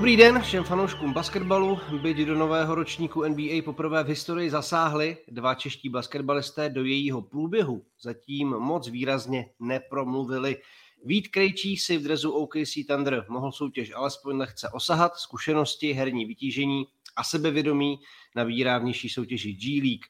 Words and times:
Dobrý 0.00 0.16
den 0.16 0.42
všem 0.42 0.64
fanouškům 0.64 1.12
basketbalu. 1.12 1.78
Byť 2.02 2.16
do 2.16 2.34
nového 2.34 2.74
ročníku 2.74 3.24
NBA 3.24 3.62
poprvé 3.64 4.04
v 4.04 4.06
historii 4.06 4.50
zasáhli 4.50 5.16
dva 5.28 5.54
čeští 5.54 5.88
basketbalisté 5.88 6.68
do 6.68 6.84
jejího 6.84 7.22
průběhu. 7.22 7.84
Zatím 8.02 8.48
moc 8.48 8.88
výrazně 8.88 9.50
nepromluvili. 9.60 10.56
Vít 11.04 11.28
Krejčí 11.28 11.76
si 11.76 11.98
v 11.98 12.02
drezu 12.02 12.30
OKC 12.30 12.86
Thunder 12.88 13.26
mohl 13.28 13.52
soutěž 13.52 13.92
alespoň 13.94 14.36
lehce 14.36 14.68
osahat, 14.68 15.16
zkušenosti, 15.16 15.92
herní 15.92 16.24
vytížení 16.24 16.86
a 17.16 17.24
sebevědomí 17.24 17.98
nabírá 18.36 18.78
v 18.78 18.84
nižší 18.84 19.08
soutěži 19.08 19.52
G 19.52 19.80
League. 19.82 20.04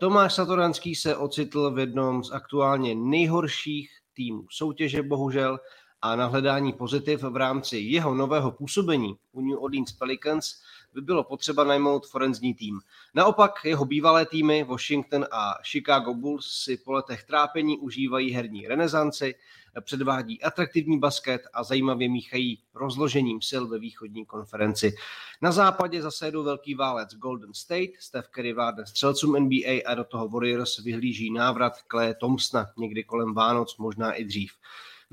Tomáš 0.00 0.34
Satoranský 0.34 0.94
se 0.94 1.16
ocitl 1.16 1.70
v 1.70 1.78
jednom 1.78 2.24
z 2.24 2.32
aktuálně 2.32 2.94
nejhorších 2.94 3.90
týmů 4.14 4.46
soutěže, 4.50 5.02
bohužel, 5.02 5.58
a 6.02 6.16
na 6.16 6.26
hledání 6.26 6.72
pozitiv 6.72 7.22
v 7.22 7.36
rámci 7.36 7.78
jeho 7.78 8.14
nového 8.14 8.52
působení 8.52 9.14
u 9.32 9.40
New 9.40 9.62
Orleans 9.62 9.92
Pelicans 9.92 10.54
by 10.94 11.00
bylo 11.00 11.24
potřeba 11.24 11.64
najmout 11.64 12.06
forenzní 12.06 12.54
tým. 12.54 12.80
Naopak 13.14 13.52
jeho 13.64 13.84
bývalé 13.84 14.26
týmy 14.26 14.64
Washington 14.64 15.26
a 15.30 15.54
Chicago 15.62 16.14
Bulls 16.14 16.62
si 16.64 16.76
po 16.76 16.92
letech 16.92 17.24
trápení 17.24 17.78
užívají 17.78 18.30
herní 18.32 18.68
renesanci, 18.68 19.34
předvádí 19.80 20.42
atraktivní 20.42 20.98
basket 20.98 21.42
a 21.52 21.64
zajímavě 21.64 22.08
míchají 22.08 22.62
rozložením 22.74 23.42
sil 23.50 23.62
ve 23.68 23.78
východní 23.78 24.26
konferenci. 24.26 24.94
Na 25.42 25.52
západě 25.52 26.02
zase 26.02 26.26
jedu 26.26 26.42
velký 26.42 26.74
válec 26.74 27.14
Golden 27.14 27.54
State, 27.54 27.90
Steph 27.98 28.28
Curry 28.34 28.52
vládne 28.52 28.86
střelcům 28.86 29.36
NBA 29.36 29.80
a 29.86 29.94
do 29.94 30.04
toho 30.04 30.28
Warriors 30.28 30.78
vyhlíží 30.78 31.32
návrat 31.32 31.72
Clay 31.90 32.14
Thompsona 32.14 32.66
někdy 32.76 33.04
kolem 33.04 33.34
Vánoc, 33.34 33.76
možná 33.76 34.12
i 34.12 34.24
dřív. 34.24 34.52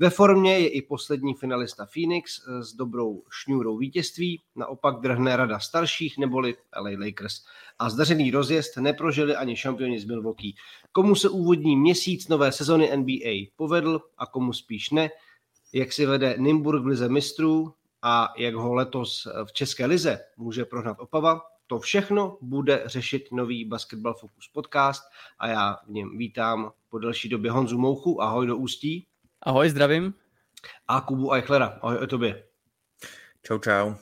Ve 0.00 0.10
formě 0.10 0.58
je 0.58 0.68
i 0.68 0.82
poslední 0.82 1.34
finalista 1.34 1.86
Phoenix 1.86 2.40
eh, 2.48 2.62
s 2.62 2.72
dobrou 2.72 3.22
šňůrou 3.30 3.78
vítězství, 3.78 4.42
naopak 4.56 5.00
drhne 5.00 5.36
rada 5.36 5.58
starších 5.58 6.18
neboli 6.18 6.56
LA 6.80 6.90
Lakers. 7.06 7.34
A 7.78 7.90
zdařený 7.90 8.30
rozjezd 8.30 8.76
neprožili 8.76 9.36
ani 9.36 9.56
šampioni 9.56 10.00
z 10.00 10.04
Milwaukee. 10.04 10.52
Komu 10.92 11.14
se 11.14 11.28
úvodní 11.28 11.76
měsíc 11.76 12.28
nové 12.28 12.52
sezony 12.52 12.96
NBA 12.96 13.50
povedl 13.56 14.00
a 14.18 14.26
komu 14.26 14.52
spíš 14.52 14.90
ne, 14.90 15.10
jak 15.72 15.92
si 15.92 16.06
vede 16.06 16.34
Nimburg 16.38 16.82
v 16.82 16.86
lize 16.86 17.08
mistrů 17.08 17.74
a 18.02 18.32
jak 18.38 18.54
ho 18.54 18.74
letos 18.74 19.28
v 19.44 19.52
České 19.52 19.86
lize 19.86 20.20
může 20.36 20.64
prohnat 20.64 20.96
Opava, 21.00 21.40
to 21.66 21.78
všechno 21.78 22.38
bude 22.40 22.82
řešit 22.86 23.28
nový 23.32 23.64
Basketball 23.64 24.14
Focus 24.14 24.48
podcast 24.52 25.02
a 25.38 25.48
já 25.48 25.76
v 25.86 25.90
něm 25.90 26.18
vítám 26.18 26.72
po 26.90 26.98
delší 26.98 27.28
době 27.28 27.50
Honzu 27.50 27.78
Mouchu. 27.78 28.22
Ahoj 28.22 28.46
do 28.46 28.56
Ústí. 28.56 29.06
Ahoj, 29.42 29.70
zdravím. 29.70 30.14
A 30.88 31.00
Kubu 31.00 31.32
Eichlera. 31.34 31.78
Ahoj 31.82 31.96
o 31.96 32.06
tobě. 32.06 32.44
Čau, 33.46 33.58
čau. 33.58 33.94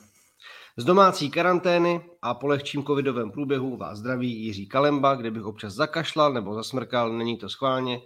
Z 0.77 0.85
domácí 0.85 1.31
karantény 1.31 2.01
a 2.21 2.33
po 2.33 2.47
lehčím 2.47 2.83
covidovém 2.83 3.31
průběhu 3.31 3.77
vás 3.77 3.97
zdraví 3.97 4.43
Jiří 4.43 4.67
Kalemba, 4.67 5.15
kde 5.15 5.31
bych 5.31 5.43
občas 5.43 5.73
zakašlal 5.73 6.33
nebo 6.33 6.53
zasmrkal, 6.53 7.17
není 7.17 7.37
to 7.37 7.49
schválně, 7.49 7.99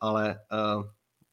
ale 0.00 0.40
uh, 0.76 0.84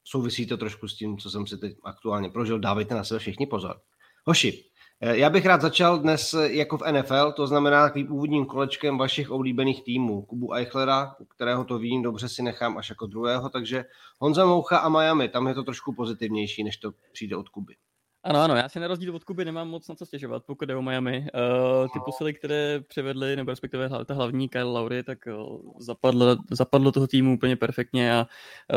souvisí 0.04 0.48
to 0.48 0.58
trošku 0.58 0.88
s 0.88 0.96
tím, 0.96 1.18
co 1.18 1.30
jsem 1.30 1.48
si 1.48 1.58
teď 1.58 1.74
aktuálně 1.84 2.30
prožil. 2.30 2.60
Dávejte 2.60 2.96
na 2.96 3.04
sebe 3.04 3.20
všichni 3.20 3.48
pozor. 3.48 3.82
Hoši, 4.26 4.64
já 5.02 5.30
bych 5.30 5.46
rád 5.46 5.62
začal 5.62 6.00
dnes 6.00 6.34
eh, 6.34 6.54
jako 6.54 6.78
v 6.78 6.92
NFL, 6.92 7.32
to 7.32 7.48
znamená 7.48 7.84
takovým 7.84 8.12
úvodním 8.12 8.46
kolečkem 8.46 8.98
vašich 8.98 9.32
oblíbených 9.32 9.84
týmů. 9.84 10.22
Kubu 10.22 10.54
Eichlera, 10.54 11.16
kterého 11.36 11.64
to 11.64 11.80
vím, 11.80 12.02
dobře 12.02 12.30
si 12.30 12.44
nechám 12.44 12.78
až 12.78 12.90
jako 12.90 13.08
druhého, 13.08 13.50
takže 13.50 13.86
Honza 14.20 14.46
Moucha 14.46 14.78
a 14.78 14.90
Miami, 14.90 15.30
tam 15.30 15.48
je 15.48 15.54
to 15.54 15.64
trošku 15.64 15.94
pozitivnější, 15.94 16.64
než 16.64 16.78
to 16.78 16.92
přijde 17.12 17.36
od 17.36 17.50
Kuby. 17.50 17.76
Ano, 18.24 18.40
ano, 18.40 18.56
já 18.56 18.70
si 18.70 18.80
na 18.80 18.88
rozdíl 18.88 19.16
od 19.16 19.24
Kuby 19.24 19.46
nemám 19.46 19.70
moc 19.70 19.88
na 19.88 19.96
co 19.96 20.06
stěžovat, 20.06 20.44
pokud 20.46 20.66
jde 20.66 20.76
o 20.76 20.82
Miami. 20.82 21.28
Uh, 21.34 21.88
ty 21.94 22.00
posily, 22.06 22.34
které 22.34 22.80
převedly, 22.88 23.36
nebo 23.36 23.52
respektive 23.52 23.90
ta 24.06 24.14
hlavní 24.14 24.50
Kyle 24.50 24.64
Lowry, 24.64 25.04
tak 25.04 25.20
uh, 25.28 25.72
zapadlo, 25.80 26.36
zapadlo 26.52 26.92
toho 26.92 27.08
týmu 27.08 27.34
úplně 27.34 27.56
perfektně 27.56 28.14
a 28.14 28.28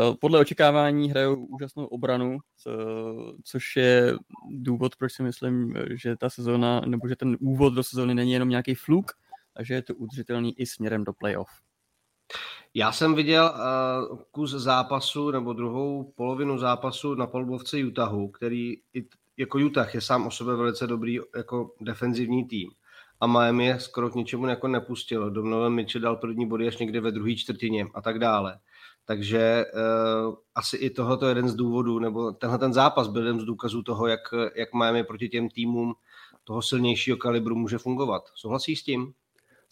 uh, 0.09 0.15
podle 0.15 0.39
očekávání 0.39 1.09
hrajou 1.09 1.45
úžasnou 1.45 1.85
obranu, 1.85 2.37
co, 2.57 2.71
což 3.43 3.75
je 3.75 4.13
důvod, 4.49 4.95
proč 4.95 5.13
si 5.13 5.23
myslím, 5.23 5.73
že 5.89 6.15
ta 6.17 6.29
sezóna, 6.29 6.81
nebo 6.85 7.07
že 7.07 7.15
ten 7.15 7.37
úvod 7.39 7.73
do 7.73 7.83
sezóny 7.83 8.15
není 8.15 8.31
jenom 8.31 8.49
nějaký 8.49 8.75
fluk, 8.75 9.11
a 9.55 9.63
že 9.63 9.73
je 9.73 9.81
to 9.81 9.95
udržitelný 9.95 10.59
i 10.59 10.65
směrem 10.65 11.03
do 11.03 11.13
playoff. 11.13 11.49
Já 12.73 12.91
jsem 12.91 13.15
viděl 13.15 13.53
uh, 13.53 14.19
kus 14.31 14.51
zápasu 14.51 15.31
nebo 15.31 15.53
druhou 15.53 16.13
polovinu 16.15 16.57
zápasu 16.57 17.15
na 17.15 17.27
polbovce 17.27 17.77
Utahu, 17.87 18.27
který 18.27 18.77
i 18.93 19.05
jako 19.37 19.57
Utah 19.57 19.95
je 19.95 20.01
sám 20.01 20.27
o 20.27 20.31
sobě 20.31 20.55
velice 20.55 20.87
dobrý 20.87 21.19
jako 21.35 21.75
defenzivní 21.81 22.47
tým 22.47 22.69
a 23.21 23.27
Miami 23.27 23.65
je 23.65 23.79
skoro 23.79 24.09
k 24.09 24.15
ničemu 24.15 24.47
jako 24.47 24.67
nepustilo. 24.67 25.29
Donovan 25.29 25.73
Mitchell 25.73 26.01
dal 26.01 26.15
první 26.15 26.47
body 26.47 26.67
až 26.67 26.77
někde 26.77 27.01
ve 27.01 27.11
druhé 27.11 27.35
čtvrtině 27.35 27.87
a 27.93 28.01
tak 28.01 28.19
dále. 28.19 28.59
Takže 29.05 29.65
uh, 30.27 30.35
asi 30.55 30.77
i 30.77 30.91
je 31.21 31.29
jeden 31.29 31.49
z 31.49 31.55
důvodů, 31.55 31.99
nebo 31.99 32.31
tenhle 32.31 32.59
ten 32.59 32.73
zápas 32.73 33.07
byl 33.07 33.21
jeden 33.21 33.39
z 33.39 33.43
důkazů 33.43 33.83
toho, 33.83 34.07
jak, 34.07 34.21
jak 34.55 34.73
Miami 34.73 35.03
proti 35.03 35.29
těm 35.29 35.49
týmům 35.49 35.93
toho 36.43 36.61
silnějšího 36.61 37.17
kalibru 37.17 37.55
může 37.55 37.77
fungovat. 37.77 38.23
Souhlasí 38.35 38.75
s 38.75 38.83
tím? 38.83 39.13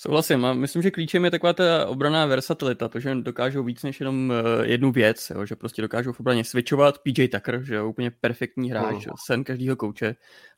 Souhlasím 0.07 0.45
a 0.45 0.53
myslím, 0.53 0.81
že 0.81 0.91
klíčem 0.91 1.25
je 1.25 1.31
taková 1.31 1.53
ta 1.53 1.87
obraná 1.87 2.25
versatilita, 2.25 2.87
to, 2.87 2.99
že 2.99 3.15
dokážou 3.15 3.63
víc 3.63 3.83
než 3.83 3.99
jenom 3.99 4.31
eh, 4.31 4.67
jednu 4.67 4.91
věc, 4.91 5.31
jo, 5.35 5.45
že 5.45 5.55
prostě 5.55 5.81
dokážou 5.81 6.11
v 6.13 6.19
obraně 6.19 6.43
switchovat, 6.43 6.99
PJ 6.99 7.27
Tucker, 7.27 7.63
že 7.63 7.73
je 7.73 7.83
úplně 7.83 8.11
perfektní 8.11 8.71
hráč, 8.71 9.05
mm. 9.05 9.13
sen 9.25 9.43
každého 9.43 9.75
kouče 9.75 10.15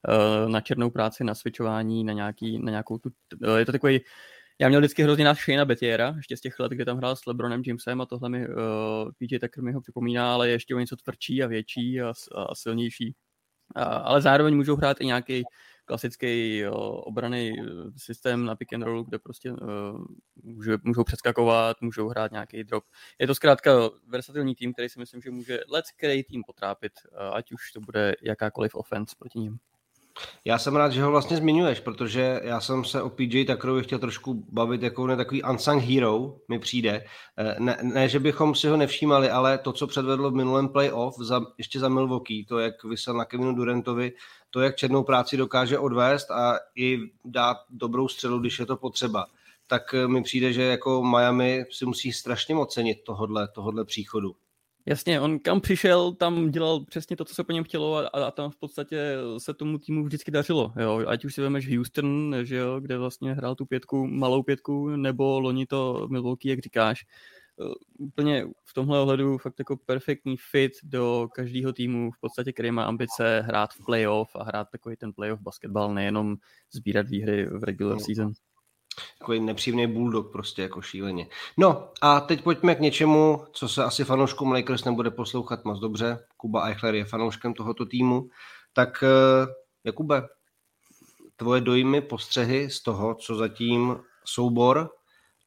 uh, 0.07 0.50
na 0.50 0.61
černou 0.61 0.89
práci, 0.89 1.23
na 1.23 1.35
switchování, 1.35 2.03
na, 2.03 2.13
nějaký, 2.13 2.59
na 2.59 2.72
nějakou 2.72 2.97
tu, 2.97 3.09
uh, 3.47 3.55
je 3.55 3.66
to 3.66 3.72
takový, 3.72 4.00
já 4.59 4.69
měl 4.69 4.81
vždycky 4.81 5.03
hrozně 5.03 5.25
nás 5.25 5.38
Shayna 5.38 5.66
Betiera, 5.66 6.13
ještě 6.16 6.38
z 6.38 6.41
těch 6.41 6.59
let, 6.59 6.72
kde 6.72 6.85
tam 6.85 6.97
hrál 6.97 7.16
s 7.16 7.25
LeBronem 7.25 7.61
Jamesem 7.66 8.01
a 8.01 8.05
tohle 8.05 8.29
mi 8.29 8.47
uh, 8.47 8.53
PJ 9.17 9.39
Tucker 9.39 9.63
mi 9.63 9.72
ho 9.72 9.81
připomíná, 9.81 10.34
ale 10.34 10.50
ještě 10.50 10.75
o 10.75 10.79
něco 10.79 10.95
tvrdší 10.95 11.44
a 11.44 11.47
větší 11.47 12.01
a, 12.01 12.13
a 12.35 12.55
silnější. 12.55 13.16
Uh, 13.78 13.84
ale 13.84 14.22
zároveň 14.22 14.55
můžou 14.55 14.75
hrát 14.75 15.01
i 15.01 15.05
nějaký 15.05 15.44
klasický 15.85 16.57
jo, 16.57 16.73
obrany 16.91 17.53
eh, 17.59 17.63
systém 17.97 18.46
na 18.46 18.56
pick 18.56 18.73
and 18.73 18.84
roll, 18.84 19.03
kde 19.03 19.19
prostě 19.19 19.51
uh, 19.51 19.57
můžou, 20.44 20.72
můžou 20.84 21.03
přeskakovat, 21.03 21.81
můžou 21.81 22.07
hrát 22.07 22.31
nějaký 22.31 22.63
drop. 22.63 22.84
Je 23.19 23.28
to 23.28 23.35
zkrátka 23.35 23.72
versatilní 24.07 24.56
tým, 24.56 24.73
který 24.73 24.90
si 24.90 25.00
myslím, 25.00 25.22
že 25.22 25.31
může 25.31 25.59
let 25.69 25.85
který 25.97 26.23
tým 26.23 26.44
potrápit, 26.44 26.94
uh, 27.12 27.35
ať 27.35 27.51
už 27.51 27.72
to 27.72 27.79
bude 27.79 28.16
jakákoliv 28.22 28.75
offense 28.75 29.16
proti 29.19 29.40
ním. 29.40 29.59
Já 30.46 30.57
jsem 30.57 30.75
rád, 30.75 30.91
že 30.91 31.03
ho 31.03 31.12
vlastně 31.12 31.38
zmiňuješ, 31.38 31.79
protože 31.79 32.40
já 32.44 32.62
jsem 32.62 32.85
se 32.85 33.02
o 33.02 33.09
PJ 33.09 33.46
Tuckerovi 33.46 33.84
chtěl 33.84 34.00
trošku 34.00 34.46
bavit 34.52 34.81
jako 34.81 35.07
ne 35.07 35.16
takový 35.16 35.44
unsung 35.44 35.84
hero 35.84 36.35
mi 36.50 36.59
přijde. 36.59 37.06
Ne, 37.59 37.78
ne, 37.81 38.09
že 38.09 38.19
bychom 38.19 38.56
si 38.56 38.67
ho 38.67 38.78
nevšímali, 38.78 39.29
ale 39.29 39.57
to, 39.57 39.73
co 39.73 39.88
předvedlo 39.88 40.31
v 40.31 40.35
minulém 40.35 40.69
playoff, 40.69 41.16
za, 41.19 41.41
ještě 41.57 41.79
za 41.79 41.90
Milwaukee, 41.90 42.46
to, 42.46 42.59
jak 42.59 42.84
vysel 42.84 43.13
na 43.13 43.25
Kevinu 43.25 43.56
Durantovi, 43.56 44.13
to, 44.55 44.61
jak 44.61 44.75
černou 44.75 45.03
práci 45.03 45.38
dokáže 45.38 45.79
odvést 45.79 46.31
a 46.31 46.59
i 46.75 46.99
dát 47.25 47.57
dobrou 47.69 48.07
střelu, 48.07 48.39
když 48.39 48.59
je 48.59 48.66
to 48.66 48.77
potřeba, 48.77 49.25
tak 49.67 49.93
eh, 49.93 50.07
mi 50.07 50.23
přijde, 50.23 50.53
že 50.53 50.63
jako 50.63 51.03
Miami 51.03 51.66
si 51.72 51.85
musí 51.85 52.11
strašně 52.11 52.55
moc 52.55 52.73
cenit 52.73 53.03
tohodle, 53.03 53.47
tohodle 53.47 53.85
příchodu. 53.85 54.35
Jasně, 54.85 55.22
on 55.22 55.40
kam 55.40 55.61
přišel, 55.61 56.11
tam 56.11 56.52
dělal 56.52 56.85
přesně 56.85 57.16
to, 57.16 57.25
co 57.25 57.35
se 57.35 57.43
po 57.43 57.52
něm 57.52 57.63
chtělo 57.63 57.96
a, 57.97 58.07
a 58.07 58.31
tam 58.31 58.52
v 58.52 58.55
podstatě 58.55 59.16
se 59.37 59.53
tomu 59.53 59.78
týmu 59.78 60.03
vždycky 60.03 60.31
dařilo. 60.31 60.73
Jo? 60.79 61.03
Ať 61.07 61.25
už 61.25 61.34
si 61.34 61.41
vemeš 61.41 61.75
Houston, 61.75 62.35
že 62.43 62.55
jo, 62.55 62.79
kde 62.79 62.97
vlastně 62.97 63.34
hrál 63.34 63.55
tu 63.55 63.66
pětku, 63.66 64.07
malou 64.07 64.43
pětku, 64.43 64.90
nebo 64.90 65.40
loni 65.40 65.66
to 65.66 66.07
Milwaukee, 66.11 66.49
jak 66.49 66.59
říkáš. 66.59 67.05
Eh, 67.61 67.73
úplně 67.99 68.47
v 68.66 68.73
tomhle 68.73 68.99
ohledu 68.99 69.37
fakt 69.37 69.59
jako 69.59 69.78
perfektní 69.78 70.37
fit 70.52 70.72
do 70.84 71.28
každého 71.34 71.73
týmu, 71.73 72.11
v 72.11 72.19
podstatě, 72.19 72.53
který 72.53 72.72
má 72.72 72.84
ambice 72.84 73.41
hrát 73.41 73.73
v 73.73 73.85
playoff 73.85 74.35
a 74.35 74.43
hrát 74.43 74.67
takový 74.72 74.96
ten 74.96 75.13
playoff 75.13 75.41
basketbal, 75.41 75.93
nejenom 75.93 76.35
sbírat 76.72 77.07
výhry 77.07 77.46
v 77.46 77.63
regular 77.63 77.99
season. 77.99 78.34
Takový 79.19 79.40
nepříjemný 79.40 79.87
bulldog 79.87 80.31
prostě 80.31 80.61
jako 80.61 80.81
šíleně. 80.81 81.28
No 81.57 81.91
a 82.02 82.19
teď 82.19 82.43
pojďme 82.43 82.75
k 82.75 82.79
něčemu, 82.79 83.46
co 83.52 83.69
se 83.69 83.84
asi 83.84 84.03
fanouškům 84.03 84.52
Lakers 84.52 84.84
nebude 84.84 85.11
poslouchat 85.11 85.66
moc 85.66 85.79
dobře. 85.79 86.25
Kuba 86.37 86.67
Eichler 86.67 86.96
je 86.96 87.05
fanouškem 87.05 87.53
tohoto 87.53 87.85
týmu. 87.85 88.29
Tak 88.73 89.03
eh, 89.03 89.47
Jakube, 89.84 90.28
tvoje 91.35 91.61
dojmy, 91.61 92.02
postřehy 92.02 92.69
z 92.69 92.81
toho, 92.81 93.16
co 93.16 93.35
zatím 93.35 93.97
soubor 94.25 94.90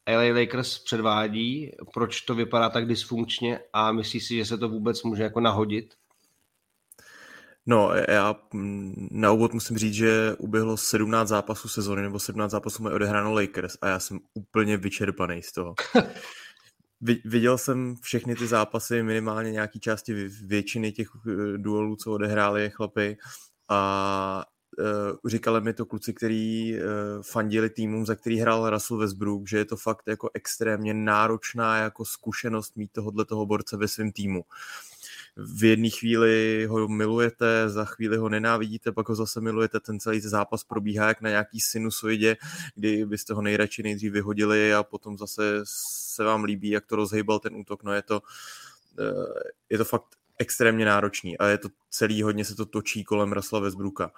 LA 0.08 0.40
Lakers 0.40 0.78
předvádí, 0.78 1.72
proč 1.94 2.20
to 2.20 2.34
vypadá 2.34 2.68
tak 2.70 2.86
dysfunkčně 2.86 3.60
a 3.72 3.92
myslíš 3.92 4.26
si, 4.26 4.36
že 4.36 4.44
se 4.44 4.58
to 4.58 4.68
vůbec 4.68 5.02
může 5.02 5.22
jako 5.22 5.40
nahodit? 5.40 5.94
No, 7.66 7.90
já 8.08 8.36
na 9.10 9.32
úvod 9.32 9.54
musím 9.54 9.78
říct, 9.78 9.94
že 9.94 10.34
uběhlo 10.38 10.76
17 10.76 11.28
zápasů 11.28 11.68
sezóny, 11.68 12.02
nebo 12.02 12.18
17 12.18 12.50
zápasů 12.50 12.82
mají 12.82 12.94
odehráno 12.94 13.34
Lakers 13.34 13.76
a 13.82 13.88
já 13.88 13.98
jsem 13.98 14.18
úplně 14.34 14.76
vyčerpaný 14.76 15.42
z 15.42 15.52
toho. 15.52 15.74
Viděl 17.24 17.58
jsem 17.58 17.96
všechny 18.02 18.36
ty 18.36 18.46
zápasy, 18.46 19.02
minimálně 19.02 19.52
nějaký 19.52 19.80
části 19.80 20.28
většiny 20.42 20.92
těch 20.92 21.08
eh, 21.26 21.58
duelů, 21.58 21.96
co 21.96 22.12
odehráli 22.12 22.70
chlapy 22.70 23.16
a 23.68 24.44
uh, 24.78 25.30
říkali 25.30 25.60
mi 25.60 25.72
to 25.72 25.86
kluci, 25.86 26.14
kteří 26.14 26.74
uh, 26.74 27.22
fandili 27.22 27.70
týmům, 27.70 28.06
za 28.06 28.14
který 28.14 28.38
hrál 28.38 28.70
Russell 28.70 29.00
Westbrook, 29.00 29.48
že 29.48 29.58
je 29.58 29.64
to 29.64 29.76
fakt 29.76 30.02
jako 30.06 30.30
extrémně 30.34 30.94
náročná 30.94 31.78
jako 31.78 32.04
zkušenost 32.04 32.76
mít 32.76 32.92
tohohle 32.92 33.24
toho 33.24 33.46
borce 33.46 33.76
ve 33.76 33.88
svém 33.88 34.12
týmu. 34.12 34.44
V 35.36 35.64
jedné 35.64 35.90
chvíli 35.90 36.66
ho 36.66 36.88
milujete, 36.88 37.68
za 37.68 37.84
chvíli 37.84 38.16
ho 38.16 38.28
nenávidíte, 38.28 38.92
pak 38.92 39.08
ho 39.08 39.14
zase 39.14 39.40
milujete, 39.40 39.80
ten 39.80 40.00
celý 40.00 40.20
zápas 40.20 40.64
probíhá 40.64 41.08
jak 41.08 41.20
na 41.20 41.30
nějaký 41.30 41.60
sinusoidě, 41.60 42.36
kdy 42.74 43.06
byste 43.06 43.34
ho 43.34 43.42
nejradši 43.42 43.82
nejdřív 43.82 44.12
vyhodili 44.12 44.74
a 44.74 44.82
potom 44.82 45.18
zase 45.18 45.60
se 45.64 46.24
vám 46.24 46.44
líbí, 46.44 46.70
jak 46.70 46.86
to 46.86 46.96
rozhejbal 46.96 47.38
ten 47.38 47.54
útok. 47.56 47.82
No 47.82 47.92
je 47.92 48.02
to, 48.02 48.22
je 49.70 49.78
to 49.78 49.84
fakt 49.84 50.04
extrémně 50.38 50.84
náročný 50.84 51.38
a 51.38 51.46
je 51.46 51.58
to 51.58 51.68
celý, 51.90 52.22
hodně 52.22 52.44
se 52.44 52.54
to 52.54 52.66
točí 52.66 53.04
kolem 53.04 53.32
Rasla 53.32 53.60
Westbrooka. 53.60 54.10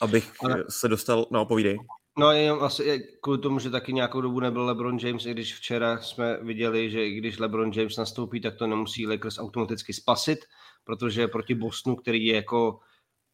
Abych 0.00 0.32
Ale... 0.40 0.64
se 0.68 0.88
dostal, 0.88 1.26
no 1.30 1.46
povídej. 1.46 1.78
No 2.18 2.32
jenom 2.32 2.62
asi 2.62 3.08
kvůli 3.20 3.38
tomu, 3.38 3.58
že 3.58 3.70
taky 3.70 3.92
nějakou 3.92 4.20
dobu 4.20 4.40
nebyl 4.40 4.64
LeBron 4.64 4.98
James, 4.98 5.26
i 5.26 5.30
když 5.30 5.54
včera 5.54 5.98
jsme 5.98 6.38
viděli, 6.42 6.90
že 6.90 7.06
i 7.06 7.14
když 7.14 7.38
LeBron 7.38 7.72
James 7.72 7.96
nastoupí, 7.96 8.40
tak 8.40 8.56
to 8.56 8.66
nemusí 8.66 9.06
Lakers 9.06 9.38
automaticky 9.38 9.92
spasit, 9.92 10.38
protože 10.84 11.28
proti 11.28 11.54
Bostonu, 11.54 11.96
který 11.96 12.26
je 12.26 12.34
jako 12.34 12.80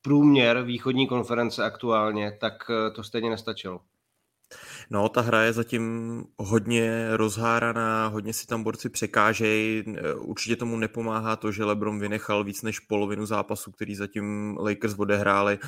průměr 0.03 0.63
východní 0.63 1.07
konference 1.07 1.65
aktuálně, 1.65 2.39
tak 2.41 2.55
eh, 2.71 2.91
to 2.91 3.05
stejně 3.05 3.31
nestačilo. 3.31 3.81
No, 4.93 5.09
ta 5.09 5.21
hra 5.21 5.43
je 5.43 5.53
zatím 5.53 6.25
hodně 6.37 7.09
rozháraná, 7.17 8.07
hodně 8.07 8.33
si 8.33 8.47
tam 8.47 8.63
borci 8.63 8.89
překážejí. 8.89 9.85
Určitě 10.17 10.57
tomu 10.57 10.77
nepomáhá 10.77 11.37
to, 11.37 11.53
že 11.53 11.65
LeBron 11.65 11.99
vynechal 12.01 12.45
víc 12.45 12.63
než 12.63 12.79
polovinu 12.79 13.27
zápasu, 13.27 13.71
který 13.71 13.95
zatím 13.95 14.57
Lakers 14.61 14.95
odehráli, 14.99 15.59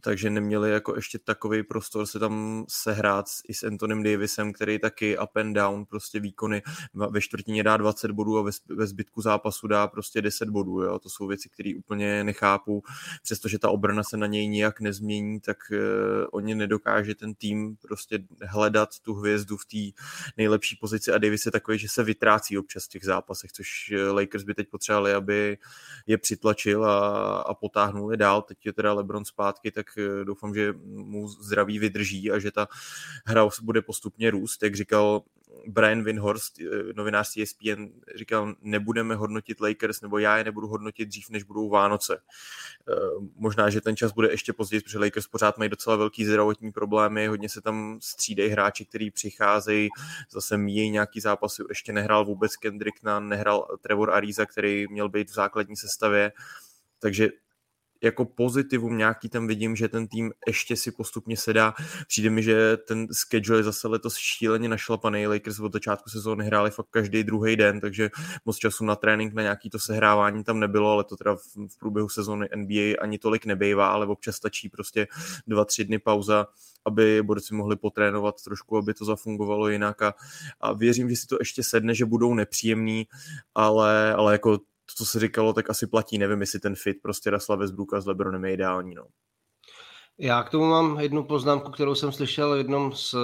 takže 0.00 0.30
neměli 0.30 0.70
jako 0.70 0.96
ještě 0.96 1.18
takový 1.18 1.62
prostor 1.62 2.06
se 2.06 2.18
tam 2.18 2.64
sehrát 2.68 3.26
i 3.48 3.54
s 3.54 3.62
Antonym 3.62 4.02
Davisem, 4.02 4.52
který 4.52 4.78
taky 4.78 5.18
up 5.18 5.36
and 5.36 5.52
down 5.52 5.84
prostě 5.84 6.20
výkony 6.20 6.62
ve 7.10 7.20
čtvrtině 7.20 7.62
dá 7.62 7.76
20 7.76 8.10
bodů 8.10 8.38
a 8.38 8.42
ve, 8.76 8.86
zbytku 8.86 9.20
zápasu 9.20 9.66
dá 9.66 9.86
prostě 9.86 10.22
10 10.22 10.48
bodů. 10.48 10.82
Jo? 10.82 10.98
To 10.98 11.08
jsou 11.08 11.26
věci, 11.26 11.48
které 11.48 11.72
úplně 11.78 12.24
nechápu, 12.24 12.82
přestože 13.22 13.58
ta 13.58 13.70
obrana 13.70 14.02
se 14.02 14.16
na 14.16 14.26
něj 14.26 14.48
nijak 14.48 14.80
nezmění, 14.80 15.40
tak 15.40 15.56
uh, 15.72 15.78
oni 16.32 16.54
nedokáže 16.54 17.14
ten 17.14 17.34
tým 17.34 17.76
prostě 17.76 18.25
hledat 18.42 18.88
tu 19.02 19.14
hvězdu 19.14 19.56
v 19.56 19.64
té 19.64 20.02
nejlepší 20.36 20.76
pozici 20.76 21.12
a 21.12 21.18
Davis 21.18 21.46
je 21.46 21.52
takový, 21.52 21.78
že 21.78 21.88
se 21.88 22.04
vytrácí 22.04 22.58
občas 22.58 22.84
v 22.84 22.88
těch 22.88 23.04
zápasech, 23.04 23.52
což 23.52 23.92
Lakers 24.12 24.44
by 24.44 24.54
teď 24.54 24.68
potřebovali, 24.70 25.14
aby 25.14 25.58
je 26.06 26.18
přitlačil 26.18 26.84
a, 26.84 27.36
a 27.38 27.54
potáhnul 27.54 28.10
je 28.10 28.16
dál. 28.16 28.42
Teď 28.42 28.66
je 28.66 28.72
teda 28.72 28.92
LeBron 28.92 29.24
zpátky, 29.24 29.70
tak 29.70 29.86
eh, 29.98 30.24
doufám, 30.24 30.54
že 30.54 30.72
mu 30.84 31.28
zdraví 31.28 31.78
vydrží 31.78 32.30
a 32.30 32.38
že 32.38 32.50
ta 32.50 32.68
hra 33.26 33.48
bude 33.62 33.82
postupně 33.82 34.30
růst. 34.30 34.62
Jak 34.62 34.76
říkal 34.76 35.22
Brian 35.66 36.04
Winhorst, 36.04 36.60
eh, 36.60 36.64
novinář 36.94 37.36
ESPN, 37.36 37.86
říkal, 38.16 38.54
nebudeme 38.60 39.14
hodnotit 39.14 39.60
Lakers, 39.60 40.00
nebo 40.00 40.18
já 40.18 40.38
je 40.38 40.44
nebudu 40.44 40.66
hodnotit 40.66 41.08
dřív, 41.08 41.30
než 41.30 41.42
budou 41.42 41.68
Vánoce. 41.68 42.18
Eh, 42.88 42.94
možná, 43.36 43.70
že 43.70 43.80
ten 43.80 43.96
čas 43.96 44.12
bude 44.12 44.30
ještě 44.30 44.52
později, 44.52 44.80
protože 44.80 44.98
Lakers 44.98 45.26
pořád 45.26 45.58
mají 45.58 45.70
docela 45.70 45.96
velký 45.96 46.24
zdravotní 46.24 46.72
problémy, 46.72 47.26
hodně 47.26 47.48
se 47.48 47.60
tam 47.60 47.98
střídají 48.02 48.50
hráči, 48.50 48.84
kteří 48.84 49.10
přicházejí, 49.10 49.88
zase 50.30 50.56
míjí 50.56 50.90
nějaký 50.90 51.20
zápasy, 51.20 51.62
ještě 51.68 51.92
nehrál 51.92 52.24
vůbec 52.24 52.56
Kendrick 52.56 53.02
Nunn, 53.02 53.28
nehrál 53.28 53.78
Trevor 53.80 54.10
Ariza, 54.10 54.46
který 54.46 54.86
měl 54.90 55.08
být 55.08 55.30
v 55.30 55.34
základní 55.34 55.76
sestavě, 55.76 56.32
takže 56.98 57.28
jako 58.02 58.24
pozitivum 58.24 58.98
nějaký 58.98 59.28
tam 59.28 59.46
vidím, 59.46 59.76
že 59.76 59.88
ten 59.88 60.06
tým 60.08 60.32
ještě 60.46 60.76
si 60.76 60.90
postupně 60.90 61.36
sedá. 61.36 61.74
Přijde 62.06 62.30
mi, 62.30 62.42
že 62.42 62.76
ten 62.76 63.06
schedule 63.12 63.58
je 63.58 63.62
zase 63.62 63.88
letos 63.88 64.16
šíleně 64.16 64.68
našlapaný. 64.68 65.26
Lakers 65.26 65.60
od 65.60 65.72
začátku 65.72 66.10
sezóny 66.10 66.46
hráli 66.46 66.70
fakt 66.70 66.86
každý 66.90 67.24
druhý 67.24 67.56
den, 67.56 67.80
takže 67.80 68.10
moc 68.44 68.56
času 68.56 68.84
na 68.84 68.96
trénink, 68.96 69.34
na 69.34 69.42
nějaký 69.42 69.70
to 69.70 69.78
sehrávání 69.78 70.44
tam 70.44 70.60
nebylo, 70.60 70.90
ale 70.90 71.04
to 71.04 71.16
teda 71.16 71.36
v, 71.36 71.40
v 71.68 71.78
průběhu 71.78 72.08
sezóny 72.08 72.48
NBA 72.56 72.94
ani 73.00 73.18
tolik 73.18 73.46
nebejvá, 73.46 73.88
ale 73.88 74.06
občas 74.06 74.36
stačí 74.36 74.68
prostě 74.68 75.06
dva, 75.46 75.64
tři 75.64 75.84
dny 75.84 75.98
pauza, 75.98 76.46
aby 76.84 77.22
borci 77.22 77.54
mohli 77.54 77.76
potrénovat 77.76 78.42
trošku, 78.44 78.76
aby 78.76 78.94
to 78.94 79.04
zafungovalo 79.04 79.68
jinak 79.68 80.02
a, 80.02 80.14
a 80.60 80.72
věřím, 80.72 81.10
že 81.10 81.16
si 81.16 81.26
to 81.26 81.36
ještě 81.40 81.62
sedne, 81.62 81.94
že 81.94 82.04
budou 82.04 82.34
nepříjemný, 82.34 83.06
ale, 83.54 84.14
ale 84.14 84.32
jako 84.32 84.58
to, 84.86 84.94
co 84.96 85.06
se 85.06 85.20
říkalo, 85.20 85.52
tak 85.52 85.70
asi 85.70 85.86
platí. 85.86 86.18
Nevím, 86.18 86.40
jestli 86.40 86.60
ten 86.60 86.74
fit 86.74 86.96
prostě 87.02 87.30
Rasla 87.30 87.56
Westbrooka 87.56 88.00
s 88.00 88.06
Lebronem 88.06 88.44
je 88.44 88.52
ideální. 88.52 88.94
No. 88.94 89.06
Já 90.18 90.42
k 90.42 90.50
tomu 90.50 90.66
mám 90.66 91.00
jednu 91.00 91.24
poznámku, 91.24 91.70
kterou 91.70 91.94
jsem 91.94 92.12
slyšel 92.12 92.54
v 92.54 92.58
jednom 92.58 92.92
z 92.92 93.14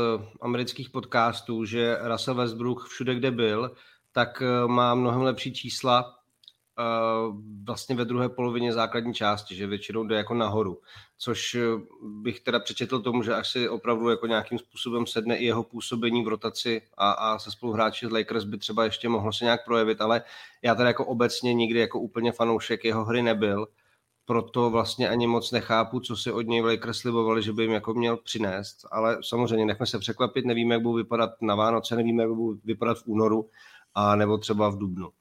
amerických 0.40 0.90
podcastů, 0.90 1.64
že 1.64 1.98
Russell 2.02 2.36
Westbrook 2.36 2.84
všude, 2.88 3.14
kde 3.14 3.30
byl, 3.30 3.74
tak 4.12 4.42
eh, 4.42 4.68
má 4.68 4.94
mnohem 4.94 5.22
lepší 5.22 5.54
čísla 5.54 6.21
vlastně 7.64 7.94
ve 7.96 8.04
druhé 8.04 8.28
polovině 8.28 8.72
základní 8.72 9.14
části, 9.14 9.54
že 9.54 9.66
většinou 9.66 10.04
jde 10.04 10.16
jako 10.16 10.34
nahoru, 10.34 10.80
což 11.18 11.54
eh, 11.54 11.60
bych 12.02 12.40
teda 12.40 12.60
přečetl 12.60 13.00
tomu, 13.00 13.22
že 13.22 13.34
až 13.34 13.52
si 13.52 13.68
opravdu 13.68 14.08
jako 14.08 14.26
nějakým 14.26 14.58
způsobem 14.58 15.06
sedne 15.06 15.36
i 15.36 15.44
jeho 15.44 15.62
působení 15.62 16.24
v 16.24 16.28
rotaci 16.28 16.82
a, 16.96 17.10
a 17.10 17.38
se 17.38 17.50
spoluhráči 17.50 18.06
z 18.06 18.10
Lakers 18.10 18.44
by 18.44 18.58
třeba 18.58 18.84
ještě 18.84 19.08
mohlo 19.08 19.32
se 19.32 19.44
nějak 19.44 19.64
projevit, 19.64 20.00
ale 20.00 20.22
já 20.62 20.74
teda 20.74 20.88
jako 20.88 21.06
obecně 21.06 21.54
nikdy 21.54 21.80
jako 21.80 22.00
úplně 22.00 22.32
fanoušek 22.32 22.84
jeho 22.84 23.04
hry 23.04 23.22
nebyl, 23.22 23.66
proto 24.24 24.70
vlastně 24.70 25.08
ani 25.08 25.26
moc 25.26 25.50
nechápu, 25.52 26.00
co 26.00 26.16
si 26.16 26.32
od 26.32 26.42
něj 26.42 26.62
Lakers 26.62 26.98
slibovali, 26.98 27.42
že 27.42 27.52
by 27.52 27.62
jim 27.62 27.72
jako 27.72 27.94
měl 27.94 28.16
přinést, 28.16 28.86
ale 28.92 29.18
samozřejmě 29.24 29.66
nechme 29.66 29.86
se 29.86 29.98
překvapit, 29.98 30.44
nevíme, 30.44 30.74
jak 30.74 30.82
budou 30.82 30.96
vypadat 30.96 31.30
na 31.40 31.54
Vánoce, 31.54 31.96
nevíme, 31.96 32.22
jak 32.22 32.32
budou 32.32 32.58
vypadat 32.64 32.98
v 32.98 33.06
únoru 33.06 33.50
a 33.94 34.16
nebo 34.16 34.38
třeba 34.38 34.68
v 34.68 34.78
Dubnu. 34.78 35.12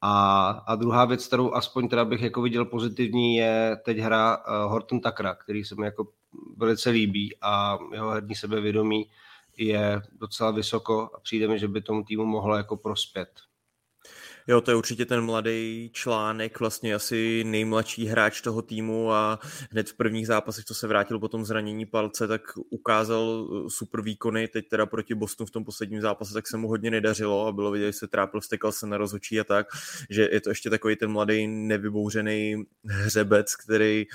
A, 0.00 0.48
a 0.50 0.74
druhá 0.74 1.04
věc, 1.04 1.26
kterou 1.26 1.54
aspoň 1.54 1.88
teda 1.88 2.04
bych 2.04 2.22
jako 2.22 2.42
viděl 2.42 2.64
pozitivní, 2.64 3.36
je 3.36 3.76
teď 3.84 3.98
hra 3.98 4.38
uh, 4.38 4.70
Horton 4.72 5.00
Takra, 5.00 5.34
který 5.34 5.64
se 5.64 5.74
mi 5.74 5.84
jako 5.84 6.08
velice 6.56 6.90
líbí 6.90 7.36
a 7.42 7.78
jeho 7.92 8.10
herní 8.10 8.34
sebevědomí 8.34 9.10
je 9.56 10.02
docela 10.12 10.50
vysoko 10.50 11.10
a 11.14 11.20
přijde 11.20 11.48
mi, 11.48 11.58
že 11.58 11.68
by 11.68 11.82
tomu 11.82 12.04
týmu 12.04 12.24
mohlo 12.24 12.56
jako 12.56 12.76
prospět. 12.76 13.28
Jo, 14.50 14.60
to 14.60 14.70
je 14.70 14.74
určitě 14.74 15.06
ten 15.06 15.20
mladý 15.20 15.90
článek, 15.92 16.60
vlastně 16.60 16.94
asi 16.94 17.44
nejmladší 17.44 18.06
hráč 18.06 18.40
toho 18.40 18.62
týmu 18.62 19.12
a 19.12 19.38
hned 19.70 19.90
v 19.90 19.94
prvních 19.94 20.26
zápasech, 20.26 20.64
co 20.64 20.74
se 20.74 20.86
vrátil 20.86 21.18
po 21.18 21.28
tom 21.28 21.44
zranění 21.44 21.86
palce, 21.86 22.28
tak 22.28 22.42
ukázal 22.70 23.48
eh, 23.50 23.70
super 23.70 24.00
výkony. 24.00 24.48
Teď 24.48 24.68
teda 24.68 24.86
proti 24.86 25.14
Bostonu 25.14 25.46
v 25.46 25.50
tom 25.50 25.64
posledním 25.64 26.00
zápase, 26.00 26.34
tak 26.34 26.46
se 26.46 26.56
mu 26.56 26.68
hodně 26.68 26.90
nedařilo 26.90 27.46
a 27.46 27.52
bylo 27.52 27.70
vidět, 27.70 27.86
že 27.86 27.92
se 27.92 28.08
trápil, 28.08 28.40
stekal 28.40 28.72
se 28.72 28.86
na 28.86 28.96
rozhočí 28.96 29.40
a 29.40 29.44
tak, 29.44 29.66
že 30.10 30.28
je 30.32 30.40
to 30.40 30.48
ještě 30.50 30.70
takový 30.70 30.96
ten 30.96 31.10
mladý 31.10 31.46
nevybouřený 31.46 32.64
hřebec, 32.84 33.56
který 33.56 34.06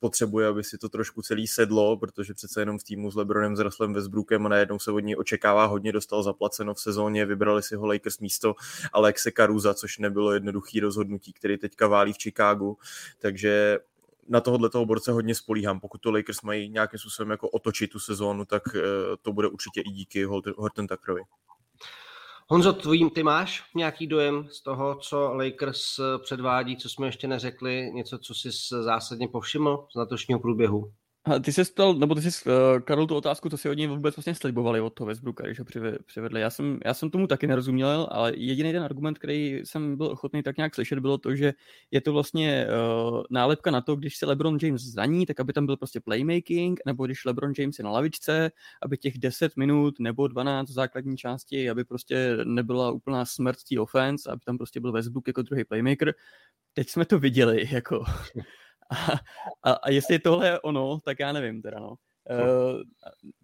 potřebuje, 0.00 0.46
aby 0.46 0.64
si 0.64 0.78
to 0.78 0.88
trošku 0.88 1.22
celý 1.22 1.46
sedlo, 1.46 1.96
protože 1.96 2.34
přece 2.34 2.60
jenom 2.60 2.78
v 2.78 2.84
týmu 2.84 3.10
s 3.10 3.14
Lebronem, 3.14 3.56
s 3.56 3.60
Ruslem 3.60 3.92
Westbrookem 3.92 4.46
a 4.46 4.48
najednou 4.48 4.78
se 4.78 4.90
od 4.90 5.00
něj 5.00 5.16
očekává 5.18 5.64
hodně, 5.66 5.92
dostal 5.92 6.22
zaplaceno 6.22 6.74
v 6.74 6.80
sezóně, 6.80 7.26
vybrali 7.26 7.62
si 7.62 7.76
ho 7.76 7.86
Lakers 7.86 8.18
místo 8.18 8.54
Alexe 8.92 9.30
Caruza, 9.36 9.71
což 9.74 9.98
nebylo 9.98 10.32
jednoduchý 10.32 10.80
rozhodnutí, 10.80 11.32
který 11.32 11.58
teďka 11.58 11.86
válí 11.86 12.12
v 12.12 12.22
Chicagu, 12.22 12.78
takže 13.18 13.78
na 14.28 14.40
tohohle 14.40 14.70
toho 14.70 14.86
borce 14.86 15.12
hodně 15.12 15.34
spolíhám. 15.34 15.80
Pokud 15.80 16.00
to 16.00 16.10
Lakers 16.10 16.42
mají 16.42 16.68
nějakým 16.68 16.98
způsobem 16.98 17.30
jako 17.30 17.48
otočit 17.48 17.90
tu 17.90 17.98
sezónu, 17.98 18.44
tak 18.44 18.62
eh, 18.76 18.80
to 19.22 19.32
bude 19.32 19.48
určitě 19.48 19.80
i 19.80 19.90
díky 19.90 20.24
Horton 20.56 20.86
Tuckerovi. 20.86 21.22
Honzo, 22.48 22.72
tvojím, 22.72 23.10
ty 23.10 23.22
máš 23.22 23.62
nějaký 23.74 24.06
dojem 24.06 24.48
z 24.50 24.62
toho, 24.62 24.94
co 24.94 25.34
Lakers 25.34 26.00
předvádí, 26.22 26.76
co 26.76 26.88
jsme 26.88 27.06
ještě 27.06 27.28
neřekli, 27.28 27.90
něco, 27.92 28.18
co 28.18 28.34
jsi 28.34 28.48
zásadně 28.82 29.28
povšiml 29.28 29.86
z 29.92 29.94
letošního 29.94 30.40
průběhu? 30.40 30.92
A 31.24 31.38
ty 31.38 31.52
jsi 31.52 31.64
stal, 31.64 31.94
nebo 31.94 32.14
ty 32.14 32.22
jsi 32.22 32.48
uh, 32.48 32.80
kladl 32.80 33.06
tu 33.06 33.14
otázku, 33.14 33.48
co 33.48 33.56
si 33.56 33.68
od 33.68 33.74
něj 33.74 33.86
vůbec 33.86 34.16
vlastně 34.16 34.34
slibovali 34.34 34.80
od 34.80 34.90
toho 34.90 35.08
Westbrooka, 35.08 35.46
když 35.46 35.58
ho 35.58 35.64
přivedli. 36.06 36.40
Já 36.40 36.50
jsem, 36.50 36.78
já 36.84 36.94
jsem 36.94 37.10
tomu 37.10 37.26
taky 37.26 37.46
nerozuměl, 37.46 38.08
ale 38.10 38.32
jediný 38.36 38.72
ten 38.72 38.82
argument, 38.82 39.18
který 39.18 39.60
jsem 39.64 39.96
byl 39.96 40.06
ochotný 40.06 40.42
tak 40.42 40.56
nějak 40.56 40.74
slyšet, 40.74 40.98
bylo 40.98 41.18
to, 41.18 41.36
že 41.36 41.52
je 41.90 42.00
to 42.00 42.12
vlastně 42.12 42.66
uh, 42.66 43.22
nálepka 43.30 43.70
na 43.70 43.80
to, 43.80 43.96
když 43.96 44.16
se 44.16 44.26
LeBron 44.26 44.58
James 44.62 44.82
zraní, 44.82 45.26
tak 45.26 45.40
aby 45.40 45.52
tam 45.52 45.66
byl 45.66 45.76
prostě 45.76 46.00
playmaking, 46.00 46.80
nebo 46.86 47.06
když 47.06 47.24
LeBron 47.24 47.52
James 47.58 47.78
je 47.78 47.84
na 47.84 47.90
lavičce, 47.90 48.50
aby 48.82 48.98
těch 48.98 49.18
10 49.18 49.56
minut 49.56 49.94
nebo 50.00 50.28
12 50.28 50.70
v 50.70 50.72
základní 50.72 51.16
části, 51.16 51.70
aby 51.70 51.84
prostě 51.84 52.36
nebyla 52.44 52.90
úplná 52.90 53.24
smrt 53.24 53.58
té 53.70 53.80
offense, 53.80 54.30
aby 54.30 54.40
tam 54.44 54.58
prostě 54.58 54.80
byl 54.80 54.92
Westbrook 54.92 55.26
jako 55.26 55.42
druhý 55.42 55.64
playmaker. 55.64 56.14
Teď 56.74 56.88
jsme 56.88 57.04
to 57.04 57.18
viděli, 57.18 57.68
jako 57.72 58.04
a, 58.92 59.12
a, 59.62 59.72
a 59.72 59.90
jestli 59.90 60.18
tohle 60.18 60.46
je 60.46 60.60
ono, 60.60 60.98
tak 61.04 61.20
já 61.20 61.32
nevím 61.32 61.62
teda, 61.62 61.80
no. 61.80 61.94
Uh, 62.30 62.82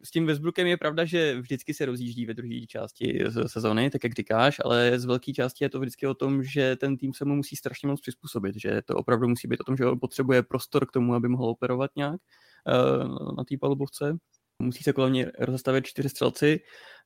s 0.05 0.11
tím 0.11 0.27
Westbrookem 0.27 0.67
je 0.67 0.77
pravda, 0.77 1.05
že 1.05 1.41
vždycky 1.41 1.75
se 1.75 1.87
rozjíždí 1.87 2.27
ve 2.27 2.35
druhé 2.35 2.67
části 2.67 3.25
sezóny, 3.47 3.91
tak 3.91 4.05
jak 4.05 4.13
říkáš, 4.13 4.61
ale 4.65 4.99
z 4.99 5.05
velké 5.05 5.33
části 5.33 5.65
je 5.65 5.69
to 5.69 5.81
vždycky 5.81 6.07
o 6.07 6.15
tom, 6.15 6.43
že 6.43 6.77
ten 6.77 6.97
tým 6.97 7.15
se 7.15 7.25
mu 7.25 7.35
musí 7.35 7.57
strašně 7.57 7.89
moc 7.89 8.01
přizpůsobit, 8.01 8.57
že 8.57 8.83
to 8.85 8.97
opravdu 8.97 9.29
musí 9.29 9.49
být 9.49 9.61
o 9.61 9.65
tom, 9.65 9.77
že 9.77 9.87
on 9.87 10.01
potřebuje 10.01 10.43
prostor 10.43 10.87
k 10.87 10.93
tomu, 10.93 11.15
aby 11.15 11.29
mohl 11.29 11.45
operovat 11.45 11.91
nějak 11.97 12.21
na 13.37 13.45
té 13.45 13.57
palubovce 13.61 14.17
musí 14.63 14.85
se 14.85 14.93
kolem 14.93 15.13
něj 15.13 15.27
rozestavit 15.39 15.87
čtyři 15.87 16.09
střelci 16.09 16.61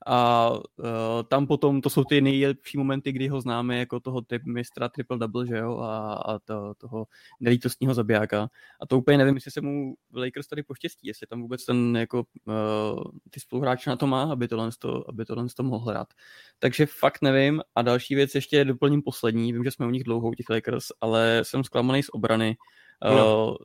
a 0.07 0.51
uh, 0.51 0.87
tam 1.29 1.47
potom, 1.47 1.81
to 1.81 1.91
jsou 1.91 2.05
ty 2.05 2.21
nejlepší 2.21 2.79
momenty, 2.79 3.13
kdy 3.13 3.29
ho 3.29 3.41
známe 3.41 3.79
jako 3.79 4.01
toho 4.01 4.23
typ 4.23 4.43
mistra 4.47 4.89
triple 4.89 5.19
double, 5.19 5.47
že 5.47 5.57
jo, 5.57 5.79
a, 5.79 6.13
a 6.13 6.39
to, 6.39 6.75
toho 6.79 7.07
nelítostního 7.41 7.95
zabijáka. 7.95 8.49
A 8.81 8.87
to 8.87 8.99
úplně 8.99 9.19
nevím, 9.19 9.35
jestli 9.35 9.51
se 9.51 9.61
mu 9.61 9.95
v 10.11 10.17
Lakers 10.17 10.47
tady 10.47 10.63
poštěstí, 10.63 11.07
jestli 11.07 11.27
tam 11.27 11.43
vůbec 11.43 11.65
ten 11.65 11.97
jako 11.97 12.25
uh, 12.45 13.03
ty 13.31 13.41
spoluhráče 13.41 13.91
na 13.91 13.97
to 13.97 14.07
má, 14.07 14.23
aby 14.23 14.49
tohle, 14.49 14.71
to, 14.79 15.09
aby 15.09 15.25
tohle 15.25 15.47
to 15.57 15.63
mohl 15.63 15.91
hrát. 15.91 16.09
Takže 16.59 16.87
fakt 16.87 17.23
nevím. 17.23 17.63
A 17.75 17.83
další 17.83 18.15
věc 18.15 18.35
ještě 18.35 18.65
doplním 18.65 19.03
poslední, 19.03 19.53
vím, 19.53 19.65
že 19.65 19.71
jsme 19.71 19.87
u 19.87 19.91
nich 19.91 20.05
dlouho 20.05 20.29
u 20.29 20.35
těch 20.35 20.51
Lakers, 20.51 20.87
ale 21.01 21.41
jsem 21.43 21.65
zklamaný 21.65 22.03
z 22.03 22.09
obrany. 22.13 22.57
No. 23.05 23.49
Uh, 23.49 23.57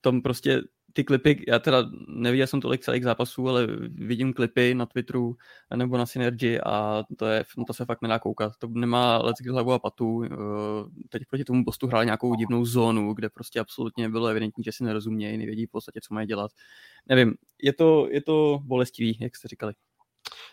tam 0.00 0.22
prostě 0.22 0.62
ty 0.92 1.04
klipy, 1.04 1.44
já 1.48 1.58
teda 1.58 1.84
neviděl 2.08 2.46
jsem 2.46 2.60
tolik 2.60 2.80
celých 2.80 3.04
zápasů, 3.04 3.48
ale 3.48 3.66
vidím 3.88 4.32
klipy 4.32 4.74
na 4.74 4.86
Twitteru 4.86 5.36
nebo 5.76 5.98
na 5.98 6.06
Synergy 6.06 6.60
a 6.60 7.04
to, 7.16 7.26
je, 7.26 7.44
no 7.56 7.64
to 7.64 7.74
se 7.74 7.84
fakt 7.84 8.02
nedá 8.02 8.18
koukat. 8.18 8.52
To 8.58 8.68
nemá 8.68 9.18
lecky 9.18 9.48
hlavu 9.48 9.72
a 9.72 9.78
patu. 9.78 10.24
Eh, 10.24 10.28
teď 11.08 11.22
proti 11.28 11.44
tomu 11.44 11.64
postu 11.64 11.86
hrál 11.86 12.04
nějakou 12.04 12.34
divnou 12.34 12.64
zónu, 12.64 13.14
kde 13.14 13.28
prostě 13.28 13.60
absolutně 13.60 14.08
bylo 14.08 14.26
evidentní, 14.26 14.64
že 14.64 14.72
si 14.72 14.84
nerozumějí, 14.84 15.38
nevědí 15.38 15.66
v 15.66 15.70
podstatě, 15.70 16.00
co 16.02 16.14
mají 16.14 16.26
dělat. 16.26 16.50
Nevím, 17.06 17.34
je 17.62 17.72
to, 17.72 18.08
je 18.10 18.22
to 18.22 18.60
bolestivý, 18.62 19.18
jak 19.20 19.36
jste 19.36 19.48
říkali. 19.48 19.74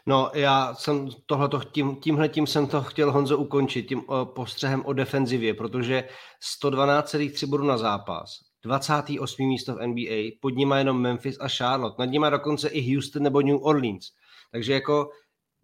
No, 0.05 0.31
já 0.33 0.73
jsem 0.73 1.09
tohleto, 1.25 1.61
tím, 1.71 1.95
tímhle 1.95 2.29
tím 2.29 2.47
jsem 2.47 2.67
to 2.67 2.81
chtěl 2.81 3.11
Honzo 3.11 3.37
ukončit, 3.37 3.83
tím 3.83 4.03
o, 4.07 4.25
postřehem 4.25 4.85
o 4.85 4.93
defenzivě, 4.93 5.53
protože 5.53 6.03
112,3 6.63 7.47
bodů 7.47 7.63
na 7.63 7.77
zápas 7.77 8.39
28. 8.65 9.47
místo 9.47 9.75
v 9.75 9.87
NBA, 9.87 10.37
pod 10.41 10.49
nima 10.49 10.77
jenom 10.77 11.01
Memphis 11.01 11.37
a 11.39 11.47
Charlotte, 11.47 11.95
nad 11.99 12.11
nima 12.11 12.29
dokonce 12.29 12.69
i 12.69 12.93
Houston 12.93 13.23
nebo 13.23 13.41
New 13.41 13.57
Orleans. 13.61 14.11
Takže 14.51 14.73
jako 14.73 15.09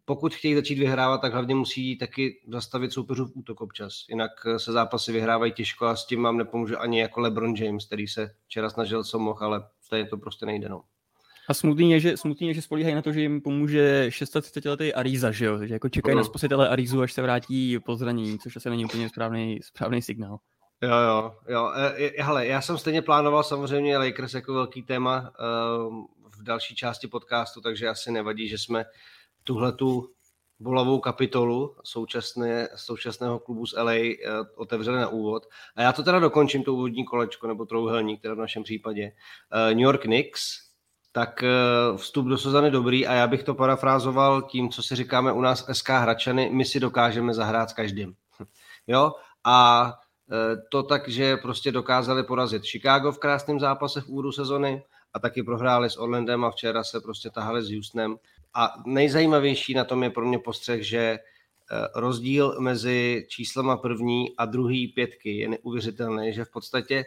pokud 0.06 0.36
chtějí 0.36 0.56
začít 0.56 0.80
vyhrávat, 0.80 1.22
tak 1.22 1.34
hlavně 1.34 1.56
musí 1.56 1.98
taky 1.98 2.42
zastavit 2.48 2.94
soupeřů 2.94 3.26
v 3.26 3.32
útok 3.36 3.62
občas. 3.62 3.94
Jinak 4.10 4.32
se 4.58 4.72
zápasy 4.72 5.12
vyhrávají 5.12 5.52
těžko 5.52 5.86
a 5.86 5.96
s 5.96 6.06
tím 6.06 6.24
vám 6.24 6.38
nepomůže 6.38 6.78
ani 6.78 7.00
jako 7.00 7.22
LeBron 7.22 7.56
James, 7.56 7.86
který 7.86 8.08
se 8.08 8.30
včera 8.46 8.70
snažil, 8.70 9.04
co 9.04 9.20
mohl, 9.20 9.46
ale 9.46 9.64
stejně 9.82 10.10
to 10.10 10.18
prostě 10.18 10.46
nejde. 10.46 10.70
No. 10.70 10.82
A 11.50 11.54
smutný 11.54 11.92
je, 11.92 12.00
že, 12.00 12.18
smutný 12.18 12.48
je, 12.48 12.54
že 12.54 12.62
spolíhají 12.62 12.96
na 12.96 13.02
to, 13.02 13.12
že 13.12 13.22
jim 13.22 13.42
pomůže 13.42 14.06
630 14.10 14.70
letý 14.70 14.94
Ariza, 14.94 15.32
že 15.32 15.46
jo? 15.46 15.66
Že 15.66 15.74
jako 15.74 15.90
čekají 15.90 16.18
na 16.18 16.24
spasitele 16.24 16.70
Arizu, 16.70 17.02
až 17.02 17.14
se 17.14 17.22
vrátí 17.22 17.80
po 17.80 17.96
zranění, 17.96 18.40
což 18.40 18.56
asi 18.56 18.70
není 18.70 18.86
úplně 18.86 19.10
správný, 19.10 19.60
správný 19.64 20.02
signál. 20.02 20.38
Jo, 20.84 20.98
jo, 20.98 21.36
jo. 21.48 21.72
E, 21.76 22.06
e, 22.06 22.24
hele, 22.24 22.48
já 22.48 22.62
jsem 22.62 22.78
stejně 22.78 23.02
plánoval 23.02 23.44
samozřejmě 23.44 23.98
Lakers 23.98 24.34
jako 24.34 24.54
velký 24.54 24.82
téma 24.82 25.20
uh, 25.20 26.06
v 26.30 26.44
další 26.44 26.76
části 26.76 27.08
podcastu, 27.08 27.62
takže 27.62 27.88
asi 27.88 28.12
nevadí, 28.12 28.48
že 28.48 28.58
jsme 28.58 28.86
tuhle 29.44 29.72
tu 29.72 30.12
bolavou 30.60 31.00
kapitolu 31.00 31.76
současné, 31.84 32.70
současného 32.76 33.40
klubu 33.40 33.66
z 33.66 33.74
LA 33.74 33.94
uh, 33.94 34.48
otevřeli 34.56 34.98
na 34.98 35.08
úvod. 35.08 35.48
A 35.76 35.82
já 35.82 35.94
to 35.94 36.04
teda 36.04 36.20
dokončím, 36.20 36.64
to 36.64 36.74
úvodní 36.74 37.06
kolečko, 37.06 37.48
nebo 37.48 37.66
trouhelník, 37.66 38.22
teda 38.22 38.34
v 38.34 38.38
našem 38.38 38.64
případě. 38.64 39.12
Uh, 39.54 39.70
New 39.70 39.84
York 39.84 40.02
Knicks, 40.02 40.72
tak 41.12 41.44
vstup 41.96 42.26
do 42.26 42.38
sezony 42.38 42.72
dobrý 42.72 43.08
a 43.08 43.14
já 43.14 43.28
bych 43.28 43.44
to 43.44 43.56
parafrázoval 43.56 44.42
tím, 44.42 44.70
co 44.70 44.84
si 44.84 44.96
říkáme 44.96 45.32
u 45.32 45.42
nás 45.42 45.66
SK 45.72 45.90
Hračany, 45.90 46.50
my 46.50 46.66
si 46.66 46.80
dokážeme 46.80 47.34
zahrát 47.34 47.70
s 47.70 47.74
každým. 47.74 48.16
jo? 48.88 49.14
A 49.44 49.94
to 50.70 50.84
tak, 50.84 51.08
že 51.08 51.38
prostě 51.38 51.72
dokázali 51.72 52.24
porazit 52.24 52.66
Chicago 52.66 53.12
v 53.12 53.20
krásném 53.20 53.60
zápase 53.60 54.02
v 54.02 54.08
úvodu 54.08 54.32
sezony 54.32 54.84
a 55.14 55.20
taky 55.20 55.44
prohráli 55.44 55.90
s 55.90 55.98
Orlandem 55.98 56.46
a 56.46 56.52
včera 56.52 56.84
se 56.84 57.02
prostě 57.02 57.30
tahali 57.30 57.64
s 57.64 57.72
Houstonem. 57.72 58.18
A 58.54 58.74
nejzajímavější 58.86 59.74
na 59.74 59.84
tom 59.84 60.04
je 60.04 60.10
pro 60.10 60.26
mě 60.26 60.40
postřeh, 60.40 60.82
že 60.82 61.00
eh, 61.00 61.20
rozdíl 61.96 62.56
mezi 62.60 63.26
číslama 63.30 63.78
první 63.78 64.38
a 64.38 64.46
druhý 64.46 64.88
pětky 64.88 65.38
je 65.38 65.50
neuvěřitelný, 65.50 66.34
že 66.34 66.46
v 66.46 66.52
podstatě 66.52 67.06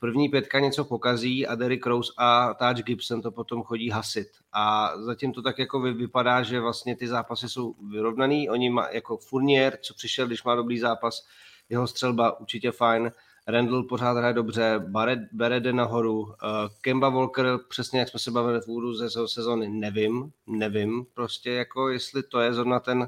první 0.00 0.28
pětka 0.28 0.60
něco 0.60 0.84
pokazí 0.84 1.46
a 1.46 1.54
Derrick 1.54 1.86
Rose 1.86 2.12
a 2.18 2.54
Taj 2.54 2.74
Gibson 2.74 3.22
to 3.22 3.30
potom 3.30 3.62
chodí 3.62 3.90
hasit. 3.90 4.28
A 4.52 4.92
zatím 4.96 5.32
to 5.32 5.42
tak 5.42 5.58
jako 5.58 5.80
vypadá, 5.80 6.42
že 6.42 6.60
vlastně 6.60 6.96
ty 6.96 7.08
zápasy 7.08 7.48
jsou 7.48 7.74
vyrovnaný. 7.90 8.48
Oni 8.50 8.70
má 8.70 8.88
jako 8.90 9.16
Fournier, 9.16 9.78
co 9.82 9.94
přišel, 9.94 10.26
když 10.26 10.44
má 10.44 10.54
dobrý 10.54 10.78
zápas, 10.78 11.26
jeho 11.68 11.86
střelba 11.86 12.40
určitě 12.40 12.70
fajn. 12.70 13.12
Randall 13.46 13.82
pořád 13.82 14.12
hraje 14.12 14.34
dobře, 14.34 14.84
Barrett, 15.32 15.62
jde 15.62 15.72
nahoru, 15.72 16.20
uh, 16.20 16.30
Kemba 16.80 17.08
Walker, 17.08 17.58
přesně 17.68 18.00
jak 18.00 18.08
jsme 18.08 18.20
se 18.20 18.30
bavili 18.30 18.60
v 18.60 18.68
úvodu 18.68 18.94
ze 18.94 19.28
sezóny, 19.28 19.68
nevím, 19.68 20.32
nevím 20.46 21.06
prostě, 21.14 21.50
jako 21.50 21.88
jestli 21.88 22.22
to 22.22 22.40
je 22.40 22.54
zrovna 22.54 22.80
ten 22.80 22.98
uh, 23.00 23.06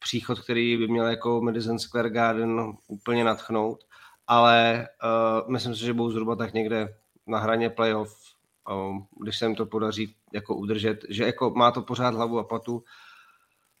příchod, 0.00 0.40
který 0.40 0.76
by 0.76 0.88
měl 0.88 1.06
jako 1.06 1.40
Madison 1.40 1.78
Square 1.78 2.10
Garden 2.10 2.72
úplně 2.88 3.24
natchnout, 3.24 3.84
ale 4.26 4.88
uh, 5.04 5.50
myslím 5.50 5.74
si, 5.74 5.84
že 5.84 5.92
budou 5.92 6.10
zhruba 6.10 6.36
tak 6.36 6.54
někde 6.54 6.96
na 7.26 7.38
hraně 7.38 7.70
playoff, 7.70 8.16
uh, 8.70 8.98
když 9.20 9.38
se 9.38 9.46
jim 9.46 9.54
to 9.54 9.66
podaří 9.66 10.14
jako 10.32 10.56
udržet, 10.56 11.04
že 11.08 11.24
jako 11.24 11.50
má 11.50 11.70
to 11.70 11.82
pořád 11.82 12.14
hlavu 12.14 12.38
a 12.38 12.44
patu, 12.44 12.84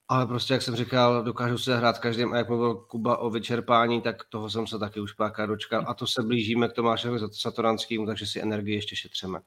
ale 0.08 0.26
prostě, 0.26 0.54
jak 0.54 0.62
jsem 0.62 0.76
říkal, 0.76 1.24
dokážu 1.24 1.58
se 1.58 1.76
hrát 1.76 1.98
každým 1.98 2.32
a 2.32 2.36
jak 2.36 2.48
mluvil 2.48 2.74
Kuba 2.74 3.16
o 3.16 3.30
vyčerpání, 3.30 4.00
tak 4.00 4.24
toho 4.28 4.50
jsem 4.50 4.66
se 4.66 4.78
taky 4.78 5.00
už 5.00 5.12
párkrát 5.12 5.46
dočkal. 5.46 5.84
A 5.86 5.94
to 5.94 6.06
se 6.06 6.22
blížíme 6.22 6.68
k 6.68 6.72
Tomášovi 6.72 7.18
Satoranskému, 7.32 8.06
takže 8.06 8.26
si 8.26 8.42
energii 8.42 8.74
ještě 8.74 8.96
šetřeme. 8.96 9.40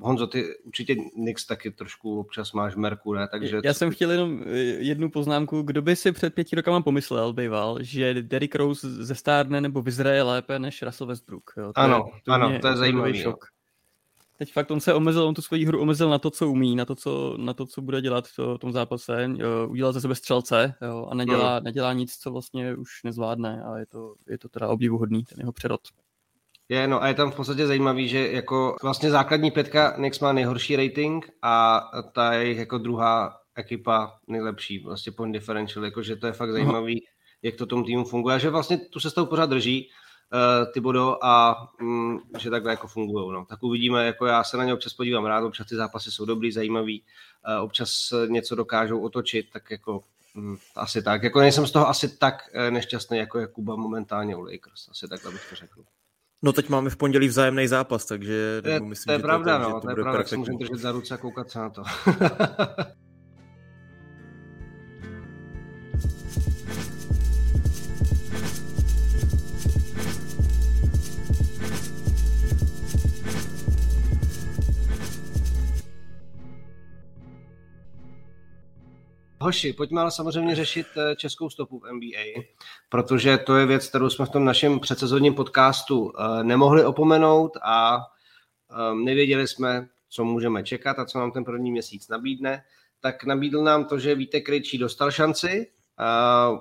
Honzo, 0.00 0.26
ty 0.26 0.58
určitě 0.58 0.96
Nix 1.16 1.46
taky 1.46 1.70
trošku 1.70 2.20
občas 2.20 2.52
máš 2.52 2.76
merku, 2.76 3.14
ne? 3.14 3.28
Takže... 3.30 3.60
Já 3.64 3.74
jsem 3.74 3.90
chtěl 3.90 4.10
jenom 4.10 4.42
eh, 4.46 4.58
jednu 4.58 5.10
poznámku. 5.10 5.62
Kdo 5.62 5.82
by 5.82 5.96
si 5.96 6.12
před 6.12 6.34
pěti 6.34 6.56
rokama 6.56 6.80
pomyslel, 6.80 7.32
býval, 7.32 7.78
že 7.80 8.22
Derrick 8.22 8.54
Rose 8.54 9.04
ze 9.04 9.14
stárne 9.14 9.60
nebo 9.60 9.82
vyzraje 9.82 10.22
lépe 10.22 10.58
než 10.58 10.82
Russell 10.82 11.08
Westbrook. 11.08 11.50
Jo? 11.56 11.72
To 11.72 11.80
ano, 11.80 12.10
je, 12.14 12.20
to 12.24 12.32
ano, 12.32 12.58
to 12.60 12.68
je 12.68 12.76
zajímavý. 12.76 13.22
Šok. 13.22 13.57
Teď 14.38 14.52
fakt 14.52 14.70
on 14.70 14.80
se 14.80 14.94
omezil, 14.94 15.24
on 15.24 15.34
tu 15.34 15.42
svoji 15.42 15.64
hru 15.64 15.80
omezil 15.80 16.10
na 16.10 16.18
to, 16.18 16.30
co 16.30 16.50
umí, 16.50 16.76
na 16.76 16.84
to, 16.84 16.94
co, 16.94 17.36
na 17.38 17.54
to, 17.54 17.66
co 17.66 17.82
bude 17.82 18.00
dělat 18.00 18.28
v 18.28 18.58
tom 18.58 18.72
zápase. 18.72 19.30
Jo, 19.36 19.68
udělal 19.68 19.92
ze 19.92 20.00
sebe 20.00 20.14
střelce 20.14 20.74
jo, 20.82 21.08
a 21.10 21.14
nedělá, 21.14 21.58
mm. 21.58 21.64
nedělá 21.64 21.92
nic, 21.92 22.16
co 22.16 22.30
vlastně 22.30 22.76
už 22.76 22.88
nezvládne 23.04 23.62
a 23.62 23.78
je 23.78 23.86
to, 23.86 24.14
je 24.28 24.38
to 24.38 24.48
teda 24.48 24.68
obdivuhodný, 24.68 25.24
ten 25.24 25.38
jeho 25.40 25.52
přerod. 25.52 25.80
Je, 26.68 26.88
no 26.88 27.02
a 27.02 27.08
je 27.08 27.14
tam 27.14 27.30
v 27.30 27.36
podstatě 27.36 27.66
zajímavý, 27.66 28.08
že 28.08 28.32
jako 28.32 28.76
vlastně 28.82 29.10
základní 29.10 29.50
pětka 29.50 29.94
Nix 29.98 30.20
má 30.20 30.32
nejhorší 30.32 30.76
rating 30.76 31.30
a 31.42 31.80
ta 32.12 32.32
je 32.32 32.54
jako 32.54 32.78
druhá 32.78 33.36
ekipa 33.54 34.18
nejlepší, 34.26 34.78
vlastně 34.78 35.12
point 35.12 35.32
differential, 35.32 35.84
jakože 35.84 36.16
to 36.16 36.26
je 36.26 36.32
fakt 36.32 36.52
zajímavý, 36.52 37.04
jak 37.42 37.56
to 37.56 37.66
tomu 37.66 37.84
týmu 37.84 38.04
funguje, 38.04 38.34
a 38.34 38.38
že 38.38 38.50
vlastně 38.50 38.78
tu 38.78 39.00
se 39.00 39.10
s 39.10 39.14
tou 39.14 39.26
pořád 39.26 39.50
drží, 39.50 39.90
uh, 40.32 40.72
ty 40.72 40.80
bodo 40.80 41.24
a 41.24 41.66
um, 41.80 42.22
že 42.38 42.50
takhle 42.50 42.70
jako 42.72 42.88
fungují. 42.88 43.32
No. 43.32 43.44
Tak 43.44 43.62
uvidíme, 43.62 44.06
jako 44.06 44.26
já 44.26 44.44
se 44.44 44.56
na 44.56 44.64
ně 44.64 44.74
občas 44.74 44.92
podívám 44.92 45.24
rád, 45.24 45.44
občas 45.44 45.66
ty 45.66 45.76
zápasy 45.76 46.12
jsou 46.12 46.24
dobrý, 46.24 46.52
zajímavý, 46.52 47.02
uh, 47.58 47.64
občas 47.64 48.12
něco 48.26 48.54
dokážou 48.54 49.00
otočit, 49.00 49.46
tak 49.52 49.70
jako 49.70 50.04
um, 50.36 50.58
asi 50.76 51.02
tak. 51.02 51.22
Jako 51.22 51.40
nejsem 51.40 51.66
z 51.66 51.72
toho 51.72 51.88
asi 51.88 52.18
tak 52.18 52.50
uh, 52.54 52.70
nešťastný, 52.70 53.18
jako 53.18 53.38
je 53.38 53.46
Kuba 53.46 53.76
momentálně 53.76 54.36
u 54.36 54.40
Lakers, 54.40 54.88
asi 54.90 55.08
takhle 55.08 55.32
bych 55.32 55.50
to 55.50 55.56
řekl. 55.56 55.82
No 56.42 56.52
teď 56.52 56.68
máme 56.68 56.90
v 56.90 56.96
pondělí 56.96 57.28
vzájemný 57.28 57.66
zápas, 57.66 58.04
takže 58.04 58.62
to 58.62 58.68
je, 58.68 58.80
myslím, 58.80 59.06
to 59.06 59.12
je 59.12 59.18
že 59.18 59.22
pravda, 59.22 59.58
to, 59.58 59.62
no, 59.62 59.68
že 59.68 59.74
to, 59.74 59.80
to 59.80 59.90
je 59.90 59.94
pravda, 59.94 60.18
tak 60.18 60.28
se 60.28 60.36
můžeme 60.36 60.58
držet 60.58 60.78
za 60.78 60.92
ruce 60.92 61.14
a 61.14 61.16
koukat 61.16 61.50
se 61.50 61.58
na 61.58 61.70
to. 61.70 61.82
Hoši, 79.40 79.72
pojďme 79.72 80.00
ale 80.00 80.10
samozřejmě 80.10 80.54
řešit 80.54 80.86
eh, 80.96 81.16
českou 81.16 81.50
stopu 81.50 81.78
v 81.78 81.92
NBA, 81.92 82.42
protože 82.88 83.38
to 83.38 83.56
je 83.56 83.66
věc, 83.66 83.88
kterou 83.88 84.10
jsme 84.10 84.26
v 84.26 84.30
tom 84.30 84.44
našem 84.44 84.80
předsezonním 84.80 85.34
podcastu 85.34 86.12
eh, 86.12 86.44
nemohli 86.44 86.84
opomenout 86.84 87.56
a 87.62 87.98
ehm, 88.70 89.04
nevěděli 89.04 89.48
jsme, 89.48 89.88
co 90.08 90.24
můžeme 90.24 90.64
čekat 90.64 90.98
a 90.98 91.04
co 91.04 91.18
nám 91.18 91.32
ten 91.32 91.44
první 91.44 91.70
měsíc 91.70 92.08
nabídne. 92.08 92.64
Tak 93.00 93.24
nabídl 93.24 93.62
nám 93.62 93.84
to, 93.84 93.98
že 93.98 94.14
Vítek 94.14 94.46
Krejčí 94.46 94.78
dostal 94.78 95.10
šanci, 95.10 95.66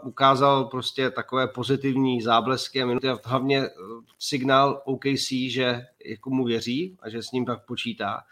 ukázal 0.03 0.65
prostě 0.65 1.11
takové 1.11 1.47
pozitivní 1.47 2.21
záblesky 2.21 2.81
a 2.81 2.85
minuty 2.85 3.09
a 3.09 3.17
hlavně 3.25 3.59
eh, 3.59 3.69
signál 4.19 4.81
OKC, 4.85 5.31
že 5.49 5.81
jako 6.05 6.29
mu 6.29 6.45
věří 6.45 6.97
a 6.99 7.09
že 7.09 7.23
s 7.23 7.31
ním 7.31 7.45
tak 7.45 7.65
počítá. 7.65 8.23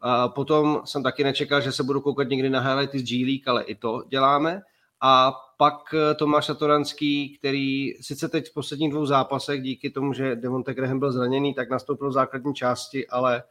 A 0.00 0.28
potom 0.28 0.82
jsem 0.84 1.02
taky 1.02 1.24
nečekal, 1.24 1.60
že 1.60 1.72
se 1.72 1.82
budu 1.82 2.00
koukat 2.00 2.28
někdy 2.28 2.50
na 2.50 2.60
highlighty 2.60 2.98
z 2.98 3.02
G 3.02 3.24
League, 3.24 3.48
ale 3.48 3.62
i 3.62 3.74
to 3.74 4.02
děláme. 4.08 4.62
a 5.02 5.32
pak 5.56 5.94
eh, 5.94 6.14
Tomáš 6.14 6.46
Satoranský, 6.46 7.36
který 7.38 7.92
sice 8.00 8.28
teď 8.28 8.50
v 8.50 8.54
posledních 8.54 8.90
dvou 8.90 9.06
zápasech 9.06 9.62
díky 9.62 9.90
tomu, 9.90 10.12
že 10.12 10.36
Devonte 10.36 10.74
Graham 10.74 10.98
byl 10.98 11.12
zraněný, 11.12 11.54
tak 11.54 11.70
nastoupil 11.70 12.08
v 12.08 12.12
základní 12.12 12.54
části, 12.54 13.08
ale 13.08 13.42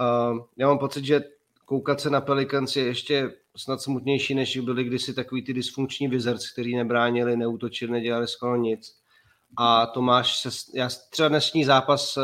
uh, 0.00 0.38
já 0.56 0.68
mám 0.68 0.78
pocit, 0.78 1.04
že 1.04 1.24
koukat 1.64 2.00
se 2.00 2.10
na 2.10 2.20
Pelicans 2.20 2.76
je 2.76 2.84
ještě 2.84 3.32
snad 3.56 3.80
smutnější, 3.80 4.34
než 4.34 4.58
byli 4.58 4.84
kdysi 4.84 5.14
takový 5.14 5.42
ty 5.42 5.52
dysfunkční 5.52 6.08
Wizards, 6.08 6.52
který 6.52 6.76
nebránili, 6.76 7.36
neútočili, 7.36 7.92
nedělali 7.92 8.28
skoro 8.28 8.56
nic. 8.56 8.96
A 9.56 9.86
Tomáš, 9.86 10.36
se, 10.36 10.48
já 10.74 10.88
třeba 11.10 11.28
dnešní 11.28 11.64
zápas 11.64 12.16
uh, 12.16 12.22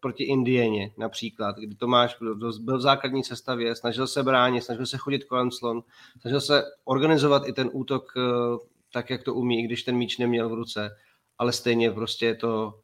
proti 0.00 0.24
Indieně 0.24 0.92
například, 0.98 1.56
kdy 1.56 1.74
Tomáš 1.74 2.16
byl, 2.18 2.52
v 2.60 2.80
základní 2.80 3.24
sestavě, 3.24 3.76
snažil 3.76 4.06
se 4.06 4.22
bránit, 4.22 4.64
snažil 4.64 4.86
se 4.86 4.96
chodit 4.96 5.24
kolem 5.24 5.50
slon, 5.50 5.82
snažil 6.20 6.40
se 6.40 6.64
organizovat 6.84 7.48
i 7.48 7.52
ten 7.52 7.70
útok 7.72 8.12
uh, 8.16 8.58
tak, 8.92 9.10
jak 9.10 9.22
to 9.22 9.34
umí, 9.34 9.60
i 9.60 9.62
když 9.62 9.82
ten 9.82 9.96
míč 9.96 10.18
neměl 10.18 10.48
v 10.48 10.54
ruce, 10.54 10.96
ale 11.38 11.52
stejně 11.52 11.90
prostě 11.90 12.26
je 12.26 12.34
to, 12.34 12.80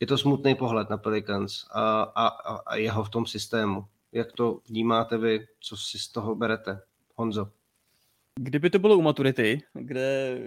je 0.00 0.06
to 0.06 0.18
smutný 0.18 0.54
pohled 0.54 0.90
na 0.90 0.96
Pelicans 0.96 1.66
a, 1.74 2.02
a, 2.02 2.26
a 2.66 2.76
jeho 2.76 3.04
v 3.04 3.10
tom 3.10 3.26
systému. 3.26 3.84
Jak 4.12 4.32
to 4.32 4.60
vnímáte 4.68 5.18
vy, 5.18 5.46
co 5.60 5.76
si 5.76 5.98
z 5.98 6.08
toho 6.08 6.34
berete? 6.34 6.80
Honzo. 7.14 7.50
Kdyby 8.40 8.70
to 8.70 8.78
bylo 8.78 8.96
u 8.96 9.02
maturity, 9.02 9.60
kde 9.72 10.38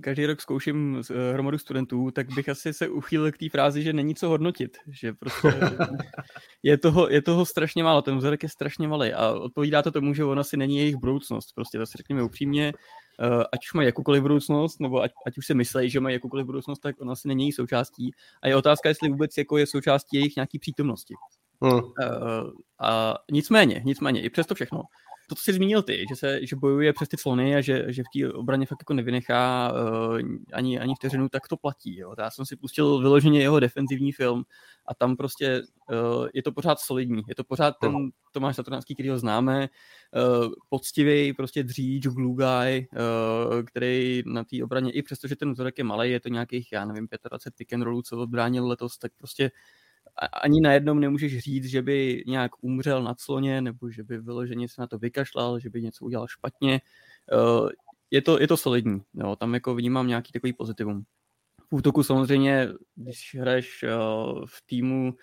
každý 0.00 0.26
rok 0.26 0.40
zkouším 0.40 1.02
eh, 1.10 1.32
hromadu 1.32 1.58
studentů, 1.58 2.10
tak 2.10 2.34
bych 2.34 2.48
asi 2.48 2.72
se 2.72 2.88
uchýlil 2.88 3.32
k 3.32 3.38
té 3.38 3.48
frázi, 3.48 3.82
že 3.82 3.92
není 3.92 4.14
co 4.14 4.28
hodnotit, 4.28 4.76
že 4.88 5.12
prostě 5.12 5.48
je 6.62 6.78
toho, 6.78 7.08
je 7.08 7.22
toho 7.22 7.46
strašně 7.46 7.84
málo, 7.84 8.02
ten 8.02 8.16
vzorek 8.16 8.42
je 8.42 8.48
strašně 8.48 8.88
malý 8.88 9.12
a 9.12 9.32
odpovídá 9.32 9.82
to 9.82 9.90
tomu, 9.90 10.14
že 10.14 10.24
ona 10.24 10.44
si 10.44 10.56
není 10.56 10.78
jejich 10.78 10.96
budoucnost, 10.96 11.52
prostě 11.54 11.78
to 11.78 11.86
si 11.86 11.98
řekněme 11.98 12.22
upřímně, 12.22 12.72
eh, 13.20 13.44
ať 13.52 13.66
už 13.66 13.72
mají 13.72 13.86
jakoukoliv 13.86 14.22
budoucnost, 14.22 14.80
nebo 14.80 15.02
ať, 15.02 15.12
ať 15.26 15.38
už 15.38 15.46
si 15.46 15.54
myslí, 15.54 15.90
že 15.90 16.00
mají 16.00 16.14
jakoukoliv 16.14 16.46
budoucnost, 16.46 16.78
tak 16.78 17.00
ona 17.00 17.16
si 17.16 17.28
není 17.28 17.44
její 17.44 17.52
součástí 17.52 18.10
a 18.42 18.48
je 18.48 18.56
otázka, 18.56 18.88
jestli 18.88 19.08
vůbec 19.08 19.36
jako 19.38 19.58
je 19.58 19.66
součástí 19.66 20.16
jejich 20.16 20.36
nějaký 20.36 20.58
přítomnosti. 20.58 21.14
Hmm. 21.62 21.74
Uh, 21.74 21.82
a 22.80 23.14
nicméně, 23.30 23.82
nicméně, 23.84 24.22
i 24.22 24.30
přesto 24.30 24.54
všechno, 24.54 24.82
to, 25.32 25.36
co 25.36 25.42
jsi 25.42 25.52
zmínil 25.52 25.82
ty, 25.82 26.04
že, 26.08 26.16
se, 26.16 26.46
že 26.46 26.56
bojuje 26.56 26.92
přes 26.92 27.08
ty 27.08 27.16
clony 27.16 27.56
a 27.56 27.60
že, 27.60 27.84
že 27.88 28.02
v 28.02 28.20
té 28.20 28.32
obraně 28.32 28.66
fakt 28.66 28.78
jako 28.80 28.94
nevynechá 28.94 29.72
uh, 29.72 30.20
ani, 30.52 30.80
ani 30.80 30.94
vteřinu, 30.94 31.28
tak 31.28 31.48
to 31.48 31.56
platí. 31.56 31.98
Jo. 31.98 32.14
Já 32.18 32.30
jsem 32.30 32.46
si 32.46 32.56
pustil 32.56 32.98
vyloženě 32.98 33.40
jeho 33.40 33.60
defenzivní 33.60 34.12
film 34.12 34.44
a 34.86 34.94
tam 34.94 35.16
prostě 35.16 35.62
uh, 35.90 36.28
je 36.34 36.42
to 36.42 36.52
pořád 36.52 36.80
solidní. 36.80 37.22
Je 37.28 37.34
to 37.34 37.44
pořád 37.44 37.74
ten 37.80 37.92
hmm. 37.92 38.10
Tomáš 38.32 38.56
Saturnánský, 38.56 38.94
který 38.94 39.08
ho 39.08 39.18
známe, 39.18 39.68
uh, 39.68 40.52
poctivý 40.68 41.32
prostě 41.32 41.62
dříč, 41.62 42.06
glue 42.06 42.36
guy, 42.36 42.88
uh, 42.92 43.62
který 43.62 44.22
na 44.26 44.44
té 44.44 44.64
obraně, 44.64 44.92
i 44.92 45.02
přesto, 45.02 45.28
že 45.28 45.36
ten 45.36 45.52
vzorek 45.52 45.78
je 45.78 45.84
malý, 45.84 46.10
je 46.10 46.20
to 46.20 46.28
nějakých, 46.28 46.72
já 46.72 46.84
nevím, 46.84 47.08
25 47.30 47.56
pick 47.56 47.72
and 47.72 47.82
rollů, 47.82 48.02
co 48.02 48.18
odbránil 48.18 48.68
letos, 48.68 48.98
tak 48.98 49.12
prostě 49.18 49.50
ani 50.16 50.60
na 50.60 50.72
jednom 50.72 51.00
nemůžeš 51.00 51.38
říct, 51.38 51.64
že 51.64 51.82
by 51.82 52.24
nějak 52.26 52.50
umřel 52.60 53.02
na 53.02 53.14
cloně, 53.14 53.60
nebo 53.60 53.90
že 53.90 54.02
by 54.02 54.18
vyloženě 54.18 54.68
se 54.68 54.80
na 54.80 54.86
to 54.86 54.98
vykašlal, 54.98 55.58
že 55.58 55.70
by 55.70 55.82
něco 55.82 56.04
udělal 56.04 56.28
špatně. 56.28 56.80
Eh, 57.32 57.68
je 58.10 58.22
to, 58.22 58.40
je 58.40 58.48
to 58.48 58.56
solidní, 58.56 59.02
jo, 59.14 59.36
tam 59.36 59.54
jako 59.54 59.74
vnímám 59.74 60.08
nějaký 60.08 60.32
takový 60.32 60.52
pozitivum. 60.52 61.04
V 61.70 61.74
útoku 61.74 62.02
samozřejmě, 62.02 62.68
když 62.94 63.36
hraješ 63.40 63.82
eh, 63.82 63.88
v 64.46 64.66
týmu, 64.66 65.14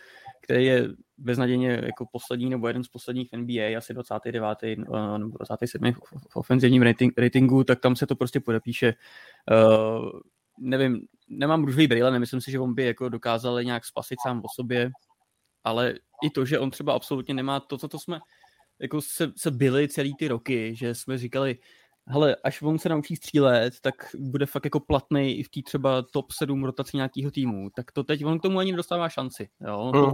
který 0.44 0.66
je 0.66 0.90
beznadějně 1.18 1.82
jako 1.84 2.06
poslední 2.12 2.50
nebo 2.50 2.68
jeden 2.68 2.84
z 2.84 2.88
posledních 2.88 3.30
NBA, 3.34 3.78
asi 3.78 3.94
29. 3.94 4.64
Eh, 4.64 4.76
nebo 5.18 5.38
27. 5.38 5.94
v 6.30 6.36
ofenzivním 6.36 6.84
ratingu, 7.18 7.64
tak 7.64 7.80
tam 7.80 7.96
se 7.96 8.08
to 8.08 8.16
prostě 8.16 8.40
podepíše 8.40 8.94
nevím, 10.60 11.02
nemám 11.28 11.64
růžový 11.64 11.88
brýle, 11.88 12.12
nemyslím 12.12 12.42
si, 12.42 12.52
že 12.52 12.60
on 12.60 12.74
by 12.74 12.86
jako 12.86 13.10
dokázal 13.10 13.64
nějak 13.64 13.86
spasit 13.86 14.20
sám 14.28 14.40
o 14.40 14.48
sobě, 14.56 14.90
ale 15.64 15.94
i 16.24 16.30
to, 16.30 16.46
že 16.46 16.60
on 16.60 16.72
třeba 16.72 16.94
absolutně 16.94 17.34
nemá 17.34 17.60
to, 17.60 17.78
co 17.78 17.88
to 17.88 18.00
jsme 18.00 18.20
jako 18.80 19.02
se, 19.02 19.32
se 19.38 19.52
byli 19.52 19.88
celý 19.88 20.16
ty 20.16 20.28
roky, 20.28 20.76
že 20.76 20.96
jsme 20.96 21.18
říkali, 21.18 21.58
hele, 22.08 22.36
až 22.36 22.62
on 22.62 22.80
se 22.80 22.90
naučí 22.90 23.16
střílet, 23.16 23.74
tak 23.82 23.96
bude 24.20 24.46
fakt 24.46 24.66
jako 24.66 24.80
platný 24.80 25.40
i 25.40 25.44
v 25.44 25.50
té 25.50 25.62
třeba 25.66 26.02
top 26.02 26.32
7 26.32 26.64
rotaci 26.64 26.98
nějakého 26.98 27.32
týmu, 27.32 27.70
tak 27.76 27.92
to 27.92 28.04
teď 28.04 28.26
on 28.26 28.40
k 28.40 28.42
tomu 28.42 28.60
ani 28.60 28.72
nedostává 28.72 29.10
šanci. 29.10 29.50
Jo? 29.62 29.78
On 29.78 29.98
hmm. 29.98 30.14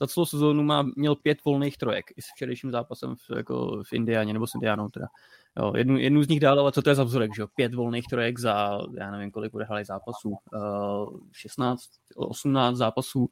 za 0.00 0.06
celou 0.06 0.26
sezónu 0.26 0.62
má, 0.62 0.82
měl 0.96 1.14
pět 1.14 1.44
volných 1.44 1.76
trojek 1.76 2.04
i 2.16 2.22
s 2.22 2.26
včerejším 2.34 2.70
zápasem 2.70 3.16
v, 3.16 3.36
jako 3.36 3.82
v 3.88 3.92
Indiáně, 3.92 4.32
nebo 4.32 4.46
s 4.46 4.54
Indiánou 4.54 4.88
teda. 4.88 5.06
Jo, 5.56 5.72
jednu, 5.76 5.98
jednu 5.98 6.22
z 6.22 6.28
nich 6.28 6.40
dál, 6.40 6.60
ale 6.60 6.72
co 6.72 6.82
to 6.82 6.90
je 6.90 6.94
za 6.94 7.04
vzorek, 7.04 7.34
že 7.36 7.42
jo? 7.42 7.48
Pět 7.54 7.74
volných 7.74 8.04
trojek 8.10 8.38
za, 8.38 8.78
já 8.98 9.10
nevím, 9.10 9.30
kolik 9.30 9.52
bude 9.52 9.64
hrali 9.64 9.84
zápasů, 9.84 10.36
uh, 10.52 11.20
16, 11.32 11.82
18 12.16 12.76
zápasů, 12.76 13.28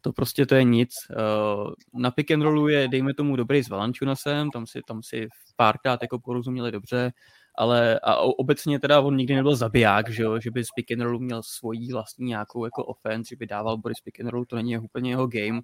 to 0.00 0.12
prostě 0.12 0.46
to 0.46 0.54
je 0.54 0.64
nic. 0.64 0.94
Uh, 1.10 2.00
na 2.02 2.10
pick 2.10 2.30
and 2.30 2.42
rollu 2.42 2.68
je, 2.68 2.88
dejme 2.88 3.14
tomu, 3.14 3.36
dobrý 3.36 3.64
s 3.64 3.68
Valančunasem, 3.68 4.50
tam 4.50 4.66
si, 4.66 4.80
tam 4.86 5.02
si 5.02 5.28
párkrát 5.56 6.02
jako 6.02 6.18
porozuměli 6.18 6.72
dobře, 6.72 7.12
ale 7.58 8.00
a 8.02 8.16
obecně 8.16 8.78
teda 8.80 9.00
on 9.00 9.16
nikdy 9.16 9.34
nebyl 9.34 9.56
zabiják, 9.56 10.10
že, 10.10 10.22
jo? 10.22 10.40
že 10.40 10.50
by 10.50 10.64
z 10.64 10.68
pick 10.74 10.92
and 10.92 11.00
rollu 11.00 11.18
měl 11.18 11.42
svoji 11.42 11.92
vlastní 11.92 12.26
nějakou 12.26 12.64
jako 12.64 12.84
offense, 12.84 13.28
že 13.28 13.36
by 13.36 13.46
dával 13.46 13.80
z 13.98 14.00
pick 14.00 14.20
and 14.20 14.28
rollu, 14.28 14.44
to 14.44 14.56
není 14.56 14.78
úplně 14.78 15.10
jeho 15.10 15.26
game, 15.26 15.60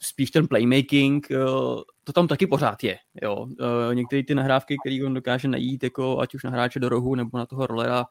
spíš 0.00 0.30
ten 0.30 0.48
playmaking, 0.48 1.30
eh, 1.30 1.36
to 2.04 2.12
tam 2.12 2.28
taky 2.28 2.46
pořád 2.46 2.84
je. 2.84 2.98
Jo. 3.22 3.46
Eh, 3.90 3.94
některé 3.94 4.22
ty 4.22 4.34
nahrávky, 4.34 4.76
které 4.84 5.04
on 5.06 5.14
dokáže 5.14 5.48
najít, 5.48 5.82
jako 5.82 6.20
ať 6.20 6.34
už 6.34 6.44
na 6.44 6.50
hráče 6.50 6.80
do 6.80 6.88
rohu 6.88 7.14
nebo 7.14 7.38
na 7.38 7.46
toho 7.46 7.66
rolera, 7.66 8.04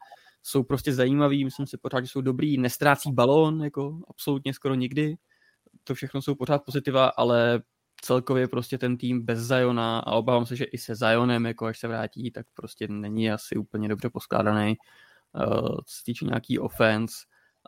jsou 0.43 0.63
prostě 0.63 0.93
zajímavý, 0.93 1.45
myslím 1.45 1.67
si 1.67 1.77
pořád, 1.77 2.01
že 2.01 2.07
jsou 2.07 2.21
dobrý, 2.21 2.57
nestrácí 2.57 3.11
balón, 3.11 3.63
jako 3.63 3.99
absolutně 4.07 4.53
skoro 4.53 4.75
nikdy. 4.75 5.15
To 5.83 5.95
všechno 5.95 6.21
jsou 6.21 6.35
pořád 6.35 6.65
pozitiva, 6.65 7.07
ale 7.07 7.61
celkově 8.01 8.47
prostě 8.47 8.77
ten 8.77 8.97
tým 8.97 9.25
bez 9.25 9.39
Zajona 9.39 9.99
a 9.99 10.11
obávám 10.11 10.45
se, 10.45 10.55
že 10.55 10.65
i 10.65 10.77
se 10.77 10.95
Zajonem, 10.95 11.45
jako 11.45 11.65
až 11.65 11.79
se 11.79 11.87
vrátí, 11.87 12.31
tak 12.31 12.45
prostě 12.53 12.87
není 12.87 13.31
asi 13.31 13.55
úplně 13.55 13.87
dobře 13.87 14.09
poskládaný, 14.09 14.75
co 15.85 15.95
se 15.95 16.03
týče 16.05 16.25
nějaký 16.25 16.59
offense. 16.59 17.15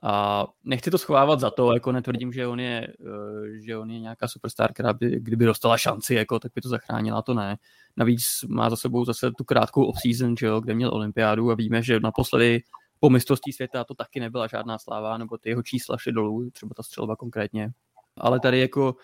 A 0.04 0.46
nechci 0.64 0.92
to 0.92 0.98
schovávat 0.98 1.40
za 1.40 1.52
to, 1.52 1.74
jako 1.74 1.92
netvrdím, 1.92 2.34
že 2.34 2.48
on 2.48 2.60
je, 2.60 2.88
eh, 2.88 3.62
že 3.66 3.78
on 3.78 3.92
je 3.92 4.00
nějaká 4.00 4.28
superstar, 4.28 4.74
která 4.74 4.94
by, 4.94 5.20
kdyby 5.20 5.46
dostala 5.46 5.78
šanci, 5.78 6.16
jako, 6.16 6.40
tak 6.40 6.52
by 6.56 6.62
to 6.62 6.70
zachránila, 6.70 7.22
to 7.22 7.34
ne. 7.34 7.58
Navíc 7.98 8.24
má 8.48 8.70
za 8.70 8.76
sebou 8.76 9.06
zase 9.06 9.32
tu 9.32 9.44
krátkou 9.44 9.86
off-season, 9.86 10.38
že 10.40 10.46
jo, 10.46 10.60
kde 10.60 10.74
měl 10.74 10.94
olympiádu 10.94 11.52
a 11.52 11.56
víme, 11.56 11.84
že 11.84 12.00
naposledy 12.00 12.64
po 13.00 13.10
mistrovství 13.10 13.54
světa 13.54 13.84
to 13.84 13.96
taky 13.96 14.20
nebyla 14.20 14.48
žádná 14.48 14.80
sláva, 14.80 15.18
nebo 15.18 15.38
ty 15.38 15.50
jeho 15.50 15.64
čísla 15.64 15.98
šly 15.98 16.12
dolů, 16.12 16.50
třeba 16.50 16.72
ta 16.76 16.84
střelba 16.84 17.16
konkrétně. 17.16 17.72
Ale 18.18 18.40
tady 18.40 18.60
jako 18.60 18.96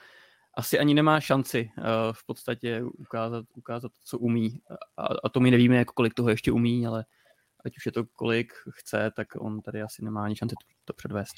asi 0.58 0.79
ani 0.79 0.93
nemá 0.93 1.19
šanci 1.19 1.69
uh, 1.77 1.84
v 2.12 2.25
podstatě 2.25 2.84
ukázat, 2.84 3.45
ukázat, 3.56 3.91
co 4.03 4.17
umí. 4.17 4.60
A, 4.97 5.06
a 5.23 5.29
to 5.29 5.39
my 5.39 5.51
nevíme, 5.51 5.75
jako 5.75 5.93
kolik 5.93 6.13
toho 6.13 6.29
ještě 6.29 6.51
umí, 6.51 6.88
ale 6.88 7.06
ať 7.65 7.78
už 7.78 7.86
je 7.86 7.91
to 7.91 8.04
kolik 8.13 8.54
chce, 8.69 9.12
tak 9.15 9.28
on 9.39 9.62
tady 9.62 9.82
asi 9.82 10.06
nemá 10.06 10.23
ani 10.23 10.36
šanci 10.36 10.56
to, 10.86 10.93
předvést. 10.93 11.34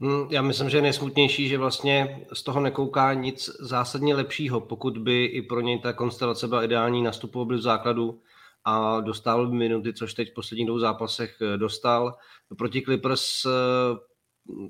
Hmm, 0.00 0.28
já 0.30 0.42
myslím, 0.42 0.70
že 0.70 0.76
je 0.76 0.82
nejsmutnější, 0.82 1.48
že 1.48 1.58
vlastně 1.58 2.26
z 2.32 2.42
toho 2.42 2.60
nekouká 2.60 3.14
nic 3.14 3.50
zásadně 3.60 4.14
lepšího, 4.14 4.60
pokud 4.60 4.98
by 4.98 5.24
i 5.24 5.42
pro 5.42 5.60
něj 5.60 5.78
ta 5.78 5.92
konstelace 5.92 6.48
byla 6.48 6.64
ideální, 6.64 7.02
nastupoval 7.02 7.46
byl 7.46 7.58
v 7.58 7.62
základu 7.62 8.20
a 8.64 9.00
dostal 9.00 9.46
by 9.46 9.56
minuty, 9.56 9.94
což 9.94 10.14
teď 10.14 10.30
v 10.30 10.34
posledních 10.34 10.66
dvou 10.66 10.78
zápasech 10.78 11.36
eh, 11.40 11.56
dostal. 11.56 12.14
Proti 12.58 12.82
Clippers 12.82 13.44
eh, 13.44 13.50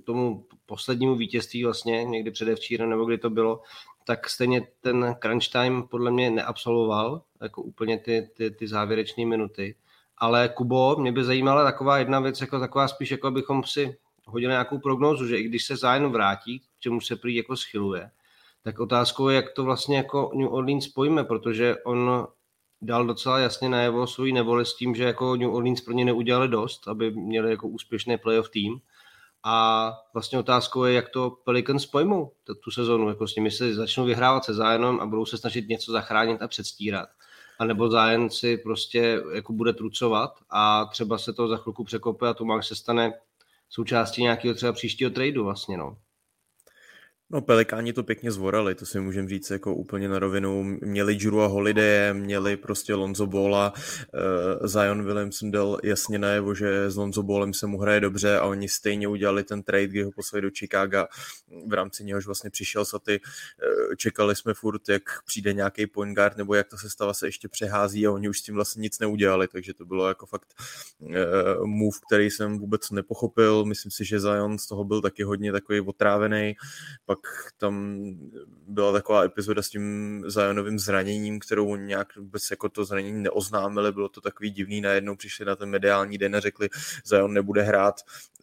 tomu 0.04 0.46
poslednímu 0.66 1.16
vítězství 1.16 1.64
vlastně, 1.64 2.04
někdy 2.04 2.30
předevčírem 2.30 2.90
nebo 2.90 3.04
kdy 3.04 3.18
to 3.18 3.30
bylo, 3.30 3.62
tak 4.04 4.28
stejně 4.28 4.66
ten 4.80 5.16
crunch 5.22 5.48
time 5.48 5.88
podle 5.88 6.10
mě 6.10 6.30
neabsolvoval, 6.30 7.22
jako 7.42 7.62
úplně 7.62 7.98
ty, 7.98 8.30
ty, 8.36 8.50
ty 8.50 8.68
závěrečné 8.68 9.26
minuty. 9.26 9.74
Ale 10.22 10.48
Kubo, 10.48 10.96
mě 10.96 11.12
by 11.12 11.24
zajímala 11.24 11.64
taková 11.64 11.98
jedna 11.98 12.20
věc, 12.20 12.40
jako 12.40 12.60
taková 12.60 12.88
spíš, 12.88 13.10
jako 13.10 13.26
abychom 13.26 13.64
si 13.64 13.96
hodili 14.26 14.50
nějakou 14.50 14.78
prognózu, 14.78 15.26
že 15.26 15.38
i 15.38 15.42
když 15.42 15.64
se 15.64 15.76
zájem 15.76 16.12
vrátí, 16.12 16.58
k 16.58 16.62
čemu 16.80 17.00
se 17.00 17.16
prý 17.16 17.34
jako 17.34 17.56
schyluje, 17.56 18.10
tak 18.64 18.80
otázkou 18.80 19.28
je, 19.28 19.36
jak 19.36 19.52
to 19.52 19.64
vlastně 19.64 19.96
jako 19.96 20.30
New 20.34 20.54
Orleans 20.54 20.84
spojíme, 20.84 21.24
protože 21.24 21.76
on 21.84 22.26
dal 22.82 23.06
docela 23.06 23.38
jasně 23.38 23.68
najevo 23.68 24.06
svoji 24.06 24.32
nevoli 24.32 24.66
s 24.66 24.76
tím, 24.76 24.94
že 24.94 25.04
jako 25.04 25.36
New 25.36 25.54
Orleans 25.54 25.80
pro 25.80 25.94
ně 25.94 26.04
neudělali 26.04 26.48
dost, 26.48 26.88
aby 26.88 27.10
měli 27.10 27.50
jako 27.50 27.68
úspěšný 27.68 28.18
playoff 28.18 28.50
tým. 28.50 28.80
A 29.44 29.92
vlastně 30.14 30.38
otázkou 30.38 30.84
je, 30.84 30.94
jak 30.94 31.08
to 31.08 31.30
Pelicans 31.30 31.86
pojmou 31.86 32.32
tu 32.64 32.70
sezonu, 32.70 33.08
jako 33.08 33.28
s 33.28 33.36
nimi 33.36 33.50
se 33.50 33.74
začnou 33.74 34.04
vyhrávat 34.04 34.44
se 34.44 34.54
zájemem 34.54 35.00
a 35.00 35.06
budou 35.06 35.26
se 35.26 35.38
snažit 35.38 35.68
něco 35.68 35.92
zachránit 35.92 36.42
a 36.42 36.48
předstírat 36.48 37.08
anebo 37.62 37.90
zájem 37.90 38.30
si 38.30 38.56
prostě 38.56 39.22
jako 39.34 39.52
bude 39.52 39.72
trucovat 39.72 40.34
a 40.50 40.84
třeba 40.84 41.18
se 41.18 41.32
to 41.32 41.48
za 41.48 41.56
chvilku 41.56 41.84
překope 41.84 42.28
a 42.28 42.34
Tomáš 42.34 42.68
se 42.68 42.76
stane 42.76 43.12
součástí 43.68 44.22
nějakého 44.22 44.54
třeba 44.54 44.72
příštího 44.72 45.10
tradu 45.10 45.44
vlastně, 45.44 45.76
no. 45.76 45.96
No 47.34 47.40
Pelikáni 47.40 47.92
to 47.92 48.02
pěkně 48.02 48.30
zvorali, 48.32 48.74
to 48.74 48.86
si 48.86 49.00
můžem 49.00 49.28
říct 49.28 49.50
jako 49.50 49.74
úplně 49.74 50.08
na 50.08 50.18
rovinu. 50.18 50.78
Měli 50.80 51.16
Juru 51.20 51.42
a 51.42 51.46
Holiday, 51.46 52.14
měli 52.14 52.56
prostě 52.56 52.94
Lonzo 52.94 53.26
Bola, 53.26 53.72
uh, 53.72 54.66
Zion 54.66 55.04
Williamson 55.04 55.50
dal 55.50 55.78
jasně 55.82 56.18
najevo, 56.18 56.54
že 56.54 56.90
s 56.90 56.96
Lonzo 56.96 57.22
Bolem 57.22 57.54
se 57.54 57.66
mu 57.66 57.78
hraje 57.78 58.00
dobře 58.00 58.38
a 58.38 58.44
oni 58.44 58.68
stejně 58.68 59.08
udělali 59.08 59.44
ten 59.44 59.62
trade, 59.62 59.86
kdy 59.86 60.02
ho 60.02 60.12
poslali 60.12 60.42
do 60.42 60.50
Chicaga, 60.58 61.08
v 61.66 61.72
rámci 61.72 62.04
něhož 62.04 62.26
vlastně 62.26 62.50
přišel 62.50 62.84
Saty. 62.84 63.20
Uh, 63.20 63.94
čekali 63.94 64.36
jsme 64.36 64.54
furt, 64.54 64.88
jak 64.88 65.02
přijde 65.26 65.52
nějaký 65.52 65.86
point 65.86 66.16
guard, 66.16 66.36
nebo 66.36 66.54
jak 66.54 66.68
ta 66.68 66.76
sestava 66.76 67.14
se 67.14 67.26
ještě 67.26 67.48
přehází 67.48 68.06
a 68.06 68.12
oni 68.12 68.28
už 68.28 68.38
s 68.38 68.42
tím 68.42 68.54
vlastně 68.54 68.80
nic 68.80 68.98
neudělali, 68.98 69.48
takže 69.48 69.74
to 69.74 69.84
bylo 69.84 70.08
jako 70.08 70.26
fakt 70.26 70.54
uh, 71.00 71.66
move, 71.66 71.98
který 72.06 72.30
jsem 72.30 72.58
vůbec 72.58 72.90
nepochopil. 72.90 73.64
Myslím 73.64 73.92
si, 73.92 74.04
že 74.04 74.20
Zion 74.20 74.58
z 74.58 74.66
toho 74.66 74.84
byl 74.84 75.00
taky 75.00 75.22
hodně 75.22 75.52
takový 75.52 75.80
otrávený. 75.80 76.54
Pak 77.06 77.21
tam 77.56 78.04
byla 78.66 78.92
taková 78.92 79.24
epizoda 79.24 79.62
s 79.62 79.68
tím 79.68 80.24
Zionovým 80.26 80.78
zraněním, 80.78 81.38
kterou 81.38 81.76
nějak 81.76 82.16
vůbec 82.16 82.50
jako 82.50 82.68
to 82.68 82.84
zranění 82.84 83.22
neoznámili, 83.22 83.92
bylo 83.92 84.08
to 84.08 84.20
takový 84.20 84.50
divný, 84.50 84.80
najednou 84.80 85.16
přišli 85.16 85.44
na 85.44 85.56
ten 85.56 85.68
mediální 85.68 86.18
den 86.18 86.36
a 86.36 86.40
řekli, 86.40 86.68
Zion 87.04 87.32
nebude 87.32 87.62
hrát, 87.62 87.94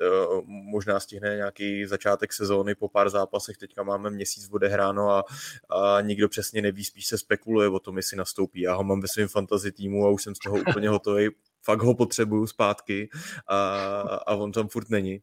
eh, 0.02 0.06
možná 0.46 1.00
stihne 1.00 1.36
nějaký 1.36 1.86
začátek 1.86 2.34
sezóny 2.34 2.76
po 2.76 2.90
pár 2.90 3.10
zápasech, 3.10 3.58
teďka 3.58 3.84
máme 3.84 4.10
měsíc 4.10 4.50
odehráno 4.52 5.10
a, 5.10 5.24
a 5.70 6.02
nikdo 6.02 6.30
přesně 6.30 6.62
neví, 6.62 6.86
spíš 6.86 7.06
se 7.06 7.18
spekuluje 7.18 7.70
o 7.70 7.80
tom, 7.80 7.98
jestli 7.98 8.18
nastoupí. 8.18 8.62
Já 8.62 8.74
ho 8.74 8.84
mám 8.84 9.02
ve 9.02 9.08
svém 9.08 9.28
fantasy 9.28 9.72
týmu 9.72 10.06
a 10.06 10.10
už 10.10 10.24
jsem 10.24 10.36
z 10.36 10.40
toho 10.40 10.58
úplně 10.58 10.90
hotový, 11.00 11.30
fakt 11.62 11.82
ho 11.82 11.96
potřebuju 11.96 12.48
zpátky 12.48 13.10
a, 13.48 13.58
a 14.02 14.36
on 14.36 14.52
tam 14.52 14.68
furt 14.68 14.90
není 14.90 15.22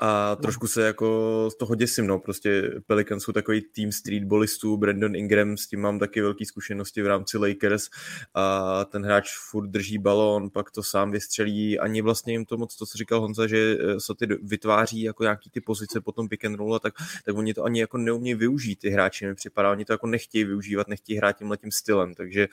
a 0.00 0.36
trošku 0.36 0.66
se 0.66 0.86
jako 0.86 1.48
z 1.52 1.56
toho 1.56 1.74
děsím, 1.74 2.06
no, 2.06 2.18
prostě 2.18 2.70
Pelicans 2.86 3.22
jsou 3.22 3.32
takový 3.32 3.62
tým 3.62 3.92
streetballistů, 3.92 4.76
Brandon 4.76 5.16
Ingram, 5.16 5.56
s 5.56 5.66
tím 5.66 5.80
mám 5.80 5.98
taky 5.98 6.20
velké 6.20 6.44
zkušenosti 6.44 7.02
v 7.02 7.06
rámci 7.06 7.38
Lakers. 7.38 7.88
A 8.34 8.84
ten 8.84 9.04
hráč 9.04 9.30
furt 9.50 9.68
drží 9.68 9.98
balón, 9.98 10.50
pak 10.50 10.70
to 10.70 10.82
sám 10.82 11.10
vystřelí, 11.10 11.78
ani 11.78 12.02
vlastně 12.02 12.32
jim 12.32 12.44
to 12.44 12.56
moc, 12.56 12.76
to 12.76 12.86
co 12.86 12.98
říkal 12.98 13.20
Honza, 13.20 13.46
že 13.46 13.78
eh, 13.80 14.00
se 14.00 14.14
ty 14.18 14.26
vytváří 14.26 15.02
jako 15.02 15.22
nějaký 15.22 15.50
ty 15.50 15.60
pozice 15.60 16.00
potom 16.00 16.28
pick 16.28 16.44
and 16.44 16.56
roll, 16.56 16.78
tak, 16.78 16.94
tak 17.24 17.36
oni 17.36 17.54
to 17.54 17.64
ani 17.64 17.80
jako 17.80 17.98
neumí 17.98 18.34
využít, 18.34 18.78
ty 18.78 18.90
hráči 18.90 19.26
mi 19.26 19.34
připadá, 19.34 19.70
oni 19.70 19.84
to 19.84 19.92
jako 19.92 20.06
nechtějí 20.06 20.44
využívat, 20.44 20.88
nechtějí 20.88 21.16
hrát 21.16 21.32
tímhle 21.32 21.56
tím 21.56 21.70
stylem, 21.70 22.14
takže 22.14 22.48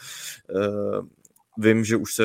uh, 0.50 1.08
vím, 1.58 1.84
že 1.84 1.98
už 1.98 2.14
se 2.14 2.24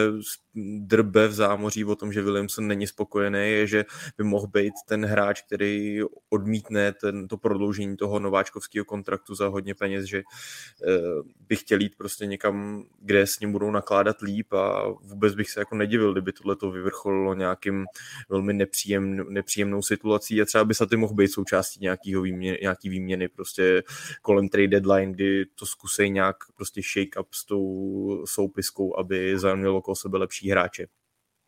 drbe 0.79 1.29
v 1.29 1.33
zámoří 1.33 1.85
o 1.85 1.97
tom, 1.97 2.13
že 2.13 2.23
Williamson 2.23 2.67
není 2.67 2.87
spokojený, 2.87 3.39
je, 3.39 3.67
že 3.67 3.85
by 4.19 4.25
mohl 4.25 4.47
být 4.47 4.75
ten 4.89 5.05
hráč, 5.05 5.43
který 5.43 6.01
odmítne 6.31 6.93
ten, 6.93 7.29
to 7.29 7.37
prodloužení 7.37 7.97
toho 7.97 8.19
nováčkovského 8.19 8.85
kontraktu 8.85 9.35
za 9.35 9.49
hodně 9.49 9.75
peněz, 9.75 10.05
že 10.05 10.23
uh, 10.23 11.27
by 11.49 11.57
chtěl 11.57 11.81
jít 11.81 11.97
prostě 11.99 12.27
někam, 12.27 12.85
kde 13.01 13.27
s 13.27 13.41
ním 13.41 13.53
budou 13.53 13.71
nakládat 13.71 14.21
líp 14.21 14.53
a 14.53 14.89
vůbec 14.89 15.35
bych 15.35 15.51
se 15.51 15.61
jako 15.61 15.75
nedivil, 15.77 16.13
kdyby 16.13 16.33
tohle 16.33 16.57
to 16.57 16.71
vyvrcholilo 16.71 17.35
nějakým 17.35 17.85
velmi 18.29 18.53
nepříjem, 18.53 19.33
nepříjemnou 19.33 19.83
situací 19.83 20.43
a 20.43 20.45
třeba 20.45 20.65
by 20.65 20.75
se 20.75 20.87
ty 20.87 20.97
mohl 20.97 21.15
být 21.15 21.29
součástí 21.29 21.81
nějakýho 21.81 22.23
výměny, 22.23 22.59
nějaký 22.63 22.89
výměny 22.89 23.29
prostě 23.29 23.83
kolem 24.23 24.49
trade 24.49 24.69
deadline, 24.69 25.13
kdy 25.13 25.47
to 25.47 25.67
zkusej 25.67 26.11
nějak 26.11 26.37
prostě 26.57 26.81
shake 26.93 27.21
up 27.21 27.35
s 27.35 27.47
tou 27.47 28.25
soupiskou, 28.27 28.99
aby 28.99 29.22
zajímalo 29.35 29.79
okolo 29.79 29.95
sebe 29.95 30.19
lepší 30.19 30.51
hráče. 30.51 30.87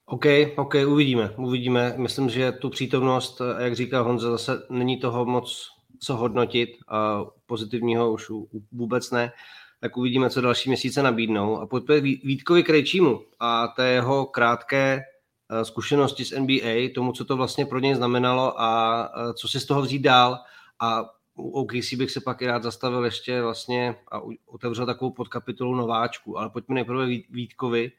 OK, 0.06 0.24
OK, 0.56 0.74
uvidíme, 0.87 1.34
uvidíme. 1.38 1.94
Myslím, 1.96 2.28
že 2.28 2.52
tu 2.52 2.70
přítomnost, 2.70 3.40
jak 3.58 3.74
říká 3.74 4.00
Honza, 4.00 4.30
zase 4.30 4.62
není 4.70 5.00
toho 5.00 5.24
moc 5.24 5.74
co 6.00 6.16
hodnotit 6.16 6.70
a 6.88 7.24
pozitivního 7.46 8.12
už 8.12 8.30
vůbec 8.72 9.10
ne. 9.10 9.32
Tak 9.80 9.96
uvidíme, 9.96 10.30
co 10.30 10.40
další 10.40 10.70
měsíce 10.70 11.02
nabídnou. 11.02 11.60
A 11.60 11.66
pojďme 11.66 12.00
Vítkovi 12.00 12.62
Krejčímu 12.62 13.20
a 13.40 13.68
té 13.68 13.88
jeho 13.88 14.26
krátké 14.26 15.00
eh, 15.00 15.64
zkušenosti 15.64 16.24
z 16.24 16.38
NBA, 16.38 16.94
tomu, 16.94 17.12
co 17.12 17.24
to 17.24 17.37
vlastně 17.37 17.66
pro 17.66 17.78
něj 17.78 17.94
znamenalo 17.94 18.60
a 18.60 19.10
eh, 19.16 19.34
co 19.34 19.48
si 19.48 19.60
z 19.60 19.66
toho 19.66 19.82
vzít 19.82 20.02
dál. 20.02 20.38
A 20.80 21.04
u 21.37 21.51
OKC 21.51 21.94
bych 21.94 22.11
se 22.11 22.20
pak 22.20 22.42
i 22.42 22.47
rád 22.47 22.62
zastavil 22.62 23.05
ještě 23.05 23.42
vlastně 23.42 23.97
a 24.11 24.20
otevřel 24.47 24.87
takovou 24.87 25.11
podkapitolu 25.11 25.75
nováčku. 25.75 26.38
Ale 26.38 26.51
pojďme 26.51 26.75
nejprve 26.75 27.07
Vítkovi, 27.07 27.92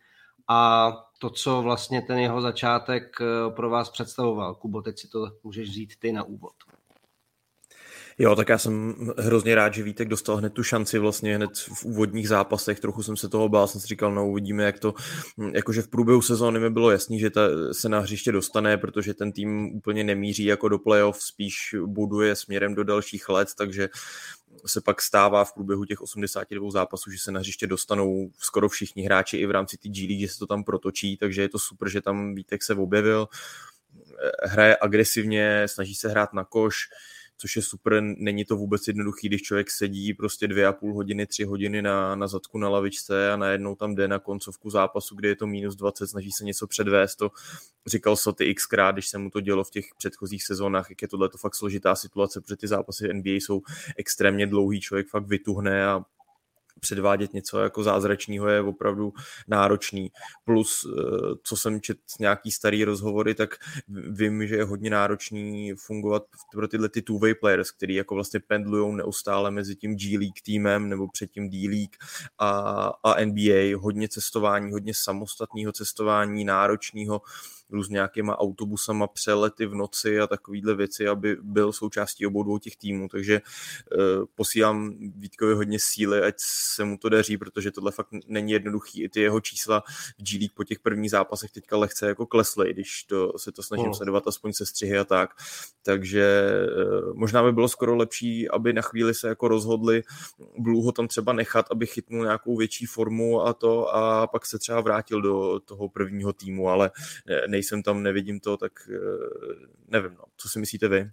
a 0.47 0.91
to, 1.19 1.29
co 1.29 1.61
vlastně 1.61 2.01
ten 2.01 2.17
jeho 2.17 2.41
začátek 2.41 3.17
eh, 3.21 3.51
pro 3.51 3.69
vás 3.69 3.89
představoval. 3.89 4.55
Kubo, 4.55 4.81
teď 4.81 4.99
si 4.99 5.07
to 5.07 5.31
můžeš 5.43 5.69
vzít 5.69 5.95
ty 5.99 6.11
na 6.11 6.23
úvod. 6.23 6.53
Jo, 8.17 8.35
tak 8.35 8.49
já 8.49 8.57
jsem 8.57 8.95
hrozně 9.17 9.55
rád, 9.55 9.73
že 9.73 9.83
Vítek 9.83 10.07
dostal 10.07 10.35
hned 10.35 10.53
tu 10.53 10.63
šanci 10.63 10.99
vlastně 10.99 11.35
hned 11.35 11.49
v 11.57 11.85
úvodních 11.85 12.27
zápasech, 12.27 12.79
trochu 12.79 13.03
jsem 13.03 13.17
se 13.17 13.29
toho 13.29 13.49
bál, 13.49 13.67
jsem 13.67 13.81
si 13.81 13.87
říkal, 13.87 14.13
no 14.13 14.29
uvidíme, 14.29 14.63
jak 14.63 14.79
to, 14.79 14.93
jakože 15.53 15.81
v 15.81 15.87
průběhu 15.87 16.21
sezóny 16.21 16.59
mi 16.59 16.69
bylo 16.69 16.91
jasný, 16.91 17.19
že 17.19 17.29
ta, 17.29 17.41
se 17.71 17.89
na 17.89 17.99
hřiště 17.99 18.31
dostane, 18.31 18.77
protože 18.77 19.13
ten 19.13 19.31
tým 19.31 19.75
úplně 19.75 20.03
nemíří 20.03 20.45
jako 20.45 20.69
do 20.69 20.79
playoff, 20.79 21.21
spíš 21.21 21.75
buduje 21.85 22.35
směrem 22.35 22.75
do 22.75 22.83
dalších 22.83 23.29
let, 23.29 23.47
takže 23.57 23.89
se 24.65 24.81
pak 24.81 25.01
stává 25.01 25.45
v 25.45 25.53
průběhu 25.53 25.85
těch 25.85 26.01
82 26.01 26.71
zápasů, 26.71 27.11
že 27.11 27.17
se 27.19 27.31
na 27.31 27.39
hřiště 27.39 27.67
dostanou 27.67 28.29
skoro 28.39 28.69
všichni 28.69 29.03
hráči 29.03 29.37
i 29.37 29.45
v 29.45 29.51
rámci 29.51 29.77
té 29.77 29.89
G 29.89 30.19
že 30.19 30.27
se 30.27 30.39
to 30.39 30.47
tam 30.47 30.63
protočí, 30.63 31.17
takže 31.17 31.41
je 31.41 31.49
to 31.49 31.59
super, 31.59 31.89
že 31.89 32.01
tam 32.01 32.35
Vítek 32.35 32.63
se 32.63 32.75
objevil, 32.75 33.27
hraje 34.43 34.77
agresivně, 34.81 35.63
snaží 35.65 35.95
se 35.95 36.09
hrát 36.09 36.33
na 36.33 36.43
koš, 36.43 36.75
což 37.37 37.55
je 37.55 37.61
super, 37.61 38.01
není 38.01 38.45
to 38.45 38.55
vůbec 38.55 38.87
jednoduchý, 38.87 39.27
když 39.27 39.41
člověk 39.41 39.71
sedí 39.71 40.13
prostě 40.13 40.47
dvě 40.47 40.67
a 40.67 40.73
půl 40.73 40.93
hodiny, 40.93 41.25
tři 41.25 41.43
hodiny 41.43 41.81
na, 41.81 42.15
na 42.15 42.27
zadku 42.27 42.57
na 42.57 42.69
lavičce 42.69 43.31
a 43.31 43.35
najednou 43.35 43.75
tam 43.75 43.95
jde 43.95 44.07
na 44.07 44.19
koncovku 44.19 44.69
zápasu, 44.69 45.15
kde 45.15 45.29
je 45.29 45.35
to 45.35 45.47
minus 45.47 45.75
20, 45.75 46.07
snaží 46.07 46.31
se 46.31 46.45
něco 46.45 46.67
předvést, 46.67 47.15
to 47.15 47.31
říkal 47.87 48.15
Soty 48.15 48.55
xkrát, 48.55 48.95
když 48.95 49.07
se 49.07 49.17
mu 49.17 49.29
to 49.29 49.41
dělo 49.41 49.63
v 49.63 49.71
těch 49.71 49.85
předchozích 49.97 50.43
sezónách, 50.43 50.89
jak 50.89 51.01
je 51.01 51.07
tohle 51.07 51.29
to 51.29 51.37
fakt 51.37 51.55
složitá 51.55 51.95
situace, 51.95 52.41
protože 52.41 52.55
ty 52.55 52.67
zápasy 52.67 53.13
NBA 53.13 53.29
jsou 53.29 53.61
extrémně 53.97 54.47
dlouhý, 54.47 54.81
člověk 54.81 55.07
fakt 55.07 55.27
vytuhne 55.27 55.85
a 55.85 56.05
předvádět 56.79 57.33
něco 57.33 57.59
jako 57.59 57.83
zázračného 57.83 58.47
je 58.47 58.61
opravdu 58.61 59.13
náročný. 59.47 60.11
Plus, 60.43 60.85
eh, 60.85 61.01
co 61.43 61.57
jsem 61.57 61.81
čet 61.81 61.97
nějaký 62.19 62.51
starý 62.51 62.83
rozhovory, 62.83 63.35
tak 63.35 63.55
vím, 63.87 64.47
že 64.47 64.55
je 64.55 64.63
hodně 64.63 64.89
náročný 64.89 65.73
fungovat 65.77 66.23
pro 66.51 66.67
tyhle 66.67 66.89
ty 66.89 67.01
two-way 67.01 67.35
players, 67.39 67.71
který 67.71 67.95
jako 67.95 68.15
vlastně 68.15 68.39
pendlují 68.39 68.95
neustále 68.95 69.51
mezi 69.51 69.75
tím 69.75 69.95
G-League 69.95 70.41
týmem 70.43 70.89
nebo 70.89 71.07
předtím 71.07 71.49
D-League 71.49 71.95
a, 72.39 72.49
a 73.03 73.25
NBA. 73.25 73.77
Hodně 73.77 74.07
cestování, 74.07 74.71
hodně 74.71 74.93
samostatného 74.95 75.71
cestování, 75.71 76.45
náročného 76.45 77.21
růz 77.69 77.89
nějakýma 77.89 78.39
autobusama, 78.39 79.07
přelety 79.07 79.65
v 79.65 79.75
noci 79.75 80.19
a 80.19 80.27
takovýhle 80.27 80.75
věci, 80.75 81.07
aby 81.07 81.37
byl 81.41 81.73
součástí 81.73 82.25
obou 82.25 82.43
dvou 82.43 82.57
těch 82.57 82.75
týmů. 82.75 83.07
Takže 83.07 83.41
uh, 83.41 84.25
posílám 84.35 84.95
Vítkovi 85.15 85.53
hodně 85.53 85.79
síly, 85.79 86.21
ať 86.21 86.35
se 86.37 86.85
mu 86.85 86.97
to 86.97 87.09
daří, 87.09 87.37
protože 87.37 87.71
tohle 87.71 87.91
fakt 87.91 88.07
není 88.27 88.51
jednoduchý. 88.51 89.03
I 89.03 89.09
ty 89.09 89.21
jeho 89.21 89.41
čísla 89.41 89.83
v 90.19 90.23
G 90.23 90.37
League 90.39 90.53
po 90.55 90.63
těch 90.63 90.79
prvních 90.79 91.11
zápasech 91.11 91.51
teďka 91.51 91.77
lehce 91.77 92.07
jako 92.07 92.25
klesly, 92.25 92.73
když 92.73 93.03
to, 93.03 93.33
se 93.37 93.51
to 93.51 93.63
snažím 93.63 93.87
oh. 93.87 93.93
sledovat 93.93 94.27
aspoň 94.27 94.53
se 94.53 94.65
střihy 94.65 94.97
a 94.97 95.03
tak. 95.03 95.29
Takže 95.83 96.51
uh, 96.87 97.13
možná 97.13 97.43
by 97.43 97.51
bylo 97.51 97.67
skoro 97.67 97.95
lepší, 97.95 98.49
aby 98.49 98.73
na 98.73 98.81
chvíli 98.81 99.13
se 99.13 99.27
jako 99.27 99.47
rozhodli 99.47 100.03
Blue 100.57 100.85
ho 100.85 100.91
tam 100.91 101.07
třeba 101.07 101.33
nechat, 101.33 101.65
aby 101.71 101.85
chytnul 101.85 102.23
nějakou 102.23 102.57
větší 102.57 102.85
formu 102.85 103.41
a 103.41 103.53
to 103.53 103.95
a 103.95 104.27
pak 104.27 104.45
se 104.45 104.59
třeba 104.59 104.81
vrátil 104.81 105.21
do 105.21 105.59
toho 105.59 105.89
prvního 105.89 106.33
týmu, 106.33 106.69
ale 106.69 106.91
nejsem 107.55 107.83
tam, 107.83 108.03
nevidím 108.03 108.39
to, 108.39 108.57
tak 108.57 108.71
eh, 108.89 108.97
nevím, 109.87 110.11
no. 110.11 110.23
co 110.37 110.49
si 110.49 110.59
myslíte 110.59 110.87
vy? 110.87 111.09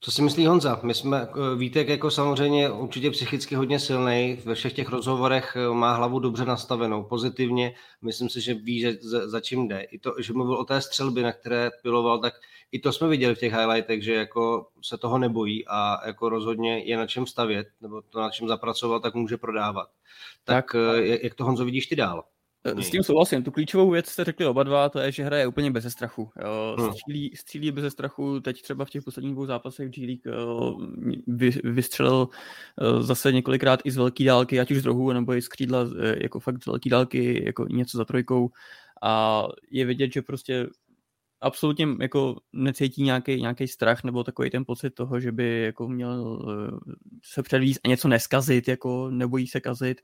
Co 0.00 0.10
si 0.10 0.22
myslí 0.22 0.46
Honza? 0.46 0.80
My 0.82 0.94
jsme, 0.94 1.22
eh, 1.22 1.56
Vítek 1.56 1.88
jako 1.88 2.10
samozřejmě 2.10 2.70
určitě 2.70 3.10
psychicky 3.10 3.54
hodně 3.54 3.78
silný, 3.80 4.38
ve 4.44 4.54
všech 4.54 4.72
těch 4.72 4.88
rozhovorech 4.88 5.56
eh, 5.56 5.74
má 5.74 5.94
hlavu 5.94 6.18
dobře 6.18 6.44
nastavenou, 6.44 7.04
pozitivně, 7.04 7.74
myslím 8.02 8.28
si, 8.28 8.40
že 8.40 8.54
ví, 8.54 8.80
že 8.80 8.98
za, 9.00 9.28
za 9.28 9.40
čím 9.40 9.68
jde. 9.68 9.80
I 9.80 9.98
to, 9.98 10.14
že 10.18 10.32
mluvil 10.32 10.54
o 10.54 10.64
té 10.64 10.80
střelbě, 10.80 11.22
na 11.22 11.32
které 11.32 11.70
piloval, 11.82 12.18
tak 12.18 12.34
i 12.72 12.78
to 12.78 12.92
jsme 12.92 13.08
viděli 13.08 13.34
v 13.34 13.38
těch 13.38 13.52
highlightech, 13.52 14.04
že 14.04 14.14
jako 14.14 14.68
se 14.82 14.98
toho 14.98 15.18
nebojí 15.18 15.68
a 15.68 16.06
jako 16.06 16.28
rozhodně 16.28 16.78
je 16.78 16.96
na 16.96 17.06
čem 17.06 17.26
stavět, 17.26 17.68
nebo 17.80 18.02
to 18.02 18.20
na 18.20 18.30
čem 18.30 18.48
zapracovat, 18.48 19.02
tak 19.02 19.14
může 19.14 19.36
prodávat. 19.36 19.88
Tak, 20.44 20.72
tak 20.72 21.04
jak 21.22 21.34
to 21.34 21.44
Honzo 21.44 21.64
vidíš 21.64 21.86
ty 21.86 21.96
dál? 21.96 22.24
Eh, 22.64 22.82
s 22.82 22.90
tím 22.90 23.02
souhlasím. 23.02 23.42
Tu 23.42 23.50
klíčovou 23.50 23.90
věc 23.90 24.06
jste 24.06 24.24
řekli 24.24 24.46
oba 24.46 24.62
dva, 24.62 24.88
to 24.88 24.98
je, 24.98 25.12
že 25.12 25.24
hraje 25.24 25.46
úplně 25.46 25.70
bez 25.70 25.92
strachu. 25.92 26.30
Hmm. 26.78 26.92
Střílí, 26.92 27.32
střílí 27.36 27.70
bez 27.70 27.92
strachu. 27.92 28.40
Teď 28.40 28.62
třeba 28.62 28.84
v 28.84 28.90
těch 28.90 29.02
posledních 29.02 29.34
dvou 29.34 29.46
zápasech 29.46 29.90
G 29.90 30.06
League 30.06 30.36
vy, 31.26 31.50
vystřelil 31.64 32.28
eh, 32.80 33.02
zase 33.02 33.32
několikrát 33.32 33.80
i 33.84 33.90
z 33.90 33.96
velké 33.96 34.24
dálky, 34.24 34.60
ať 34.60 34.70
už 34.70 34.78
z 34.82 34.86
rohu, 34.86 35.12
nebo 35.12 35.34
i 35.34 35.42
z 35.42 35.48
křídla, 35.48 35.86
eh, 36.02 36.22
jako 36.22 36.40
fakt 36.40 36.62
z 36.62 36.66
velké 36.66 36.90
dálky, 36.90 37.44
jako 37.44 37.66
něco 37.68 37.98
za 37.98 38.04
trojkou. 38.04 38.50
A 39.02 39.44
je 39.70 39.84
vidět, 39.84 40.12
že 40.12 40.22
prostě 40.22 40.66
absolutně 41.40 41.86
jako 42.00 42.36
necítí 42.52 43.02
nějaký, 43.02 43.40
nějaký 43.40 43.68
strach 43.68 44.04
nebo 44.04 44.24
takový 44.24 44.50
ten 44.50 44.64
pocit 44.64 44.90
toho, 44.90 45.20
že 45.20 45.32
by 45.32 45.62
jako 45.62 45.88
měl 45.88 46.46
eh, 46.50 46.94
se 47.24 47.42
předvízt 47.42 47.80
a 47.84 47.88
něco 47.88 48.08
neskazit, 48.08 48.68
jako 48.68 49.10
nebojí 49.10 49.46
se 49.46 49.60
kazit. 49.60 50.00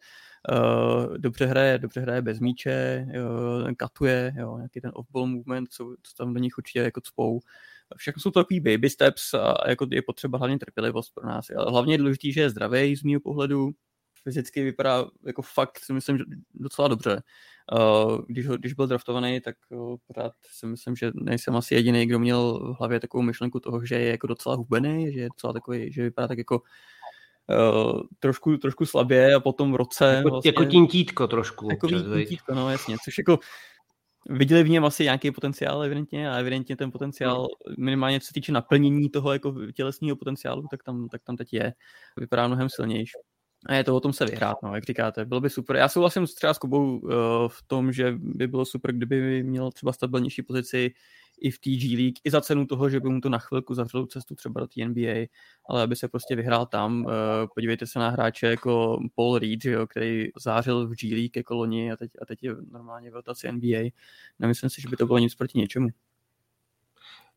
Uh, 0.53 1.19
dobře 1.19 1.47
hraje, 1.47 1.79
dobře 1.79 2.01
hraje 2.01 2.23
bez 2.23 2.41
míče, 2.41 3.07
uh, 3.07 3.73
katuje, 3.77 4.35
jo, 4.39 4.57
nějaký 4.57 4.81
ten 4.81 4.91
off-ball 4.95 5.27
movement, 5.27 5.73
co, 5.73 5.95
co 6.03 6.15
tam 6.17 6.35
do 6.35 6.41
nich 6.41 6.59
určitě 6.59 6.79
jako 6.79 7.01
cpou. 7.01 7.41
Všechno 7.97 8.21
jsou 8.21 8.31
to 8.31 8.41
takový 8.41 8.61
baby 8.61 8.91
steps 8.91 9.35
a 9.35 9.69
jako 9.69 9.87
je 9.91 10.03
potřeba 10.03 10.39
hlavně 10.39 10.59
trpělivost 10.59 11.15
pro 11.15 11.27
nás. 11.27 11.51
Ale 11.57 11.71
hlavně 11.71 11.95
je 11.95 11.99
důležité, 11.99 12.33
že 12.33 12.41
je 12.41 12.51
zdravý 12.51 12.97
z 12.97 13.03
mého 13.03 13.21
pohledu, 13.21 13.71
fyzicky 14.23 14.65
vypadá 14.65 15.07
jako 15.27 15.43
fakt 15.43 15.79
si 15.79 15.93
myslím, 15.93 16.19
že 16.19 16.25
docela 16.55 16.89
dobře. 16.89 17.23
Uh, 17.73 18.19
když, 18.29 18.47
když 18.47 18.75
byl 18.75 18.87
draftovaný, 18.87 19.41
tak 19.41 19.57
pořád 20.07 20.33
si 20.43 20.67
myslím, 20.67 20.97
že 20.97 21.11
nejsem 21.15 21.57
asi 21.57 21.75
jediný, 21.75 22.07
kdo 22.07 22.19
měl 22.19 22.59
v 22.75 22.79
hlavě 22.79 23.01
takovou 23.01 23.23
myšlenku 23.23 23.61
toho, 23.61 23.87
že 23.87 23.95
je 23.95 24.11
jako 24.11 24.27
docela 24.27 24.55
hubený, 24.55 25.13
že 25.13 25.21
je 25.21 25.29
docela 25.29 25.53
takový, 25.53 25.93
že 25.93 26.03
vypadá 26.03 26.29
tak 26.29 26.39
jako 26.39 26.63
uh, 27.49 28.01
trošku, 28.19 28.57
trošku 28.57 28.87
slabě 28.87 29.35
a 29.35 29.41
potom 29.41 29.73
v 29.73 29.77
roce... 29.77 30.05
Jako, 30.05 30.31
vlastně, 30.31 30.49
jako 30.49 30.65
tintítko 30.65 31.27
trošku. 31.27 31.71
Jako 31.71 31.89
tintítko, 31.89 32.55
no 32.55 32.71
jasně, 32.71 32.97
což 33.05 33.19
jako 33.19 33.39
viděli 34.29 34.63
v 34.63 34.69
něm 34.69 34.85
asi 34.85 35.05
nějaký 35.05 35.31
potenciál 35.31 35.83
evidentně 35.83 36.31
a 36.31 36.37
evidentně 36.37 36.77
ten 36.77 36.91
potenciál 36.91 37.47
minimálně 37.79 38.21
co 38.21 38.27
se 38.27 38.33
týče 38.35 38.53
naplnění 38.53 39.11
toho 39.11 39.33
jako 39.33 39.55
tělesního 39.75 40.17
potenciálu, 40.17 40.67
tak 40.71 40.83
tam, 40.83 41.09
tak 41.09 41.23
tam 41.25 41.37
teď 41.37 41.53
je. 41.53 41.73
Vypadá 42.17 42.47
mnohem 42.47 42.69
silnější. 42.69 43.13
A 43.67 43.75
je 43.75 43.85
to 43.85 43.97
o 43.97 44.01
tom 44.01 44.13
se 44.13 44.25
vyhrát, 44.25 44.57
no, 44.63 44.75
jak 44.75 44.85
říkáte. 44.85 45.25
Bylo 45.25 45.41
by 45.41 45.51
super. 45.51 45.77
Já 45.77 45.89
souhlasím 45.89 46.27
třeba 46.27 46.55
s 46.55 46.59
Kubou 46.59 46.99
uh, 46.99 47.11
v 47.49 47.63
tom, 47.67 47.93
že 47.93 48.15
by 48.19 48.47
bylo 48.47 48.65
super, 48.65 48.93
kdyby 48.93 49.43
měl 49.43 49.71
třeba 49.71 49.93
stabilnější 49.93 50.43
pozici 50.43 50.95
i 51.41 51.51
v 51.51 51.59
TG 51.59 51.97
League, 51.97 52.17
i 52.25 52.31
za 52.31 52.41
cenu 52.41 52.67
toho, 52.67 52.91
že 52.91 53.01
by 53.01 53.09
mu 53.09 53.21
to 53.21 53.29
na 53.29 53.39
chvilku 53.39 53.75
zavřelo 53.75 54.07
cestu 54.07 54.35
třeba 54.35 54.61
do 54.61 54.67
té 54.67 54.85
NBA, 54.85 55.27
ale 55.69 55.83
aby 55.83 55.97
se 55.97 56.09
prostě 56.09 56.37
vyhrál 56.37 56.67
tam. 56.67 57.05
Uh, 57.05 57.13
podívejte 57.55 57.87
se 57.87 57.99
na 57.99 58.09
hráče 58.09 58.47
jako 58.47 58.99
Paul 59.15 59.39
Reed, 59.39 59.65
jo, 59.65 59.87
který 59.87 60.29
zářil 60.41 60.87
v 60.87 60.95
G 60.95 61.15
League 61.15 61.37
jako 61.37 61.55
loni 61.55 61.93
a 61.93 61.97
teď, 61.97 62.11
a 62.23 62.27
teď 62.27 62.43
je 62.43 62.57
normálně 62.71 63.11
v 63.11 63.15
rotaci 63.15 63.53
NBA. 63.53 63.91
Nemyslím 64.39 64.71
si, 64.71 64.81
že 64.81 64.89
by 64.89 64.97
to 64.97 65.07
bylo 65.07 65.19
nic 65.19 65.35
proti 65.35 65.59
něčemu. 65.59 65.89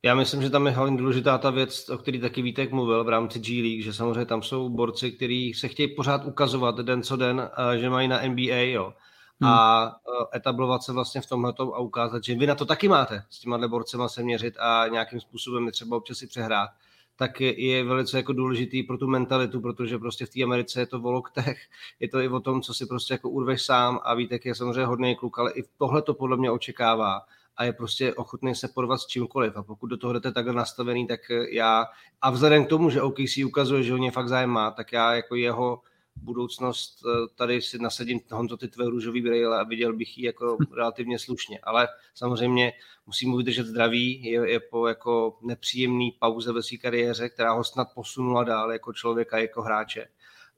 Já 0.04 0.16
myslím, 0.16 0.42
že 0.42 0.50
tam 0.50 0.66
je 0.66 0.72
hlavně 0.72 0.98
důležitá 0.98 1.38
ta 1.38 1.50
věc, 1.50 1.90
o 1.90 1.98
který 1.98 2.20
taky 2.20 2.42
Vítek 2.42 2.72
mluvil 2.72 3.04
v 3.04 3.10
rámci 3.10 3.40
G 3.40 3.62
League, 3.62 3.84
že 3.84 3.94
samozřejmě 3.94 4.26
tam 4.26 4.44
jsou 4.44 4.70
borci, 4.70 5.12
kteří 5.12 5.54
se 5.54 5.68
chtějí 5.68 5.96
pořád 5.96 6.26
ukazovat 6.26 6.80
den 6.80 7.04
co 7.04 7.16
den, 7.16 7.50
že 7.76 7.90
mají 7.90 8.08
na 8.08 8.22
NBA, 8.22 8.56
jo. 8.56 8.94
Hmm. 9.42 9.52
A 9.52 9.96
etablovat 10.36 10.84
se 10.84 10.94
vlastně 10.94 11.22
v 11.22 11.26
tomhle 11.26 11.54
a 11.60 11.80
ukázat, 11.80 12.24
že 12.24 12.36
vy 12.36 12.48
na 12.48 12.56
to 12.56 12.66
taky 12.66 12.88
máte 12.88 13.24
s 13.30 13.40
těma 13.40 13.68
borcema 13.68 14.10
se 14.10 14.24
měřit 14.24 14.58
a 14.60 14.88
nějakým 14.88 15.20
způsobem 15.20 15.66
je 15.66 15.72
třeba 15.72 15.98
občas 15.98 16.18
si 16.18 16.28
přehrát 16.28 16.70
tak 17.18 17.42
je, 17.42 17.66
je 17.66 17.84
velice 17.84 18.18
jako 18.18 18.34
důležitý 18.34 18.84
pro 18.84 18.98
tu 18.98 19.08
mentalitu, 19.08 19.62
protože 19.62 19.98
prostě 19.98 20.26
v 20.26 20.30
té 20.30 20.44
Americe 20.44 20.80
je 20.80 20.86
to 20.86 21.02
o 21.02 21.12
loktech, 21.12 21.58
je 22.00 22.10
to 22.10 22.20
i 22.20 22.30
o 22.30 22.40
tom, 22.40 22.62
co 22.62 22.74
si 22.74 22.86
prostě 22.86 23.14
jako 23.14 23.30
urveš 23.30 23.62
sám 23.62 24.00
a 24.04 24.14
Vítek 24.14 24.46
je 24.46 24.56
samozřejmě 24.56 24.86
hodný 24.86 25.16
kluk, 25.16 25.40
ale 25.40 25.52
i 25.52 25.64
tohle 25.78 26.02
to 26.02 26.14
podle 26.14 26.38
mě 26.38 26.52
očekává 26.52 27.22
a 27.58 27.64
je 27.64 27.74
prostě 27.74 28.14
ochotný 28.14 28.56
se 28.56 28.68
porvat 28.68 29.00
s 29.00 29.08
čímkoliv. 29.08 29.58
A 29.58 29.64
pokud 29.64 29.88
do 29.88 29.98
toho 29.98 30.14
jdete 30.14 30.32
takhle 30.32 30.54
nastavený, 30.54 31.08
tak 31.08 31.20
já, 31.52 31.86
a 32.22 32.30
vzhledem 32.30 32.66
k 32.66 32.70
tomu, 32.70 32.90
že 32.90 33.02
OKC 33.02 33.38
ukazuje, 33.46 33.84
že 33.84 33.94
o 33.94 33.98
ně 33.98 34.12
fakt 34.12 34.28
zájem 34.28 34.50
má, 34.50 34.72
tak 34.72 34.94
já 34.94 35.14
jako 35.14 35.36
jeho 35.36 35.82
budoucnost 36.22 37.00
eh, 37.06 37.28
tady 37.36 37.62
si 37.62 37.80
nasadím 37.80 38.20
Honzo 38.32 38.58
ty 38.58 38.68
tvé 38.68 38.86
růžový 38.86 39.22
brýle 39.22 39.60
a 39.60 39.64
viděl 39.64 39.94
bych 39.94 40.18
ji 40.18 40.26
jako 40.26 40.58
relativně 40.76 41.20
slušně. 41.20 41.60
Ale 41.64 41.88
samozřejmě 42.14 42.74
musím 43.06 43.30
mu 43.30 43.38
vydržet 43.38 43.68
zdraví, 43.68 44.24
je, 44.24 44.52
je 44.52 44.60
po 44.60 44.88
jako 44.88 45.38
nepříjemný 45.42 46.12
pauze 46.20 46.54
ve 46.54 46.64
své 46.64 46.78
kariéře, 46.78 47.30
která 47.30 47.54
ho 47.54 47.64
snad 47.64 47.88
posunula 47.96 48.44
dál 48.44 48.72
jako 48.72 48.94
člověka, 48.94 49.38
jako 49.38 49.62
hráče. 49.62 50.08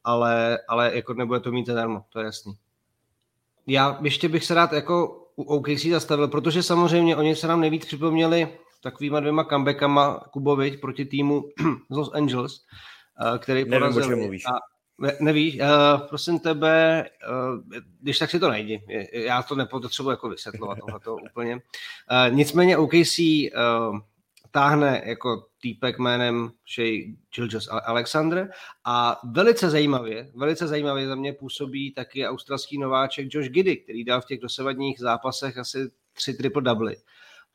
Ale, 0.03 0.59
ale 0.67 0.95
jako 0.95 1.13
nebude 1.13 1.39
to 1.39 1.51
mít 1.51 1.67
zadarmo, 1.67 2.05
to 2.09 2.19
je 2.19 2.25
jasný. 2.25 2.57
Já 3.67 3.99
ještě 4.01 4.29
bych 4.29 4.45
se 4.45 4.53
rád 4.53 4.73
jako 4.73 5.27
u 5.39 5.43
OKC 5.43 5.85
zastavil, 5.85 6.27
protože 6.27 6.63
samozřejmě 6.63 7.15
oni 7.15 7.35
se 7.35 7.47
nám 7.47 7.61
nejvíc 7.61 7.85
připomněli 7.85 8.47
takovýma 8.83 9.19
dvěma 9.19 9.43
comebackama 9.43 10.19
Kubovič 10.19 10.75
proti 10.75 11.05
týmu 11.05 11.43
z 11.89 11.95
Los 11.97 12.11
Angeles, 12.13 12.53
eh, 13.35 13.37
který 13.39 13.65
Nevím, 13.65 13.93
porazili. 13.93 14.39
A 14.45 14.51
ne, 15.01 15.17
nevíš, 15.19 15.59
uh, 15.59 16.07
prosím 16.07 16.39
tebe, 16.39 17.05
uh, 17.29 17.77
když 18.01 18.19
tak 18.19 18.29
si 18.29 18.39
to 18.39 18.49
najdi. 18.49 18.83
Já 19.13 19.43
to 19.43 19.55
nepotřebuji 19.55 20.09
jako 20.09 20.29
vysvětlovat 20.29 20.77
tohleto 20.79 21.15
úplně. 21.31 21.55
Uh, 21.55 22.35
nicméně 22.35 22.77
OKC 22.77 23.19
uh, 23.19 23.99
táhne 24.51 25.01
jako 25.05 25.45
týpek 25.61 25.99
jménem 25.99 26.51
Shea 26.75 27.15
Gilgis 27.35 27.67
Alexander 27.85 28.49
a 28.85 29.19
velice 29.31 29.69
zajímavě, 29.69 30.31
velice 30.35 30.67
zajímavě 30.67 31.07
za 31.07 31.15
mě 31.15 31.33
působí 31.33 31.93
taky 31.93 32.27
australský 32.27 32.77
nováček 32.77 33.27
Josh 33.29 33.49
Giddy, 33.49 33.77
který 33.77 34.03
dal 34.03 34.21
v 34.21 34.25
těch 34.25 34.39
dosavadních 34.39 34.99
zápasech 34.99 35.57
asi 35.57 35.91
tři 36.13 36.33
triple 36.33 36.61
double. 36.61 36.95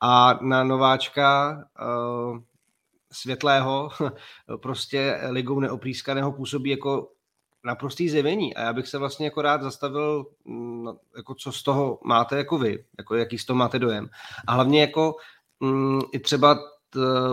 A 0.01 0.39
na 0.41 0.63
nováčka 0.63 1.57
uh, 1.81 2.39
světlého, 3.11 3.89
prostě 4.61 5.19
ligou 5.29 5.59
neoprýskaného 5.59 6.31
působí 6.31 6.69
jako 6.69 7.11
naprostý 7.65 8.09
zjevení 8.09 8.55
a 8.55 8.61
já 8.61 8.73
bych 8.73 8.87
se 8.87 8.97
vlastně 8.97 9.25
jako 9.25 9.41
rád 9.41 9.61
zastavil, 9.61 10.25
mm, 10.45 10.87
jako 11.17 11.35
co 11.35 11.51
z 11.51 11.63
toho 11.63 11.99
máte 12.03 12.37
jako 12.37 12.57
vy, 12.57 12.85
jako 12.97 13.15
jaký 13.15 13.37
z 13.37 13.45
toho 13.45 13.57
máte 13.57 13.79
dojem. 13.79 14.09
A 14.47 14.51
hlavně 14.51 14.81
jako 14.81 15.15
mm, 15.59 16.01
i 16.11 16.19
třeba 16.19 16.59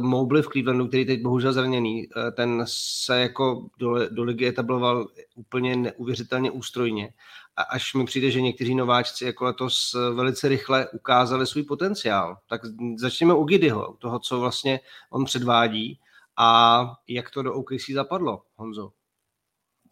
Mobley 0.01 0.43
v 0.43 0.49
Clevelandu, 0.49 0.89
který 0.89 1.07
teď 1.07 1.23
bohužel 1.23 1.53
zraněný, 1.53 2.09
eh, 2.17 2.31
ten 2.31 2.65
se 2.67 3.21
jako 3.21 3.67
do, 3.79 4.09
do 4.09 4.25
ligy 4.25 4.47
etabloval 4.47 5.09
úplně 5.35 5.77
neuvěřitelně 5.77 6.51
ústrojně. 6.51 7.15
A 7.57 7.63
až 7.63 7.95
mi 7.95 8.05
přijde, 8.05 8.31
že 8.31 8.41
někteří 8.41 8.75
nováčci 8.75 9.25
jako 9.25 9.45
letos 9.45 9.97
velice 10.15 10.49
rychle 10.49 10.89
ukázali 10.89 11.47
svůj 11.47 11.63
potenciál. 11.63 12.37
Tak 12.47 12.61
začněme 12.97 13.35
u 13.35 13.45
Gidyho, 13.45 13.97
toho, 13.99 14.19
co 14.19 14.41
vlastně 14.41 14.81
on 15.11 15.25
předvádí 15.25 16.01
a 16.37 16.83
jak 17.09 17.31
to 17.31 17.43
do 17.43 17.55
OKC 17.55 17.91
zapadlo, 17.95 18.43
Honzo. 18.57 18.93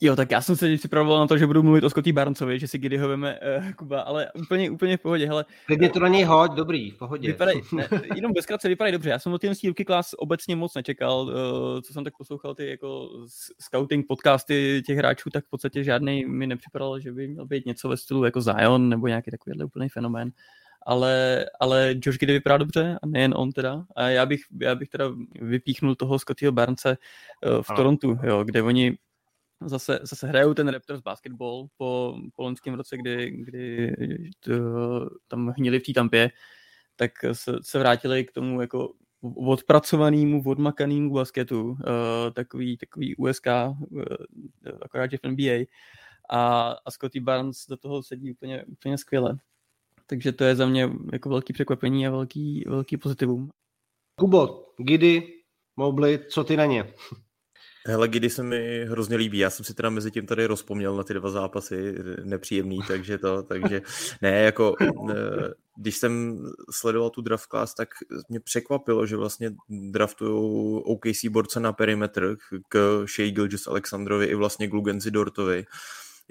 Jo, 0.03 0.17
tak 0.17 0.31
já 0.31 0.41
jsem 0.41 0.57
se 0.57 0.77
připravoval 0.77 1.19
na 1.19 1.27
to, 1.27 1.39
že 1.39 1.47
budu 1.47 1.63
mluvit 1.63 1.85
o 1.85 1.91
Scotty 1.91 2.13
Barnesovi, 2.13 2.59
že 2.59 2.69
si 2.69 2.79
kdy 2.79 2.97
ho 2.97 3.09
veme 3.09 3.39
uh, 3.59 3.73
Kuba, 3.73 4.01
ale 4.01 4.33
úplně, 4.33 4.71
úplně 4.71 4.97
v 4.97 5.01
pohodě, 5.01 5.27
hele. 5.27 5.45
Klidně 5.67 5.91
to 5.91 6.01
na 6.01 6.09
něj 6.09 6.25
hoď, 6.25 6.53
dobrý, 6.53 6.91
v 6.91 6.99
pohodě. 6.99 7.29
Vypadaj, 7.29 7.61
ne, 7.73 7.89
jenom 8.15 8.33
bezkrátce 8.33 8.69
vypadají 8.69 8.93
dobře, 8.93 9.11
já 9.11 9.19
jsem 9.19 9.33
od 9.33 9.41
těch 9.41 9.65
rookie 9.65 9.85
class 9.85 10.15
obecně 10.19 10.57
moc 10.57 10.75
nečekal, 10.75 11.21
uh, 11.21 11.33
co 11.81 11.93
jsem 11.93 12.05
tak 12.05 12.17
poslouchal 12.17 12.55
ty 12.55 12.71
jako 12.71 13.11
scouting 13.61 14.07
podcasty 14.07 14.83
těch 14.87 14.99
hráčů, 14.99 15.31
tak 15.31 15.45
v 15.45 15.51
podstatě 15.51 15.85
žádný 15.85 16.25
mi 16.25 16.47
nepřipadal, 16.47 17.01
že 17.01 17.13
by 17.13 17.29
měl 17.29 17.47
být 17.47 17.67
něco 17.67 17.89
ve 17.89 17.97
stylu 17.97 18.25
jako 18.25 18.41
Zion 18.41 18.89
nebo 18.89 19.07
nějaký 19.07 19.31
takovýhle 19.31 19.65
úplný 19.65 19.89
fenomén 19.89 20.33
ale, 20.87 21.47
ale 21.61 21.95
Josh 22.03 22.19
Giddy 22.19 22.33
vypadá 22.33 22.57
dobře 22.57 22.99
a 23.03 23.07
nejen 23.07 23.35
on 23.37 23.53
teda. 23.53 23.85
A 23.97 24.09
já 24.09 24.27
bych, 24.27 24.41
já 24.61 24.75
bych 24.75 24.89
teda 24.89 25.05
vypíchnul 25.41 25.95
toho 25.95 26.19
Scottyho 26.19 26.53
Barnce 26.53 26.97
uh, 27.47 27.63
v 27.63 27.71
ano. 27.71 27.77
Torontu, 27.77 28.19
jo, 28.23 28.45
kde 28.45 28.63
oni 28.63 28.97
zase, 29.65 29.99
zase 30.03 30.27
hrajou 30.27 30.55
ten 30.55 30.69
Raptors 30.69 31.01
basketball 31.01 31.67
po, 31.77 32.19
po 32.37 32.43
loňském 32.43 32.75
roce, 32.75 32.97
kdy, 32.97 33.31
kdy 33.31 33.95
to, 34.41 34.53
tam 35.29 35.49
hnili 35.49 35.81
v 35.81 35.83
té 35.83 35.93
tampě, 35.93 36.31
tak 36.97 37.13
se, 37.33 37.53
se 37.63 37.79
vrátili 37.79 38.25
k 38.25 38.33
tomu 38.33 38.61
jako 38.61 38.93
odpracovanému, 39.23 40.43
odmakanému 40.47 41.13
basketu, 41.13 41.71
uh, 41.71 41.77
takový, 42.33 42.77
takový 42.77 43.17
USK, 43.17 43.47
uh, 43.47 44.03
eh, 44.67 44.73
akorát, 44.83 45.11
v 45.13 45.29
NBA. 45.29 45.67
A, 46.31 46.71
a 46.85 46.91
Scotty 46.91 47.21
Barnes 47.21 47.67
do 47.67 47.77
toho 47.77 48.03
sedí 48.03 48.33
úplně, 48.33 48.65
úplně 48.65 48.99
skvěle. 48.99 49.39
Takže 50.07 50.33
to 50.33 50.45
je 50.45 50.57
za 50.57 50.67
mě 50.67 50.91
jako 51.13 51.29
velký 51.29 51.53
překvapení 51.53 52.07
a 52.07 52.11
velký, 52.11 52.65
velký 52.69 52.97
pozitivum. 52.97 53.51
Kubo, 54.19 54.67
Gidy, 54.77 55.43
Mobley, 55.77 56.19
co 56.19 56.45
ty 56.45 56.57
na 56.57 56.67
ně? 56.67 56.93
Hele, 57.87 58.09
kdy 58.09 58.31
se 58.31 58.43
mi 58.43 58.85
hrozně 58.85 59.17
líbí. 59.17 59.39
Já 59.39 59.51
jsem 59.51 59.65
si 59.65 59.75
teda 59.75 59.91
mezi 59.91 60.11
tím 60.11 60.27
tady 60.27 60.47
rozpomněl 60.47 60.97
na 60.97 61.05
ty 61.05 61.15
dva 61.15 61.31
zápasy 61.31 61.95
nepříjemný, 62.25 62.79
takže 62.89 63.19
to, 63.19 63.43
takže 63.43 63.83
ne, 64.23 64.43
jako 64.43 64.75
když 65.77 65.97
jsem 65.97 66.43
sledoval 66.71 67.11
tu 67.11 67.21
draft 67.21 67.47
class, 67.47 67.75
tak 67.75 67.89
mě 68.29 68.41
překvapilo, 68.41 69.07
že 69.07 69.17
vlastně 69.17 69.51
draftují 69.69 70.33
OKC 70.85 71.25
borce 71.31 71.61
na 71.61 71.73
perimetr 71.73 72.37
k 72.69 73.05
Shea 73.17 73.31
Gilgis 73.31 73.67
Alexandrovi 73.67 74.27
i 74.27 74.35
vlastně 74.35 74.69
Glugenzi 74.69 75.11
Dortovi 75.11 75.67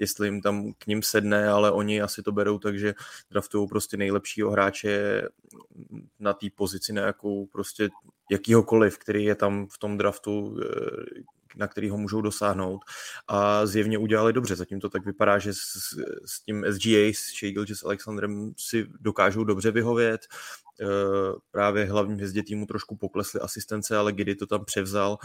jestli 0.00 0.26
jim 0.26 0.40
tam 0.40 0.72
k 0.78 0.86
ním 0.86 1.02
sedne, 1.02 1.48
ale 1.48 1.72
oni 1.72 2.02
asi 2.02 2.22
to 2.22 2.32
berou, 2.32 2.58
takže 2.58 2.94
draftují 3.30 3.68
prostě 3.68 3.96
nejlepšího 3.96 4.50
hráče 4.50 5.22
na 6.20 6.32
té 6.32 6.46
pozici 6.54 6.92
nějakou 6.92 7.46
prostě 7.46 7.88
jakýhokoliv, 8.30 8.98
který 8.98 9.24
je 9.24 9.34
tam 9.34 9.66
v 9.66 9.78
tom 9.78 9.98
draftu, 9.98 10.60
eh, 10.62 11.22
na 11.56 11.68
který 11.68 11.88
ho 11.88 11.98
můžou 11.98 12.20
dosáhnout 12.20 12.80
a 13.28 13.66
zjevně 13.66 13.98
udělali 13.98 14.32
dobře. 14.32 14.56
Zatím 14.56 14.80
to 14.80 14.88
tak 14.88 15.04
vypadá, 15.06 15.38
že 15.38 15.54
s, 15.54 15.58
s 16.26 16.40
tím 16.44 16.64
SGA, 16.70 17.12
s 17.14 17.32
Shea 17.38 17.64
s 17.74 17.84
Alexandrem 17.84 18.52
si 18.56 18.86
dokážou 19.00 19.44
dobře 19.44 19.70
vyhovět. 19.70 20.20
Právě 21.50 21.84
hlavní 21.84 22.14
hvězdě 22.14 22.42
týmu 22.42 22.66
trošku 22.66 22.96
poklesly 22.96 23.40
asistence, 23.40 23.96
ale 23.96 24.12
Giddy 24.12 24.34
to 24.34 24.46
tam 24.46 24.64
převzal. 24.64 25.18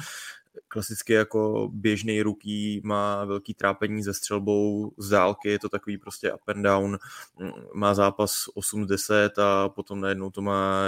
Klasicky 0.68 1.14
jako 1.14 1.70
běžný 1.74 2.22
ruký 2.22 2.82
má 2.84 3.26
velký 3.26 3.54
trápení 3.54 4.04
se 4.04 4.14
střelbou 4.14 4.92
z 4.98 5.10
dálky, 5.10 5.50
je 5.50 5.60
to 5.60 5.70
takový 5.70 5.98
prostě 5.98 6.34
up 6.34 6.42
and 6.48 6.64
down, 6.64 6.98
mm, 7.40 7.52
má 7.74 7.94
zápas 7.94 8.34
8-10 8.56 9.40
a 9.40 9.70
potom 9.70 10.02
najednou 10.02 10.32
to 10.32 10.42
má 10.42 10.84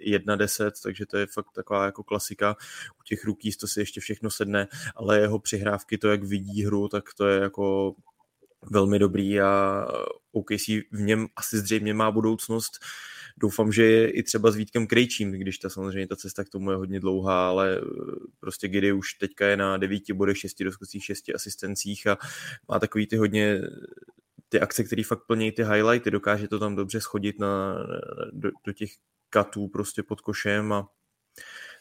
1-10, 0.00 0.70
takže 0.82 1.06
to 1.06 1.16
je 1.16 1.26
fakt 1.26 1.52
taková 1.54 1.84
jako 1.84 2.02
klasika. 2.02 2.56
U 3.00 3.02
těch 3.02 3.24
ruký 3.24 3.52
to 3.52 3.66
si 3.66 3.80
ještě 3.80 4.00
všechno 4.00 4.30
sedne, 4.30 4.68
ale 4.96 5.20
jeho 5.20 5.38
přihrávky, 5.38 5.98
to 5.98 6.08
jak 6.08 6.24
vidí 6.24 6.64
hru, 6.64 6.88
tak 6.88 7.04
to 7.16 7.26
je 7.26 7.40
jako 7.40 7.94
velmi 8.70 8.98
dobrý 8.98 9.40
a 9.40 9.86
OKC 10.32 10.68
v 10.68 11.00
něm 11.00 11.26
asi 11.36 11.58
zřejmě 11.58 11.94
má 11.94 12.10
budoucnost. 12.10 12.78
Doufám, 13.40 13.72
že 13.72 13.84
je 13.84 14.10
i 14.10 14.22
třeba 14.22 14.50
s 14.50 14.56
Vítkem 14.56 14.86
Krejčím, 14.86 15.32
když 15.32 15.58
ta 15.58 15.68
samozřejmě 15.68 16.06
ta 16.06 16.16
cesta 16.16 16.44
k 16.44 16.48
tomu 16.48 16.70
je 16.70 16.76
hodně 16.76 17.00
dlouhá, 17.00 17.48
ale 17.48 17.78
eh, 17.78 17.84
prostě 18.40 18.68
Giddy 18.68 18.92
už 18.92 19.14
teďka 19.14 19.46
je 19.46 19.56
na 19.56 19.76
devíti 19.76 20.12
bodech, 20.12 20.38
šesti 20.38 20.64
doskocích, 20.64 21.04
šesti 21.04 21.34
asistencích 21.34 22.06
a 22.06 22.18
má 22.68 22.78
takový 22.78 23.06
ty 23.06 23.16
hodně 23.16 23.60
ty 24.48 24.60
akce, 24.60 24.84
které 24.84 25.04
fakt 25.04 25.26
plní 25.26 25.52
ty 25.52 25.64
highlighty, 25.64 26.10
dokáže 26.10 26.48
to 26.48 26.58
tam 26.58 26.76
dobře 26.76 27.00
schodit 27.00 27.38
na, 27.38 27.78
do, 28.32 28.50
do 28.66 28.72
těch 28.72 28.90
katů 29.30 29.68
prostě 29.68 30.02
pod 30.02 30.20
košem 30.20 30.72
a 30.72 30.88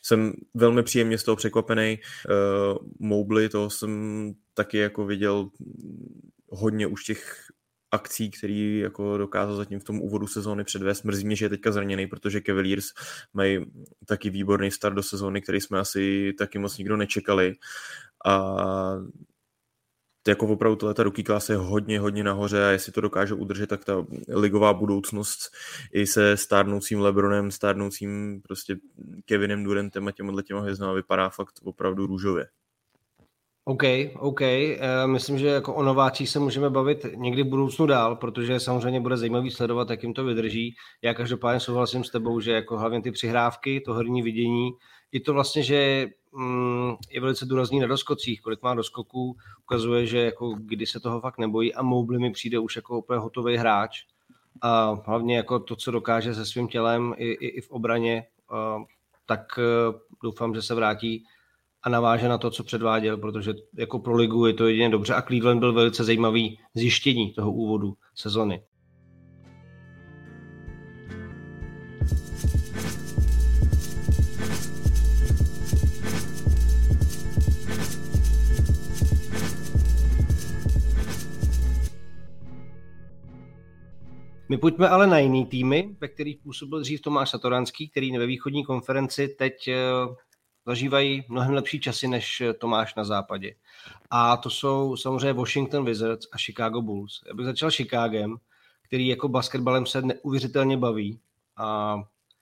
jsem 0.01 0.33
velmi 0.53 0.83
příjemně 0.83 1.17
z 1.17 1.23
toho 1.23 1.35
překvapený. 1.35 1.99
Uh, 2.29 2.77
Mobley, 2.99 3.49
to 3.49 3.69
jsem 3.69 4.33
taky 4.53 4.77
jako 4.77 5.05
viděl 5.05 5.49
hodně 6.49 6.87
už 6.87 7.03
těch 7.03 7.47
akcí, 7.95 8.31
který 8.31 8.79
jako 8.79 9.17
dokázal 9.17 9.55
zatím 9.55 9.79
v 9.79 9.83
tom 9.83 10.01
úvodu 10.01 10.27
sezóny 10.27 10.63
předvést. 10.63 11.03
Mrzí 11.03 11.25
mě, 11.25 11.35
že 11.35 11.45
je 11.45 11.49
teďka 11.49 11.71
zraněný, 11.71 12.07
protože 12.07 12.41
Cavaliers 12.41 12.85
mají 13.33 13.65
taky 14.05 14.29
výborný 14.29 14.71
start 14.71 14.95
do 14.95 15.03
sezóny, 15.03 15.41
který 15.41 15.61
jsme 15.61 15.79
asi 15.79 16.33
taky 16.37 16.59
moc 16.59 16.77
nikdo 16.77 16.97
nečekali. 16.97 17.55
A 18.25 18.55
jako 20.27 20.47
opravdu 20.47 20.75
tohle 20.75 20.93
ta 20.93 21.03
rookie 21.03 21.25
class 21.25 21.49
je 21.49 21.55
hodně, 21.55 21.99
hodně 21.99 22.23
nahoře 22.23 22.65
a 22.65 22.69
jestli 22.69 22.91
to 22.91 23.01
dokáže 23.01 23.33
udržet, 23.33 23.67
tak 23.67 23.85
ta 23.85 24.05
ligová 24.27 24.73
budoucnost 24.73 25.39
i 25.93 26.07
se 26.07 26.37
stárnoucím 26.37 26.99
Lebronem, 26.99 27.51
stárnoucím 27.51 28.41
prostě 28.41 28.75
Kevinem 29.25 29.63
Durantem 29.63 30.07
a 30.07 30.11
těmhle 30.11 30.43
těma 30.43 30.61
hvězdama 30.61 30.93
vypadá 30.93 31.29
fakt 31.29 31.59
opravdu 31.63 32.07
růžově. 32.07 32.47
OK, 33.67 33.83
OK. 34.19 34.41
Uh, 34.41 34.47
myslím, 35.05 35.37
že 35.37 35.47
jako 35.47 35.73
o 35.73 35.83
nováčích 35.83 36.29
se 36.29 36.39
můžeme 36.39 36.69
bavit 36.69 37.05
někdy 37.15 37.43
v 37.43 37.47
budoucnu 37.47 37.85
dál, 37.85 38.15
protože 38.15 38.59
samozřejmě 38.59 38.99
bude 38.99 39.17
zajímavý 39.17 39.51
sledovat, 39.51 39.89
jak 39.89 40.03
jim 40.03 40.13
to 40.13 40.23
vydrží. 40.23 40.75
Já 41.01 41.13
každopádně 41.13 41.59
souhlasím 41.59 42.03
s 42.03 42.09
tebou, 42.09 42.39
že 42.39 42.51
jako 42.51 42.77
hlavně 42.77 43.01
ty 43.01 43.11
přihrávky, 43.11 43.81
to 43.81 43.93
herní 43.93 44.21
vidění, 44.21 44.71
i 45.11 45.19
to 45.19 45.33
vlastně, 45.33 45.63
že 45.63 46.07
mm, 46.31 46.93
je 47.09 47.21
velice 47.21 47.45
důrazný 47.45 47.79
na 47.79 47.87
doskocích, 47.87 48.41
kolik 48.41 48.61
má 48.61 48.73
doskoků, 48.73 49.35
ukazuje, 49.63 50.05
že 50.05 50.19
jako 50.19 50.55
kdy 50.59 50.85
se 50.85 50.99
toho 50.99 51.21
fakt 51.21 51.37
nebojí 51.37 51.73
a 51.73 51.81
Mobley 51.81 52.19
mi 52.19 52.31
přijde 52.31 52.59
už 52.59 52.75
jako 52.75 52.97
úplně 52.97 53.19
hotový 53.19 53.57
hráč. 53.57 54.03
A 54.61 54.97
hlavně 55.05 55.37
jako 55.37 55.59
to, 55.59 55.75
co 55.75 55.91
dokáže 55.91 56.33
se 56.33 56.45
svým 56.45 56.67
tělem 56.67 57.13
i, 57.17 57.31
i, 57.31 57.47
i 57.47 57.61
v 57.61 57.71
obraně, 57.71 58.25
uh, 58.51 58.83
tak 59.25 59.41
uh, 59.57 59.95
doufám, 60.23 60.55
že 60.55 60.61
se 60.61 60.75
vrátí 60.75 61.25
a 61.85 61.89
naváže 61.89 62.27
na 62.27 62.37
to, 62.37 62.51
co 62.51 62.63
předváděl, 62.63 63.17
protože 63.17 63.53
jako 63.77 63.99
pro 63.99 64.15
ligu 64.15 64.45
je 64.45 64.53
to 64.53 64.67
jedině 64.67 64.89
dobře 64.89 65.13
a 65.13 65.21
Cleveland 65.21 65.59
byl 65.59 65.73
velice 65.73 66.03
zajímavý 66.03 66.59
zjištění 66.73 67.33
toho 67.33 67.51
úvodu 67.51 67.93
sezony. 68.15 68.61
My 84.49 84.57
pojďme 84.57 84.89
ale 84.89 85.07
na 85.07 85.19
jiný 85.19 85.45
týmy, 85.45 85.95
ve 86.01 86.07
kterých 86.07 86.37
působil 86.37 86.81
dřív 86.81 87.01
Tomáš 87.01 87.29
Satoranský, 87.29 87.89
který 87.89 88.17
ve 88.17 88.25
východní 88.25 88.65
konferenci 88.65 89.27
teď 89.27 89.67
eh, 89.67 89.75
zažívají 90.65 91.23
mnohem 91.29 91.53
lepší 91.53 91.79
časy 91.79 92.07
než 92.07 92.43
Tomáš 92.57 92.95
na 92.95 93.03
západě. 93.03 93.55
A 94.11 94.37
to 94.37 94.49
jsou 94.49 94.97
samozřejmě 94.97 95.33
Washington 95.33 95.85
Wizards 95.85 96.27
a 96.31 96.37
Chicago 96.37 96.81
Bulls. 96.81 97.23
Já 97.27 97.33
bych 97.33 97.45
začal 97.45 97.71
Chicagem, 97.71 98.35
který 98.81 99.07
jako 99.07 99.27
basketbalem 99.27 99.85
se 99.85 100.01
neuvěřitelně 100.01 100.77
baví. 100.77 101.19
A 101.57 101.97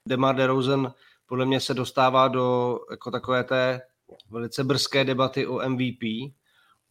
DeMar 0.07 0.35
DeRozan 0.35 0.93
podle 1.25 1.45
mě 1.45 1.59
se 1.59 1.73
dostává 1.73 2.27
do 2.27 2.79
jako 2.91 3.11
takové 3.11 3.43
té 3.43 3.81
velice 4.29 4.63
brzké 4.63 5.03
debaty 5.03 5.47
o 5.47 5.69
MVP 5.69 6.33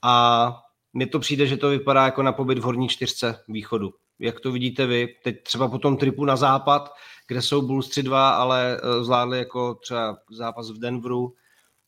a 0.02 0.56
mně 0.92 1.06
to 1.06 1.18
přijde, 1.18 1.46
že 1.46 1.56
to 1.56 1.68
vypadá 1.68 2.04
jako 2.04 2.22
na 2.22 2.32
pobyt 2.32 2.58
v 2.58 2.62
horní 2.62 2.88
čtyřce 2.88 3.44
východu. 3.48 3.94
Jak 4.22 4.40
to 4.40 4.52
vidíte 4.52 4.86
vy? 4.86 5.08
Teď 5.24 5.42
třeba 5.42 5.68
po 5.68 5.78
tom 5.78 5.96
tripu 5.96 6.24
na 6.24 6.36
západ, 6.36 6.94
kde 7.28 7.42
jsou 7.42 7.62
Bulls 7.62 7.88
3-2, 7.90 8.14
ale 8.14 8.76
eh, 8.76 9.04
zvládli 9.04 9.38
jako 9.38 9.74
třeba 9.74 10.18
zápas 10.30 10.70
v 10.70 10.78
Denveru 10.78 11.34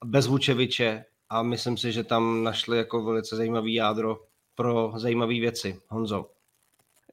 bez 0.04 0.26
Vučeviče 0.26 1.04
a 1.28 1.42
myslím 1.42 1.76
si, 1.76 1.92
že 1.92 2.04
tam 2.04 2.44
našli 2.44 2.78
jako 2.78 3.04
velice 3.04 3.36
zajímavý 3.36 3.74
jádro 3.74 4.18
pro 4.54 4.92
zajímavé 4.96 5.32
věci. 5.32 5.80
Honzo. 5.88 6.30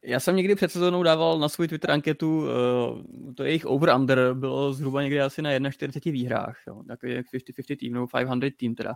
Já 0.04 0.20
jsem 0.20 0.36
někdy 0.36 0.56
před 0.56 0.72
sezónou 0.72 1.04
dával 1.04 1.40
na 1.40 1.50
svůj 1.50 1.68
Twitter 1.68 1.92
anketu, 1.92 2.40
uh, 2.40 2.48
to 3.36 3.44
jejich 3.44 3.66
over-under 3.66 4.34
bylo 4.34 4.74
zhruba 4.74 5.02
někdy 5.02 5.22
asi 5.22 5.42
na 5.42 5.72
41 5.72 6.12
výhrách, 6.12 6.58
jo, 6.68 6.84
takový 6.88 7.14
50-50 7.14 7.78
tým, 7.78 7.94
nebo 7.94 8.08
500 8.08 8.58
tým 8.58 8.76
teda. 8.76 8.96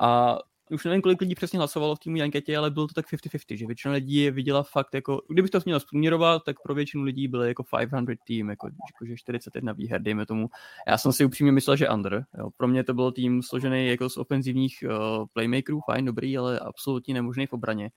A 0.00 0.38
už 0.70 0.84
nevím, 0.84 1.02
kolik 1.02 1.20
lidí 1.20 1.34
přesně 1.34 1.58
hlasovalo 1.58 1.96
v 1.96 1.98
týmu 1.98 2.22
anketě, 2.22 2.56
ale 2.56 2.70
bylo 2.70 2.86
to 2.86 2.94
tak 2.94 3.06
50-50, 3.12 3.56
že 3.56 3.66
většina 3.66 3.94
lidí 3.94 4.14
je 4.14 4.30
viděla 4.30 4.62
fakt 4.62 4.94
jako, 4.94 5.22
kdybych 5.28 5.50
to 5.50 5.58
měl 5.64 5.80
zprůměrovat, 5.80 6.42
tak 6.44 6.56
pro 6.62 6.74
většinu 6.74 7.02
lidí 7.02 7.28
byly 7.28 7.48
jako 7.48 7.64
500 7.78 8.18
tým, 8.26 8.50
jako, 8.50 8.66
jako 8.66 9.06
že 9.06 9.16
41 9.16 9.72
výher, 9.72 10.02
dejme 10.02 10.26
tomu. 10.26 10.48
Já 10.86 10.98
jsem 10.98 11.12
si 11.12 11.24
upřímně 11.24 11.52
myslel, 11.52 11.76
že 11.76 11.88
under. 11.88 12.24
Jo. 12.38 12.50
Pro 12.56 12.68
mě 12.68 12.84
to 12.84 12.94
byl 12.94 13.12
tým 13.12 13.42
složený 13.42 13.86
jako 13.88 14.10
z 14.10 14.16
ofenzivních 14.16 14.84
uh, 14.86 15.26
playmakerů, 15.32 15.80
fajn, 15.86 16.04
dobrý, 16.04 16.38
ale 16.38 16.58
absolutně 16.58 17.14
nemožný 17.14 17.46
v 17.46 17.52
obraně. 17.52 17.90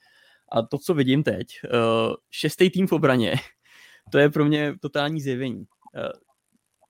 A 0.51 0.61
to, 0.61 0.77
co 0.77 0.93
vidím 0.93 1.23
teď, 1.23 1.47
uh, 1.63 2.15
šestý 2.31 2.69
tým 2.69 2.87
v 2.87 2.91
obraně, 2.91 3.35
to 4.11 4.17
je 4.17 4.29
pro 4.29 4.45
mě 4.45 4.75
totální 4.81 5.21
zjevení. 5.21 5.59
Uh, 5.59 6.11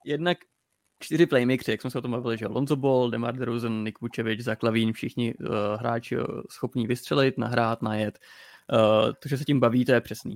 jednak 0.05 0.37
čtyři 0.99 1.25
playmakers, 1.25 1.67
jak 1.67 1.81
jsme 1.81 1.91
se 1.91 1.97
o 1.97 2.01
tom 2.01 2.11
bavili, 2.11 2.37
že 2.37 2.47
Lonzo 2.47 2.75
Ball, 2.75 3.11
Demar 3.11 3.37
DeRozan, 3.37 3.83
Nick 3.83 4.01
Vucevic, 4.01 4.39
Zaklavín, 4.41 4.93
všichni 4.93 5.35
uh, 5.35 5.47
hráči 5.79 6.17
uh, 6.17 6.25
schopní 6.49 6.87
vystřelit, 6.87 7.37
nahrát, 7.37 7.81
najet. 7.81 8.19
Uh, 8.73 9.13
to, 9.23 9.29
že 9.29 9.37
se 9.37 9.43
tím 9.43 9.59
baví, 9.59 9.85
to 9.85 9.91
je 9.91 10.01
přesný. 10.01 10.35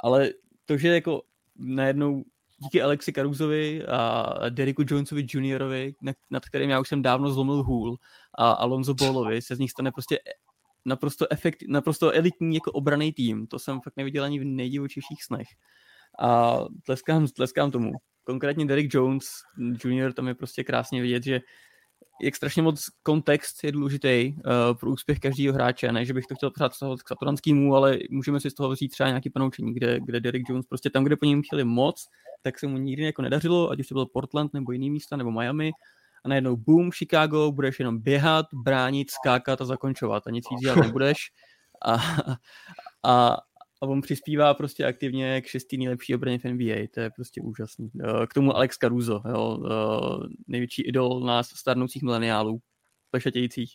Ale 0.00 0.30
to, 0.64 0.76
že 0.78 0.88
jako 0.88 1.22
najednou 1.58 2.24
díky 2.58 2.82
Alexi 2.82 3.12
Carusovi 3.12 3.86
a 3.86 4.34
Derriku 4.48 4.82
Jonesovi 4.86 5.26
Juniorovi, 5.28 5.94
nad 6.30 6.44
kterým 6.44 6.70
já 6.70 6.80
už 6.80 6.88
jsem 6.88 7.02
dávno 7.02 7.32
zlomil 7.32 7.62
hůl, 7.62 7.96
a 8.38 8.50
Alonso 8.50 8.94
Ballovi, 8.94 9.42
se 9.42 9.56
z 9.56 9.58
nich 9.58 9.70
stane 9.70 9.92
prostě 9.92 10.18
naprosto, 10.84 11.26
efekt, 11.32 11.58
naprosto 11.68 12.10
elitní 12.10 12.54
jako 12.54 12.72
obraný 12.72 13.12
tým. 13.12 13.46
To 13.46 13.58
jsem 13.58 13.80
fakt 13.80 13.96
neviděl 13.96 14.24
ani 14.24 14.38
v 14.38 14.44
nejdivočejších 14.44 15.24
snech. 15.24 15.48
A 16.20 16.58
tleskám, 16.86 17.26
tleskám 17.26 17.70
tomu 17.70 17.92
konkrétně 18.26 18.66
Derek 18.66 18.94
Jones 18.94 19.26
Jr. 19.84 20.12
tam 20.12 20.28
je 20.28 20.34
prostě 20.34 20.64
krásně 20.64 21.02
vidět, 21.02 21.24
že 21.24 21.40
jak 22.22 22.36
strašně 22.36 22.62
moc 22.62 22.86
kontext 23.02 23.64
je 23.64 23.72
důležitý 23.72 24.34
uh, 24.34 24.78
pro 24.80 24.90
úspěch 24.90 25.18
každého 25.18 25.54
hráče. 25.54 25.92
Ne, 25.92 26.04
že 26.04 26.14
bych 26.14 26.26
to 26.26 26.34
chtěl 26.34 26.50
stahovat 26.72 27.02
k 27.02 27.08
Satoranskému, 27.08 27.74
ale 27.74 27.98
můžeme 28.10 28.40
si 28.40 28.50
z 28.50 28.54
toho 28.54 28.70
vzít 28.70 28.88
třeba 28.88 29.08
nějaký 29.08 29.30
panoučení, 29.30 29.74
kde, 29.74 30.00
kde 30.00 30.20
Derek 30.20 30.42
Jones 30.48 30.66
prostě 30.66 30.90
tam, 30.90 31.04
kde 31.04 31.16
po 31.16 31.24
něm 31.24 31.42
chtěli 31.42 31.64
moc, 31.64 32.08
tak 32.42 32.58
se 32.58 32.66
mu 32.66 32.78
nikdy 32.78 33.02
jako 33.02 33.22
nedařilo, 33.22 33.70
ať 33.70 33.80
už 33.80 33.86
to 33.86 33.94
byl 33.94 34.06
Portland 34.06 34.54
nebo 34.54 34.72
jiný 34.72 34.90
místa, 34.90 35.16
nebo 35.16 35.30
Miami. 35.30 35.70
A 36.24 36.28
najednou 36.28 36.56
boom, 36.56 36.90
Chicago, 36.92 37.52
budeš 37.52 37.78
jenom 37.78 37.98
běhat, 37.98 38.46
bránit, 38.52 39.10
skákat 39.10 39.60
a 39.60 39.64
zakončovat 39.64 40.26
a 40.26 40.30
nic 40.30 40.44
víc 40.50 40.60
dělat 40.60 40.76
nebudeš. 40.76 41.16
A, 41.84 41.96
a, 43.04 43.36
a 43.82 43.86
on 43.86 44.00
přispívá 44.00 44.54
prostě 44.54 44.84
aktivně 44.84 45.40
k 45.40 45.46
šestý 45.46 45.78
nejlepší 45.78 46.14
obraně 46.14 46.38
v 46.38 46.44
NBA, 46.44 46.86
to 46.94 47.00
je 47.00 47.10
prostě 47.10 47.40
úžasný. 47.40 47.90
Eh, 48.04 48.26
k 48.26 48.34
tomu 48.34 48.56
Alex 48.56 48.76
Caruso, 48.76 49.22
jo, 49.28 49.58
eh, 49.66 50.28
největší 50.46 50.82
idol 50.82 51.20
nás 51.20 51.48
starnoucích 51.48 52.02
mileniálů, 52.02 52.58
plešatějících. 53.10 53.74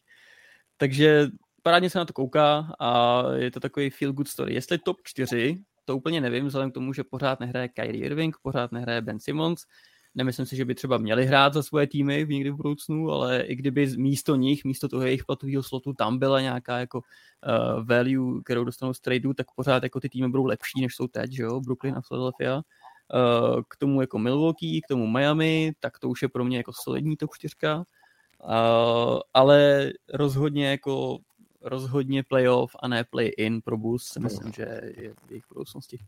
Takže 0.78 1.28
parádně 1.64 1.89
se 1.89 1.99
na 1.99 2.06
to 2.06 2.14
kouká 2.14 2.74
a 2.80 3.24
je 3.36 3.52
to 3.52 3.60
takový 3.60 3.89
feel 3.89 4.14
good 4.14 4.28
story. 4.28 4.54
Jestli 4.54 4.78
top 4.78 4.97
4, 5.04 5.64
to 5.86 5.97
úplně 5.97 6.22
nevím, 6.22 6.45
vzhledem 6.45 6.72
k 6.72 6.74
tomu, 6.74 6.93
že 6.93 7.04
pořád 7.04 7.39
nehraje 7.39 7.68
Kyrie 7.68 8.06
Irving, 8.06 8.36
pořád 8.41 8.72
nehraje 8.72 9.02
Ben 9.02 9.20
Simmons, 9.20 9.62
Nemyslím 10.16 10.45
si, 10.45 10.55
že 10.55 10.66
by 10.66 10.76
třeba 10.76 10.97
měli 10.97 11.26
hrát 11.26 11.53
za 11.53 11.64
svoje 11.64 11.88
týmy 11.88 12.26
v 12.26 12.30
někdy 12.30 12.49
v 12.49 12.55
budoucnu, 12.55 13.12
ale 13.12 13.41
i 13.41 13.55
kdyby 13.55 13.88
místo 13.97 14.36
nich, 14.36 14.66
místo 14.66 14.88
toho 14.88 15.03
jejich 15.03 15.26
platového 15.26 15.64
slotu 15.64 15.93
tam 15.93 16.20
byla 16.20 16.41
nějaká 16.41 16.80
jako 16.80 16.97
uh, 16.99 17.86
value, 17.86 18.41
kterou 18.41 18.64
dostanou 18.64 18.93
z 18.93 18.99
tradu, 18.99 19.34
tak 19.34 19.47
pořád 19.55 19.84
jako 19.84 19.99
ty 19.99 20.09
týmy 20.09 20.30
budou 20.30 20.45
lepší, 20.45 20.82
než 20.82 20.95
jsou 20.95 21.07
teď, 21.07 21.32
že 21.32 21.43
jo, 21.43 21.62
Brooklyn 21.62 21.95
a 21.97 22.01
Philadelphia. 22.01 22.62
k 23.68 23.78
tomu 23.78 24.01
jako 24.01 24.20
Milwaukee, 24.20 24.82
k 24.82 24.88
tomu 24.88 25.07
Miami, 25.07 25.74
tak 25.80 25.99
to 25.99 26.09
už 26.09 26.22
je 26.22 26.30
pro 26.30 26.43
mě 26.43 26.57
jako 26.57 26.74
solidní 26.74 27.18
top 27.18 27.30
4. 27.34 27.55
ale 29.34 29.91
rozhodně 30.14 30.70
jako 30.70 31.20
rozhodně 31.62 32.24
playoff 32.24 32.76
a 32.80 32.88
ne 32.88 33.03
play-in 33.03 33.62
pro 33.62 33.78
Bulls 33.78 34.03
si 34.03 34.20
myslím, 34.20 34.51
že 34.51 34.82
je 34.97 35.14
v 35.14 35.32
jejich 35.32 35.43
budoucnosti. 35.49 35.99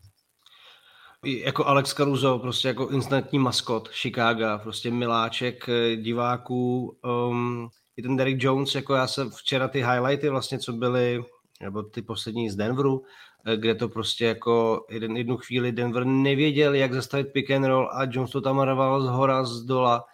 Jako 1.24 1.66
Alex 1.66 1.94
Caruso, 1.94 2.38
prostě 2.38 2.68
jako 2.68 2.88
instantní 2.88 3.38
maskot 3.38 3.88
Chicago, 3.88 4.44
prostě 4.62 4.90
miláček 4.90 5.68
eh, 5.68 5.96
diváků. 5.96 6.96
Um, 7.28 7.68
i 7.96 8.02
ten 8.02 8.16
Derek 8.16 8.42
Jones, 8.42 8.74
jako 8.74 8.94
já 8.94 9.06
jsem 9.06 9.30
včera 9.30 9.68
ty 9.68 9.78
highlighty 9.78 10.28
vlastně, 10.28 10.58
co 10.58 10.72
byly, 10.72 11.24
nebo 11.62 11.82
ty 11.82 12.02
poslední 12.02 12.50
z 12.50 12.56
Denveru, 12.56 13.02
eh, 13.46 13.56
kde 13.56 13.74
to 13.74 13.88
prostě 13.88 14.24
jako 14.24 14.86
jeden, 14.90 15.16
jednu 15.16 15.36
chvíli 15.36 15.72
Denver 15.72 16.06
nevěděl, 16.06 16.74
jak 16.74 16.94
zastavit 16.94 17.32
pick 17.32 17.50
and 17.50 17.64
roll 17.64 17.90
a 17.92 18.06
Jones 18.10 18.30
to 18.30 18.40
tam 18.40 18.60
rval 18.60 19.02
z 19.02 19.08
hora, 19.08 19.44
z 19.44 19.62
dola. 19.62 20.04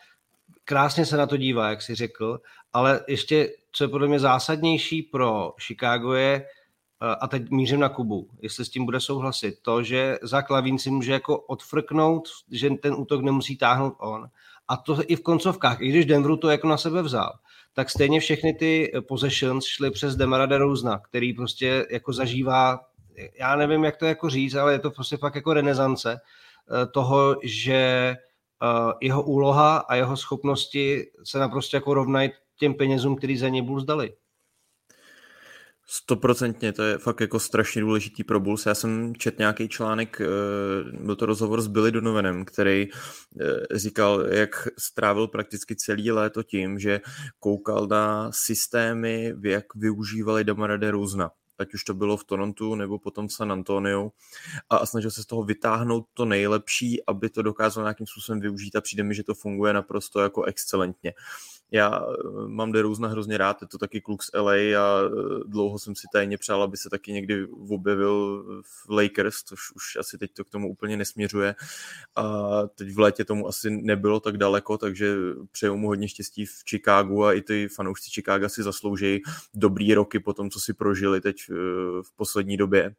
Krásně 0.64 1.06
se 1.06 1.16
na 1.16 1.26
to 1.26 1.36
dívá, 1.36 1.70
jak 1.70 1.82
si 1.82 1.94
řekl, 1.94 2.38
ale 2.72 3.00
ještě, 3.08 3.48
co 3.72 3.84
je 3.84 3.88
podle 3.88 4.08
mě 4.08 4.20
zásadnější 4.20 5.02
pro 5.02 5.52
Chicago 5.66 6.12
je, 6.12 6.44
a 7.00 7.28
teď 7.28 7.50
mířím 7.50 7.80
na 7.80 7.88
Kubu, 7.88 8.28
jestli 8.42 8.64
s 8.64 8.70
tím 8.70 8.84
bude 8.84 9.00
souhlasit, 9.00 9.54
to, 9.62 9.82
že 9.82 10.18
za 10.22 10.42
Klavín 10.42 10.78
si 10.78 10.90
může 10.90 11.12
jako 11.12 11.38
odfrknout, 11.38 12.28
že 12.50 12.70
ten 12.70 12.94
útok 12.94 13.22
nemusí 13.22 13.56
táhnout 13.56 13.94
on. 13.98 14.28
A 14.68 14.76
to 14.76 14.98
i 15.06 15.16
v 15.16 15.22
koncovkách, 15.22 15.80
i 15.80 15.88
když 15.88 16.06
Denveru 16.06 16.36
to 16.36 16.50
jako 16.50 16.68
na 16.68 16.76
sebe 16.76 17.02
vzal, 17.02 17.32
tak 17.74 17.90
stejně 17.90 18.20
všechny 18.20 18.54
ty 18.54 18.92
possessions 19.08 19.64
šly 19.64 19.90
přes 19.90 20.16
Demara 20.16 20.46
de 20.46 20.58
Rouzna, 20.58 20.98
který 20.98 21.32
prostě 21.32 21.86
jako 21.90 22.12
zažívá, 22.12 22.80
já 23.38 23.56
nevím, 23.56 23.84
jak 23.84 23.96
to 23.96 24.06
jako 24.06 24.30
říct, 24.30 24.54
ale 24.54 24.72
je 24.72 24.78
to 24.78 24.90
prostě 24.90 25.16
fakt 25.16 25.34
jako 25.34 25.52
renesance 25.52 26.20
eh, 26.20 26.86
toho, 26.86 27.36
že 27.42 27.74
eh, 27.76 28.16
jeho 29.00 29.22
úloha 29.22 29.76
a 29.76 29.94
jeho 29.94 30.16
schopnosti 30.16 31.06
se 31.24 31.38
naprosto 31.38 31.76
jako 31.76 31.94
rovnají 31.94 32.30
těm 32.58 32.74
penězům, 32.74 33.16
který 33.16 33.36
za 33.36 33.48
ně 33.48 33.62
Bulls 33.62 33.84
dali. 33.84 34.12
Stoprocentně, 35.92 36.72
to 36.72 36.82
je 36.82 36.98
fakt 36.98 37.20
jako 37.20 37.40
strašně 37.40 37.80
důležitý 37.80 38.24
pro 38.24 38.40
Bulls. 38.40 38.66
Já 38.66 38.74
jsem 38.74 39.14
čet 39.16 39.38
nějaký 39.38 39.68
článek, 39.68 40.20
eh, 40.20 40.24
byl 41.04 41.16
to 41.16 41.26
rozhovor 41.26 41.60
s 41.60 41.66
Billy 41.66 41.92
Donovanem, 41.92 42.44
který 42.44 42.88
eh, 42.88 43.78
říkal, 43.78 44.26
jak 44.26 44.68
strávil 44.78 45.28
prakticky 45.28 45.76
celý 45.76 46.10
léto 46.10 46.42
tím, 46.42 46.78
že 46.78 47.00
koukal 47.38 47.86
na 47.86 48.30
systémy, 48.32 49.34
jak 49.42 49.64
využívali 49.74 50.44
Damara 50.44 50.76
de 50.76 50.90
Ruzna 50.90 51.30
ať 51.60 51.74
už 51.74 51.84
to 51.84 51.94
bylo 51.94 52.16
v 52.16 52.24
Torontu 52.24 52.74
nebo 52.74 52.98
potom 52.98 53.28
v 53.28 53.32
San 53.32 53.52
Antonio 53.52 54.10
a 54.70 54.86
snažil 54.86 55.10
se 55.10 55.22
z 55.22 55.26
toho 55.26 55.42
vytáhnout 55.42 56.04
to 56.14 56.24
nejlepší, 56.24 57.06
aby 57.06 57.30
to 57.30 57.42
dokázal 57.42 57.84
nějakým 57.84 58.06
způsobem 58.06 58.40
využít 58.40 58.76
a 58.76 58.80
přijde 58.80 59.02
mi, 59.02 59.14
že 59.14 59.22
to 59.22 59.34
funguje 59.34 59.72
naprosto 59.72 60.20
jako 60.20 60.44
excelentně. 60.44 61.12
Já 61.70 62.00
eh, 62.02 62.48
mám 62.48 62.72
různa 62.72 63.08
hrozně 63.08 63.38
rád, 63.38 63.62
je 63.62 63.68
to 63.68 63.78
taky 63.78 64.00
kluk 64.00 64.22
z 64.22 64.30
LA 64.34 64.52
a 64.52 65.00
eh, 65.06 65.10
dlouho 65.46 65.78
jsem 65.78 65.96
si 65.96 66.06
tajně 66.12 66.38
přál, 66.38 66.62
aby 66.62 66.76
se 66.76 66.90
taky 66.90 67.12
někdy 67.12 67.46
objevil 67.46 68.44
v 68.62 68.90
Lakers, 68.90 69.42
což 69.44 69.60
už 69.74 69.96
asi 69.96 70.18
teď 70.18 70.30
to 70.34 70.44
k 70.44 70.50
tomu 70.50 70.70
úplně 70.70 70.96
nesměřuje. 70.96 71.54
A 72.16 72.48
teď 72.74 72.90
v 72.90 72.98
létě 72.98 73.24
tomu 73.24 73.48
asi 73.48 73.70
nebylo 73.70 74.20
tak 74.20 74.36
daleko, 74.36 74.78
takže 74.78 75.16
přeju 75.52 75.76
mu 75.76 75.88
hodně 75.88 76.08
štěstí 76.08 76.46
v 76.46 76.52
Chicagu 76.70 77.24
a 77.24 77.32
i 77.32 77.42
ty 77.42 77.68
fanoušci 77.68 78.10
Chicaga 78.10 78.48
si 78.48 78.62
zaslouží 78.62 79.22
dobrý 79.54 79.94
roky 79.94 80.20
po 80.20 80.32
tom, 80.32 80.50
co 80.50 80.60
si 80.60 80.74
prožili 80.74 81.20
teď 81.20 81.36
eh, 81.50 81.54
v 82.02 82.16
poslední 82.16 82.56
době 82.56 82.94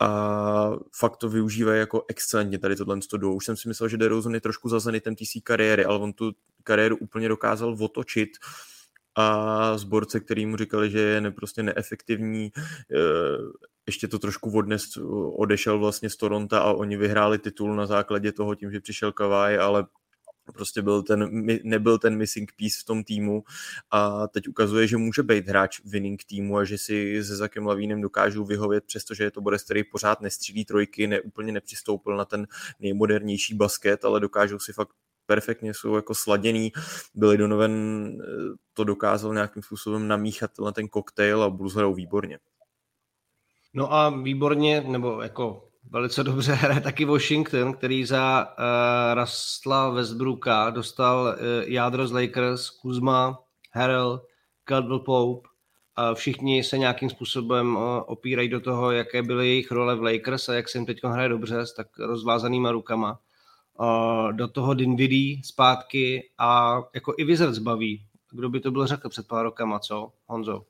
a 0.00 0.72
fakt 0.96 1.16
to 1.16 1.28
využívají 1.28 1.80
jako 1.80 2.04
excelentně 2.08 2.58
tady 2.58 2.76
tohle 2.76 2.98
duo. 3.16 3.34
Už 3.34 3.44
jsem 3.44 3.56
si 3.56 3.68
myslel, 3.68 3.88
že 3.88 3.96
DeRozan 3.96 4.34
je 4.34 4.40
trošku 4.40 4.68
za 4.68 4.80
zenitem 4.80 5.16
té 5.16 5.24
kariéry, 5.42 5.84
ale 5.84 5.98
on 5.98 6.12
tu 6.12 6.32
kariéru 6.64 6.96
úplně 6.96 7.28
dokázal 7.28 7.76
otočit 7.80 8.28
a 9.14 9.78
zborce, 9.78 10.20
který 10.20 10.46
mu 10.46 10.56
říkali, 10.56 10.90
že 10.90 11.00
je 11.00 11.20
neprostě 11.20 11.62
neefektivní, 11.62 12.52
eh, 12.56 12.96
ještě 13.86 14.08
to 14.08 14.18
trošku 14.18 14.58
odnes, 14.58 14.96
odešel 15.36 15.78
vlastně 15.78 16.10
z 16.10 16.16
Toronto 16.16 16.56
a 16.56 16.72
oni 16.72 16.96
vyhráli 16.96 17.38
titul 17.38 17.76
na 17.76 17.86
základě 17.86 18.32
toho 18.32 18.54
tím, 18.54 18.72
že 18.72 18.80
přišel 18.80 19.12
Kavaj, 19.12 19.58
ale 19.58 19.86
prostě 20.52 20.82
byl 20.82 21.02
ten, 21.02 21.46
nebyl 21.64 21.98
ten 21.98 22.16
missing 22.16 22.52
piece 22.56 22.78
v 22.80 22.84
tom 22.84 23.04
týmu 23.04 23.44
a 23.90 24.28
teď 24.28 24.48
ukazuje, 24.48 24.86
že 24.86 24.96
může 24.96 25.22
být 25.22 25.48
hráč 25.48 25.80
winning 25.84 26.24
týmu 26.24 26.58
a 26.58 26.64
že 26.64 26.78
si 26.78 27.24
se 27.24 27.36
Zakem 27.36 27.66
Lavínem 27.66 28.00
dokážou 28.00 28.44
vyhovět, 28.44 28.84
přestože 28.84 29.24
je 29.24 29.30
to 29.30 29.40
Boris, 29.40 29.62
který 29.62 29.84
pořád 29.84 30.20
nestřílí 30.20 30.64
trojky, 30.64 31.06
ne, 31.06 31.20
úplně 31.20 31.52
nepřistoupil 31.52 32.16
na 32.16 32.24
ten 32.24 32.46
nejmodernější 32.80 33.54
basket, 33.54 34.04
ale 34.04 34.20
dokážou 34.20 34.58
si 34.58 34.72
fakt 34.72 34.90
perfektně 35.26 35.74
jsou 35.74 35.96
jako 35.96 36.14
sladěný. 36.14 36.72
Billy 37.14 37.36
Donovan 37.36 37.72
eh, 37.72 38.26
to 38.74 38.84
dokázal 38.84 39.34
nějakým 39.34 39.62
způsobem 39.62 40.08
namíchat 40.08 40.50
na 40.58 40.72
ten 40.72 40.88
koktejl 40.88 41.42
a 41.42 41.50
Bulls 41.50 41.74
hrajou 41.74 41.94
výborně. 41.94 42.38
No 43.74 43.92
a 43.92 44.10
výborně, 44.10 44.80
nebo 44.80 45.22
jako 45.22 45.68
velice 45.90 46.24
dobře 46.24 46.52
hraje 46.54 46.80
taky 46.80 47.04
Washington, 47.04 47.72
který 47.72 48.04
za 48.04 48.48
uh, 48.58 49.14
Rastla 49.14 49.90
Westbrooka 49.90 50.70
dostal 50.70 51.22
uh, 51.24 51.34
jádro 51.66 52.06
z 52.06 52.12
Lakers, 52.12 52.70
Kuzma, 52.70 53.38
Harrell, 53.72 54.22
Caldwell 54.64 54.98
Pope. 54.98 55.48
A 55.98 56.14
všichni 56.14 56.64
se 56.64 56.78
nějakým 56.78 57.10
způsobem 57.10 57.76
uh, 57.76 57.82
opírají 58.06 58.48
do 58.48 58.60
toho, 58.60 58.90
jaké 58.90 59.22
byly 59.22 59.48
jejich 59.48 59.70
role 59.70 59.96
v 59.96 60.02
Lakers 60.02 60.48
a 60.48 60.54
jak 60.54 60.68
se 60.68 60.78
jim 60.78 60.86
teď 60.86 61.04
hraje 61.04 61.28
dobře 61.28 61.66
s 61.66 61.72
tak 61.72 61.98
rozvázanýma 61.98 62.72
rukama. 62.72 63.18
Uh, 63.80 64.32
do 64.32 64.48
toho 64.48 64.74
Dinwiddie 64.74 65.40
zpátky 65.44 66.30
a 66.38 66.80
jako 66.94 67.14
i 67.18 67.24
Wizards 67.24 67.58
baví. 67.58 68.02
Kdo 68.30 68.48
by 68.48 68.60
to 68.60 68.70
byl 68.70 68.86
řekl 68.86 69.08
před 69.08 69.28
pár 69.28 69.44
rokama, 69.44 69.78
co, 69.78 70.12
Honzo? 70.26 70.64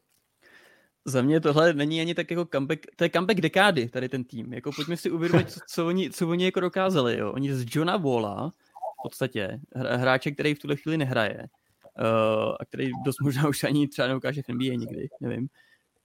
Za 1.06 1.22
mě 1.22 1.40
tohle 1.40 1.72
není 1.72 2.00
ani 2.00 2.14
tak 2.14 2.30
jako 2.30 2.48
comeback, 2.52 2.86
to 2.96 3.04
je 3.04 3.10
comeback 3.10 3.40
dekády, 3.40 3.88
tady 3.88 4.08
ten 4.08 4.24
tým. 4.24 4.52
Jako 4.52 4.72
pojďme 4.72 4.96
si 4.96 5.10
uvědomit, 5.10 5.50
co, 5.50 5.60
co, 5.68 5.86
oni, 5.86 6.10
co 6.10 6.28
oni 6.28 6.44
jako 6.44 6.60
dokázali. 6.60 7.18
Jo. 7.18 7.32
Oni 7.32 7.54
z 7.54 7.66
Johna 7.76 7.96
Walla, 7.96 8.52
v 9.00 9.02
podstatě, 9.02 9.60
hráče, 9.74 10.30
který 10.30 10.54
v 10.54 10.58
tuhle 10.58 10.76
chvíli 10.76 10.98
nehraje, 10.98 11.38
uh, 11.38 12.54
a 12.60 12.64
který 12.64 12.90
dost 13.04 13.20
možná 13.20 13.48
už 13.48 13.64
ani 13.64 13.88
třeba 13.88 14.08
neukáže 14.08 14.42
v 14.42 14.48
NBA 14.48 14.74
nikdy, 14.74 15.08
nevím, 15.20 15.48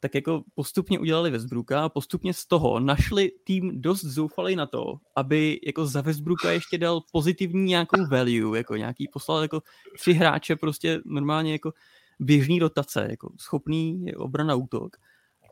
tak 0.02 0.16
jako 0.16 0.44
postupně 0.56 1.00
udělali 1.00 1.30
Westbrooka 1.30 1.84
a 1.84 1.90
postupně 1.90 2.34
z 2.34 2.46
toho 2.46 2.80
našli 2.80 3.32
tým 3.44 3.82
dost 3.82 4.02
zoufalý 4.02 4.56
na 4.56 4.66
to, 4.66 4.98
aby 5.16 5.60
jako 5.66 5.86
za 5.86 6.02
Westbrooka 6.02 6.52
ještě 6.52 6.78
dal 6.78 7.02
pozitivní 7.12 7.64
nějakou 7.64 8.06
value, 8.06 8.58
jako 8.58 8.76
nějaký 8.76 9.08
poslal 9.08 9.42
jako 9.42 9.62
tři 9.98 10.14
hráče 10.14 10.56
prostě 10.56 11.00
normálně 11.06 11.52
jako 11.52 11.74
běžný 12.22 12.60
rotace, 12.60 13.08
jako 13.10 13.34
schopný 13.40 14.06
obrana 14.16 14.56
útok. 14.56 14.98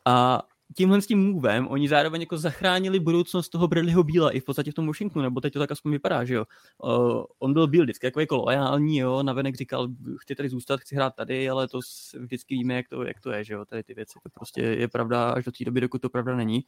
A 0.05 0.41
tímhle 0.75 1.01
s 1.01 1.07
tím 1.07 1.31
movem 1.31 1.67
oni 1.67 1.89
zároveň 1.89 2.21
jako 2.21 2.37
zachránili 2.37 2.99
budoucnost 2.99 3.49
toho 3.49 3.67
Bradleyho 3.67 4.03
Bíla 4.03 4.31
i 4.31 4.39
v 4.39 4.43
podstatě 4.43 4.71
v 4.71 4.73
tom 4.73 4.87
Washingtonu, 4.87 5.23
nebo 5.23 5.41
teď 5.41 5.53
to 5.53 5.59
tak 5.59 5.71
aspoň 5.71 5.91
vypadá, 5.91 6.25
že 6.25 6.33
jo. 6.33 6.45
Uh, 6.83 7.23
on 7.39 7.53
byl 7.53 7.67
Bíl 7.67 7.83
vždycky 7.83 8.07
jako, 8.07 8.19
jako 8.19 8.37
lojální, 8.37 8.97
jo, 8.97 9.23
navenek 9.23 9.55
říkal, 9.55 9.87
chci 10.17 10.35
tady 10.35 10.49
zůstat, 10.49 10.79
chci 10.79 10.95
hrát 10.95 11.15
tady, 11.15 11.49
ale 11.49 11.67
to 11.67 11.79
vždycky 12.19 12.55
víme, 12.55 12.73
jak 12.73 12.87
to, 12.89 13.03
jak 13.03 13.19
to 13.19 13.31
je, 13.31 13.43
že 13.43 13.53
jo, 13.53 13.65
tady 13.65 13.83
ty 13.83 13.93
věci, 13.93 14.19
to 14.23 14.29
prostě 14.29 14.61
je 14.61 14.87
pravda 14.87 15.29
až 15.29 15.45
do 15.45 15.51
té 15.51 15.65
doby, 15.65 15.81
dokud 15.81 16.01
to 16.01 16.09
pravda 16.09 16.35
není. 16.35 16.63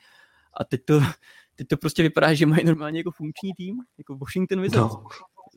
A 0.53 0.63
teď 0.63 0.85
to, 0.85 0.99
teď 1.55 1.67
to 1.67 1.77
prostě 1.77 2.03
vypadá, 2.03 2.33
že 2.33 2.45
mají 2.45 2.65
normálně 2.65 2.99
jako 2.99 3.11
funkční 3.11 3.53
tým, 3.53 3.77
jako 3.97 4.17
Washington 4.17 4.61
Wizards. 4.61 4.93
No. 4.93 5.03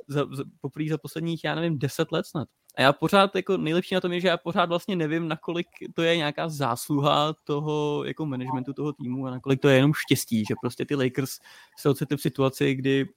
Za, 0.08 0.26
za, 0.32 0.44
poprvé 0.60 0.88
za 0.90 0.98
posledních, 0.98 1.44
já 1.44 1.54
nevím, 1.54 1.78
deset 1.78 2.12
let 2.12 2.26
snad. 2.26 2.48
A 2.76 2.82
já 2.82 2.92
pořád, 2.92 3.36
jako 3.36 3.56
nejlepší 3.56 3.94
na 3.94 4.00
tom 4.00 4.12
je, 4.12 4.20
že 4.20 4.28
já 4.28 4.36
pořád 4.36 4.68
vlastně 4.68 4.96
nevím, 4.96 5.28
nakolik 5.28 5.66
to 5.94 6.02
je 6.02 6.16
nějaká 6.16 6.48
zásluha 6.48 7.34
toho 7.44 8.04
jako 8.04 8.26
managementu 8.26 8.72
toho 8.72 8.92
týmu 8.92 9.26
a 9.26 9.30
nakolik 9.30 9.60
to 9.60 9.68
je 9.68 9.76
jenom 9.76 9.92
štěstí, 9.94 10.44
že 10.48 10.54
prostě 10.60 10.84
ty 10.84 10.94
Lakers 10.94 11.38
se 11.78 11.88
ocitli 11.88 12.16
v 12.16 12.20
situaci, 12.20 12.74
kdy 12.74 13.08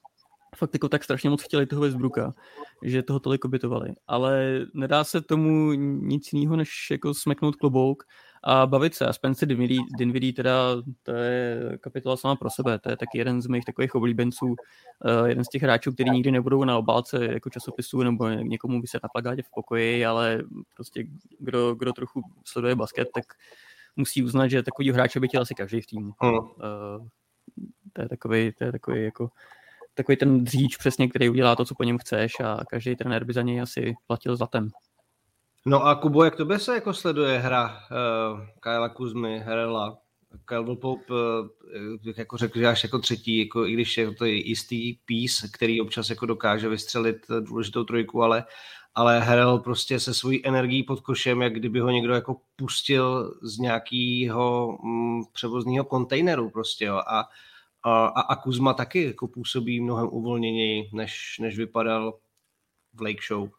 fakt 0.56 0.74
jako 0.74 0.90
tak 0.90 1.04
strašně 1.04 1.30
moc 1.30 1.44
chtěli 1.44 1.66
toho 1.66 1.82
Westbrooka, 1.82 2.34
že 2.84 3.04
toho 3.04 3.20
tolik 3.20 3.46
obětovali. 3.46 3.90
Ale 4.08 4.62
nedá 4.74 5.04
se 5.04 5.22
tomu 5.22 5.74
nic 5.74 6.34
jiného, 6.34 6.56
než 6.56 6.88
jako 6.92 7.14
smeknout 7.14 7.56
klobouk 7.56 8.04
a 8.44 8.66
bavit 8.66 8.96
se. 8.96 9.06
A 9.06 9.14
Spencer 9.14 9.48
Dinwiddie, 9.48 9.82
Dinwiddie 9.98 10.34
teda, 10.34 10.54
to 11.04 11.12
je 11.12 11.78
kapitola 11.82 12.18
sama 12.18 12.36
pro 12.36 12.50
sebe, 12.50 12.80
to 12.80 12.90
je 12.90 12.98
taky 12.98 13.18
jeden 13.18 13.42
z 13.42 13.48
mých 13.48 13.66
takových 13.66 13.96
oblíbenců, 13.96 14.46
uh, 14.46 15.26
jeden 15.26 15.46
z 15.46 15.50
těch 15.50 15.62
hráčů, 15.62 15.92
který 15.92 16.10
nikdy 16.10 16.32
nebudou 16.32 16.64
na 16.64 16.78
obálce 16.78 17.26
jako 17.26 17.50
časopisu 17.50 18.04
nebo 18.04 18.30
někomu 18.30 18.82
by 18.82 18.88
se 18.88 19.00
na 19.04 19.10
plagátě 19.10 19.42
v 19.42 19.52
pokoji, 19.56 20.06
ale 20.06 20.44
prostě 20.74 21.04
kdo, 21.40 21.76
kdo 21.76 21.94
trochu 21.94 22.22
sleduje 22.46 22.76
basket, 22.76 23.08
tak 23.14 23.26
musí 23.96 24.24
uznat, 24.24 24.48
že 24.48 24.64
takový 24.64 24.92
hráče 24.92 25.20
by 25.20 25.28
chtěl 25.28 25.42
asi 25.42 25.56
každý 25.56 25.82
v 25.82 25.88
týmu. 25.88 26.14
Mm. 26.24 26.30
Uh, 26.30 26.48
to 27.94 28.02
je 28.02 28.10
takový, 28.10 28.52
to 28.52 28.64
je 28.64 28.72
takový 28.72 29.04
jako 29.04 29.30
takový 29.94 30.18
ten 30.18 30.44
dříč 30.44 30.78
přesně, 30.78 31.08
který 31.08 31.30
udělá 31.30 31.56
to, 31.56 31.66
co 31.66 31.76
po 31.76 31.84
něm 31.84 31.98
chceš 31.98 32.32
a 32.40 32.60
každý 32.70 32.96
trenér 32.96 33.24
by 33.24 33.34
za 33.34 33.42
něj 33.42 33.62
asi 33.62 33.96
platil 34.08 34.36
zlatem. 34.36 34.70
No 35.68 35.84
a 35.84 35.96
Kubo, 35.96 36.24
jak 36.24 36.36
tobě 36.36 36.60
se 36.60 36.76
jako 36.76 36.94
sleduje 36.94 37.38
hra 37.38 37.80
uh, 37.92 38.40
Kyla 38.60 38.90
Kuzmy, 38.90 39.40
Herela? 39.40 39.98
Caldwell 40.46 40.76
Pope 40.76 41.14
bych 42.04 42.18
jako 42.18 42.38
řekl, 42.38 42.60
že 42.60 42.68
až 42.68 42.84
jako 42.84 43.00
třetí, 43.00 43.38
jako 43.38 43.66
i 43.66 43.74
když 43.74 43.98
je 43.98 44.14
to 44.14 44.26
jistý 44.26 44.94
pís, 44.94 45.52
který 45.54 45.82
občas 45.82 46.10
jako 46.10 46.26
dokáže 46.26 46.70
vystřelit 46.70 47.18
důležitou 47.40 47.84
trojku, 47.84 48.24
ale 48.24 48.46
ale 48.96 49.20
Harrell 49.20 49.60
prostě 49.60 50.00
se 50.00 50.14
svojí 50.14 50.46
energií 50.46 50.84
pod 50.84 51.02
košem, 51.02 51.42
jak 51.42 51.54
kdyby 51.54 51.80
ho 51.80 51.90
někdo 51.90 52.14
jako 52.14 52.42
pustil 52.56 53.34
z 53.42 53.58
nějakého 53.58 54.78
mm, 54.84 55.22
převozního 55.34 55.86
kontejneru 55.86 56.50
prostě, 56.50 56.86
jo. 56.86 56.96
A, 56.96 57.30
a, 57.84 58.08
a 58.08 58.36
Kuzma 58.36 58.74
taky 58.74 59.04
jako 59.04 59.28
působí 59.28 59.82
mnohem 59.82 60.08
uvolněněji, 60.12 60.90
než, 60.94 61.38
než 61.42 61.58
vypadal 61.58 62.18
v 62.94 63.02
Lake 63.02 63.26
Show. 63.28 63.50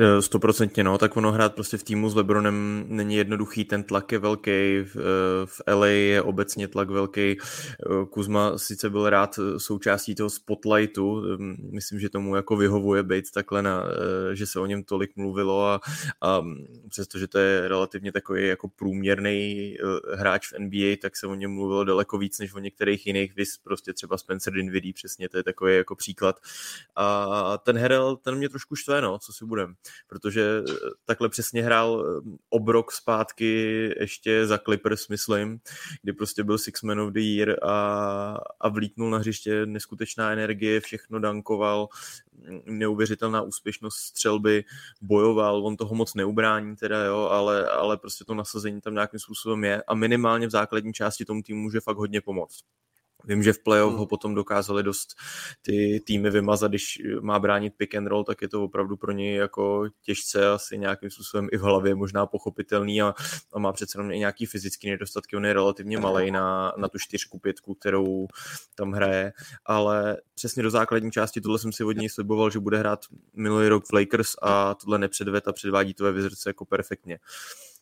Eh, 0.00 0.22
stoprocentně, 0.22 0.84
no, 0.84 0.98
tak 0.98 1.16
ono 1.16 1.32
hrát 1.32 1.54
prostě 1.54 1.76
v 1.76 1.82
týmu 1.82 2.10
s 2.10 2.14
Lebronem 2.14 2.84
není 2.88 3.16
jednoduchý, 3.16 3.64
ten 3.64 3.82
tlak 3.82 4.12
je 4.12 4.18
velký, 4.18 4.50
v, 4.84 4.96
eh, 5.66 5.74
LA 5.74 5.86
je 5.86 6.22
obecně 6.22 6.68
tlak 6.68 6.90
velký, 6.90 7.36
eh, 7.36 8.06
Kuzma 8.10 8.58
sice 8.58 8.90
byl 8.90 9.10
rád 9.10 9.38
součástí 9.58 10.14
toho 10.14 10.30
spotlightu, 10.30 11.22
myslím, 11.72 12.00
že 12.00 12.08
tomu 12.08 12.36
jako 12.36 12.56
vyhovuje 12.56 13.02
být 13.02 13.30
takhle, 13.34 13.62
na, 13.62 13.84
že 14.32 14.46
se 14.46 14.60
o 14.60 14.66
něm 14.66 14.84
tolik 14.84 15.16
mluvilo 15.16 15.66
a, 15.66 15.80
a 16.22 16.42
přestože 16.88 17.28
to 17.28 17.38
je 17.38 17.68
relativně 17.68 18.12
takový 18.12 18.48
jako 18.48 18.68
průměrný 18.68 19.76
hráč 20.14 20.52
v 20.52 20.58
NBA, 20.58 20.96
tak 21.02 21.16
se 21.16 21.26
o 21.26 21.34
něm 21.34 21.50
mluvilo 21.50 21.84
daleko 21.84 22.18
víc 22.18 22.38
než 22.38 22.54
o 22.54 22.58
některých 22.58 23.06
jiných, 23.06 23.36
vys 23.36 23.58
prostě 23.58 23.92
třeba 23.92 24.18
Spencer 24.18 24.52
Dinwiddie, 24.52 24.94
přesně 24.94 25.28
to 25.28 25.36
je 25.36 25.42
takový 25.42 25.76
jako 25.76 25.96
příklad. 25.96 26.40
A 26.96 27.58
ten 27.58 27.78
Herel, 27.78 28.16
ten 28.16 28.34
mě 28.34 28.48
trošku 28.48 28.76
štve, 28.76 29.00
no, 29.00 29.18
co 29.18 29.32
si 29.32 29.44
budem 29.44 29.74
protože 30.06 30.62
eh, 30.68 30.72
takhle 31.04 31.28
přesně 31.28 31.62
hrál 31.62 32.04
eh, 32.06 32.30
obrok 32.50 32.92
zpátky 32.92 33.90
ještě 34.00 34.46
za 34.46 34.58
Clippers, 34.58 35.08
myslím, 35.08 35.60
kdy 36.02 36.12
prostě 36.12 36.44
byl 36.44 36.58
Six 36.58 36.82
Man 36.82 37.00
of 37.00 37.12
the 37.12 37.20
Year 37.20 37.56
a, 37.62 38.38
a 38.60 38.68
vlítnul 38.68 39.10
na 39.10 39.18
hřiště 39.18 39.66
neskutečná 39.66 40.32
energie, 40.32 40.80
všechno 40.80 41.20
dankoval, 41.20 41.88
mm, 42.32 42.78
neuvěřitelná 42.78 43.42
úspěšnost 43.42 43.96
střelby, 43.96 44.64
bojoval, 45.02 45.66
on 45.66 45.76
toho 45.76 45.94
moc 45.94 46.14
neubrání 46.14 46.76
teda, 46.76 47.04
jo, 47.04 47.18
ale, 47.18 47.68
ale 47.68 47.96
prostě 47.96 48.24
to 48.24 48.34
nasazení 48.34 48.80
tam 48.80 48.94
nějakým 48.94 49.20
způsobem 49.20 49.64
je 49.64 49.82
a 49.82 49.94
minimálně 49.94 50.46
v 50.46 50.50
základní 50.50 50.92
části 50.92 51.24
tomu 51.24 51.42
týmu 51.42 51.62
může 51.62 51.80
fakt 51.80 51.96
hodně 51.96 52.20
pomoct. 52.20 52.64
Vím, 53.24 53.42
že 53.42 53.52
v 53.52 53.62
playoff 53.62 53.90
hmm. 53.90 53.98
ho 53.98 54.06
potom 54.06 54.34
dokázali 54.34 54.82
dost 54.82 55.14
ty 55.62 56.00
týmy 56.06 56.30
vymazat, 56.30 56.70
když 56.70 57.02
má 57.20 57.38
bránit 57.38 57.74
pick 57.76 57.94
and 57.94 58.06
roll, 58.06 58.24
tak 58.24 58.42
je 58.42 58.48
to 58.48 58.64
opravdu 58.64 58.96
pro 58.96 59.12
něj 59.12 59.34
jako 59.34 59.88
těžce 60.02 60.48
asi 60.48 60.78
nějakým 60.78 61.10
způsobem 61.10 61.48
i 61.52 61.56
v 61.56 61.60
hlavě 61.60 61.94
možná 61.94 62.26
pochopitelný 62.26 63.02
a, 63.02 63.14
a 63.52 63.58
má 63.58 63.72
přece 63.72 63.98
jenom 63.98 64.12
nějaký 64.12 64.46
fyzický 64.46 64.90
nedostatky, 64.90 65.36
on 65.36 65.44
je 65.44 65.52
relativně 65.52 65.98
malý 65.98 66.30
na, 66.30 66.72
na 66.76 66.88
tu 66.88 66.98
čtyřku, 66.98 67.38
pětku, 67.38 67.74
kterou 67.74 68.26
tam 68.74 68.92
hraje, 68.92 69.32
ale 69.66 70.16
přesně 70.34 70.62
do 70.62 70.70
základní 70.70 71.10
části 71.10 71.40
tohle 71.40 71.58
jsem 71.58 71.72
si 71.72 71.84
od 71.84 71.96
něj 71.96 72.08
sliboval, 72.08 72.50
že 72.50 72.60
bude 72.60 72.78
hrát 72.78 73.00
minulý 73.34 73.68
rok 73.68 73.84
v 73.86 73.92
Lakers 73.92 74.30
a 74.42 74.74
tohle 74.74 74.98
nepředved 74.98 75.48
a 75.48 75.52
předvádí 75.52 75.94
to 75.94 76.04
ve 76.04 76.12
Wizards 76.12 76.46
jako 76.46 76.64
perfektně. 76.64 77.18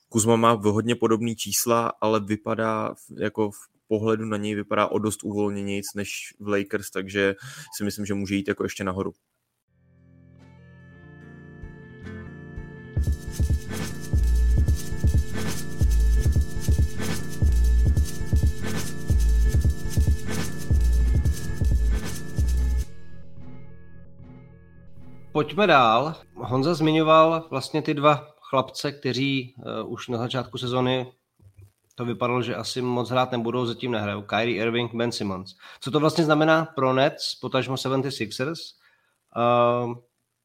Kuzma 0.08 0.36
má 0.36 0.52
hodně 0.52 0.94
podobné 0.94 1.34
čísla, 1.34 1.92
ale 2.00 2.20
vypadá 2.20 2.94
jako 3.18 3.50
v 3.50 3.73
pohledu 3.98 4.24
na 4.24 4.36
něj 4.36 4.54
vypadá 4.54 4.86
o 4.86 4.98
dost 4.98 5.24
uvolněnějíc 5.24 5.86
než 5.94 6.10
v 6.40 6.48
Lakers, 6.48 6.90
takže 6.90 7.34
si 7.76 7.84
myslím, 7.84 8.06
že 8.06 8.14
může 8.14 8.34
jít 8.34 8.48
jako 8.48 8.62
ještě 8.62 8.84
nahoru. 8.84 9.12
Pojďme 25.32 25.66
dál. 25.66 26.14
Honza 26.34 26.74
zmiňoval 26.74 27.48
vlastně 27.50 27.82
ty 27.82 27.94
dva 27.94 28.26
chlapce, 28.50 28.92
kteří 28.92 29.54
uh, 29.58 29.92
už 29.92 30.08
na 30.08 30.18
začátku 30.18 30.58
sezony 30.58 31.12
to 31.94 32.04
vypadalo, 32.04 32.42
že 32.42 32.56
asi 32.56 32.82
moc 32.82 33.10
hrát 33.10 33.32
nebudou, 33.32 33.66
zatím 33.66 33.92
nehrajou. 33.92 34.22
Kyrie 34.22 34.62
Irving, 34.62 34.94
Ben 34.94 35.12
Simmons. 35.12 35.56
Co 35.80 35.90
to 35.90 36.00
vlastně 36.00 36.24
znamená 36.24 36.64
pro 36.64 36.92
Nets, 36.92 37.34
potažmo 37.34 37.74
76ers, 37.74 38.58
uh, 39.36 39.94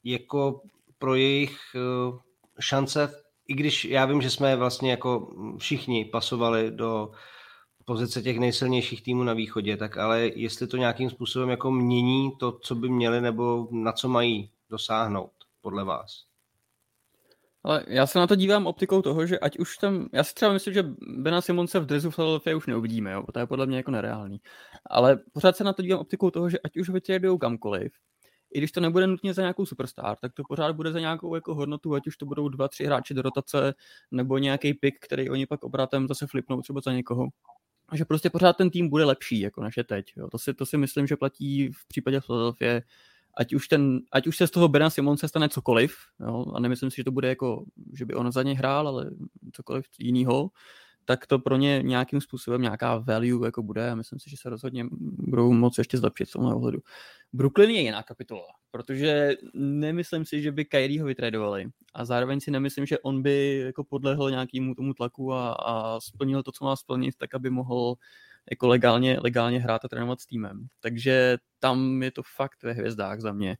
jako 0.03 0.61
pro 0.97 1.15
jejich 1.15 1.59
uh, 1.75 2.19
šance, 2.59 3.13
i 3.47 3.53
když 3.53 3.85
já 3.85 4.05
vím, 4.05 4.21
že 4.21 4.29
jsme 4.29 4.55
vlastně 4.55 4.91
jako 4.91 5.35
všichni 5.57 6.05
pasovali 6.05 6.71
do 6.71 7.11
pozice 7.85 8.21
těch 8.21 8.39
nejsilnějších 8.39 9.03
týmů 9.03 9.23
na 9.23 9.33
východě, 9.33 9.77
tak 9.77 9.97
ale 9.97 10.29
jestli 10.35 10.67
to 10.67 10.77
nějakým 10.77 11.09
způsobem 11.09 11.49
jako 11.49 11.71
mění 11.71 12.31
to, 12.39 12.51
co 12.51 12.75
by 12.75 12.89
měli, 12.89 13.21
nebo 13.21 13.67
na 13.71 13.91
co 13.91 14.09
mají 14.09 14.51
dosáhnout, 14.69 15.31
podle 15.61 15.83
vás? 15.83 16.28
Ale 17.63 17.85
já 17.87 18.07
se 18.07 18.19
na 18.19 18.27
to 18.27 18.35
dívám 18.35 18.67
optikou 18.67 19.01
toho, 19.01 19.25
že 19.25 19.39
ať 19.39 19.59
už 19.59 19.77
tam, 19.77 20.09
já 20.13 20.23
si 20.23 20.33
třeba 20.33 20.53
myslím, 20.53 20.73
že 20.73 20.83
Bena 21.17 21.41
Simonce 21.41 21.79
v 21.79 21.85
dresu 21.85 22.11
Philadelphia 22.11 22.57
už 22.57 22.65
neuvidíme, 22.65 23.11
jo, 23.11 23.23
to 23.33 23.39
je 23.39 23.47
podle 23.47 23.65
mě 23.65 23.77
jako 23.77 23.91
nereálný. 23.91 24.41
Ale 24.89 25.19
pořád 25.33 25.57
se 25.57 25.63
na 25.63 25.73
to 25.73 25.81
dívám 25.81 25.99
optikou 25.99 26.29
toho, 26.29 26.49
že 26.49 26.59
ať 26.59 26.77
už 26.77 26.89
vytradujou 26.89 27.37
kamkoliv, 27.37 27.91
i 28.53 28.57
když 28.57 28.71
to 28.71 28.81
nebude 28.81 29.07
nutně 29.07 29.33
za 29.33 29.41
nějakou 29.41 29.65
superstar, 29.65 30.17
tak 30.21 30.33
to 30.33 30.43
pořád 30.49 30.75
bude 30.75 30.91
za 30.91 30.99
nějakou 30.99 31.35
jako 31.35 31.55
hodnotu, 31.55 31.95
ať 31.95 32.07
už 32.07 32.17
to 32.17 32.25
budou 32.25 32.49
dva, 32.49 32.67
tři 32.67 32.85
hráči 32.85 33.13
do 33.13 33.21
rotace, 33.21 33.73
nebo 34.11 34.37
nějaký 34.37 34.73
pick, 34.73 34.97
který 34.99 35.29
oni 35.29 35.45
pak 35.45 35.63
obratem 35.63 36.07
zase 36.07 36.27
flipnou 36.27 36.61
třeba 36.61 36.81
za 36.81 36.93
někoho. 36.93 37.27
Že 37.93 38.05
prostě 38.05 38.29
pořád 38.29 38.57
ten 38.57 38.69
tým 38.69 38.89
bude 38.89 39.05
lepší, 39.05 39.39
jako 39.39 39.61
naše 39.61 39.83
teď. 39.83 40.05
Jo. 40.17 40.27
To, 40.27 40.37
si, 40.37 40.53
to 40.53 40.65
si 40.65 40.77
myslím, 40.77 41.07
že 41.07 41.15
platí 41.15 41.71
v 41.71 41.87
případě 41.87 42.21
Philadelphia 42.21 42.81
ať 43.39 43.53
už, 43.53 43.67
ten, 43.67 43.99
ať 44.11 44.27
už 44.27 44.37
se 44.37 44.47
z 44.47 44.51
toho 44.51 44.67
Bena 44.67 44.89
Simonce 44.89 45.27
stane 45.27 45.49
cokoliv, 45.49 45.95
jo, 46.19 46.45
a 46.55 46.59
nemyslím 46.59 46.91
si, 46.91 46.95
že 46.95 47.03
to 47.03 47.11
bude 47.11 47.27
jako, 47.27 47.63
že 47.93 48.05
by 48.05 48.13
on 48.13 48.31
za 48.31 48.43
ně 48.43 48.53
hrál, 48.53 48.87
ale 48.87 49.11
cokoliv 49.53 49.85
jiného, 49.99 50.51
tak 51.05 51.27
to 51.27 51.39
pro 51.39 51.57
ně 51.57 51.81
nějakým 51.83 52.21
způsobem 52.21 52.61
nějaká 52.61 52.97
value 52.97 53.47
jako 53.47 53.63
bude 53.63 53.91
a 53.91 53.95
myslím 53.95 54.19
si, 54.19 54.29
že 54.29 54.37
se 54.37 54.49
rozhodně 54.49 54.85
budou 55.01 55.53
moc 55.53 55.77
ještě 55.77 55.97
zlepšit 55.97 56.29
v 56.29 56.31
tomhle 56.31 56.55
ohledu. 56.55 56.79
Brooklyn 57.33 57.69
je 57.69 57.81
jiná 57.81 58.03
kapitola, 58.03 58.45
protože 58.71 59.33
nemyslím 59.53 60.25
si, 60.25 60.41
že 60.41 60.51
by 60.51 60.65
Kyrie 60.65 61.01
ho 61.01 61.07
vytradovali 61.07 61.65
a 61.93 62.05
zároveň 62.05 62.39
si 62.39 62.51
nemyslím, 62.51 62.85
že 62.85 62.99
on 62.99 63.21
by 63.21 63.57
jako 63.65 63.83
podlehl 63.83 64.31
nějakému 64.31 64.75
tomu 64.75 64.93
tlaku 64.93 65.33
a, 65.33 65.51
a 65.51 65.99
splnil 65.99 66.43
to, 66.43 66.51
co 66.51 66.65
má 66.65 66.75
splnit, 66.75 67.15
tak 67.17 67.35
aby 67.35 67.49
mohl 67.49 67.95
jako 68.51 68.67
legálně, 68.67 69.19
legálně 69.21 69.59
hrát 69.59 69.85
a 69.85 69.87
trénovat 69.87 70.19
s 70.21 70.25
týmem. 70.25 70.67
Takže 70.79 71.37
tam 71.59 72.03
je 72.03 72.11
to 72.11 72.21
fakt 72.35 72.63
ve 72.63 72.71
hvězdách 72.73 73.19
za 73.19 73.33
mě. 73.33 73.57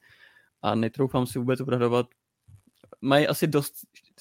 A 0.62 0.76
netroufám 0.76 1.28
si 1.28 1.40
vůbec 1.40 1.62
odhadovat, 1.62 2.06
mají 3.02 3.28
asi 3.28 3.48
dost 3.48 3.74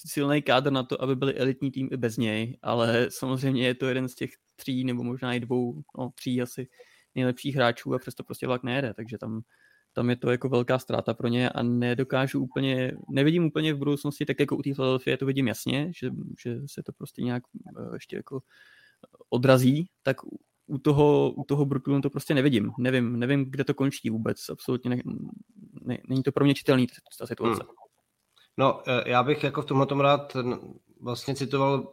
silný 0.07 0.43
kádr 0.43 0.73
na 0.73 0.83
to, 0.83 1.03
aby 1.03 1.17
byli 1.17 1.35
elitní 1.35 1.71
tým 1.71 1.89
i 1.93 1.97
bez 1.97 2.17
něj, 2.17 2.59
ale 2.63 3.07
samozřejmě 3.11 3.67
je 3.67 3.75
to 3.75 3.89
jeden 3.89 4.09
z 4.09 4.15
těch 4.15 4.31
tří 4.57 4.85
nebo 4.85 5.05
možná 5.05 5.35
i 5.35 5.41
dvou, 5.41 5.83
no 5.99 6.11
tří 6.15 6.43
asi 6.43 6.69
nejlepších 7.15 7.57
hráčů 7.57 7.95
a 7.95 7.99
přesto 7.99 8.25
prostě 8.25 8.47
vlak 8.47 8.63
nejede, 8.63 8.95
takže 8.95 9.19
tam, 9.19 9.41
tam 9.93 10.11
je 10.11 10.17
to 10.17 10.31
jako 10.31 10.49
velká 10.49 10.79
ztráta 10.79 11.15
pro 11.15 11.29
ně 11.29 11.51
a 11.51 11.63
nedokážu 11.63 12.41
úplně, 12.41 12.93
nevidím 13.11 13.45
úplně 13.45 13.75
v 13.75 13.79
budoucnosti, 13.79 14.27
tak 14.27 14.41
jako 14.41 14.57
u 14.57 14.63
té 14.63 14.75
Philadelphia 14.75 15.17
to 15.17 15.27
vidím 15.27 15.49
jasně, 15.49 15.93
že, 15.97 16.11
že 16.43 16.61
se 16.67 16.83
to 16.83 16.93
prostě 16.93 17.23
nějak 17.23 17.43
eh, 17.79 17.95
ještě 17.95 18.17
jako 18.17 18.41
odrazí, 19.31 19.91
tak 20.03 20.17
u 20.69 20.79
toho, 20.79 21.31
u 21.31 21.45
toho 21.45 21.65
Brooklynu 21.65 22.01
to 22.01 22.11
prostě 22.11 22.35
nevidím. 22.35 22.73
Nevím, 22.79 23.19
nevím, 23.19 23.51
kde 23.51 23.65
to 23.65 23.75
končí 23.75 24.11
vůbec. 24.11 24.49
Absolutně 24.49 24.91
ne, 24.91 25.03
ne, 25.83 25.99
není 26.09 26.23
to 26.23 26.33
pro 26.33 26.45
mě 26.45 26.55
čitelný 26.55 26.87
ta 27.19 27.27
situace. 27.27 27.63
Hmm. 27.63 27.75
No, 28.57 28.83
e, 28.87 29.11
já 29.11 29.23
bych 29.23 29.45
jako 29.45 29.63
v 29.63 29.67
tomhle 29.67 29.87
tom 29.87 30.01
rád 30.01 30.37
vlastně 31.01 31.35
citoval 31.35 31.93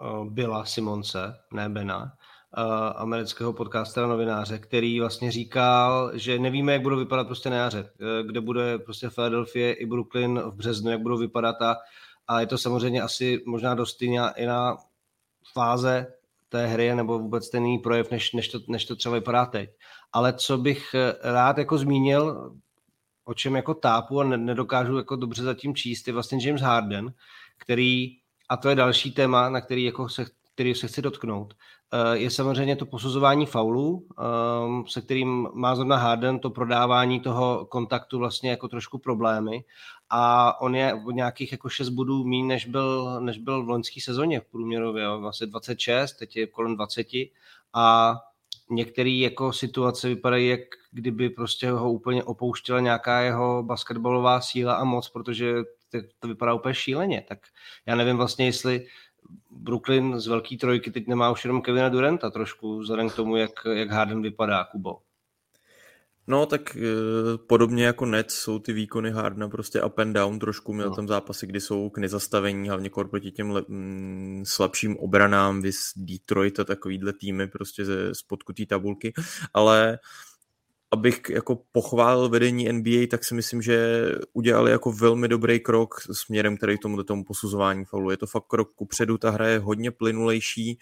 uh, 0.00 0.24
Billa 0.24 0.64
Simonce, 0.64 1.34
ne 1.52 1.68
Bena, 1.68 2.02
uh, 2.02 2.64
amerického 2.96 3.52
podcastera 3.52 4.06
novináře, 4.06 4.58
který 4.58 5.00
vlastně 5.00 5.32
říkal, 5.32 6.10
že 6.14 6.38
nevíme, 6.38 6.72
jak 6.72 6.82
budou 6.82 6.96
vypadat 6.96 7.26
prostě 7.26 7.50
na 7.50 7.56
jaře, 7.56 7.90
kde 8.26 8.40
bude 8.40 8.78
prostě 8.78 9.10
Philadelphia 9.10 9.74
i 9.74 9.86
Brooklyn 9.86 10.40
v 10.40 10.54
březnu, 10.54 10.90
jak 10.90 11.00
budou 11.00 11.18
vypadat 11.18 11.62
a, 11.62 11.76
a 12.28 12.40
je 12.40 12.46
to 12.46 12.58
samozřejmě 12.58 13.02
asi 13.02 13.42
možná 13.46 13.74
dost 13.74 14.02
i 14.02 14.46
na 14.46 14.76
fáze 15.52 16.06
té 16.50 16.66
hry 16.66 16.94
nebo 16.94 17.18
vůbec 17.18 17.50
ten 17.50 17.64
jiný 17.64 17.78
projev, 17.78 18.10
než, 18.10 18.32
než, 18.32 18.48
to, 18.48 18.58
než 18.68 18.84
to 18.84 18.96
třeba 18.96 19.14
vypadá 19.14 19.46
teď. 19.46 19.70
Ale 20.12 20.32
co 20.32 20.58
bych 20.58 20.94
eh, 20.94 21.32
rád 21.32 21.58
jako 21.58 21.78
zmínil, 21.78 22.54
o 23.24 23.34
čem 23.34 23.56
jako 23.56 23.74
tápu 23.74 24.20
a 24.20 24.24
nedokážu 24.24 24.96
jako 24.96 25.16
dobře 25.16 25.42
zatím 25.42 25.74
číst, 25.74 26.06
je 26.06 26.12
vlastně 26.12 26.38
James 26.46 26.62
Harden, 26.62 27.12
který, 27.58 28.08
a 28.48 28.56
to 28.56 28.68
je 28.68 28.74
další 28.74 29.12
téma, 29.12 29.48
na 29.48 29.60
který, 29.60 29.84
jako 29.84 30.08
se, 30.08 30.24
který 30.54 30.74
se 30.74 30.88
chci 30.88 31.02
dotknout, 31.02 31.54
eh, 31.92 32.18
je 32.18 32.30
samozřejmě 32.30 32.76
to 32.76 32.86
posuzování 32.86 33.46
faulů, 33.46 34.06
ehm, 34.18 34.84
se 34.88 35.00
kterým 35.00 35.48
má 35.54 35.74
zrovna 35.74 35.96
Harden 35.96 36.38
to 36.38 36.50
prodávání 36.50 37.20
toho 37.20 37.66
kontaktu 37.66 38.18
vlastně 38.18 38.50
jako 38.50 38.68
trošku 38.68 38.98
problémy 38.98 39.64
a 40.10 40.60
on 40.60 40.74
je 40.74 40.94
o 40.94 41.10
nějakých 41.10 41.52
jako 41.52 41.68
6 41.68 41.88
bodů 41.88 42.24
méně, 42.24 42.44
než 42.44 42.66
byl, 42.66 43.20
než 43.20 43.38
byl 43.38 43.64
v 43.64 43.68
loňské 43.68 44.00
sezóně 44.00 44.40
v 44.40 44.44
průměrově, 44.44 45.04
jo, 45.04 45.20
vlastně 45.20 45.46
26, 45.46 46.12
teď 46.12 46.36
je 46.36 46.46
kolem 46.46 46.76
20 46.76 47.06
a 47.74 48.16
některé 48.70 49.10
jako 49.10 49.52
situace 49.52 50.08
vypadají, 50.08 50.48
jak 50.48 50.60
kdyby 50.90 51.30
prostě 51.30 51.70
ho 51.70 51.92
úplně 51.92 52.24
opouštěla 52.24 52.80
nějaká 52.80 53.20
jeho 53.20 53.62
basketbalová 53.62 54.40
síla 54.40 54.74
a 54.74 54.84
moc, 54.84 55.08
protože 55.08 55.54
to, 55.90 55.98
to 56.18 56.28
vypadá 56.28 56.54
úplně 56.54 56.74
šíleně. 56.74 57.24
Tak 57.28 57.38
já 57.86 57.96
nevím 57.96 58.16
vlastně, 58.16 58.46
jestli 58.46 58.86
Brooklyn 59.50 60.20
z 60.20 60.26
velké 60.26 60.56
trojky 60.56 60.90
teď 60.90 61.06
nemá 61.06 61.30
už 61.30 61.44
jenom 61.44 61.62
Kevina 61.62 61.88
Duranta 61.88 62.30
trošku, 62.30 62.78
vzhledem 62.78 63.10
k 63.10 63.16
tomu, 63.16 63.36
jak, 63.36 63.50
jak 63.72 63.90
Harden 63.90 64.22
vypadá, 64.22 64.64
Kubo. 64.64 64.98
No, 66.30 66.46
tak 66.46 66.76
e, 66.76 66.80
podobně 67.46 67.84
jako 67.84 68.06
Nets 68.06 68.34
jsou 68.34 68.58
ty 68.58 68.72
výkony 68.72 69.10
Hardna 69.10 69.48
prostě 69.48 69.82
up 69.82 69.98
and 69.98 70.12
down 70.12 70.38
trošku. 70.38 70.72
Měl 70.72 70.88
no. 70.88 70.96
tam 70.96 71.08
zápasy, 71.08 71.46
kdy 71.46 71.60
jsou 71.60 71.90
k 71.90 71.98
nezastavení, 71.98 72.68
hlavně 72.68 72.90
proti 73.10 73.30
těm 73.30 73.50
le, 73.50 73.64
m, 73.68 73.76
mm, 73.76 74.42
slabším 74.46 74.96
obranám, 74.96 75.62
vys 75.62 75.92
Detroit 75.96 76.60
a 76.60 76.64
takovýhle 76.64 77.12
týmy 77.12 77.48
prostě 77.48 77.84
ze 77.84 78.14
spodku 78.14 78.52
té 78.52 78.66
tabulky, 78.66 79.12
ale 79.54 79.98
abych 80.90 81.20
jako 81.30 81.62
pochválil 81.72 82.28
vedení 82.28 82.72
NBA, 82.72 83.06
tak 83.10 83.24
si 83.24 83.34
myslím, 83.34 83.62
že 83.62 84.06
udělali 84.32 84.70
jako 84.70 84.92
velmi 84.92 85.28
dobrý 85.28 85.60
krok 85.60 85.94
směrem 86.12 86.56
který 86.56 86.78
k 86.78 86.82
tomu, 86.82 87.02
tomu 87.02 87.24
posuzování 87.24 87.84
faulu. 87.84 88.10
Je 88.10 88.16
to 88.16 88.26
fakt 88.26 88.46
krok 88.46 88.74
kupředu, 88.74 89.18
ta 89.18 89.30
hra 89.30 89.48
je 89.48 89.58
hodně 89.58 89.90
plynulejší, 89.90 90.78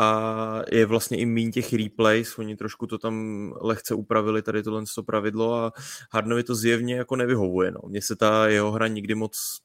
a 0.00 0.62
je 0.72 0.86
vlastně 0.86 1.18
i 1.18 1.26
méně 1.26 1.50
těch 1.50 1.72
replays, 1.72 2.38
oni 2.38 2.56
trošku 2.56 2.86
to 2.86 2.98
tam 2.98 3.54
lehce 3.60 3.94
upravili, 3.94 4.42
tady 4.42 4.62
tohle 4.62 4.84
to 4.94 5.02
pravidlo 5.02 5.54
a 5.54 5.72
Hardnovi 6.12 6.42
to 6.42 6.54
zjevně 6.54 6.94
jako 6.94 7.16
nevyhovuje. 7.16 7.70
No. 7.70 7.80
Mně 7.86 8.02
se 8.02 8.16
ta 8.16 8.48
jeho 8.48 8.72
hra 8.72 8.88
nikdy 8.88 9.14
moc 9.14 9.60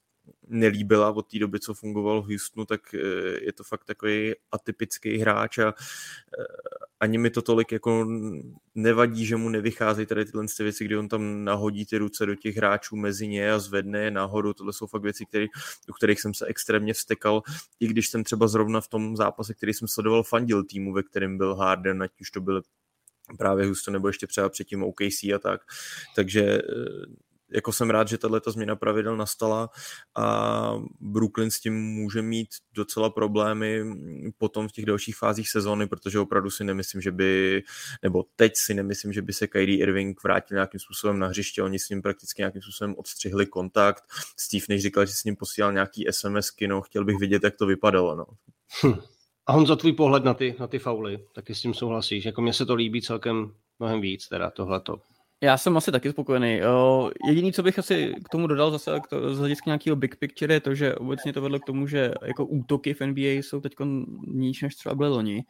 nelíbila 0.47 1.11
od 1.11 1.31
té 1.31 1.39
doby, 1.39 1.59
co 1.59 1.73
fungoval 1.73 2.21
v 2.21 2.25
Houstonu, 2.25 2.65
tak 2.65 2.93
eh, 2.93 2.99
je 3.45 3.53
to 3.53 3.63
fakt 3.63 3.83
takový 3.83 4.33
atypický 4.51 5.17
hráč 5.17 5.57
a 5.57 5.67
eh, 5.67 6.43
ani 6.99 7.17
mi 7.17 7.29
to 7.29 7.41
tolik 7.41 7.71
jako 7.71 8.07
nevadí, 8.75 9.25
že 9.25 9.35
mu 9.35 9.49
nevycházejí 9.49 10.05
tady 10.05 10.25
tyhle 10.25 10.45
věci, 10.59 10.85
kdy 10.85 10.97
on 10.97 11.07
tam 11.07 11.43
nahodí 11.43 11.85
ty 11.85 11.97
ruce 11.97 12.25
do 12.25 12.35
těch 12.35 12.57
hráčů 12.57 12.95
mezi 12.95 13.27
ně 13.27 13.51
a 13.51 13.59
zvedne 13.59 13.99
je 13.99 14.11
nahoru. 14.11 14.53
Tohle 14.53 14.73
jsou 14.73 14.87
fakt 14.87 15.01
věci, 15.01 15.25
který, 15.25 15.47
u 15.89 15.93
kterých 15.93 16.21
jsem 16.21 16.33
se 16.33 16.45
extrémně 16.45 16.93
vstekal, 16.93 17.41
i 17.79 17.87
když 17.87 18.09
jsem 18.09 18.23
třeba 18.23 18.47
zrovna 18.47 18.81
v 18.81 18.87
tom 18.87 19.15
zápase, 19.15 19.53
který 19.53 19.73
jsem 19.73 19.87
sledoval, 19.87 20.23
fandil 20.23 20.63
týmu, 20.63 20.93
ve 20.93 21.03
kterém 21.03 21.37
byl 21.37 21.55
Harden, 21.55 22.03
ať 22.03 22.11
už 22.21 22.31
to 22.31 22.41
byl 22.41 22.61
právě 23.37 23.65
Houston 23.65 23.93
nebo 23.93 24.07
ještě 24.07 24.27
třeba 24.27 24.49
předtím 24.49 24.83
OKC 24.83 25.23
a 25.35 25.39
tak. 25.41 25.61
Takže 26.15 26.41
eh, 26.41 26.61
jako 27.51 27.73
jsem 27.73 27.89
rád, 27.89 28.07
že 28.07 28.17
tato 28.17 28.51
změna 28.51 28.75
pravidel 28.75 29.17
nastala 29.17 29.69
a 30.15 30.75
Brooklyn 30.99 31.51
s 31.51 31.59
tím 31.59 31.73
může 31.73 32.21
mít 32.21 32.47
docela 32.73 33.09
problémy 33.09 33.83
potom 34.37 34.67
v 34.67 34.71
těch 34.71 34.85
dalších 34.85 35.17
fázích 35.17 35.49
sezóny, 35.49 35.87
protože 35.87 36.19
opravdu 36.19 36.49
si 36.49 36.63
nemyslím, 36.63 37.01
že 37.01 37.11
by, 37.11 37.63
nebo 38.03 38.25
teď 38.35 38.51
si 38.55 38.73
nemyslím, 38.73 39.13
že 39.13 39.21
by 39.21 39.33
se 39.33 39.47
Kyrie 39.47 39.79
Irving 39.79 40.23
vrátil 40.23 40.55
nějakým 40.55 40.79
způsobem 40.79 41.19
na 41.19 41.27
hřiště, 41.27 41.63
oni 41.63 41.79
s 41.79 41.89
ním 41.89 42.01
prakticky 42.01 42.41
nějakým 42.41 42.61
způsobem 42.61 42.95
odstřihli 42.97 43.45
kontakt. 43.45 44.03
Steve 44.39 44.65
než 44.69 44.81
říkal, 44.81 45.05
že 45.05 45.13
s 45.13 45.23
ním 45.23 45.35
posílal 45.35 45.73
nějaký 45.73 46.05
SMSky, 46.11 46.67
no 46.67 46.81
chtěl 46.81 47.05
bych 47.05 47.17
vidět, 47.17 47.43
jak 47.43 47.55
to 47.55 47.65
vypadalo, 47.65 48.15
no. 48.15 48.25
Hm. 48.83 48.99
A 49.47 49.65
za 49.65 49.75
tvůj 49.75 49.93
pohled 49.93 50.23
na 50.23 50.33
ty, 50.33 50.55
na 50.59 50.67
ty 50.67 50.79
fauly, 50.79 51.19
taky 51.35 51.55
s 51.55 51.61
tím 51.61 51.73
souhlasíš? 51.73 52.25
Jako 52.25 52.41
mně 52.41 52.53
se 52.53 52.65
to 52.65 52.75
líbí 52.75 53.01
celkem 53.01 53.51
mnohem 53.79 54.01
víc, 54.01 54.27
teda 54.27 54.49
tohleto. 54.49 55.01
Já 55.41 55.57
jsem 55.57 55.77
asi 55.77 55.91
taky 55.91 56.11
spokojený. 56.11 56.61
Jediný, 57.27 57.53
co 57.53 57.63
bych 57.63 57.79
asi 57.79 58.13
k 58.25 58.29
tomu 58.29 58.47
dodal 58.47 58.71
zase 58.71 58.99
z 59.31 59.39
hlediska 59.39 59.63
nějakého 59.69 59.95
big 59.95 60.15
picture 60.15 60.53
je 60.53 60.59
to, 60.59 60.75
že 60.75 60.95
obecně 60.95 61.33
to 61.33 61.41
vedlo 61.41 61.59
k 61.59 61.65
tomu, 61.65 61.87
že 61.87 62.13
jako 62.25 62.45
útoky 62.45 62.93
v 62.93 63.01
NBA 63.01 63.29
jsou 63.29 63.61
teď 63.61 63.73
níž 64.27 64.61
než 64.61 64.75
třeba 64.75 64.95
byly 64.95 65.09
loni. 65.09 65.43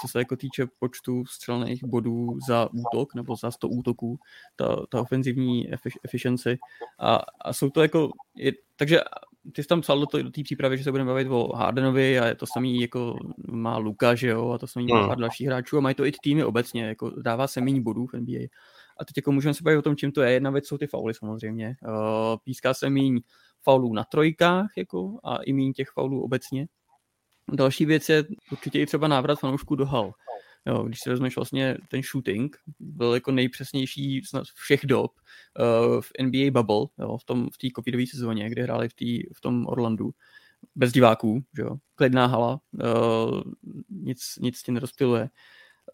Co 0.00 0.08
se 0.08 0.18
jako 0.18 0.36
týče 0.36 0.66
počtu 0.78 1.24
střelných 1.26 1.84
bodů 1.84 2.38
za 2.48 2.68
útok 2.72 3.14
nebo 3.14 3.36
za 3.36 3.50
100 3.50 3.68
útoků, 3.68 4.18
ta, 4.56 4.76
ta 4.88 5.00
ofenzivní 5.00 5.68
efficiency. 6.04 6.58
A, 6.98 7.20
a 7.40 7.52
jsou 7.52 7.70
to 7.70 7.82
jako, 7.82 8.10
je, 8.36 8.52
takže 8.76 9.00
ty 9.52 9.62
jsi 9.62 9.68
tam 9.68 9.80
psal 9.80 10.00
do, 10.00 10.22
do 10.22 10.30
té 10.30 10.42
přípravy, 10.42 10.78
že 10.78 10.84
se 10.84 10.90
budeme 10.90 11.10
bavit 11.10 11.28
o 11.30 11.56
Hardenovi 11.56 12.18
a 12.18 12.26
je 12.26 12.34
to 12.34 12.46
samý 12.46 12.80
jako 12.80 13.16
má 13.50 13.76
Luka, 13.76 14.14
že 14.14 14.28
jo, 14.28 14.50
a 14.50 14.58
to 14.58 14.66
samý 14.66 14.86
má 14.86 14.98
hmm. 14.98 15.08
pár 15.08 15.18
dalších 15.18 15.46
hráčů 15.46 15.78
a 15.78 15.80
mají 15.80 15.94
to 15.94 16.06
i 16.06 16.12
týmy 16.22 16.44
obecně, 16.44 16.84
jako 16.84 17.10
dává 17.10 17.46
se 17.46 17.60
méně 17.60 17.80
bodů 17.80 18.06
v 18.06 18.12
NBA. 18.12 18.40
A 19.00 19.04
teď 19.04 19.16
jako 19.16 19.32
můžeme 19.32 19.54
se 19.54 19.62
bavit 19.62 19.76
o 19.76 19.82
tom, 19.82 19.96
čím 19.96 20.12
to 20.12 20.22
je. 20.22 20.32
Jedna 20.32 20.50
věc 20.50 20.66
jsou 20.66 20.78
ty 20.78 20.86
fauly 20.86 21.14
samozřejmě. 21.14 21.76
Uh, 21.86 22.36
píská 22.44 22.74
se 22.74 22.90
míň 22.90 23.20
faulů 23.62 23.92
na 23.92 24.04
trojkách 24.04 24.70
jako, 24.76 25.18
a 25.24 25.36
i 25.36 25.52
míň 25.52 25.72
těch 25.72 25.88
faulů 25.90 26.22
obecně. 26.22 26.66
Další 27.52 27.86
věc 27.86 28.08
je 28.08 28.24
určitě 28.52 28.80
i 28.80 28.86
třeba 28.86 29.08
návrat 29.08 29.38
fanoušků 29.38 29.74
do 29.74 29.86
hal. 29.86 30.12
Jo, 30.66 30.82
když 30.82 31.00
si 31.00 31.10
vezmeš 31.10 31.36
vlastně 31.36 31.76
ten 31.88 32.02
shooting, 32.02 32.56
byl 32.80 33.14
jako 33.14 33.32
nejpřesnější 33.32 34.22
z 34.24 34.32
všech 34.54 34.80
dob 34.86 35.12
uh, 35.58 36.00
v 36.00 36.12
NBA 36.22 36.62
Bubble, 36.62 36.86
jo, 36.98 37.16
v 37.18 37.24
tom 37.24 37.48
v 37.50 37.58
té 37.58 37.68
covidové 37.76 38.06
sezóně, 38.06 38.50
kde 38.50 38.62
hráli 38.62 38.88
v, 38.88 38.94
tý, 38.94 39.22
v 39.34 39.40
tom 39.40 39.66
Orlandu, 39.66 40.10
bez 40.74 40.92
diváků, 40.92 41.44
že 41.56 41.62
jo, 41.62 41.76
klidná 41.94 42.26
hala, 42.26 42.60
uh, 42.72 43.42
nic, 43.90 44.38
nic 44.40 44.62
ti 44.62 44.72
nerozptiluje. 44.72 45.30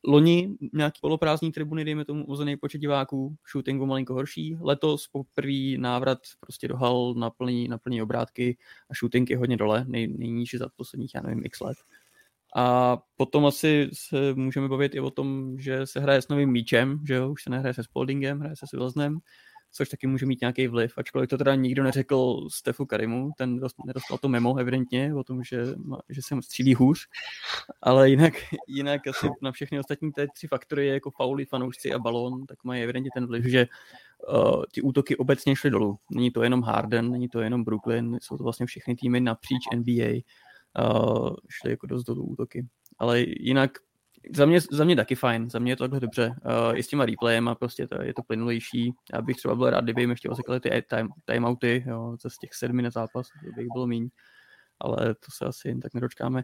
Loni 0.05 0.57
nějaký 0.73 0.99
poloprázdní 1.01 1.53
tribuny, 1.53 1.85
dejme 1.85 2.05
tomu 2.05 2.27
uzený 2.27 2.57
počet 2.57 2.79
diváků, 2.79 3.37
shootingu 3.53 3.87
malinko 3.87 4.15
horší. 4.15 4.57
Letos 4.61 5.09
poprvé 5.09 5.77
návrat 5.77 6.19
prostě 6.41 6.69
do 6.69 6.77
hal 6.77 7.15
na 7.15 7.31
plný, 7.31 7.69
na 7.69 7.79
plný 7.79 8.03
obrátky 8.03 8.59
a 8.91 8.95
shooting 8.95 9.31
je 9.31 9.37
hodně 9.37 9.57
dole, 9.57 9.85
nej, 9.89 10.09
nejnížší 10.09 10.59
za 10.59 10.69
posledních, 10.77 11.15
já 11.15 11.21
nevím, 11.21 11.45
x 11.45 11.61
let. 11.61 11.77
A 12.57 12.97
potom 13.17 13.47
asi 13.47 13.91
se 13.93 14.35
můžeme 14.35 14.69
bavit 14.69 14.95
i 14.95 15.01
o 15.01 15.11
tom, 15.11 15.59
že 15.59 15.87
se 15.87 16.01
hraje 16.01 16.23
s 16.23 16.29
novým 16.29 16.51
míčem, 16.51 17.01
že 17.07 17.15
jo, 17.15 17.31
už 17.31 17.43
se 17.43 17.51
nehraje 17.51 17.75
se 17.75 17.85
Spaldingem, 17.85 18.41
hraje 18.41 18.57
se 18.57 18.67
s 18.67 18.73
Wilsonem 18.73 19.21
což 19.73 19.89
taky 19.89 20.07
může 20.07 20.27
mít 20.27 20.41
nějaký 20.41 20.67
vliv, 20.67 20.99
ačkoliv 20.99 21.29
to 21.29 21.39
teda 21.39 21.55
nikdo 21.55 21.83
neřekl 21.83 22.49
Stefu 22.51 22.87
Karimu, 22.87 23.31
ten 23.39 23.57
dost, 23.57 23.77
nedostal 23.87 24.19
to 24.19 24.29
memo 24.29 24.57
evidentně 24.57 25.15
o 25.15 25.25
tom, 25.25 25.43
že, 25.43 25.67
že 26.09 26.23
se 26.23 26.43
střílí 26.43 26.75
hůř, 26.75 27.09
ale 27.83 28.11
jinak, 28.11 28.35
jinak 28.69 29.07
asi 29.07 29.29
na 29.43 29.53
všechny 29.53 29.79
ostatní 29.79 30.13
ty 30.13 30.27
tři 30.35 30.47
faktory, 30.47 30.87
jako 30.87 31.11
Pauli, 31.11 31.45
fanoušci 31.45 31.93
a 31.93 31.99
balón, 31.99 32.47
tak 32.47 32.65
mají 32.65 32.83
evidentně 32.83 33.11
ten 33.15 33.27
vliv, 33.27 33.45
že 33.45 33.67
uh, 34.35 34.65
ty 34.73 34.83
útoky 34.83 35.17
obecně 35.17 35.57
šly 35.57 35.71
dolů. 35.71 35.99
Není 36.11 36.31
to 36.31 36.43
jenom 36.43 36.63
Harden, 36.63 37.11
není 37.11 37.29
to 37.29 37.41
jenom 37.41 37.65
Brooklyn, 37.65 38.19
jsou 38.23 38.37
to 38.37 38.45
vlastně 38.45 38.67
všechny 38.67 38.97
týmy 38.97 39.21
napříč 39.21 39.63
NBA, 39.77 40.21
uh, 40.79 41.31
šly 41.49 41.71
jako 41.71 41.87
dost 41.87 42.05
dolů 42.05 42.25
útoky. 42.25 42.67
Ale 42.99 43.21
jinak 43.21 43.71
za 44.35 44.47
mě, 44.47 44.61
za 44.61 44.85
mě 44.85 44.97
taky 44.97 45.15
fajn, 45.15 45.51
za 45.51 45.59
mě 45.59 45.73
je 45.73 45.77
to 45.77 45.85
takhle 45.85 46.01
dobře. 46.01 46.35
Uh, 46.45 46.79
I 46.79 46.83
s 46.83 46.89
těma 46.89 47.07
replayem 47.07 47.49
a 47.49 47.55
prostě 47.55 47.87
to, 47.87 48.03
je 48.03 48.15
to 48.15 48.23
plynulejší. 48.23 48.93
Já 49.15 49.23
bych 49.23 49.37
třeba 49.37 49.55
byl 49.55 49.71
rád, 49.71 49.85
kdyby 49.85 50.03
jim 50.03 50.11
ještě 50.11 50.29
osekali 50.29 50.61
ty 50.61 50.83
time, 50.89 51.09
timeouty, 51.25 51.85
jo, 51.87 52.17
z 52.29 52.39
těch 52.39 52.55
sedmi 52.55 52.83
na 52.83 52.91
zápas, 52.91 53.27
kdyby 53.43 53.69
bylo 53.73 53.87
míň. 53.87 54.09
Ale 54.81 55.15
to 55.15 55.31
se 55.39 55.45
asi 55.45 55.69
jen 55.69 55.81
tak 55.81 55.95
nedočkáme 55.95 56.43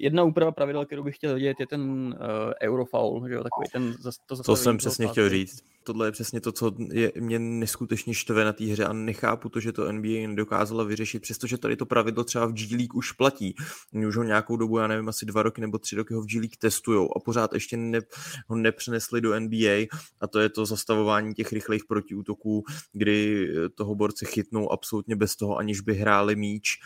jedna 0.00 0.24
úprava 0.24 0.52
pravidel, 0.52 0.86
kterou 0.86 1.02
bych 1.02 1.16
chtěl 1.16 1.34
vidět, 1.34 1.60
je 1.60 1.66
ten 1.66 1.80
uh, 1.80 2.52
Eurofoul, 2.62 3.28
že 3.28 3.34
jo, 3.34 3.42
takový 3.42 3.66
ten 3.72 3.96
to, 4.26 4.42
to 4.42 4.56
jsem 4.56 4.76
přesně 4.76 5.08
chtěl 5.08 5.28
říct. 5.28 5.62
Tohle 5.84 6.06
je 6.06 6.12
přesně 6.12 6.40
to, 6.40 6.52
co 6.52 6.72
je, 6.92 7.12
mě 7.20 7.38
neskutečně 7.38 8.14
štve 8.14 8.44
na 8.44 8.52
té 8.52 8.64
hře 8.64 8.84
a 8.84 8.92
nechápu 8.92 9.48
to, 9.48 9.60
že 9.60 9.72
to 9.72 9.92
NBA 9.92 10.28
nedokázala 10.28 10.84
vyřešit, 10.84 11.22
přestože 11.22 11.58
tady 11.58 11.76
to 11.76 11.86
pravidlo 11.86 12.24
třeba 12.24 12.46
v 12.46 12.52
G 12.52 12.76
League 12.76 12.94
už 12.94 13.12
platí. 13.12 13.54
Oni 13.94 14.06
už 14.06 14.16
ho 14.16 14.22
nějakou 14.22 14.56
dobu, 14.56 14.78
já 14.78 14.86
nevím, 14.86 15.08
asi 15.08 15.26
dva 15.26 15.42
roky 15.42 15.60
nebo 15.60 15.78
tři 15.78 15.96
roky 15.96 16.14
ho 16.14 16.22
v 16.22 16.26
G 16.26 16.38
League 16.38 16.56
testujou 16.56 17.16
a 17.16 17.20
pořád 17.20 17.54
ještě 17.54 17.76
ne, 17.76 18.00
ho 18.48 18.56
nepřenesli 18.56 19.20
do 19.20 19.40
NBA 19.40 19.86
a 20.20 20.26
to 20.26 20.40
je 20.40 20.48
to 20.48 20.66
zastavování 20.66 21.34
těch 21.34 21.52
rychlých 21.52 21.84
protiútoků, 21.84 22.64
kdy 22.92 23.48
toho 23.74 23.94
borce 23.94 24.26
chytnou 24.26 24.72
absolutně 24.72 25.16
bez 25.16 25.36
toho, 25.36 25.56
aniž 25.56 25.80
by 25.80 25.94
hráli 25.94 26.36
míč 26.36 26.78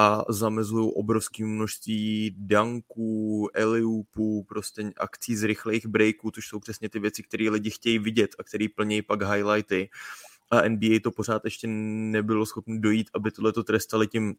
a 0.00 0.24
zamezují 0.28 0.90
obrovské 0.94 1.44
množství 1.44 2.34
dunků, 2.38 3.48
eliupů, 3.54 4.44
prostě 4.48 4.90
akcí 4.96 5.36
z 5.36 5.42
rychlých 5.42 5.86
breaků, 5.86 6.30
což 6.30 6.46
jsou 6.46 6.60
přesně 6.60 6.88
ty 6.88 6.98
věci, 6.98 7.22
které 7.22 7.50
lidi 7.50 7.70
chtějí 7.70 7.98
vidět 7.98 8.30
a 8.38 8.44
které 8.44 8.66
plnějí 8.76 9.02
pak 9.02 9.22
highlighty. 9.22 9.90
A 10.50 10.68
NBA 10.68 10.98
to 11.02 11.10
pořád 11.10 11.44
ještě 11.44 11.66
nebylo 11.66 12.46
schopné 12.46 12.78
dojít, 12.80 13.10
aby 13.14 13.30
tohle 13.30 13.52
to 13.52 13.64
trestali 13.64 14.06
tím 14.06 14.34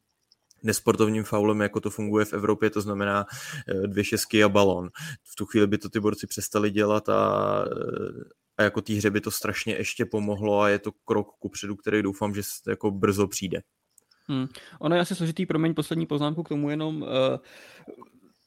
nesportovním 0.63 1.23
faulem, 1.23 1.61
jako 1.61 1.79
to 1.79 1.89
funguje 1.89 2.25
v 2.25 2.33
Evropě, 2.33 2.69
to 2.69 2.81
znamená 2.81 3.25
eh, 3.67 3.87
dvě 3.87 4.03
šestky 4.03 4.43
a 4.43 4.49
balon. 4.49 4.89
V 5.23 5.35
tu 5.35 5.45
chvíli 5.45 5.67
by 5.67 5.77
to 5.77 5.89
ty 5.89 5.99
borci 5.99 6.27
přestali 6.27 6.71
dělat 6.71 7.09
a, 7.09 7.65
eh, 7.65 8.23
a 8.57 8.63
jako 8.63 8.81
té 8.81 8.93
hře 8.93 9.09
by 9.09 9.21
to 9.21 9.31
strašně 9.31 9.75
ještě 9.75 10.05
pomohlo 10.05 10.61
a 10.61 10.69
je 10.69 10.79
to 10.79 10.91
krok 11.05 11.27
kupředu, 11.39 11.75
který 11.75 12.03
doufám, 12.03 12.35
že 12.35 12.41
jako 12.67 12.91
brzo 12.91 13.27
přijde. 13.27 13.61
Hmm. 14.29 14.47
Ono 14.79 14.95
je 14.95 15.01
asi 15.01 15.15
složitý, 15.15 15.45
promiň 15.45 15.73
poslední 15.73 16.05
poznámku 16.05 16.43
k 16.43 16.49
tomu 16.49 16.69
jenom. 16.69 17.01
Uh, 17.01 17.07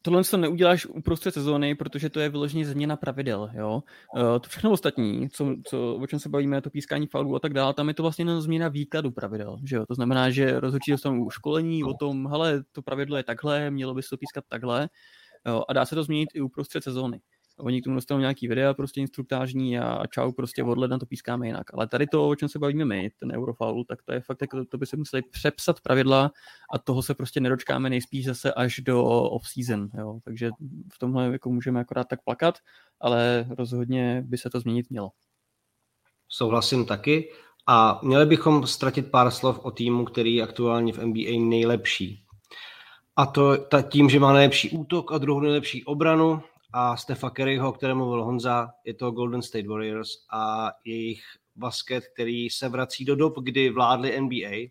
tohle 0.03 0.25
to 0.25 0.37
neuděláš 0.37 0.87
uprostřed 0.87 1.35
sezóny, 1.35 1.75
protože 1.75 2.11
to 2.11 2.21
je 2.21 2.29
vyloženě 2.29 2.67
změna 2.67 2.97
pravidel. 2.97 3.51
Jo? 3.55 3.83
Uh, 4.17 4.23
to 4.23 4.49
všechno 4.49 4.71
ostatní, 4.71 5.31
co, 5.31 5.57
co, 5.67 5.95
o 5.95 6.07
čem 6.07 6.19
se 6.19 6.29
bavíme, 6.29 6.61
to 6.61 6.71
pískání 6.71 7.07
faulů 7.07 7.37
a 7.37 7.39
tak 7.39 7.53
dále, 7.53 7.75
tam 7.75 7.89
je 7.89 7.95
to 7.95 8.03
vlastně 8.03 8.23
jenom 8.23 8.41
změna 8.41 8.69
výkladu 8.69 9.11
pravidel. 9.11 9.59
Že 9.65 9.77
jo? 9.77 9.87
To 9.87 9.95
znamená, 9.95 10.31
že 10.31 10.61
rozhodčí 10.61 10.91
dostanou 10.91 11.31
školení 11.31 11.85
o 11.85 11.95
tom, 11.95 12.27
hele, 12.27 12.65
to 12.73 12.83
pravidlo 12.83 13.17
je 13.17 13.23
takhle, 13.23 13.71
mělo 13.71 13.95
by 13.95 14.03
se 14.03 14.11
to 14.11 14.17
pískat 14.17 14.45
takhle 14.49 14.89
jo? 15.47 15.65
a 15.69 15.73
dá 15.73 15.87
se 15.87 15.95
to 15.95 16.05
změnit 16.05 16.29
i 16.35 16.41
uprostřed 16.41 16.85
sezóny 16.85 17.21
oni 17.63 17.81
k 17.81 17.85
tomu 17.85 17.97
dostanou 17.97 18.21
nějaký 18.21 18.49
videa 18.49 18.75
prostě 18.75 19.01
instruktážní 19.01 19.79
a 19.79 20.07
čau, 20.07 20.33
prostě 20.33 20.63
od 20.65 20.79
ledna 20.79 20.99
to 20.99 21.07
pískáme 21.07 21.47
jinak. 21.47 21.75
Ale 21.75 21.87
tady 21.87 22.07
to, 22.07 22.29
o 22.29 22.35
čem 22.35 22.49
se 22.49 22.59
bavíme 22.59 22.85
my, 22.85 23.11
ten 23.21 23.33
Eurofoul, 23.33 23.85
tak 23.85 24.03
to 24.03 24.13
je 24.13 24.21
fakt, 24.21 24.41
jako 24.41 24.65
to 24.65 24.79
by 24.79 24.87
se 24.87 24.97
museli 24.97 25.23
přepsat 25.23 25.81
pravidla 25.81 26.31
a 26.73 26.79
toho 26.79 27.03
se 27.03 27.15
prostě 27.15 27.41
nedočkáme 27.41 27.91
nejspíš 27.91 28.27
zase 28.27 28.53
až 28.53 28.81
do 28.81 29.05
off-season, 29.05 29.89
jo. 29.99 30.19
Takže 30.25 30.51
v 30.93 30.99
tomhle 30.99 31.33
jako 31.33 31.51
můžeme 31.51 31.81
akorát 31.81 32.09
tak 32.09 32.25
plakat, 32.25 32.59
ale 33.01 33.47
rozhodně 33.59 34.23
by 34.27 34.39
se 34.39 34.51
to 34.51 34.61
změnit 34.61 34.91
mělo. 34.91 35.11
Souhlasím 36.29 36.87
taky. 36.87 37.33
A 37.67 38.01
měli 38.03 38.27
bychom 38.27 38.67
ztratit 38.67 39.11
pár 39.11 39.31
slov 39.31 39.59
o 39.63 39.71
týmu, 39.71 40.05
který 40.05 40.35
je 40.35 40.43
aktuálně 40.43 40.93
v 40.93 41.05
NBA 41.05 41.49
nejlepší. 41.49 42.25
A 43.17 43.27
to 43.27 43.57
tím, 43.89 44.11
že 44.11 44.21
má 44.21 44.33
nejlepší 44.33 44.71
útok 44.71 45.13
a 45.13 45.19
druhou 45.19 45.41
nejlepší 45.41 45.85
obranu, 45.85 46.43
a 46.73 46.97
Stefa 46.97 47.31
Kerryho, 47.31 47.69
o 47.69 47.73
kterém 47.73 47.97
mluvil 47.97 48.25
Honza, 48.25 48.71
je 48.85 48.95
to 48.95 49.11
Golden 49.11 49.43
State 49.43 49.67
Warriors 49.67 50.11
a 50.33 50.71
jejich 50.85 51.23
basket, 51.57 52.05
který 52.15 52.51
se 52.51 52.69
vrací 52.69 53.05
do 53.05 53.17
dob, 53.17 53.39
kdy 53.39 53.71
vládli 53.71 54.21
NBA. 54.21 54.69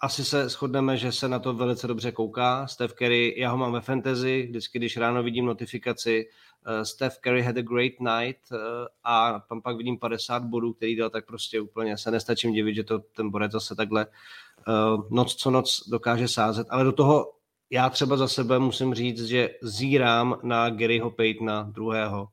Asi 0.00 0.24
se 0.24 0.48
shodneme, 0.48 0.96
že 0.96 1.12
se 1.12 1.28
na 1.28 1.38
to 1.38 1.54
velice 1.54 1.86
dobře 1.86 2.12
kouká. 2.12 2.66
Steph 2.66 2.92
Curry, 2.92 3.34
já 3.36 3.50
ho 3.50 3.56
mám 3.56 3.72
ve 3.72 3.80
fantasy, 3.80 4.46
vždycky, 4.48 4.78
když 4.78 4.96
ráno 4.96 5.22
vidím 5.22 5.46
notifikaci, 5.46 6.26
uh, 6.68 6.82
Steph 6.82 7.16
Curry 7.24 7.42
had 7.42 7.56
a 7.56 7.62
great 7.62 7.92
night 8.00 8.40
uh, 8.52 8.58
a 9.04 9.40
tam 9.48 9.62
pak 9.62 9.76
vidím 9.76 9.98
50 9.98 10.42
bodů, 10.42 10.72
který 10.72 10.96
dal, 10.96 11.10
tak 11.10 11.26
prostě 11.26 11.60
úplně 11.60 11.98
se 11.98 12.10
nestačím 12.10 12.52
divit, 12.52 12.74
že 12.74 12.84
to 12.84 12.98
ten 12.98 13.30
borec 13.30 13.52
zase 13.52 13.74
takhle 13.74 14.06
uh, 14.06 15.04
noc 15.10 15.34
co 15.34 15.50
noc 15.50 15.88
dokáže 15.88 16.28
sázet, 16.28 16.66
ale 16.70 16.84
do 16.84 16.92
toho 16.92 17.32
já 17.70 17.90
třeba 17.90 18.16
za 18.16 18.28
sebe 18.28 18.58
musím 18.58 18.94
říct, 18.94 19.24
že 19.24 19.50
zírám 19.62 20.38
na 20.42 20.70
Garyho 20.70 21.10
Paytona 21.10 21.62
druhého 21.62 22.28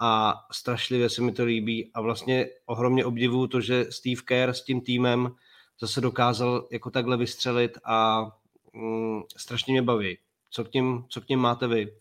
a 0.00 0.34
strašlivě 0.52 1.08
se 1.08 1.22
mi 1.22 1.32
to 1.32 1.44
líbí 1.44 1.90
a 1.94 2.00
vlastně 2.00 2.46
ohromně 2.66 3.04
obdivuju 3.04 3.46
to, 3.46 3.60
že 3.60 3.86
Steve 3.90 4.22
Kerr 4.24 4.52
s 4.52 4.64
tím 4.64 4.80
týmem 4.80 5.30
zase 5.80 6.00
dokázal 6.00 6.68
jako 6.72 6.90
takhle 6.90 7.16
vystřelit 7.16 7.78
a 7.84 8.26
mm, 8.72 9.22
strašně 9.36 9.72
mě 9.72 9.82
baví. 9.82 10.18
Co 10.50 10.64
k, 10.64 10.68
tím, 10.68 11.04
co 11.08 11.20
k 11.20 11.26
tím 11.26 11.38
máte 11.38 11.66
vy? 11.66 11.92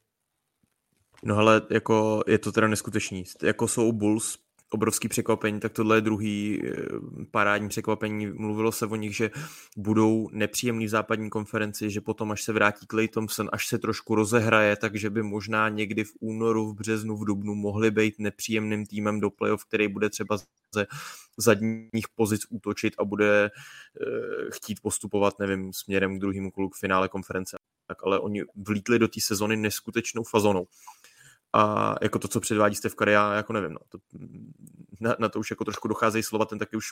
No 1.23 1.37
ale 1.37 1.61
jako 1.69 2.23
je 2.27 2.37
to 2.37 2.51
teda 2.51 2.67
neskutečný. 2.67 3.23
Jako 3.43 3.67
jsou 3.67 3.91
Bulls 3.91 4.37
obrovský 4.73 5.07
překvapení, 5.07 5.59
tak 5.59 5.73
tohle 5.73 5.97
je 5.97 6.01
druhý 6.01 6.61
eh, 6.63 6.71
parádní 7.31 7.69
překvapení. 7.69 8.27
Mluvilo 8.27 8.71
se 8.71 8.85
o 8.85 8.95
nich, 8.95 9.15
že 9.15 9.31
budou 9.77 10.29
nepříjemný 10.31 10.85
v 10.85 10.89
západní 10.89 11.29
konferenci, 11.29 11.89
že 11.89 12.01
potom, 12.01 12.31
až 12.31 12.43
se 12.43 12.53
vrátí 12.53 12.85
Clay 12.87 13.07
Thompson, 13.07 13.49
až 13.51 13.67
se 13.67 13.77
trošku 13.77 14.15
rozehraje, 14.15 14.75
takže 14.75 15.09
by 15.09 15.23
možná 15.23 15.69
někdy 15.69 16.03
v 16.03 16.11
únoru, 16.19 16.67
v 16.67 16.75
březnu, 16.75 17.17
v 17.17 17.25
dubnu 17.25 17.55
mohli 17.55 17.91
být 17.91 18.15
nepříjemným 18.19 18.85
týmem 18.85 19.19
do 19.19 19.29
playoff, 19.29 19.65
který 19.65 19.87
bude 19.87 20.09
třeba 20.09 20.37
ze 20.75 20.87
zadních 21.37 22.09
pozic 22.15 22.41
útočit 22.49 22.93
a 22.97 23.05
bude 23.05 23.45
e, 23.45 23.49
chtít 24.51 24.79
postupovat, 24.81 25.39
nevím, 25.39 25.73
směrem 25.73 26.17
k 26.17 26.21
druhému 26.21 26.51
kolu 26.51 26.69
k 26.69 26.77
finále 26.77 27.09
konference. 27.09 27.57
Tak, 27.87 27.97
ale 28.03 28.19
oni 28.19 28.43
vlítli 28.55 28.99
do 28.99 29.07
té 29.07 29.21
sezony 29.21 29.57
neskutečnou 29.57 30.23
fazonou 30.23 30.67
a 31.53 31.95
jako 32.01 32.19
to, 32.19 32.27
co 32.27 32.39
předvádí 32.39 32.75
Steve 32.75 32.95
Curry, 32.95 33.11
já 33.11 33.33
jako 33.33 33.53
nevím, 33.53 33.73
no, 33.73 33.79
to, 33.89 33.97
na, 34.99 35.15
na, 35.19 35.29
to 35.29 35.39
už 35.39 35.49
jako 35.49 35.65
trošku 35.65 35.87
docházejí 35.87 36.23
slova, 36.23 36.45
ten 36.45 36.59
taky 36.59 36.77
už 36.77 36.85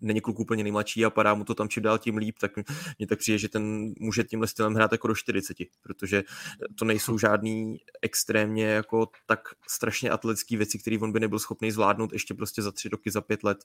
není 0.00 0.20
kluk 0.20 0.38
úplně 0.38 0.62
nejmladší 0.62 1.04
a 1.04 1.10
padá 1.10 1.34
mu 1.34 1.44
to 1.44 1.54
tam 1.54 1.68
čím 1.68 1.82
dál 1.82 1.98
tím 1.98 2.16
líp, 2.16 2.36
tak 2.40 2.52
mně 2.98 3.06
tak 3.06 3.18
přijde, 3.18 3.38
že 3.38 3.48
ten 3.48 3.94
může 4.00 4.24
tímhle 4.24 4.48
stylem 4.48 4.74
hrát 4.74 4.92
jako 4.92 5.08
do 5.08 5.14
40, 5.14 5.56
protože 5.82 6.22
to 6.78 6.84
nejsou 6.84 7.18
žádný 7.18 7.78
extrémně 8.02 8.66
jako 8.66 9.08
tak 9.26 9.40
strašně 9.68 10.10
atletický 10.10 10.56
věci, 10.56 10.78
které 10.78 10.98
on 10.98 11.12
by 11.12 11.20
nebyl 11.20 11.38
schopný 11.38 11.70
zvládnout 11.70 12.12
ještě 12.12 12.34
prostě 12.34 12.62
za 12.62 12.72
tři 12.72 12.88
roky, 12.88 13.10
za 13.10 13.20
pět 13.20 13.44
let. 13.44 13.64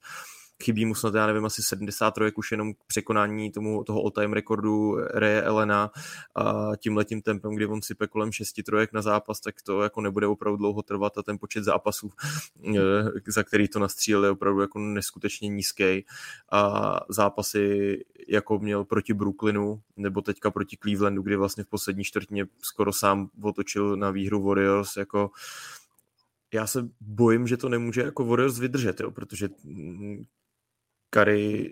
Chybí 0.64 0.86
mu 0.86 0.96
snad, 0.96 1.16
já 1.16 1.28
nevím, 1.28 1.46
asi 1.46 1.64
73 1.64 2.32
už 2.36 2.52
jenom 2.52 2.74
k 2.74 2.78
překonání 2.88 3.52
tomu, 3.52 3.84
toho 3.84 4.04
all-time 4.04 4.34
rekordu 4.34 4.98
Reje 5.14 5.42
Elena 5.42 5.92
a 6.36 6.72
tím 6.78 6.98
letím 6.98 7.22
tempem, 7.22 7.56
kdy 7.56 7.66
on 7.66 7.82
sype 7.82 8.08
kolem 8.08 8.32
šesti 8.32 8.64
trojek 8.64 8.94
na 8.94 9.02
zápas, 9.02 9.40
tak 9.40 9.56
to 9.62 9.82
jako 9.82 10.02
nebude 10.02 10.28
opravdu 10.28 10.58
dlouho 10.58 10.82
trvat 10.82 11.18
a 11.18 11.24
ten 11.24 11.38
počet 11.38 11.64
zápasů, 11.64 12.10
eh, 12.76 12.82
za 13.28 13.44
který 13.44 13.68
to 13.68 13.80
nastřílel, 13.80 14.24
je 14.24 14.32
opravdu 14.32 14.62
jako 14.62 14.80
neskutečně 14.80 15.50
nízký 15.50 16.06
a 16.52 17.00
zápasy 17.10 18.00
jako 18.28 18.60
měl 18.60 18.86
proti 18.86 19.14
Brooklynu 19.14 19.82
nebo 19.98 20.22
teďka 20.22 20.52
proti 20.52 20.78
Clevelandu, 20.78 21.22
kdy 21.22 21.36
vlastně 21.36 21.64
v 21.64 21.68
poslední 21.68 22.04
čtvrtině 22.04 22.46
skoro 22.62 22.94
sám 22.94 23.30
otočil 23.42 23.98
na 23.98 24.12
výhru 24.12 24.44
Warriors, 24.44 24.98
jako 24.98 25.32
já 26.54 26.68
se 26.68 26.90
bojím, 27.02 27.48
že 27.48 27.58
to 27.58 27.70
nemůže 27.70 28.02
jako 28.02 28.26
Warriors 28.26 28.60
vydržet, 28.60 29.00
jo, 29.00 29.12
protože 29.12 29.50
Kary 31.16 31.72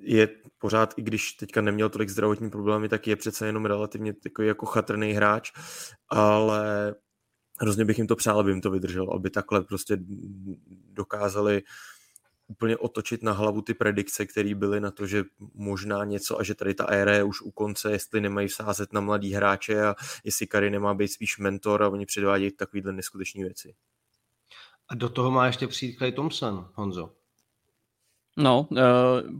je 0.00 0.28
pořád, 0.58 0.94
i 0.96 1.02
když 1.02 1.32
teďka 1.32 1.60
neměl 1.60 1.88
tolik 1.88 2.08
zdravotní 2.08 2.50
problémy, 2.50 2.88
tak 2.88 3.06
je 3.06 3.16
přece 3.16 3.46
jenom 3.46 3.64
relativně 3.64 4.12
takový 4.12 4.48
jako 4.48 4.66
chatrný 4.66 5.12
hráč, 5.12 5.52
ale 6.08 6.94
hrozně 7.60 7.84
bych 7.84 7.98
jim 7.98 8.06
to 8.06 8.16
přál, 8.16 8.40
aby 8.40 8.50
jim 8.50 8.60
to 8.60 8.70
vydrželo, 8.70 9.14
aby 9.14 9.30
takhle 9.30 9.62
prostě 9.62 9.98
dokázali 10.90 11.62
úplně 12.46 12.76
otočit 12.76 13.22
na 13.22 13.32
hlavu 13.32 13.62
ty 13.62 13.74
predikce, 13.74 14.26
které 14.26 14.54
byly 14.54 14.80
na 14.80 14.90
to, 14.90 15.06
že 15.06 15.24
možná 15.54 16.04
něco 16.04 16.40
a 16.40 16.42
že 16.42 16.54
tady 16.54 16.74
ta 16.74 16.84
éra 16.84 17.12
je 17.12 17.24
už 17.24 17.42
u 17.42 17.50
konce, 17.50 17.92
jestli 17.92 18.20
nemají 18.20 18.48
sázet 18.48 18.92
na 18.92 19.00
mladý 19.00 19.32
hráče 19.32 19.82
a 19.82 19.94
jestli 20.24 20.46
Kary 20.46 20.70
nemá 20.70 20.94
být 20.94 21.08
spíš 21.08 21.38
mentor 21.38 21.82
a 21.82 21.88
oni 21.88 22.06
předvádějí 22.06 22.50
takovýhle 22.50 22.92
neskutečné 22.92 23.44
věci. 23.44 23.74
A 24.88 24.94
do 24.94 25.08
toho 25.08 25.30
má 25.30 25.46
ještě 25.46 25.66
přijít 25.66 25.96
Clay 25.96 26.12
Thompson, 26.12 26.70
Honzo. 26.74 27.25
No, 28.36 28.68
uh, 28.70 28.78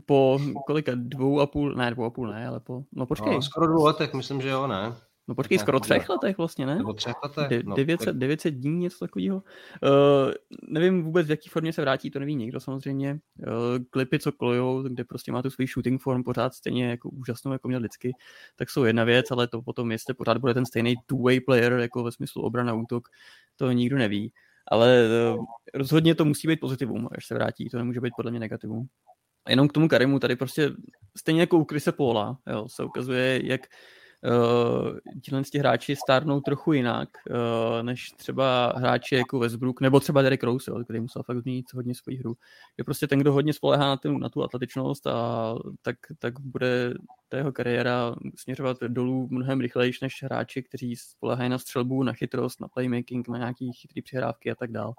po 0.05 0.39
kolika 0.65 0.91
dvou 0.95 1.39
a 1.39 1.47
půl, 1.47 1.75
ne 1.75 1.91
dvou 1.91 2.03
a 2.03 2.09
půl 2.09 2.27
ne, 2.27 2.47
ale 2.47 2.59
po, 2.59 2.83
no 2.91 3.05
počkej. 3.05 3.33
No, 3.33 3.41
skoro 3.41 3.67
dvou 3.67 3.85
letech, 3.85 4.13
myslím, 4.13 4.41
že 4.41 4.49
jo, 4.49 4.67
ne? 4.67 4.95
No 5.29 5.35
počkej, 5.35 5.59
skoro 5.59 5.79
třech 5.79 6.09
letech 6.09 6.37
vlastně, 6.37 6.65
ne? 6.65 6.75
Nebo 6.75 6.93
třech 6.93 7.15
letech. 7.23 7.49
De- 7.49 7.75
900, 7.75 8.13
no, 8.13 8.19
900 8.19 8.53
dní, 8.53 8.77
něco 8.77 8.99
takového. 8.99 9.35
Uh, 9.37 10.31
nevím 10.69 11.03
vůbec, 11.03 11.27
v 11.27 11.29
jaký 11.29 11.49
formě 11.49 11.73
se 11.73 11.81
vrátí, 11.81 12.11
to 12.11 12.19
neví 12.19 12.35
nikdo 12.35 12.59
samozřejmě. 12.59 13.19
Uh, 13.47 13.83
klipy, 13.89 14.19
co 14.19 14.31
kolujou, 14.31 14.81
kde 14.81 15.03
prostě 15.03 15.31
má 15.31 15.41
tu 15.41 15.49
svůj 15.49 15.67
shooting 15.67 16.01
form 16.01 16.23
pořád 16.23 16.53
stejně 16.53 16.89
jako 16.89 17.09
úžasnou, 17.09 17.51
jako 17.51 17.67
měl 17.67 17.79
vždycky, 17.79 18.11
tak 18.55 18.69
jsou 18.69 18.83
jedna 18.83 19.03
věc, 19.03 19.31
ale 19.31 19.47
to 19.47 19.61
potom, 19.61 19.91
jestli 19.91 20.13
pořád 20.13 20.37
bude 20.37 20.53
ten 20.53 20.65
stejný 20.65 20.95
two-way 21.11 21.39
player, 21.45 21.73
jako 21.73 22.03
ve 22.03 22.11
smyslu 22.11 22.41
obrana 22.41 22.73
útok, 22.73 23.07
to 23.55 23.71
nikdo 23.71 23.97
neví. 23.97 24.31
Ale 24.71 25.07
uh, 25.33 25.45
rozhodně 25.73 26.15
to 26.15 26.25
musí 26.25 26.47
být 26.47 26.59
pozitivum, 26.59 27.07
až 27.11 27.27
se 27.27 27.33
vrátí, 27.33 27.69
to 27.69 27.77
nemůže 27.77 28.01
být 28.01 28.13
podle 28.17 28.31
mě 28.31 28.39
negativum. 28.39 28.87
A 29.45 29.49
jenom 29.49 29.67
k 29.67 29.73
tomu 29.73 29.87
Karimu, 29.87 30.19
tady 30.19 30.35
prostě 30.35 30.71
stejně 31.17 31.41
jako 31.41 31.57
u 31.57 31.65
Krise 31.65 31.91
Paula, 31.91 32.37
jo, 32.47 32.67
se 32.69 32.83
ukazuje, 32.83 33.41
jak 33.43 33.61
uh, 34.23 34.97
tihle 35.21 35.41
hráči 35.59 35.95
stárnou 35.95 36.41
trochu 36.41 36.73
jinak, 36.73 37.09
uh, 37.29 37.83
než 37.83 38.11
třeba 38.11 38.73
hráči 38.77 39.15
jako 39.15 39.39
Westbrook, 39.39 39.81
nebo 39.81 39.99
třeba 39.99 40.21
Derek 40.21 40.43
Rose, 40.43 40.71
jo, 40.71 40.83
který 40.83 40.99
musel 40.99 41.23
fakt 41.23 41.37
změnit 41.37 41.73
hodně 41.73 41.95
svoji 41.95 42.17
hru. 42.17 42.35
Je 42.77 42.83
prostě 42.83 43.07
ten, 43.07 43.19
kdo 43.19 43.33
hodně 43.33 43.53
spolehá 43.53 43.85
na, 43.85 43.97
tu, 43.97 44.17
na 44.17 44.29
tu 44.29 44.43
atletičnost 44.43 45.07
a 45.07 45.55
tak, 45.81 45.95
tak 46.19 46.39
bude 46.39 46.93
ta 47.29 47.37
jeho 47.37 47.51
kariéra 47.51 48.15
směřovat 48.35 48.77
dolů 48.87 49.27
mnohem 49.31 49.59
rychleji 49.59 49.93
než 50.01 50.23
hráči, 50.23 50.63
kteří 50.63 50.95
spolehají 50.95 51.49
na 51.49 51.57
střelbu, 51.57 52.03
na 52.03 52.13
chytrost, 52.13 52.61
na 52.61 52.67
playmaking, 52.67 53.27
na 53.27 53.37
nějaký 53.37 53.71
chytrý 53.73 54.01
přihrávky 54.01 54.51
a 54.51 54.55
tak 54.55 54.71
dál. 54.71 54.93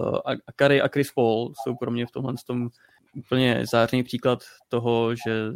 Uh, 0.00 0.16
a, 0.16 0.32
a 0.32 0.52
Curry 0.56 0.82
a 0.82 0.88
Chris 0.88 1.12
Paul 1.12 1.52
jsou 1.62 1.74
pro 1.76 1.90
mě 1.90 2.06
v 2.06 2.10
tomhle 2.10 2.34
tom 2.46 2.68
úplně 3.16 3.66
zářný 3.70 4.02
příklad 4.02 4.38
toho, 4.68 5.14
že, 5.14 5.52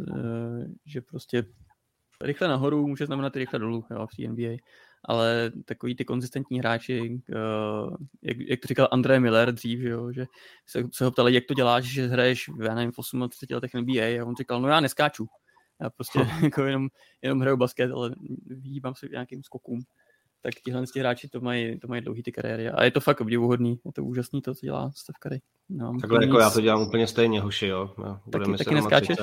že 0.85 1.01
prostě 1.01 1.43
rychle 2.25 2.47
nahoru 2.47 2.87
může 2.87 3.05
znamenat 3.05 3.35
rychle 3.35 3.59
dolů 3.59 3.85
jo, 3.91 4.07
v 4.07 4.27
NBA. 4.27 4.57
Ale 5.03 5.51
takový 5.65 5.95
ty 5.95 6.05
konzistentní 6.05 6.59
hráči, 6.59 7.21
uh, 7.29 7.95
jak, 8.21 8.37
jak 8.37 8.59
to 8.59 8.67
říkal 8.67 8.87
André 8.91 9.19
Miller 9.19 9.51
dřív, 9.51 9.79
že, 9.79 9.89
jo, 9.89 10.11
že 10.11 10.25
se, 10.67 10.83
se 10.93 11.05
ho 11.05 11.11
ptali, 11.11 11.33
jak 11.33 11.45
to 11.45 11.53
děláš, 11.53 11.83
že 11.85 12.07
hraješ 12.07 12.49
v, 12.49 12.61
já 12.61 12.75
nevím, 12.75 12.91
v 12.91 12.95
38 13.29 13.53
letech 13.53 13.73
NBA 13.73 14.21
a 14.21 14.25
on 14.25 14.35
říkal, 14.35 14.61
no 14.61 14.67
já 14.67 14.79
neskáču. 14.79 15.27
Já 15.81 15.89
prostě 15.89 16.19
jako 16.43 16.63
jenom, 16.63 16.87
jenom 17.21 17.39
hraju 17.41 17.57
basket, 17.57 17.91
ale 17.91 18.15
vyhýbám 18.45 18.95
se 18.95 19.07
nějakým 19.07 19.43
skokům. 19.43 19.81
Tak 20.45 20.53
tihle 20.65 20.83
ty 20.93 20.99
hráči 20.99 21.27
to 21.27 21.41
mají, 21.41 21.79
to 21.79 21.87
mají 21.87 22.01
dlouhý 22.01 22.23
ty 22.23 22.31
kariéry. 22.31 22.69
A 22.69 22.83
je 22.83 22.91
to 22.91 22.99
fakt 22.99 23.21
obdivuhodný, 23.21 23.79
je 23.85 23.91
to 23.93 24.03
úžasný 24.03 24.41
to, 24.41 24.55
co 24.55 24.65
dělá 24.65 24.91
Steph 24.95 25.15
Curry. 25.23 25.41
No, 25.69 25.97
Takhle 26.01 26.23
jako 26.23 26.33
nic... 26.33 26.41
já 26.41 26.49
to 26.49 26.61
dělám 26.61 26.81
úplně 26.81 27.07
stejně, 27.07 27.41
hoši, 27.41 27.67
jo. 27.67 27.93
No, 27.97 28.19
taky, 28.31 28.57
taky 28.57 28.75
neskáčeš? 28.75 29.17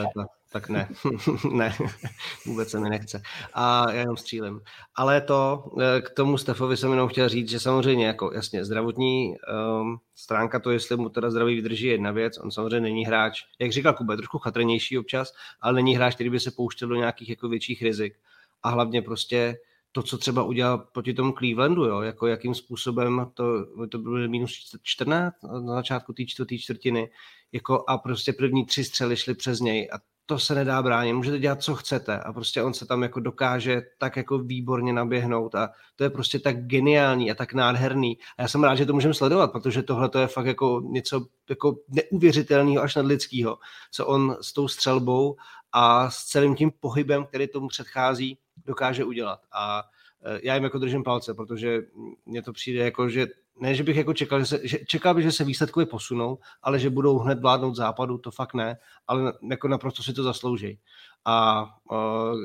tak 0.52 0.68
ne, 0.68 0.88
ne, 1.52 1.74
vůbec 2.46 2.70
se 2.70 2.80
mi 2.80 2.90
nechce. 2.90 3.22
A 3.54 3.90
já 3.92 4.00
jenom 4.00 4.16
střílím. 4.16 4.60
Ale 4.94 5.20
to, 5.20 5.64
eh, 5.80 6.00
k 6.00 6.10
tomu 6.10 6.38
Stefovi 6.38 6.76
jsem 6.76 6.90
jenom 6.90 7.08
chtěl 7.08 7.28
říct, 7.28 7.50
že 7.50 7.60
samozřejmě, 7.60 8.06
jako 8.06 8.32
jasně, 8.34 8.64
zdravotní 8.64 9.34
um, 9.80 9.98
stránka 10.14 10.60
to, 10.60 10.70
jestli 10.70 10.96
mu 10.96 11.08
teda 11.08 11.30
zdraví 11.30 11.54
vydrží 11.54 11.86
jedna 11.86 12.10
věc, 12.10 12.38
on 12.38 12.50
samozřejmě 12.50 12.80
není 12.80 13.06
hráč, 13.06 13.42
jak 13.58 13.72
říkal 13.72 13.94
Kuba, 13.94 14.16
trošku 14.16 14.38
chatrnější 14.38 14.98
občas, 14.98 15.32
ale 15.60 15.74
není 15.74 15.96
hráč, 15.96 16.14
který 16.14 16.30
by 16.30 16.40
se 16.40 16.50
pouštěl 16.50 16.88
do 16.88 16.94
nějakých 16.94 17.28
jako 17.28 17.48
větších 17.48 17.82
rizik. 17.82 18.14
A 18.62 18.70
hlavně 18.70 19.02
prostě 19.02 19.56
to, 19.92 20.02
co 20.02 20.18
třeba 20.18 20.42
udělal 20.42 20.78
proti 20.78 21.14
tomu 21.14 21.32
Clevelandu, 21.32 21.84
jo, 21.84 22.00
jako 22.00 22.26
jakým 22.26 22.54
způsobem 22.54 23.30
to, 23.34 23.66
to 23.88 23.98
bylo 23.98 24.28
minus 24.28 24.76
14 24.82 25.34
na 25.42 25.74
začátku 25.74 26.12
té 26.12 26.26
čtvrté 26.26 26.58
čtvrtiny, 26.58 27.10
jako 27.52 27.84
a 27.88 27.98
prostě 27.98 28.32
první 28.32 28.66
tři 28.66 28.84
střely 28.84 29.16
šly 29.16 29.34
přes 29.34 29.60
něj 29.60 29.88
a 29.92 29.98
to 30.26 30.38
se 30.38 30.54
nedá 30.54 30.82
bránit, 30.82 31.12
můžete 31.12 31.38
dělat, 31.38 31.62
co 31.62 31.74
chcete 31.74 32.20
a 32.20 32.32
prostě 32.32 32.62
on 32.62 32.74
se 32.74 32.86
tam 32.86 33.02
jako 33.02 33.20
dokáže 33.20 33.82
tak 33.98 34.16
jako 34.16 34.38
výborně 34.38 34.92
naběhnout 34.92 35.54
a 35.54 35.70
to 35.96 36.04
je 36.04 36.10
prostě 36.10 36.38
tak 36.38 36.66
geniální 36.66 37.30
a 37.30 37.34
tak 37.34 37.54
nádherný. 37.54 38.18
A 38.38 38.42
já 38.42 38.48
jsem 38.48 38.64
rád, 38.64 38.74
že 38.74 38.86
to 38.86 38.92
můžeme 38.92 39.14
sledovat, 39.14 39.52
protože 39.52 39.82
tohle 39.82 40.08
to 40.08 40.18
je 40.18 40.26
fakt 40.26 40.46
jako 40.46 40.82
něco 40.90 41.26
jako 41.50 41.76
neuvěřitelného 41.88 42.82
až 42.82 42.94
nadlidského, 42.94 43.58
co 43.90 44.06
on 44.06 44.36
s 44.40 44.52
tou 44.52 44.68
střelbou 44.68 45.36
a 45.72 46.10
s 46.10 46.24
celým 46.24 46.54
tím 46.54 46.70
pohybem, 46.80 47.24
který 47.24 47.48
tomu 47.48 47.68
předchází, 47.68 48.38
dokáže 48.66 49.04
udělat 49.04 49.40
a 49.52 49.84
e, 50.24 50.40
já 50.42 50.54
jim 50.54 50.64
jako 50.64 50.78
držím 50.78 51.04
palce, 51.04 51.34
protože 51.34 51.80
mně 52.26 52.42
to 52.42 52.52
přijde 52.52 52.84
jako, 52.84 53.08
že 53.08 53.26
ne, 53.60 53.74
že 53.74 53.82
bych 53.82 53.96
jako 53.96 54.14
čekal, 54.14 54.40
že 54.40 54.46
se, 54.46 54.60
že, 54.62 54.78
čekal 54.86 55.14
bych, 55.14 55.24
že 55.24 55.32
se 55.32 55.44
výsledkově 55.44 55.86
posunou, 55.86 56.38
ale 56.62 56.78
že 56.78 56.90
budou 56.90 57.18
hned 57.18 57.40
vládnout 57.40 57.74
západu, 57.74 58.18
to 58.18 58.30
fakt 58.30 58.54
ne, 58.54 58.78
ale 59.08 59.32
jako 59.50 59.68
naprosto 59.68 60.02
si 60.02 60.12
to 60.12 60.22
zaslouží. 60.22 60.78
A 61.24 61.64
uh, 61.90 61.98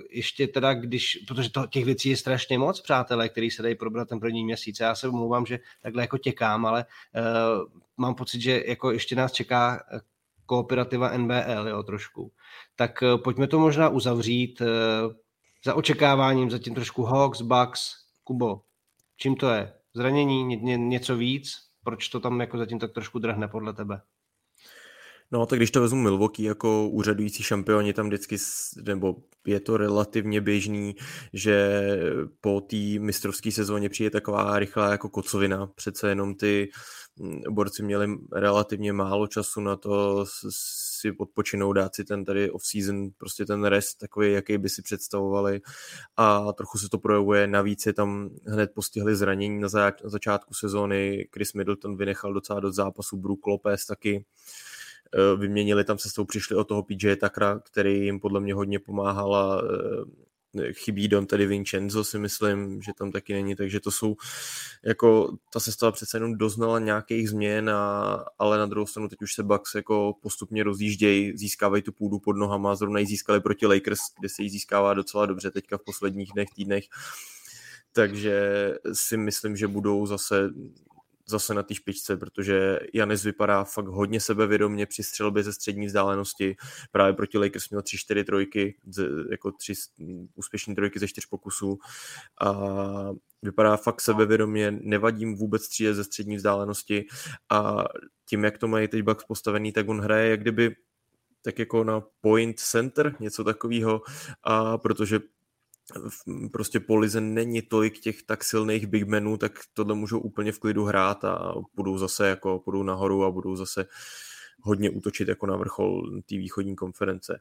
ještě 0.09 0.47
teda, 0.47 0.73
když, 0.73 1.23
protože 1.27 1.49
to, 1.49 1.67
těch 1.67 1.85
věcí 1.85 2.09
je 2.09 2.17
strašně 2.17 2.57
moc, 2.57 2.81
přátelé, 2.81 3.29
který 3.29 3.51
se 3.51 3.63
dají 3.63 3.75
probrat 3.75 4.09
ten 4.09 4.19
první 4.19 4.45
měsíc. 4.45 4.79
Já 4.79 4.95
se 4.95 5.07
omlouvám, 5.07 5.45
že 5.45 5.59
takhle 5.81 6.03
jako 6.03 6.17
těkám, 6.17 6.65
ale 6.65 6.85
uh, 7.15 7.81
mám 7.97 8.15
pocit, 8.15 8.41
že 8.41 8.63
jako 8.67 8.91
ještě 8.91 9.15
nás 9.15 9.31
čeká 9.31 9.83
kooperativa 10.47 11.17
NBL, 11.17 11.67
jo, 11.67 11.83
trošku. 11.83 12.31
Tak 12.75 13.01
uh, 13.01 13.21
pojďme 13.21 13.47
to 13.47 13.59
možná 13.59 13.89
uzavřít 13.89 14.61
uh, 14.61 14.67
za 15.65 15.73
očekáváním, 15.73 16.49
zatím 16.49 16.75
trošku 16.75 17.03
Hawks, 17.03 17.41
Bucks, 17.41 17.91
Kubo. 18.23 18.61
Čím 19.17 19.35
to 19.35 19.49
je? 19.49 19.73
zranění, 19.97 20.43
ně, 20.43 20.55
ně, 20.55 20.77
něco 20.77 21.17
víc? 21.17 21.57
Proč 21.83 22.09
to 22.09 22.19
tam 22.19 22.39
jako 22.39 22.57
zatím 22.57 22.79
tak 22.79 22.91
trošku 22.91 23.19
drhne 23.19 23.47
podle 23.47 23.73
tebe? 23.73 24.01
No, 25.31 25.45
tak 25.45 25.59
když 25.59 25.71
to 25.71 25.81
vezmu 25.81 26.01
Milwaukee 26.01 26.45
jako 26.45 26.89
úřadující 26.89 27.43
šampioni, 27.43 27.93
tam 27.93 28.07
vždycky, 28.07 28.35
nebo 28.85 29.15
je 29.45 29.59
to 29.59 29.77
relativně 29.77 30.41
běžný, 30.41 30.95
že 31.33 31.81
po 32.41 32.61
té 32.61 32.75
mistrovské 32.99 33.51
sezóně 33.51 33.89
přijde 33.89 34.09
taková 34.09 34.59
rychlá 34.59 34.91
jako 34.91 35.09
kocovina. 35.09 35.67
Přece 35.67 36.09
jenom 36.09 36.35
ty 36.35 36.69
borci 37.49 37.83
měli 37.83 38.07
relativně 38.31 38.93
málo 38.93 39.27
času 39.27 39.61
na 39.61 39.75
to 39.75 40.25
si 40.49 41.11
odpočinou, 41.17 41.73
dát 41.73 41.95
si 41.95 42.03
ten 42.03 42.25
tady 42.25 42.51
off-season, 42.51 43.09
prostě 43.17 43.45
ten 43.45 43.63
rest 43.63 43.97
takový, 43.97 44.31
jaký 44.31 44.57
by 44.57 44.69
si 44.69 44.81
představovali 44.81 45.61
a 46.17 46.53
trochu 46.53 46.77
se 46.77 46.89
to 46.89 46.97
projevuje. 46.97 47.47
Navíc 47.47 47.85
je 47.85 47.93
tam 47.93 48.29
hned 48.47 48.71
postihli 48.73 49.15
zranění 49.15 49.59
na, 49.59 49.69
začátku 50.03 50.53
sezóny, 50.53 51.27
Chris 51.33 51.53
Middleton 51.53 51.97
vynechal 51.97 52.33
docela 52.33 52.59
do 52.59 52.71
zápasu, 52.71 53.17
Brook 53.17 53.47
Lopez 53.47 53.85
taky 53.85 54.25
Eh, 55.15 55.37
vyměnili 55.37 55.83
tam 55.83 55.97
se 55.97 56.09
s 56.09 56.13
tou, 56.13 56.25
přišli 56.25 56.55
o 56.55 56.63
toho 56.63 56.83
PJ 56.83 57.15
Takra, 57.15 57.59
který 57.59 58.05
jim 58.05 58.19
podle 58.19 58.39
mě 58.39 58.53
hodně 58.53 58.79
pomáhal 58.79 59.35
a 59.35 59.61
eh, 59.61 60.26
chybí 60.73 61.07
Don 61.07 61.25
tedy 61.25 61.45
Vincenzo 61.45 62.03
si 62.03 62.19
myslím, 62.19 62.81
že 62.81 62.91
tam 62.97 63.11
taky 63.11 63.33
není, 63.33 63.55
takže 63.55 63.79
to 63.79 63.91
jsou 63.91 64.15
jako 64.85 65.37
ta 65.53 65.59
sestava 65.59 65.91
přece 65.91 66.17
jenom 66.17 66.37
doznala 66.37 66.79
nějakých 66.79 67.29
změn, 67.29 67.69
a, 67.69 68.25
ale 68.39 68.57
na 68.57 68.65
druhou 68.65 68.87
stranu 68.87 69.07
teď 69.09 69.21
už 69.21 69.33
se 69.33 69.43
Bucks 69.43 69.75
jako 69.75 70.13
postupně 70.21 70.63
rozjíždějí, 70.63 71.37
získávají 71.37 71.83
tu 71.83 71.91
půdu 71.91 72.19
pod 72.19 72.33
nohama, 72.33 72.75
zrovna 72.75 72.99
ji 72.99 73.05
získali 73.05 73.41
proti 73.41 73.67
Lakers, 73.67 73.99
kde 74.19 74.29
se 74.29 74.43
jí 74.43 74.49
získává 74.49 74.93
docela 74.93 75.25
dobře 75.25 75.51
teďka 75.51 75.77
v 75.77 75.83
posledních 75.83 76.29
dnech, 76.33 76.49
týdnech, 76.55 76.83
takže 77.91 78.73
si 78.93 79.17
myslím, 79.17 79.55
že 79.55 79.67
budou 79.67 80.05
zase 80.05 80.49
zase 81.29 81.53
na 81.53 81.63
té 81.63 81.75
špičce, 81.75 82.17
protože 82.17 82.79
Janis 82.93 83.23
vypadá 83.23 83.63
fakt 83.63 83.87
hodně 83.87 84.19
sebevědomně 84.19 84.85
při 84.85 85.03
střelbě 85.03 85.43
ze 85.43 85.53
střední 85.53 85.85
vzdálenosti. 85.85 86.55
Právě 86.91 87.13
proti 87.13 87.37
Lakers 87.37 87.69
měl 87.69 87.81
3-4 87.81 88.23
trojky, 88.23 88.77
jako 89.31 89.51
tři 89.51 89.73
úspěšné 90.35 90.75
trojky 90.75 90.99
ze 90.99 91.07
čtyř 91.07 91.25
pokusů. 91.25 91.79
A 92.41 92.55
vypadá 93.41 93.77
fakt 93.77 94.01
sebevědomě, 94.01 94.71
nevadím 94.81 95.35
vůbec 95.35 95.63
střílet 95.63 95.93
ze 95.93 96.03
střední 96.03 96.35
vzdálenosti. 96.35 97.05
A 97.49 97.85
tím, 98.25 98.43
jak 98.43 98.57
to 98.57 98.67
mají 98.67 98.87
teď 98.87 99.01
Bucks 99.01 99.23
postavený, 99.23 99.71
tak 99.71 99.89
on 99.89 100.01
hraje 100.01 100.29
jak 100.29 100.41
kdyby 100.41 100.75
tak 101.41 101.59
jako 101.59 101.83
na 101.83 102.03
point 102.21 102.59
center, 102.59 103.15
něco 103.19 103.43
takového, 103.43 104.01
a 104.43 104.77
protože 104.77 105.19
prostě 106.51 106.79
po 106.79 106.95
lize 106.95 107.21
není 107.21 107.61
tolik 107.61 107.99
těch 107.99 108.23
tak 108.23 108.43
silných 108.43 108.87
bigmenů, 108.87 109.37
tak 109.37 109.51
tohle 109.73 109.95
můžou 109.95 110.19
úplně 110.19 110.51
v 110.51 110.59
klidu 110.59 110.83
hrát 110.83 111.25
a 111.25 111.53
budou 111.75 111.97
zase 111.97 112.27
jako, 112.27 112.61
budou 112.65 112.83
nahoru 112.83 113.23
a 113.23 113.31
budou 113.31 113.55
zase 113.55 113.85
hodně 114.61 114.89
útočit 114.89 115.27
jako 115.27 115.47
na 115.47 115.55
vrchol 115.55 116.21
té 116.25 116.35
východní 116.35 116.75
konference. 116.75 117.39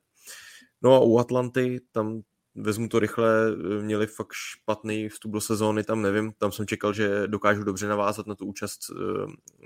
No 0.82 0.94
a 0.94 1.00
u 1.00 1.18
Atlanty, 1.18 1.80
tam 1.92 2.22
vezmu 2.54 2.88
to 2.88 2.98
rychle, 2.98 3.56
měli 3.82 4.06
fakt 4.06 4.32
špatný 4.32 5.08
vstup 5.08 5.32
do 5.32 5.40
sezóny, 5.40 5.84
tam 5.84 6.02
nevím, 6.02 6.32
tam 6.38 6.52
jsem 6.52 6.66
čekal, 6.66 6.92
že 6.92 7.26
dokážu 7.26 7.64
dobře 7.64 7.88
navázat 7.88 8.26
na 8.26 8.34
tu 8.34 8.46
účast 8.46 8.80
eh, 8.90 8.96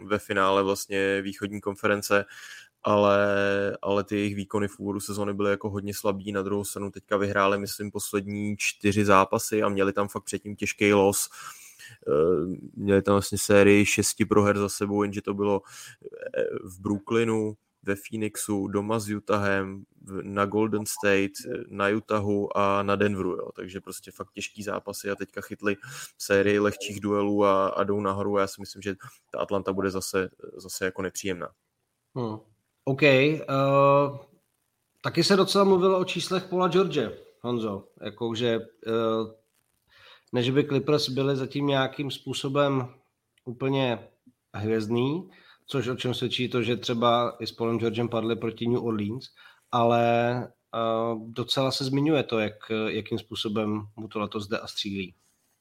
ve 0.04 0.18
finále 0.18 0.62
vlastně 0.62 1.22
východní 1.22 1.60
konference 1.60 2.24
ale, 2.82 3.18
ale 3.82 4.04
ty 4.04 4.16
jejich 4.16 4.34
výkony 4.34 4.68
v 4.68 4.78
úvodu 4.78 5.00
sezóny 5.00 5.34
byly 5.34 5.50
jako 5.50 5.70
hodně 5.70 5.94
slabý, 5.94 6.32
na 6.32 6.42
druhou 6.42 6.64
stranu 6.64 6.90
teďka 6.90 7.16
vyhráli, 7.16 7.58
myslím, 7.58 7.90
poslední 7.90 8.56
čtyři 8.58 9.04
zápasy 9.04 9.62
a 9.62 9.68
měli 9.68 9.92
tam 9.92 10.08
fakt 10.08 10.24
předtím 10.24 10.56
těžký 10.56 10.92
los, 10.92 11.28
eh, 12.08 12.56
měli 12.76 13.02
tam 13.02 13.14
vlastně 13.14 13.38
sérii 13.38 13.86
šesti 13.86 14.24
proher 14.24 14.58
za 14.58 14.68
sebou, 14.68 15.02
jenže 15.02 15.22
to 15.22 15.34
bylo 15.34 15.62
eh, 16.36 16.44
v 16.64 16.80
Brooklynu, 16.80 17.56
ve 17.82 17.94
Phoenixu, 17.96 18.68
doma 18.68 18.98
s 18.98 19.10
Utahem, 19.10 19.84
na 20.22 20.46
Golden 20.46 20.86
State, 20.86 21.32
na 21.68 21.88
Utahu 21.88 22.56
a 22.56 22.82
na 22.82 22.96
Denveru, 22.96 23.30
jo. 23.30 23.50
takže 23.56 23.80
prostě 23.80 24.10
fakt 24.10 24.32
těžký 24.32 24.62
zápasy 24.62 25.10
a 25.10 25.16
teďka 25.16 25.40
chytli 25.40 25.76
sérii 26.18 26.58
lehčích 26.58 27.00
duelů 27.00 27.44
a, 27.44 27.68
a 27.68 27.84
jdou 27.84 28.00
nahoru 28.00 28.38
já 28.38 28.46
si 28.46 28.60
myslím, 28.60 28.82
že 28.82 28.94
ta 29.30 29.38
Atlanta 29.38 29.72
bude 29.72 29.90
zase, 29.90 30.30
zase 30.56 30.84
jako 30.84 31.02
nepříjemná. 31.02 31.48
Hmm. 32.14 32.38
OK. 32.90 33.02
Uh, 33.02 34.18
taky 35.02 35.24
se 35.24 35.36
docela 35.36 35.64
mluvilo 35.64 35.98
o 35.98 36.04
číslech 36.04 36.44
Paula 36.44 36.68
George, 36.68 37.10
Honzo. 37.40 37.84
Jakože 38.04 38.58
uh, 38.58 39.30
než 40.32 40.50
by 40.50 40.64
Clippers 40.64 41.08
byli 41.08 41.36
zatím 41.36 41.66
nějakým 41.66 42.10
způsobem 42.10 42.94
úplně 43.44 44.08
hvězdný, 44.54 45.30
což 45.66 45.88
o 45.88 45.96
čem 45.96 46.14
svědčí 46.14 46.48
to, 46.48 46.62
že 46.62 46.76
třeba 46.76 47.36
i 47.40 47.46
s 47.46 47.52
Paulem 47.52 47.78
Georgem 47.78 48.08
padli 48.08 48.36
proti 48.36 48.68
New 48.68 48.84
Orleans, 48.84 49.26
ale 49.72 50.02
uh, 50.74 51.30
docela 51.30 51.70
se 51.70 51.84
zmiňuje 51.84 52.22
to, 52.22 52.38
jak, 52.38 52.54
jakým 52.86 53.18
způsobem 53.18 53.86
mu 53.96 54.08
to 54.08 54.18
letos 54.18 54.48
jde 54.48 54.58
a 54.58 54.66
střílí. 54.66 55.14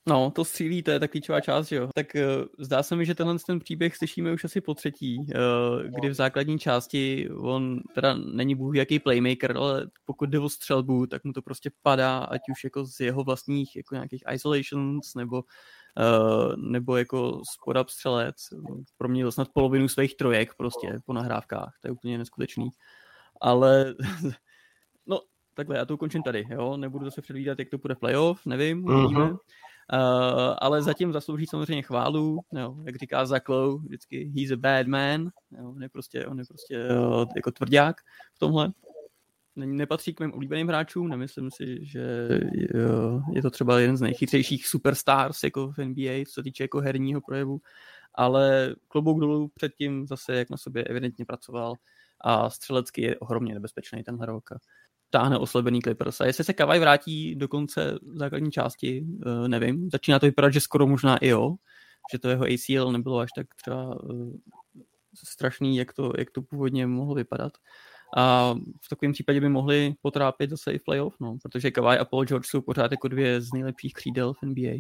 No, 0.08 0.32
to 0.32 0.46
střílí, 0.46 0.84
to 0.84 0.92
je 0.92 1.00
ta 1.00 1.08
klíčová 1.08 1.42
část, 1.42 1.72
jo. 1.72 1.90
Tak 1.96 2.08
uh, 2.16 2.46
zdá 2.60 2.84
se 2.84 2.96
mi, 2.96 3.06
že 3.06 3.16
tenhle 3.16 3.38
ten 3.48 3.60
příběh 3.60 3.98
slyšíme 3.98 4.32
už 4.32 4.44
asi 4.44 4.62
po 4.62 4.74
třetí, 4.74 5.18
uh, 5.20 5.84
kdy 5.84 6.10
v 6.10 6.14
základní 6.14 6.60
části 6.60 7.30
on 7.30 7.80
teda 7.96 8.14
není 8.14 8.56
bůh 8.56 8.76
jaký 8.76 9.00
playmaker, 9.00 9.58
ale 9.58 9.88
pokud 10.06 10.30
jde 10.30 10.40
o 10.40 10.50
střelbu, 10.50 11.08
tak 11.08 11.24
mu 11.24 11.34
to 11.34 11.42
prostě 11.42 11.72
padá, 11.82 12.20
ať 12.20 12.42
už 12.52 12.64
jako 12.64 12.86
z 12.86 13.00
jeho 13.00 13.24
vlastních 13.24 13.76
jako 13.76 13.96
nějakých 13.96 14.24
isolations, 14.34 15.16
nebo 15.16 15.38
uh, 15.38 16.56
nebo 16.58 16.98
jako 16.98 17.42
spod 17.54 17.90
střelec. 17.90 18.36
Proměnil 18.98 19.32
snad 19.32 19.48
polovinu 19.54 19.88
svých 19.88 20.16
trojek 20.16 20.54
prostě 20.58 21.00
po 21.06 21.14
nahrávkách, 21.14 21.74
to 21.82 21.88
je 21.88 21.92
úplně 21.92 22.18
neskutečný. 22.18 22.70
Ale 23.42 23.96
no, 25.08 25.22
takhle, 25.54 25.78
já 25.78 25.86
to 25.86 25.94
ukončím 25.94 26.24
tady, 26.24 26.48
jo, 26.50 26.78
nebudu 26.78 27.06
zase 27.06 27.22
předvídat, 27.22 27.60
jak 27.60 27.70
to 27.70 27.78
bude 27.78 27.96
playoff, 27.96 28.46
nevím. 28.46 28.86
Uh-huh. 28.86 29.38
Uh, 29.94 30.56
ale 30.58 30.82
zatím 30.82 31.14
zaslouží 31.14 31.46
samozřejmě 31.46 31.82
chválu, 31.82 32.40
jo, 32.52 32.76
jak 32.84 32.96
říká 32.96 33.26
Zaklou, 33.26 33.78
vždycky 33.78 34.32
he's 34.36 34.52
a 34.52 34.56
bad 34.56 34.88
man, 34.88 35.30
jo, 35.52 35.72
on 35.76 35.84
je 35.84 35.90
prostě, 35.90 36.26
on 36.26 36.40
je 36.40 36.46
prostě 36.46 36.88
uh, 36.90 37.26
jako 37.36 37.52
tvrdák 37.52 37.96
v 38.34 38.40
tomhle. 38.40 38.72
nepatří 39.56 40.14
k 40.14 40.20
mým 40.20 40.34
oblíbeným 40.34 40.68
hráčům, 40.68 41.08
nemyslím 41.08 41.52
si, 41.52 41.86
že 41.86 42.30
je 43.34 43.42
to 43.42 43.50
třeba 43.50 43.80
jeden 43.80 43.98
z 43.98 44.02
nejchytřejších 44.02 44.68
superstars 44.68 45.44
jako 45.44 45.72
v 45.72 45.78
NBA, 45.78 46.26
co 46.28 46.34
se 46.34 46.44
týče 46.44 46.64
jako 46.64 46.82
herního 46.82 47.22
projevu, 47.22 47.62
ale 48.16 48.76
klobouk 48.88 49.20
dolů 49.20 49.52
předtím 49.54 50.08
zase, 50.08 50.36
jak 50.36 50.50
na 50.50 50.58
sobě 50.58 50.84
evidentně 50.84 51.26
pracoval 51.26 51.74
a 52.22 52.50
střelecky 52.50 53.02
je 53.02 53.20
ohromně 53.20 53.54
nebezpečný 53.54 54.04
tenhle 54.04 54.26
rok. 54.26 54.50
Táhne 55.10 55.38
oslabený 55.38 55.82
Clippers. 55.82 56.22
A 56.22 56.26
jestli 56.26 56.44
se 56.44 56.54
Kavaj 56.54 56.80
vrátí 56.80 57.36
do 57.36 57.48
konce 57.48 58.00
základní 58.14 58.52
části, 58.52 59.06
eh, 59.26 59.48
nevím. 59.48 59.90
Začíná 59.92 60.20
to 60.20 60.26
vypadat, 60.26 60.54
že 60.54 60.62
skoro 60.62 60.88
možná 60.88 61.18
i 61.18 61.28
jo, 61.28 61.56
že 62.12 62.20
to 62.20 62.30
jeho 62.30 62.46
ACL 62.46 62.92
nebylo 62.92 63.20
až 63.20 63.30
tak 63.36 63.48
třeba 63.56 63.98
eh, 64.10 64.82
strašný, 65.26 65.78
jak 65.78 65.94
to, 65.94 66.14
jak 66.18 66.32
to 66.32 66.42
původně 66.42 66.88
mohlo 66.88 67.16
vypadat. 67.16 67.54
A 68.18 68.54
v 68.86 68.90
takovém 68.90 69.12
případě 69.12 69.42
by 69.42 69.50
mohli 69.50 69.94
potrápit 70.02 70.50
zase 70.50 70.72
i 70.72 70.80
playoff, 70.80 71.16
no, 71.20 71.38
protože 71.44 71.72
Kawhi 71.72 71.98
a 71.98 72.06
Paul 72.06 72.26
George 72.26 72.48
jsou 72.48 72.62
pořád 72.62 72.92
jako 72.92 73.08
dvě 73.08 73.42
z 73.42 73.54
nejlepších 73.54 73.94
křídel 73.94 74.34
v 74.34 74.44
NBA. 74.44 74.72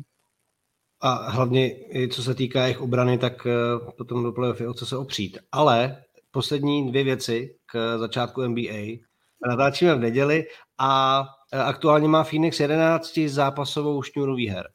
A 1.01 1.29
hlavně, 1.31 1.71
co 2.11 2.23
se 2.23 2.35
týká 2.35 2.63
jejich 2.63 2.81
obrany, 2.81 3.17
tak 3.17 3.47
eh, 3.47 3.91
potom 3.97 4.23
do 4.23 4.31
playoff 4.31 4.61
je 4.61 4.69
o 4.69 4.73
co 4.73 4.85
se 4.85 4.97
opřít. 4.97 5.37
Ale 5.51 6.03
poslední 6.31 6.89
dvě 6.91 7.03
věci 7.03 7.55
k 7.65 7.97
začátku 7.97 8.41
NBA. 8.41 9.08
Natáčíme 9.47 9.95
v 9.95 9.99
neděli 9.99 10.45
a 10.77 11.23
eh, 11.53 11.59
aktuálně 11.59 12.07
má 12.07 12.23
Phoenix 12.23 12.59
11 12.59 13.19
zápasovou 13.27 14.01
šňůru 14.01 14.35
výher. 14.35 14.69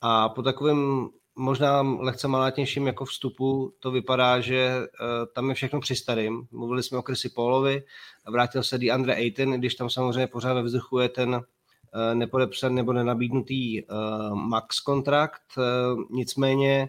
A 0.00 0.28
po 0.28 0.42
takovém 0.42 1.08
možná 1.36 1.80
lehce 1.82 2.28
malátnějším 2.28 2.86
jako 2.86 3.04
vstupu 3.04 3.74
to 3.78 3.90
vypadá, 3.90 4.40
že 4.40 4.76
uh, 4.78 5.06
tam 5.34 5.48
je 5.48 5.54
všechno 5.54 5.80
při 5.80 5.96
starým. 5.96 6.46
Mluvili 6.50 6.82
jsme 6.82 6.98
o 6.98 7.02
Chrisi 7.02 7.28
Paulovi, 7.28 7.82
vrátil 8.28 8.62
se 8.62 8.78
DeAndre 8.78 9.14
Ayton, 9.14 9.50
když 9.50 9.74
tam 9.74 9.90
samozřejmě 9.90 10.26
pořád 10.26 10.54
ve 10.54 10.62
vzduchu 10.62 10.98
je 10.98 11.08
ten 11.08 11.34
uh, 11.34 11.40
nepodepsaný 12.14 12.74
nebo 12.74 12.92
nenabídnutý 12.92 13.82
max 14.34 14.80
kontrakt. 14.80 15.42
Nicméně 16.10 16.88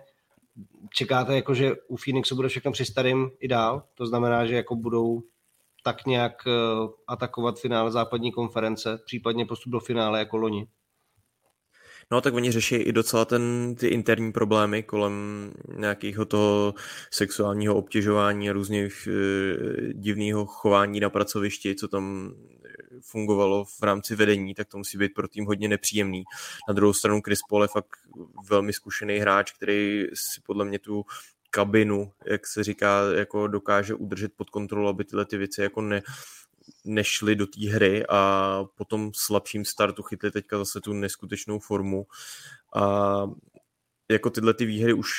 čekáte, 0.93 1.35
jako, 1.35 1.53
že 1.53 1.75
u 1.87 1.97
Phoenixu 1.97 2.35
bude 2.35 2.47
všechno 2.47 2.71
při 2.71 2.85
starým 2.85 3.31
i 3.39 3.47
dál? 3.47 3.83
To 3.95 4.05
znamená, 4.05 4.45
že 4.45 4.55
jako 4.55 4.75
budou 4.75 5.21
tak 5.85 6.05
nějak 6.05 6.33
uh, 6.47 6.89
atakovat 7.07 7.59
finále 7.59 7.91
západní 7.91 8.31
konference, 8.31 8.99
případně 9.05 9.45
postup 9.45 9.71
do 9.71 9.79
finále 9.79 10.19
jako 10.19 10.37
loni? 10.37 10.67
No 12.11 12.21
tak 12.21 12.33
oni 12.33 12.51
řeší 12.51 12.75
i 12.75 12.91
docela 12.91 13.25
ten, 13.25 13.75
ty 13.79 13.87
interní 13.87 14.31
problémy 14.31 14.83
kolem 14.83 15.13
nějakého 15.77 16.25
toho 16.25 16.73
sexuálního 17.11 17.75
obtěžování 17.75 18.49
a 18.49 18.53
různých 18.53 19.07
e, 19.07 19.93
divného 19.93 20.45
chování 20.45 20.99
na 20.99 21.09
pracovišti, 21.09 21.75
co 21.75 21.87
tam 21.87 22.33
fungovalo 23.01 23.65
v 23.65 23.83
rámci 23.83 24.15
vedení, 24.15 24.53
tak 24.53 24.67
to 24.67 24.77
musí 24.77 24.97
být 24.97 25.13
pro 25.13 25.27
tým 25.27 25.45
hodně 25.45 25.67
nepříjemný. 25.67 26.23
Na 26.67 26.73
druhou 26.73 26.93
stranu 26.93 27.21
Chris 27.21 27.39
Paul 27.49 27.61
je 27.61 27.67
fakt 27.67 27.89
velmi 28.49 28.73
zkušený 28.73 29.17
hráč, 29.17 29.51
který 29.51 30.05
si 30.13 30.41
podle 30.45 30.65
mě 30.65 30.79
tu 30.79 31.05
kabinu, 31.55 32.11
jak 32.25 32.47
se 32.47 32.63
říká, 32.63 33.01
jako 33.15 33.47
dokáže 33.47 33.93
udržet 33.93 34.31
pod 34.35 34.49
kontrolou, 34.49 34.87
aby 34.87 35.03
tyhle 35.03 35.25
ty 35.25 35.37
věci 35.37 35.61
jako 35.61 35.81
ne, 35.81 36.01
nešli 36.85 37.35
do 37.35 37.47
té 37.47 37.69
hry 37.69 38.05
a 38.09 38.63
po 38.75 38.85
tom 38.85 39.11
slabším 39.15 39.65
startu 39.65 40.03
chytli 40.03 40.31
teďka 40.31 40.57
zase 40.57 40.81
tu 40.81 40.93
neskutečnou 40.93 41.59
formu. 41.59 42.07
A 42.75 43.23
jako 44.11 44.29
tyhle 44.29 44.53
ty 44.53 44.65
výhry 44.65 44.93
už 44.93 45.11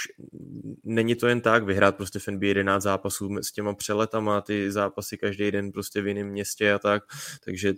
není 0.85 1.15
to 1.15 1.27
jen 1.27 1.41
tak 1.41 1.65
vyhrát 1.65 1.97
prostě 1.97 2.19
v 2.19 2.29
NBA 2.29 2.47
11 2.47 2.83
zápasů 2.83 3.37
s 3.41 3.53
těma 3.53 3.75
přeletama, 3.75 4.41
ty 4.41 4.73
zápasy 4.73 5.19
každý 5.19 5.51
den 5.51 5.73
prostě 5.73 6.03
v 6.03 6.07
jiném 6.07 6.29
městě 6.29 6.73
a 6.73 6.79
tak, 6.79 7.03
takže 7.45 7.75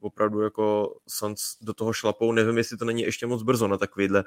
opravdu 0.00 0.40
jako 0.40 0.96
Suns 1.08 1.40
do 1.62 1.74
toho 1.74 1.92
šlapou, 1.92 2.32
nevím, 2.32 2.58
jestli 2.58 2.76
to 2.76 2.84
není 2.84 3.02
ještě 3.02 3.26
moc 3.26 3.42
brzo 3.42 3.68
na 3.68 3.78
takovýhle 3.78 4.24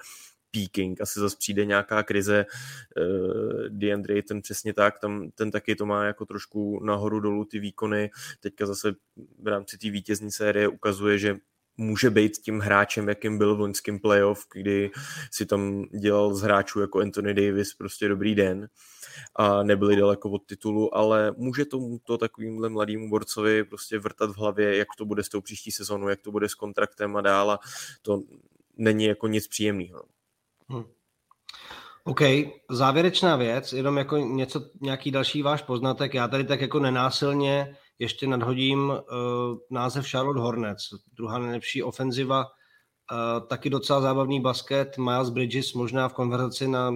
peaking, 0.52 1.02
asi 1.02 1.20
zase 1.20 1.38
přijde 1.40 1.66
nějaká 1.66 2.04
krize, 2.04 2.46
uh, 2.46 3.70
DeAndre 3.70 4.24
ten 4.24 4.42
přesně 4.42 4.74
tak, 4.74 5.00
tam 5.00 5.32
ten 5.36 5.52
taky 5.52 5.76
to 5.76 5.86
má 5.86 6.06
jako 6.06 6.26
trošku 6.26 6.84
nahoru 6.84 7.20
dolů 7.20 7.46
ty 7.46 7.60
výkony, 7.60 8.10
teďka 8.40 8.66
zase 8.66 8.96
v 9.44 9.48
rámci 9.48 9.78
té 9.78 9.90
vítězní 9.90 10.32
série 10.32 10.68
ukazuje, 10.68 11.18
že 11.18 11.38
může 11.78 12.10
být 12.10 12.38
tím 12.38 12.60
hráčem, 12.60 13.10
jakým 13.10 13.38
byl 13.38 13.56
v 13.56 13.60
loňském 13.60 14.00
playoff, 14.00 14.46
kdy 14.54 14.92
si 15.32 15.46
tam 15.46 15.84
dělal 15.84 16.36
z 16.36 16.42
hráčů 16.42 16.82
jako 16.82 17.00
Anthony 17.00 17.34
Davis 17.34 17.74
prostě 17.74 18.08
dobrý 18.08 18.36
den 18.36 18.70
a 19.36 19.64
nebyli 19.64 19.96
daleko 19.96 20.30
od 20.30 20.46
titulu, 20.46 20.98
ale 20.98 21.34
může 21.38 21.66
to 22.04 22.18
takovýmhle 22.18 22.70
mladému 22.70 23.10
borcovi 23.10 23.64
prostě 23.64 24.00
vrtat 24.00 24.32
v 24.32 24.38
hlavě, 24.38 24.78
jak 24.78 24.88
to 24.98 25.06
bude 25.06 25.24
s 25.24 25.30
tou 25.30 25.42
příští 25.42 25.72
sezonu, 25.72 26.10
jak 26.10 26.22
to 26.22 26.32
bude 26.32 26.50
s 26.50 26.56
kontraktem 26.56 27.16
a 27.16 27.22
dál 27.22 27.52
a 27.52 27.60
to 28.02 28.22
není 28.78 29.06
jako 29.06 29.28
nic 29.28 29.48
příjemného. 29.48 30.15
Hmm. 30.70 30.84
OK, 32.04 32.22
závěrečná 32.70 33.36
věc, 33.36 33.74
jenom 33.74 33.98
jako 33.98 34.18
něco, 34.18 34.62
nějaký 34.82 35.12
další 35.12 35.42
váš 35.42 35.62
poznatek. 35.62 36.14
Já 36.14 36.28
tady 36.28 36.44
tak 36.44 36.62
jako 36.62 36.80
nenásilně 36.80 37.78
ještě 38.00 38.28
nadhodím 38.28 38.90
uh, 38.90 38.96
název 39.70 40.08
Charlotte 40.08 40.40
Hornets, 40.40 40.84
druhá 41.14 41.40
nejlepší 41.40 41.84
ofenziva, 41.84 42.46
uh, 42.46 43.48
taky 43.48 43.70
docela 43.70 44.02
zábavný 44.02 44.42
basket, 44.42 44.98
Miles 44.98 45.30
Bridges 45.30 45.74
možná 45.74 46.10
v 46.10 46.14
konverzaci 46.14 46.68
na 46.68 46.94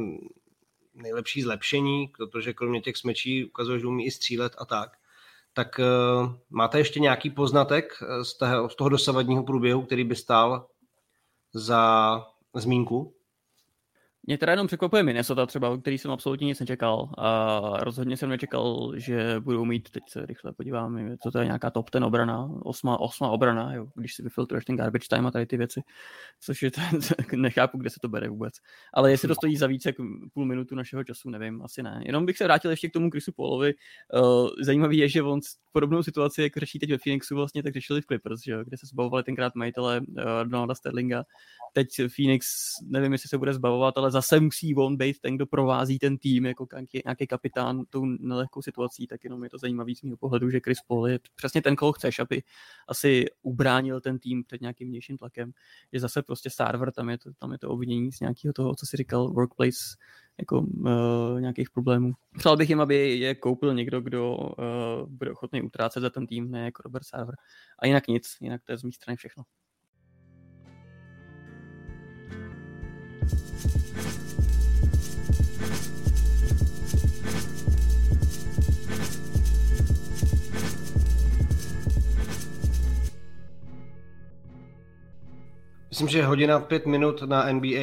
nejlepší 0.94 1.42
zlepšení, 1.42 2.08
protože 2.08 2.54
kromě 2.54 2.82
těch 2.82 2.98
smečí 2.98 3.46
ukazuje, 3.46 3.80
že 3.80 3.88
umí 3.88 4.06
i 4.06 4.12
střílet 4.12 4.56
a 4.58 4.66
tak. 4.66 4.90
Tak 5.54 5.80
uh, 5.80 6.32
máte 6.50 6.78
ještě 6.78 7.00
nějaký 7.00 7.30
poznatek 7.30 8.04
z 8.24 8.38
toho, 8.38 8.70
z 8.70 8.76
toho 8.76 8.90
dosavadního 8.90 9.44
průběhu, 9.44 9.82
který 9.82 10.04
by 10.04 10.16
stál 10.16 10.68
za 11.54 12.26
zmínku? 12.56 13.19
Mě 14.30 14.38
teda 14.38 14.52
jenom 14.52 14.68
překvapuje 14.68 15.04
Minnesota 15.04 15.46
třeba, 15.46 15.78
který 15.78 15.98
jsem 15.98 16.12
absolutně 16.12 16.46
nic 16.46 16.60
nečekal. 16.60 17.10
A 17.18 17.62
rozhodně 17.84 18.18
jsem 18.18 18.30
nečekal, 18.30 18.94
že 18.98 19.36
budou 19.40 19.66
mít, 19.66 19.90
teď 19.90 20.04
se 20.10 20.26
rychle 20.26 20.54
podívám, 20.54 21.18
co 21.24 21.32
to 21.32 21.40
je 21.40 21.46
nějaká 21.46 21.70
top 21.70 21.90
ten 21.90 22.04
obrana, 22.04 22.50
osma, 22.64 23.00
osma 23.00 23.30
obrana, 23.30 23.74
jo, 23.74 23.88
když 23.96 24.16
si 24.16 24.24
vyfiltruješ 24.24 24.66
ten 24.66 24.76
garbage 24.76 25.08
time 25.10 25.28
a 25.28 25.32
tady 25.32 25.46
ty 25.46 25.58
věci, 25.58 25.82
což 26.42 26.62
je 26.62 26.72
ten, 26.72 26.86
nechápu, 27.42 27.78
kde 27.78 27.90
se 27.90 28.00
to 28.02 28.08
bere 28.08 28.30
vůbec. 28.30 28.54
Ale 28.94 29.12
jestli 29.12 29.28
to 29.28 29.36
stojí 29.36 29.58
za 29.58 29.68
více 29.68 29.90
jak 29.90 29.96
půl 30.34 30.46
minutu 30.46 30.76
našeho 30.76 31.04
času, 31.04 31.30
nevím, 31.30 31.62
asi 31.62 31.84
ne. 31.84 32.02
Jenom 32.06 32.26
bych 32.26 32.38
se 32.38 32.44
vrátil 32.44 32.72
ještě 32.72 32.90
k 32.90 32.94
tomu 32.94 33.10
Chrisu 33.10 33.32
Paulovi. 33.32 33.74
Uh, 34.14 34.50
zajímavý 34.62 34.98
je, 34.98 35.10
že 35.10 35.24
on 35.24 35.40
podobnou 35.72 36.04
situaci, 36.04 36.42
jak 36.42 36.58
řeší 36.58 36.80
teď 36.80 36.92
ve 36.92 36.98
Phoenixu, 36.98 37.36
vlastně 37.36 37.64
tak 37.64 37.74
řešili 37.74 38.02
v 38.02 38.06
Clippers, 38.06 38.42
že, 38.46 38.58
kde 38.64 38.78
se 38.78 38.86
zbavovali 38.86 39.24
tenkrát 39.24 39.56
majitele 39.56 40.02
Donalda 40.44 40.76
Sterlinga. 40.76 41.24
Teď 41.74 41.88
Phoenix, 42.16 42.48
nevím, 42.84 43.12
jestli 43.12 43.30
se 43.30 43.38
bude 43.38 43.54
zbavovat, 43.54 43.98
ale 43.98 44.12
zase 44.22 44.40
musí 44.40 44.76
on 44.76 44.98
být 44.98 45.20
ten, 45.20 45.36
kdo 45.36 45.46
provází 45.46 46.00
ten 46.00 46.18
tým 46.18 46.46
jako 46.46 46.68
nějaký 47.06 47.28
kapitán 47.28 47.84
tou 47.90 48.06
nelehkou 48.06 48.62
situací, 48.62 49.08
tak 49.08 49.24
jenom 49.24 49.44
je 49.44 49.50
to 49.50 49.58
zajímavý 49.58 49.96
z 49.96 50.02
mého 50.02 50.18
pohledu, 50.18 50.50
že 50.50 50.60
Chris 50.64 50.78
Paul 50.88 51.08
je 51.08 51.20
přesně 51.36 51.62
ten, 51.62 51.76
koho 51.76 51.92
chceš, 51.92 52.20
aby 52.20 52.44
asi 52.88 53.26
ubránil 53.42 54.02
ten 54.02 54.20
tým 54.20 54.44
před 54.44 54.62
nějakým 54.62 54.88
vnějším 54.88 55.18
tlakem. 55.18 55.52
Je 55.92 56.00
zase 56.00 56.22
prostě 56.22 56.50
server, 56.50 56.92
tam 56.92 57.10
je 57.10 57.18
to, 57.18 57.30
tam 57.40 57.52
je 57.52 57.58
to 57.58 57.70
obvinění 57.70 58.12
z 58.12 58.20
nějakého 58.20 58.54
toho, 58.54 58.76
co 58.76 58.86
si 58.86 58.98
říkal, 58.98 59.30
workplace 59.30 59.78
jako 60.40 60.60
uh, 60.60 61.42
nějakých 61.42 61.70
problémů. 61.70 62.12
Přál 62.38 62.58
bych 62.58 62.70
jim, 62.70 62.82
aby 62.82 63.20
je 63.20 63.36
koupil 63.36 63.74
někdo, 63.74 64.02
kdo 64.02 64.36
uh, 64.38 64.46
bude 65.08 65.32
ochotný 65.32 65.62
utrácet 65.62 66.02
za 66.02 66.10
ten 66.10 66.28
tým, 66.28 66.52
ne 66.52 66.66
jako 66.66 66.84
Robert 66.84 67.06
Server. 67.06 67.36
A 67.80 67.88
jinak 67.88 68.08
nic, 68.08 68.38
jinak 68.42 68.62
to 68.64 68.72
je 68.72 68.78
z 68.78 68.84
mé 68.84 68.92
strany 68.92 69.18
všechno. 69.18 69.44
Myslím, 86.00 86.20
že 86.20 86.26
hodina 86.26 86.60
pět 86.60 86.86
minut 86.86 87.22
na 87.22 87.52
NBA 87.52 87.78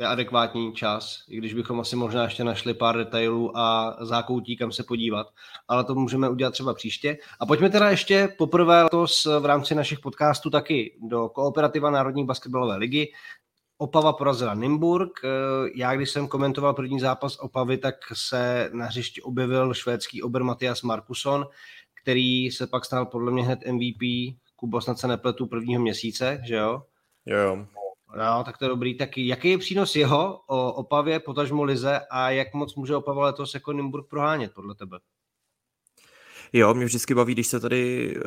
je 0.00 0.06
adekvátní 0.06 0.72
čas, 0.72 1.24
i 1.28 1.36
když 1.36 1.54
bychom 1.54 1.80
asi 1.80 1.96
možná 1.96 2.24
ještě 2.24 2.44
našli 2.44 2.74
pár 2.74 2.96
detailů 2.96 3.58
a 3.58 3.96
zákoutí, 4.00 4.56
kam 4.56 4.72
se 4.72 4.82
podívat, 4.82 5.26
ale 5.68 5.84
to 5.84 5.94
můžeme 5.94 6.28
udělat 6.28 6.50
třeba 6.50 6.74
příště. 6.74 7.18
A 7.40 7.46
pojďme 7.46 7.70
teda 7.70 7.90
ještě 7.90 8.28
poprvé 8.38 8.82
letos 8.82 9.26
v 9.40 9.46
rámci 9.46 9.74
našich 9.74 10.00
podcastů 10.00 10.50
taky 10.50 10.98
do 11.02 11.28
Kooperativa 11.28 11.90
Národní 11.90 12.24
basketbalové 12.24 12.76
ligy. 12.76 13.12
Opava 13.78 14.12
porazila 14.12 14.54
Nymburk. 14.54 15.20
Já, 15.74 15.94
když 15.94 16.10
jsem 16.10 16.28
komentoval 16.28 16.74
první 16.74 17.00
zápas 17.00 17.36
Opavy, 17.36 17.78
tak 17.78 17.94
se 18.12 18.70
na 18.72 18.86
hřišti 18.86 19.22
objevil 19.22 19.74
švédský 19.74 20.22
ober 20.22 20.42
Matias 20.42 20.82
Markusson, 20.82 21.46
který 22.02 22.50
se 22.50 22.66
pak 22.66 22.84
stal 22.84 23.06
podle 23.06 23.32
mě 23.32 23.44
hned 23.44 23.58
MVP, 23.72 24.02
Kubo 24.56 24.80
snad 24.80 24.98
se 24.98 25.08
nepletu 25.08 25.46
prvního 25.46 25.82
měsíce, 25.82 26.40
že 26.44 26.54
jo? 26.54 26.82
Jo, 27.26 27.38
jo. 27.38 27.66
No, 28.16 28.44
tak 28.44 28.58
to 28.58 28.64
je 28.64 28.68
dobrý. 28.68 28.94
Tak 28.96 29.18
jaký 29.18 29.50
je 29.50 29.58
přínos 29.58 29.96
jeho 29.96 30.40
o 30.46 30.72
Opavě, 30.72 31.20
potažmo 31.20 31.62
Lize 31.62 32.00
a 32.10 32.30
jak 32.30 32.54
moc 32.54 32.74
může 32.74 32.96
Opava 32.96 33.24
letos 33.24 33.54
jako 33.54 33.72
Nymburk 33.72 34.08
prohánět 34.08 34.54
podle 34.54 34.74
tebe? 34.74 34.98
Jo, 36.56 36.74
mě 36.74 36.84
vždycky 36.84 37.14
baví, 37.14 37.34
když 37.34 37.46
se 37.46 37.60
tady 37.60 38.14
eh, 38.16 38.20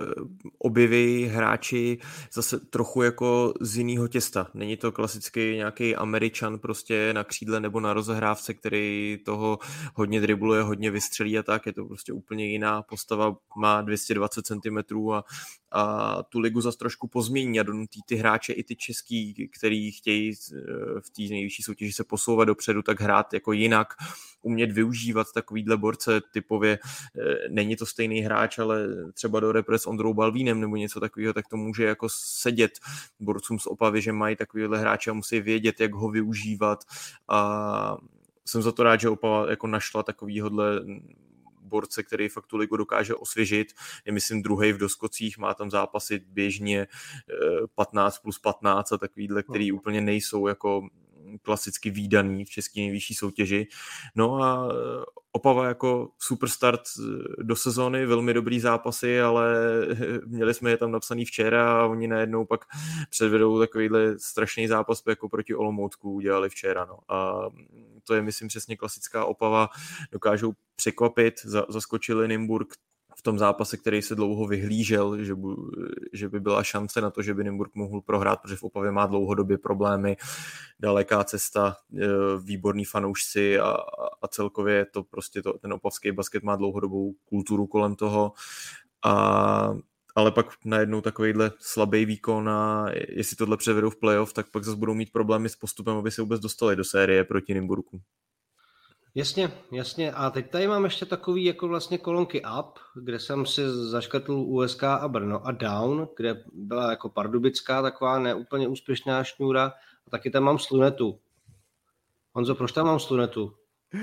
objeví 0.58 1.26
hráči 1.26 1.98
zase 2.34 2.60
trochu 2.60 3.02
jako 3.02 3.54
z 3.62 3.78
jiného 3.78 4.08
těsta. 4.08 4.48
Není 4.54 4.78
to 4.78 4.92
klasicky 4.92 5.54
nějaký 5.56 5.96
američan 5.96 6.60
prostě 6.60 7.14
na 7.14 7.24
křídle 7.24 7.60
nebo 7.60 7.80
na 7.80 7.94
rozehrávce, 7.94 8.54
který 8.54 9.18
toho 9.26 9.60
hodně 9.94 10.22
dribluje, 10.22 10.62
hodně 10.62 10.92
vystřelí 10.92 11.38
a 11.38 11.44
tak. 11.44 11.66
Je 11.66 11.74
to 11.74 11.86
prostě 11.86 12.14
úplně 12.14 12.46
jiná 12.46 12.82
postava, 12.82 13.36
má 13.58 13.82
220 13.82 14.46
cm 14.46 14.78
a, 15.12 15.24
a 15.72 16.24
tu 16.24 16.40
ligu 16.40 16.62
zase 16.62 16.78
trošku 16.78 17.08
pozmění 17.08 17.60
a 17.60 17.64
donutí 17.64 18.02
ty 18.06 18.16
hráče 18.16 18.54
i 18.54 18.64
ty 18.64 18.76
český, 18.76 19.50
který 19.60 19.92
chtějí 19.92 20.32
eh, 20.32 20.62
v 21.02 21.10
té 21.10 21.34
nejvyšší 21.34 21.64
soutěži 21.64 21.94
se 21.94 22.04
posouvat 22.04 22.48
dopředu, 22.48 22.82
tak 22.82 23.02
hrát 23.02 23.34
jako 23.34 23.52
jinak, 23.52 23.94
umět 24.48 24.72
využívat 24.72 25.28
takovýhle 25.34 25.78
borce 25.78 26.22
typově. 26.32 26.80
Eh, 26.80 27.50
není 27.50 27.76
to 27.76 27.86
stejný 27.86 28.20
hráč, 28.22 28.60
ale 28.60 28.88
třeba 29.14 29.40
do 29.40 29.52
repre 29.52 29.80
s 29.80 29.88
Ondrou 29.88 30.14
Balvínem 30.14 30.62
nebo 30.62 30.76
něco 30.76 31.00
takového, 31.00 31.34
tak 31.34 31.48
to 31.48 31.58
může 31.58 31.86
jako 31.86 32.08
sedět 32.12 32.80
borcům 33.20 33.60
z 33.60 33.68
Opavy, 33.68 34.02
že 34.02 34.12
mají 34.12 34.36
takovýhle 34.36 34.80
hráče 34.80 35.12
a 35.12 35.14
musí 35.14 35.40
vědět, 35.40 35.80
jak 35.80 35.94
ho 35.94 36.10
využívat 36.10 36.84
a 37.28 37.98
jsem 38.46 38.62
za 38.62 38.72
to 38.72 38.84
rád, 38.84 39.00
že 39.00 39.10
Opava 39.10 39.50
jako 39.50 39.68
našla 39.68 40.04
takovýhodle 40.04 40.82
borce, 41.62 42.04
který 42.04 42.30
fakt 42.30 42.46
tu 42.46 42.58
ligu 42.58 42.78
dokáže 42.78 43.16
osvěžit. 43.16 43.74
Je 44.06 44.12
myslím 44.12 44.44
druhý 44.44 44.74
v 44.74 44.78
doskocích, 44.78 45.38
má 45.38 45.54
tam 45.54 45.72
zápasy 45.72 46.24
běžně 46.28 46.88
15 47.76 48.16
eh, 48.16 48.20
plus 48.24 48.40
15 48.40 48.92
a 48.92 48.98
takovýhle, 48.98 49.44
který 49.44 49.72
no. 49.72 49.76
úplně 49.76 50.02
nejsou 50.02 50.48
jako 50.48 50.88
klasicky 51.42 51.90
výdaný 51.90 52.46
v 52.46 52.50
české 52.50 52.80
nejvyšší 52.80 53.14
soutěži. 53.14 53.68
No 54.16 54.36
a 54.44 54.70
eh, 54.72 55.06
Opava 55.32 55.68
jako 55.68 56.10
superstart 56.20 56.82
eh, 56.82 57.44
do 57.44 57.56
sezóny, 57.56 58.06
velmi 58.06 58.34
dobrý 58.34 58.60
zápasy, 58.60 59.22
ale 59.22 59.56
měli 60.26 60.54
jsme 60.54 60.70
je 60.70 60.78
tam 60.78 60.92
napsaný 60.92 61.26
včera 61.26 61.82
a 61.82 61.86
oni 61.86 62.08
najednou 62.08 62.46
pak 62.46 62.66
předvedou 63.10 63.60
takovýhle 63.60 64.20
strašný 64.20 64.68
zápas 64.68 65.04
jako 65.08 65.30
proti 65.30 65.56
Olomoucku 65.56 66.12
udělali 66.14 66.50
včera. 66.50 66.86
No. 66.86 67.00
A 67.16 67.50
to 68.04 68.14
je, 68.14 68.22
myslím, 68.22 68.48
přesně 68.48 68.78
klasická 68.78 69.26
Opava. 69.26 69.70
Dokážou 70.12 70.54
překvapit, 70.76 71.34
zaskočili 71.70 72.28
Nymburk, 72.28 72.74
tom 73.28 73.40
zápase, 73.40 73.78
který 73.78 74.02
se 74.02 74.16
dlouho 74.16 74.48
vyhlížel, 74.48 75.24
že, 75.24 75.36
by, 75.36 75.48
že 76.14 76.30
by 76.30 76.40
byla 76.40 76.64
šance 76.64 77.02
na 77.02 77.10
to, 77.10 77.22
že 77.22 77.34
by 77.34 77.44
Nymburk 77.44 77.76
mohl 77.76 78.02
prohrát, 78.02 78.42
protože 78.42 78.56
v 78.56 78.64
Opavě 78.64 78.92
má 78.92 79.06
dlouhodobě 79.06 79.58
problémy, 79.58 80.18
daleká 80.80 81.24
cesta, 81.24 81.76
e, 81.98 82.08
výborní 82.44 82.86
fanoušci 82.86 83.60
a, 83.60 83.78
a 84.22 84.28
celkově 84.28 84.86
to 84.86 85.04
prostě 85.04 85.42
to, 85.42 85.54
ten 85.54 85.74
opavský 85.74 86.12
basket 86.12 86.44
má 86.44 86.56
dlouhodobou 86.56 87.14
kulturu 87.26 87.68
kolem 87.68 87.96
toho 87.96 88.34
a 89.06 89.74
ale 90.16 90.32
pak 90.32 90.46
najednou 90.66 91.02
takovýhle 91.02 91.52
slabý 91.60 92.06
výkon 92.06 92.50
a 92.50 92.86
jestli 93.10 93.36
tohle 93.36 93.58
převedou 93.58 93.90
v 93.90 93.96
playoff, 93.96 94.34
tak 94.34 94.52
pak 94.52 94.64
zase 94.64 94.78
budou 94.78 94.94
mít 94.94 95.12
problémy 95.12 95.50
s 95.50 95.56
postupem, 95.56 95.98
aby 95.98 96.12
se 96.12 96.22
vůbec 96.22 96.42
dostali 96.42 96.76
do 96.76 96.84
série 96.84 97.24
proti 97.24 97.54
Nymburku. 97.54 98.02
Jasně, 99.18 99.52
jasně. 99.72 100.12
A 100.12 100.30
teď 100.30 100.50
tady 100.50 100.68
mám 100.68 100.84
ještě 100.84 101.06
takový 101.06 101.46
jako 101.46 101.68
vlastně 101.68 101.98
kolonky 101.98 102.42
up, 102.60 102.80
kde 102.96 103.20
jsem 103.20 103.46
si 103.46 103.70
zaškatl 103.70 104.32
USK 104.32 104.84
a 104.84 105.08
Brno 105.08 105.48
a 105.48 105.52
down, 105.52 106.08
kde 106.18 106.44
byla 106.54 106.90
jako 106.90 107.10
pardubická 107.10 107.82
taková 107.82 108.20
neúplně 108.20 108.68
úspěšná 108.68 109.24
šňůra 109.24 109.74
a 110.08 110.10
taky 110.10 110.32
tam 110.32 110.44
mám 110.44 110.60
slunetu. 110.60 111.20
Honzo, 112.34 112.56
proč 112.56 112.72
tam 112.72 112.86
mám 112.86 113.00
slunetu? 113.00 113.54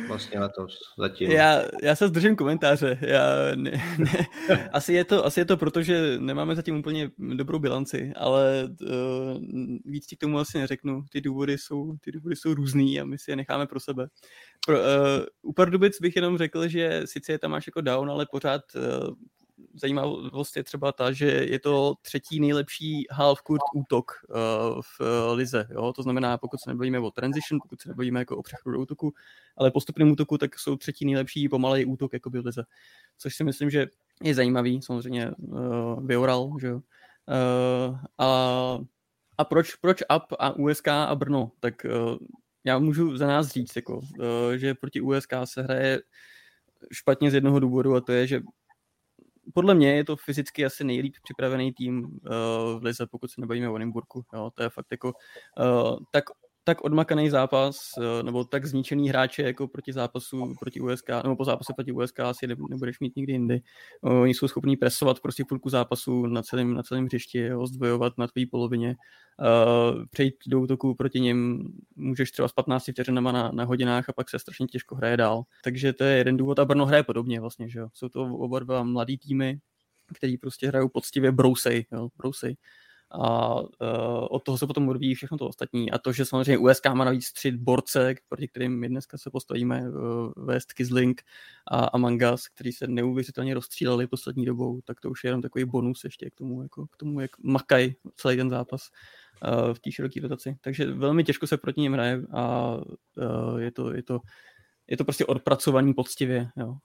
Vlastně 0.08 0.40
letos 0.40 0.78
zatím. 0.98 1.30
Já, 1.30 1.62
já 1.82 1.96
se 1.96 2.08
zdržím 2.08 2.36
komentáře. 2.36 2.98
Já 3.00 3.20
ne, 3.54 3.70
ne, 3.98 4.28
asi, 4.72 4.92
je 4.92 5.04
to, 5.04 5.26
asi 5.26 5.40
je 5.40 5.44
to 5.44 5.56
proto, 5.56 5.82
že 5.82 6.18
nemáme 6.18 6.54
zatím 6.54 6.76
úplně 6.76 7.10
dobrou 7.18 7.58
bilanci, 7.58 8.12
ale 8.16 8.68
uh, 8.80 9.40
víc 9.84 10.06
ti 10.06 10.16
k 10.16 10.20
tomu 10.20 10.38
asi 10.38 10.58
neřeknu. 10.58 11.04
Ty 11.10 11.20
důvody 11.20 11.58
jsou, 11.58 11.96
ty 12.00 12.12
důvody 12.12 12.36
jsou 12.36 12.54
různý 12.54 13.00
a 13.00 13.04
my 13.04 13.18
si 13.18 13.30
je 13.30 13.36
necháme 13.36 13.66
pro 13.66 13.80
sebe. 13.80 14.08
Pro, 14.66 14.78
uh, 14.78 14.82
u 15.42 15.52
Pardubic 15.52 16.00
bych 16.00 16.16
jenom 16.16 16.38
řekl, 16.38 16.68
že 16.68 17.02
sice 17.04 17.32
je 17.32 17.38
tam 17.38 17.50
máš 17.50 17.66
jako 17.66 17.80
down, 17.80 18.10
ale 18.10 18.26
pořád 18.30 18.62
uh, 18.74 19.14
zajímavost 19.74 20.56
je 20.56 20.64
třeba 20.64 20.92
ta, 20.92 21.12
že 21.12 21.26
je 21.26 21.58
to 21.58 21.94
třetí 22.02 22.40
nejlepší 22.40 23.06
half-court 23.10 23.62
útok 23.74 24.12
uh, 24.28 24.36
v 24.82 25.00
uh, 25.00 25.36
lize. 25.36 25.68
Jo? 25.70 25.92
To 25.92 26.02
znamená, 26.02 26.38
pokud 26.38 26.60
se 26.60 26.70
nebavíme 26.70 26.98
o 26.98 27.10
transition, 27.10 27.60
pokud 27.62 27.80
se 27.80 27.88
nebavíme 27.88 28.20
jako 28.20 28.36
o 28.36 28.42
přechodu 28.42 28.80
útoku, 28.80 29.14
ale 29.56 29.70
postupným 29.70 30.10
útoku, 30.10 30.38
tak 30.38 30.58
jsou 30.58 30.76
třetí 30.76 31.04
nejlepší 31.04 31.48
pomalej 31.48 31.86
útok 31.86 32.12
jako 32.12 32.30
v 32.30 32.34
lize. 32.34 32.64
Což 33.18 33.34
si 33.34 33.44
myslím, 33.44 33.70
že 33.70 33.86
je 34.22 34.34
zajímavý, 34.34 34.82
samozřejmě 34.82 35.30
uh, 35.30 36.06
Vyoral, 36.06 36.56
že 36.60 36.66
jo. 36.66 36.76
Uh, 36.76 37.98
a, 38.18 38.78
a 39.38 39.44
proč, 39.44 39.74
proč 39.74 40.02
Up 40.16 40.22
a 40.38 40.50
USK 40.50 40.88
a 40.88 41.14
Brno? 41.14 41.50
Tak 41.60 41.74
uh, 41.84 42.16
já 42.64 42.78
můžu 42.78 43.16
za 43.16 43.26
nás 43.26 43.48
říct, 43.48 43.76
jako, 43.76 43.96
uh, 43.96 44.04
že 44.54 44.74
proti 44.74 45.00
USK 45.00 45.32
se 45.44 45.62
hraje 45.62 46.02
špatně 46.92 47.30
z 47.30 47.34
jednoho 47.34 47.60
důvodu 47.60 47.94
a 47.94 48.00
to 48.00 48.12
je, 48.12 48.26
že 48.26 48.42
podle 49.52 49.74
mě 49.74 49.96
je 49.96 50.04
to 50.04 50.16
fyzicky 50.16 50.64
asi 50.64 50.84
nejlíp 50.84 51.14
připravený 51.22 51.72
tým 51.72 52.04
uh, 52.04 52.10
v 52.80 52.82
Lize, 52.82 53.06
pokud 53.06 53.30
se 53.30 53.40
nebavíme 53.40 53.68
o 53.68 53.78
Nymburku. 53.78 54.24
Jo, 54.34 54.50
to 54.54 54.62
je 54.62 54.70
fakt 54.70 54.86
jako 54.90 55.12
uh, 55.58 55.98
tak 56.10 56.24
tak 56.64 56.84
odmakaný 56.84 57.30
zápas, 57.30 57.90
eh, 57.98 58.22
nebo 58.22 58.44
tak 58.44 58.66
zničený 58.66 59.08
hráče 59.08 59.42
jako 59.42 59.68
proti 59.68 59.92
zápasu 59.92 60.54
proti 60.60 60.80
USK, 60.80 61.08
nebo 61.22 61.36
po 61.36 61.44
zápase 61.44 61.72
proti 61.76 61.92
USK 61.92 62.20
asi 62.20 62.46
nebudeš 62.46 63.00
mít 63.00 63.16
nikdy 63.16 63.32
jindy. 63.32 63.60
Oni 64.02 64.34
jsou 64.34 64.48
schopní 64.48 64.76
presovat 64.76 65.20
prostě 65.20 65.44
půlku 65.48 65.68
zápasu 65.68 66.26
na 66.26 66.42
celém, 66.42 66.74
na 66.74 66.82
celém 66.82 67.04
hřišti, 67.04 67.38
jo, 67.38 67.66
zdvojovat 67.66 68.18
na 68.18 68.26
tvojí 68.26 68.46
polovině, 68.46 68.96
uh, 69.40 70.04
přejít 70.10 70.34
do 70.46 70.60
útoku 70.60 70.94
proti 70.94 71.20
ním, 71.20 71.68
můžeš 71.96 72.30
třeba 72.30 72.48
s 72.48 72.52
15 72.52 72.90
vteřinama 72.92 73.32
na, 73.32 73.50
na 73.50 73.64
hodinách 73.64 74.08
a 74.08 74.12
pak 74.12 74.30
se 74.30 74.38
strašně 74.38 74.66
těžko 74.66 74.94
hraje 74.94 75.16
dál. 75.16 75.42
Takže 75.64 75.92
to 75.92 76.04
je 76.04 76.16
jeden 76.16 76.36
důvod 76.36 76.58
a 76.58 76.64
Brno 76.64 76.86
hraje 76.86 77.02
podobně 77.02 77.40
vlastně, 77.40 77.68
že 77.68 77.78
jo. 77.78 77.88
Jsou 77.92 78.08
to 78.08 78.22
oba 78.22 78.58
dva 78.58 78.82
mladý 78.82 79.18
týmy, 79.18 79.58
který 80.14 80.38
prostě 80.38 80.68
hrajou 80.68 80.88
poctivě 80.88 81.32
brousej, 81.32 81.86
jo, 81.92 82.08
brousej 82.16 82.56
a 83.14 83.60
uh, 83.60 83.68
od 84.30 84.42
toho 84.44 84.58
se 84.58 84.66
potom 84.66 84.88
odvíjí 84.88 85.14
všechno 85.14 85.38
to 85.38 85.48
ostatní. 85.48 85.90
A 85.90 85.98
to, 85.98 86.12
že 86.12 86.24
samozřejmě 86.24 86.58
USK 86.58 86.86
má 86.86 87.04
navíc 87.04 87.32
tři 87.32 87.52
borce, 87.52 88.14
proti 88.28 88.48
kterým 88.48 88.80
my 88.80 88.88
dneska 88.88 89.18
se 89.18 89.30
postavíme, 89.30 89.82
uh, 89.88 90.46
West, 90.46 90.72
Kizling 90.72 91.22
a, 91.70 91.84
a 91.84 91.98
Mangas, 91.98 92.48
který 92.48 92.72
se 92.72 92.86
neuvěřitelně 92.86 93.54
rozstříleli 93.54 94.06
poslední 94.06 94.44
dobou, 94.44 94.80
tak 94.84 95.00
to 95.00 95.10
už 95.10 95.24
je 95.24 95.28
jenom 95.28 95.42
takový 95.42 95.64
bonus 95.64 96.04
ještě 96.04 96.30
k 96.30 96.34
tomu, 96.34 96.62
jako, 96.62 96.86
k 96.86 96.96
tomu 96.96 97.20
jak 97.20 97.30
makaj 97.38 97.94
celý 98.16 98.36
ten 98.36 98.50
zápas 98.50 98.88
uh, 99.46 99.74
v 99.74 99.78
té 99.78 99.92
široké 99.92 100.20
rotaci. 100.20 100.56
Takže 100.60 100.86
velmi 100.86 101.24
těžko 101.24 101.46
se 101.46 101.56
proti 101.56 101.80
ním 101.80 101.92
hraje 101.92 102.22
a 102.32 102.74
uh, 103.16 103.58
je, 103.58 103.70
to, 103.70 103.94
je, 103.94 104.02
to, 104.02 104.20
je 104.86 104.96
to 104.96 105.04
prostě 105.04 105.26
odpracovaný 105.26 105.94
poctivě. 105.94 106.48
Jo. 106.56 106.76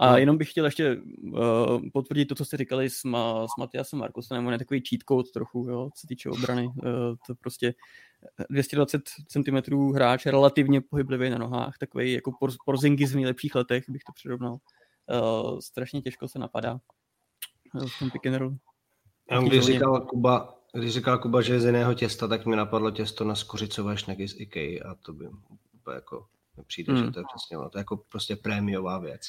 A 0.00 0.10
no. 0.10 0.18
jenom 0.18 0.38
bych 0.38 0.50
chtěl 0.50 0.64
ještě 0.64 0.96
uh, 0.96 1.82
potvrdit 1.92 2.24
to, 2.24 2.34
co 2.34 2.44
jste 2.44 2.56
říkali 2.56 2.90
s, 2.90 3.04
Ma, 3.04 3.46
s 3.46 3.50
Matiasem 3.58 3.98
Markusem, 3.98 4.46
on 4.46 4.52
je 4.52 4.58
takový 4.58 4.82
cheat 4.88 5.02
code 5.08 5.28
trochu, 5.34 5.66
jo, 5.68 5.90
co 5.94 6.00
se 6.00 6.06
týče 6.06 6.30
obrany. 6.30 6.66
Uh, 6.66 6.72
to 7.26 7.34
prostě 7.40 7.74
220 8.50 9.02
cm 9.28 9.92
hráč, 9.94 10.26
relativně 10.26 10.80
pohyblivý 10.80 11.30
na 11.30 11.38
nohách, 11.38 11.78
takový 11.78 12.12
jako 12.12 12.32
por, 12.40 12.50
Porzingis 12.64 13.12
v 13.12 13.16
nejlepších 13.16 13.54
letech, 13.54 13.84
bych 13.88 14.04
to 14.04 14.12
přirovnal. 14.12 14.52
Uh, 14.52 15.58
strašně 15.58 16.02
těžko 16.02 16.28
se 16.28 16.38
napadá 16.38 16.80
v 17.74 17.98
tom 17.98 18.10
pick 18.10 18.26
and 18.26 18.34
roll. 18.34 18.56
Když 19.46 19.64
říkal, 19.64 20.00
Kuba, 20.00 20.54
když 20.72 20.94
říkal 20.94 21.18
Kuba, 21.18 21.42
že 21.42 21.52
je 21.52 21.60
z 21.60 21.64
jiného 21.64 21.94
těsta, 21.94 22.28
tak 22.28 22.46
mi 22.46 22.56
napadlo 22.56 22.90
těsto 22.90 23.24
na 23.24 23.34
skořicové 23.34 23.96
šneky 23.96 24.28
z 24.28 24.40
IKEA 24.40 24.90
a 24.90 24.94
to 24.94 25.12
by 25.12 25.28
úplně 25.74 25.94
jako 25.94 26.26
přijde, 26.66 26.92
hmm. 26.92 27.04
že 27.04 27.10
to 27.10 27.18
je 27.20 27.24
přesně 27.34 27.58
ono. 27.58 27.70
To 27.70 27.78
je 27.78 27.80
jako 27.80 27.96
prostě 27.96 28.36
prémiová 28.36 28.98
věc. 28.98 29.20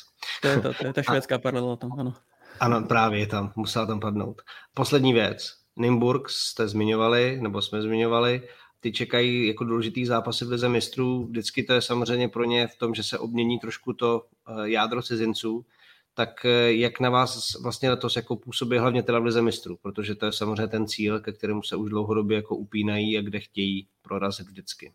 To 0.42 0.48
je, 0.48 0.62
to, 0.62 0.74
to 0.74 0.88
je 0.88 0.94
ta 0.94 1.02
švédská 1.10 1.40
paralela 1.40 1.76
tam, 1.76 2.00
ano. 2.00 2.14
Ano, 2.60 2.82
právě 2.82 3.28
tam, 3.28 3.54
musela 3.56 3.86
tam 3.86 4.00
padnout. 4.00 4.42
Poslední 4.74 5.14
věc. 5.14 5.58
Nymburk 5.76 6.30
jste 6.30 6.68
zmiňovali, 6.68 7.40
nebo 7.42 7.62
jsme 7.62 7.82
zmiňovali, 7.82 8.48
ty 8.80 8.92
čekají 8.92 9.48
jako 9.48 9.64
důležitý 9.64 10.06
zápasy 10.06 10.46
v 10.46 10.50
lize 10.50 10.70
mistrů. 10.70 11.28
Vždycky 11.28 11.64
to 11.64 11.74
je 11.74 11.82
samozřejmě 11.82 12.28
pro 12.30 12.44
ně 12.44 12.68
v 12.68 12.76
tom, 12.76 12.94
že 12.94 13.04
se 13.04 13.20
obmění 13.20 13.60
trošku 13.60 13.94
to 13.94 14.26
eh, 14.48 14.70
jádro 14.70 15.02
cizinců. 15.02 15.66
Tak 16.14 16.46
eh, 16.46 16.74
jak 16.74 17.00
na 17.00 17.10
vás 17.10 17.62
vlastně 17.64 17.90
letos 17.90 18.16
jako 18.16 18.36
působí 18.36 18.78
hlavně 18.78 19.04
teda 19.04 19.20
v 19.20 19.26
lize 19.26 19.42
mistrů? 19.42 19.78
Protože 19.82 20.16
to 20.16 20.26
je 20.26 20.32
samozřejmě 20.32 20.68
ten 20.68 20.88
cíl, 20.88 21.20
ke 21.20 21.32
kterému 21.32 21.64
se 21.64 21.76
už 21.76 21.90
dlouhodobě 21.90 22.36
jako 22.36 22.56
upínají 22.56 23.18
a 23.18 23.22
kde 23.22 23.40
chtějí 23.40 23.88
prorazit 24.02 24.48
vždycky. 24.48 24.94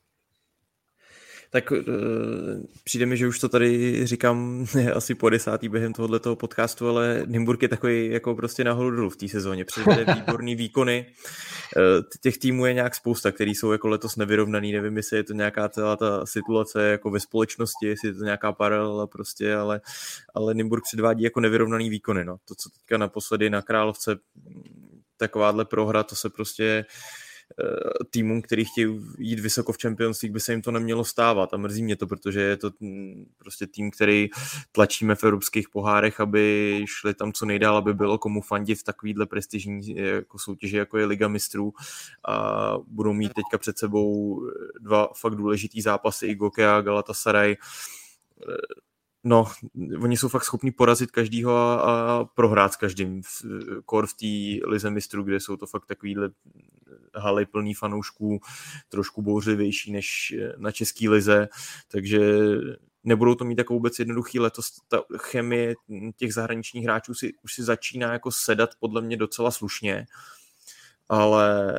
Tak 1.57 1.71
uh, 1.71 1.79
přijde 2.85 3.07
mi, 3.07 3.17
že 3.17 3.29
už 3.29 3.39
to 3.39 3.49
tady 3.49 4.01
říkám 4.07 4.67
asi 4.95 5.15
po 5.15 5.31
desátý 5.31 5.69
během 5.69 5.93
tohoto 5.93 6.37
podcastu, 6.37 6.89
ale 6.89 7.23
Nymburk 7.27 7.63
je 7.63 7.69
takový 7.69 8.11
jako 8.11 8.35
prostě 8.35 8.65
nahoru 8.65 8.91
dolů 8.91 9.11
v 9.11 9.17
té 9.17 9.29
sezóně. 9.29 9.65
Předvede 9.65 10.15
výborný 10.15 10.55
výkony. 10.55 11.07
Uh, 11.77 11.83
těch 12.21 12.39
týmů 12.39 12.67
je 12.67 12.75
nějak 12.75 12.95
spousta, 12.95 13.33
který 13.33 13.55
jsou 13.55 13.73
jako 13.73 13.89
letos 13.89 14.17
nevyrovnaný. 14.17 14.73
Nevím, 14.73 14.97
jestli 14.97 15.17
je 15.17 15.25
to 15.25 15.33
nějaká 15.33 15.69
celá 15.69 15.97
ta 15.97 16.27
situace 16.27 16.83
jako 16.89 17.11
ve 17.11 17.21
společnosti, 17.21 17.87
jestli 17.87 18.09
je 18.09 18.15
to 18.15 18.25
nějaká 18.25 18.53
paralela 18.53 19.07
prostě, 19.07 19.55
ale, 19.55 19.81
ale 20.35 20.55
Nymburk 20.55 20.85
předvádí 20.85 21.23
jako 21.23 21.41
nevyrovnaný 21.41 21.91
výkony. 21.91 22.25
No. 22.25 22.37
To, 22.45 22.55
co 22.55 22.71
teďka 22.71 22.99
naposledy 22.99 23.51
na 23.51 23.63
Královce 23.63 24.17
takováhle 25.17 25.65
prohra, 25.65 26.03
to 26.03 26.17
se 26.17 26.31
prostě 26.31 26.85
Eh, 26.85 27.26
týmům, 28.11 28.43
který 28.43 28.65
chtějí 28.65 29.01
jít 29.19 29.41
vysoko 29.41 29.73
v 29.73 29.79
Champions 29.83 30.23
League, 30.23 30.33
by 30.33 30.41
se 30.41 30.53
jim 30.53 30.63
to 30.63 30.71
nemělo 30.71 31.05
stávat 31.05 31.55
a 31.55 31.57
mrzí 31.57 31.83
mě 31.83 31.97
to, 31.97 32.07
protože 32.07 32.41
je 32.41 32.57
to 32.57 32.71
mm, 32.81 33.25
prostě 33.39 33.67
tým, 33.67 33.91
který 33.91 34.29
tlačíme 34.73 35.15
v 35.15 35.25
evropských 35.25 35.69
pohárech, 35.69 36.21
aby 36.21 36.85
šli 36.89 37.15
tam 37.15 37.33
co 37.33 37.47
nejdál, 37.47 37.77
aby 37.77 37.95
bylo 37.95 38.19
komu 38.19 38.41
fandit 38.41 38.79
v 38.79 38.85
takovýhle 38.85 39.27
prestižní 39.27 39.97
jako 39.97 40.39
soutěži, 40.39 40.77
jako 40.77 40.99
je 40.99 41.07
Liga 41.07 41.29
mistrů 41.29 41.73
a 42.29 42.75
budou 42.87 43.13
mít 43.13 43.33
teďka 43.35 43.59
před 43.59 43.79
sebou 43.79 44.41
dva 44.81 45.09
fakt 45.17 45.35
důležitý 45.35 45.83
zápasy, 45.83 46.27
i 46.27 46.65
a 46.65 46.81
Galatasaray 46.81 47.53
eh, 47.53 48.57
No, 49.29 49.47
oni 50.01 50.17
jsou 50.17 50.29
fakt 50.29 50.45
schopni 50.45 50.71
porazit 50.71 51.11
každýho 51.11 51.57
a, 51.57 51.75
a 51.81 52.25
prohrát 52.25 52.73
s 52.73 52.77
každým. 52.77 53.23
Kor 53.85 54.07
v 54.07 54.15
té 54.15 54.67
lize 54.69 54.91
mistrů, 54.91 55.23
kde 55.23 55.41
jsou 55.41 55.57
to 55.57 55.67
fakt 55.67 55.87
takovýhle 55.87 56.31
haly 57.17 57.47
plný 57.47 57.75
fanoušků, 57.75 58.41
trošku 58.89 59.23
bouřlivější 59.23 59.93
než 59.93 60.35
na 60.57 60.73
český 60.73 61.09
lize, 61.09 61.49
takže 61.89 62.21
nebudou 63.05 63.35
to 63.35 63.45
mít 63.45 63.57
takovou 63.57 63.79
vůbec 63.79 63.99
jednoduchý 63.99 64.39
letos. 64.41 64.73
Ta 64.89 65.03
chemie 65.17 65.75
těch 66.17 66.35
zahraničních 66.35 66.85
hráčů 66.85 67.15
si, 67.15 67.33
už 67.43 67.55
si 67.55 67.63
začíná 67.63 68.13
jako 68.13 68.31
sedat 68.31 68.71
podle 68.81 69.03
mě 69.03 69.17
docela 69.17 69.51
slušně, 69.51 70.07
ale 71.09 71.73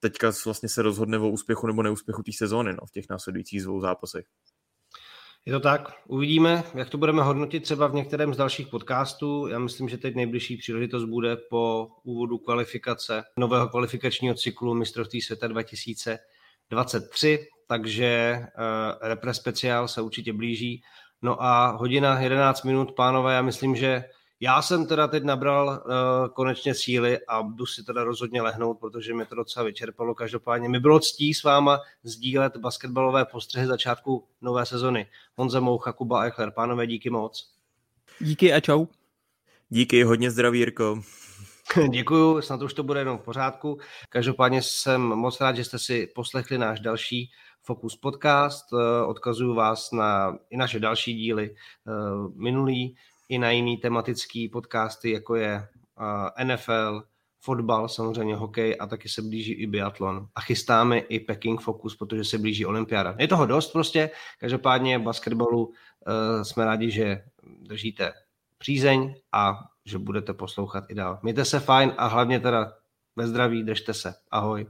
teďka 0.00 0.32
vlastně 0.44 0.68
se 0.68 0.82
rozhodne 0.82 1.18
o 1.18 1.28
úspěchu 1.28 1.66
nebo 1.66 1.82
neúspěchu 1.82 2.22
té 2.22 2.32
sezóny 2.32 2.72
no, 2.72 2.86
v 2.86 2.90
těch 2.90 3.04
následujících 3.10 3.62
dvou 3.62 3.80
zápasech. 3.80 4.26
Je 5.46 5.52
to 5.52 5.60
tak. 5.60 5.92
Uvidíme, 6.06 6.62
jak 6.74 6.90
to 6.90 6.98
budeme 6.98 7.22
hodnotit 7.22 7.60
třeba 7.60 7.86
v 7.86 7.94
některém 7.94 8.34
z 8.34 8.36
dalších 8.36 8.68
podcastů. 8.68 9.46
Já 9.46 9.58
myslím, 9.58 9.88
že 9.88 9.98
teď 9.98 10.14
nejbližší 10.14 10.56
příležitost 10.56 11.04
bude 11.04 11.36
po 11.36 11.88
úvodu 12.02 12.38
kvalifikace 12.38 13.24
nového 13.36 13.68
kvalifikačního 13.68 14.34
cyklu 14.34 14.74
mistrovství 14.74 15.20
světa 15.20 15.46
2023, 15.46 17.48
takže 17.66 18.38
uh, 18.38 19.08
Repre 19.08 19.34
speciál 19.34 19.88
se 19.88 20.02
určitě 20.02 20.32
blíží. 20.32 20.82
No 21.22 21.42
a 21.42 21.70
hodina 21.70 22.20
11 22.20 22.64
minut, 22.64 22.92
pánové, 22.92 23.34
já 23.34 23.42
myslím, 23.42 23.76
že 23.76 24.04
já 24.40 24.62
jsem 24.62 24.86
teda 24.86 25.08
teď 25.08 25.24
nabral 25.24 25.68
uh, 25.68 26.28
konečně 26.34 26.74
síly 26.74 27.18
a 27.28 27.42
jdu 27.42 27.66
si 27.66 27.84
teda 27.84 28.04
rozhodně 28.04 28.42
lehnout, 28.42 28.78
protože 28.80 29.14
mě 29.14 29.26
to 29.26 29.34
docela 29.34 29.64
vyčerpalo. 29.64 30.14
Každopádně 30.14 30.68
mi 30.68 30.80
bylo 30.80 31.00
ctí 31.00 31.34
s 31.34 31.42
váma 31.42 31.80
sdílet 32.02 32.56
basketbalové 32.56 33.24
postřehy 33.24 33.66
začátku 33.66 34.24
nové 34.40 34.66
sezony. 34.66 35.06
Honza 35.36 35.60
Moucha, 35.60 35.92
Kuba 35.92 36.24
Eichler. 36.24 36.50
Pánové, 36.50 36.86
díky 36.86 37.10
moc. 37.10 37.50
Díky 38.20 38.52
a 38.52 38.60
čau. 38.60 38.86
Díky, 39.68 40.02
hodně 40.02 40.30
zdraví, 40.30 40.58
Jirko. 40.58 41.02
Děkuju, 41.90 42.42
snad 42.42 42.62
už 42.62 42.74
to 42.74 42.82
bude 42.82 43.00
jenom 43.00 43.18
v 43.18 43.22
pořádku. 43.22 43.78
Každopádně 44.08 44.62
jsem 44.62 45.00
moc 45.00 45.40
rád, 45.40 45.56
že 45.56 45.64
jste 45.64 45.78
si 45.78 46.06
poslechli 46.14 46.58
náš 46.58 46.80
další 46.80 47.30
Focus 47.62 47.96
podcast. 47.96 48.66
Eh, 48.72 49.04
odkazuju 49.04 49.54
vás 49.54 49.92
na 49.92 50.38
i 50.50 50.56
naše 50.56 50.80
další 50.80 51.14
díly 51.14 51.54
eh, 51.54 51.92
minulý, 52.36 52.96
i 53.30 53.38
na 53.38 53.50
jiný 53.50 53.76
tematický 53.76 54.48
podcasty, 54.48 55.10
jako 55.10 55.34
je 55.34 55.68
NFL, 56.44 57.02
fotbal, 57.40 57.88
samozřejmě 57.88 58.36
hokej 58.36 58.76
a 58.80 58.86
taky 58.86 59.08
se 59.08 59.22
blíží 59.22 59.52
i 59.52 59.66
biatlon. 59.66 60.26
A 60.34 60.40
chystáme 60.40 60.98
i 60.98 61.20
Peking 61.20 61.60
Focus, 61.60 61.96
protože 61.96 62.24
se 62.24 62.38
blíží 62.38 62.66
olympiáda. 62.66 63.16
Je 63.18 63.28
toho 63.28 63.46
dost 63.46 63.72
prostě, 63.72 64.10
každopádně 64.40 64.98
basketbalu 64.98 65.66
uh, 65.66 65.72
jsme 66.42 66.64
rádi, 66.64 66.90
že 66.90 67.24
držíte 67.62 68.12
přízeň 68.58 69.14
a 69.32 69.58
že 69.84 69.98
budete 69.98 70.34
poslouchat 70.34 70.84
i 70.88 70.94
dál. 70.94 71.18
Mějte 71.22 71.44
se 71.44 71.60
fajn 71.60 71.92
a 71.96 72.06
hlavně 72.06 72.40
teda 72.40 72.72
ve 73.16 73.26
zdraví, 73.26 73.62
držte 73.62 73.94
se. 73.94 74.14
Ahoj. 74.30 74.66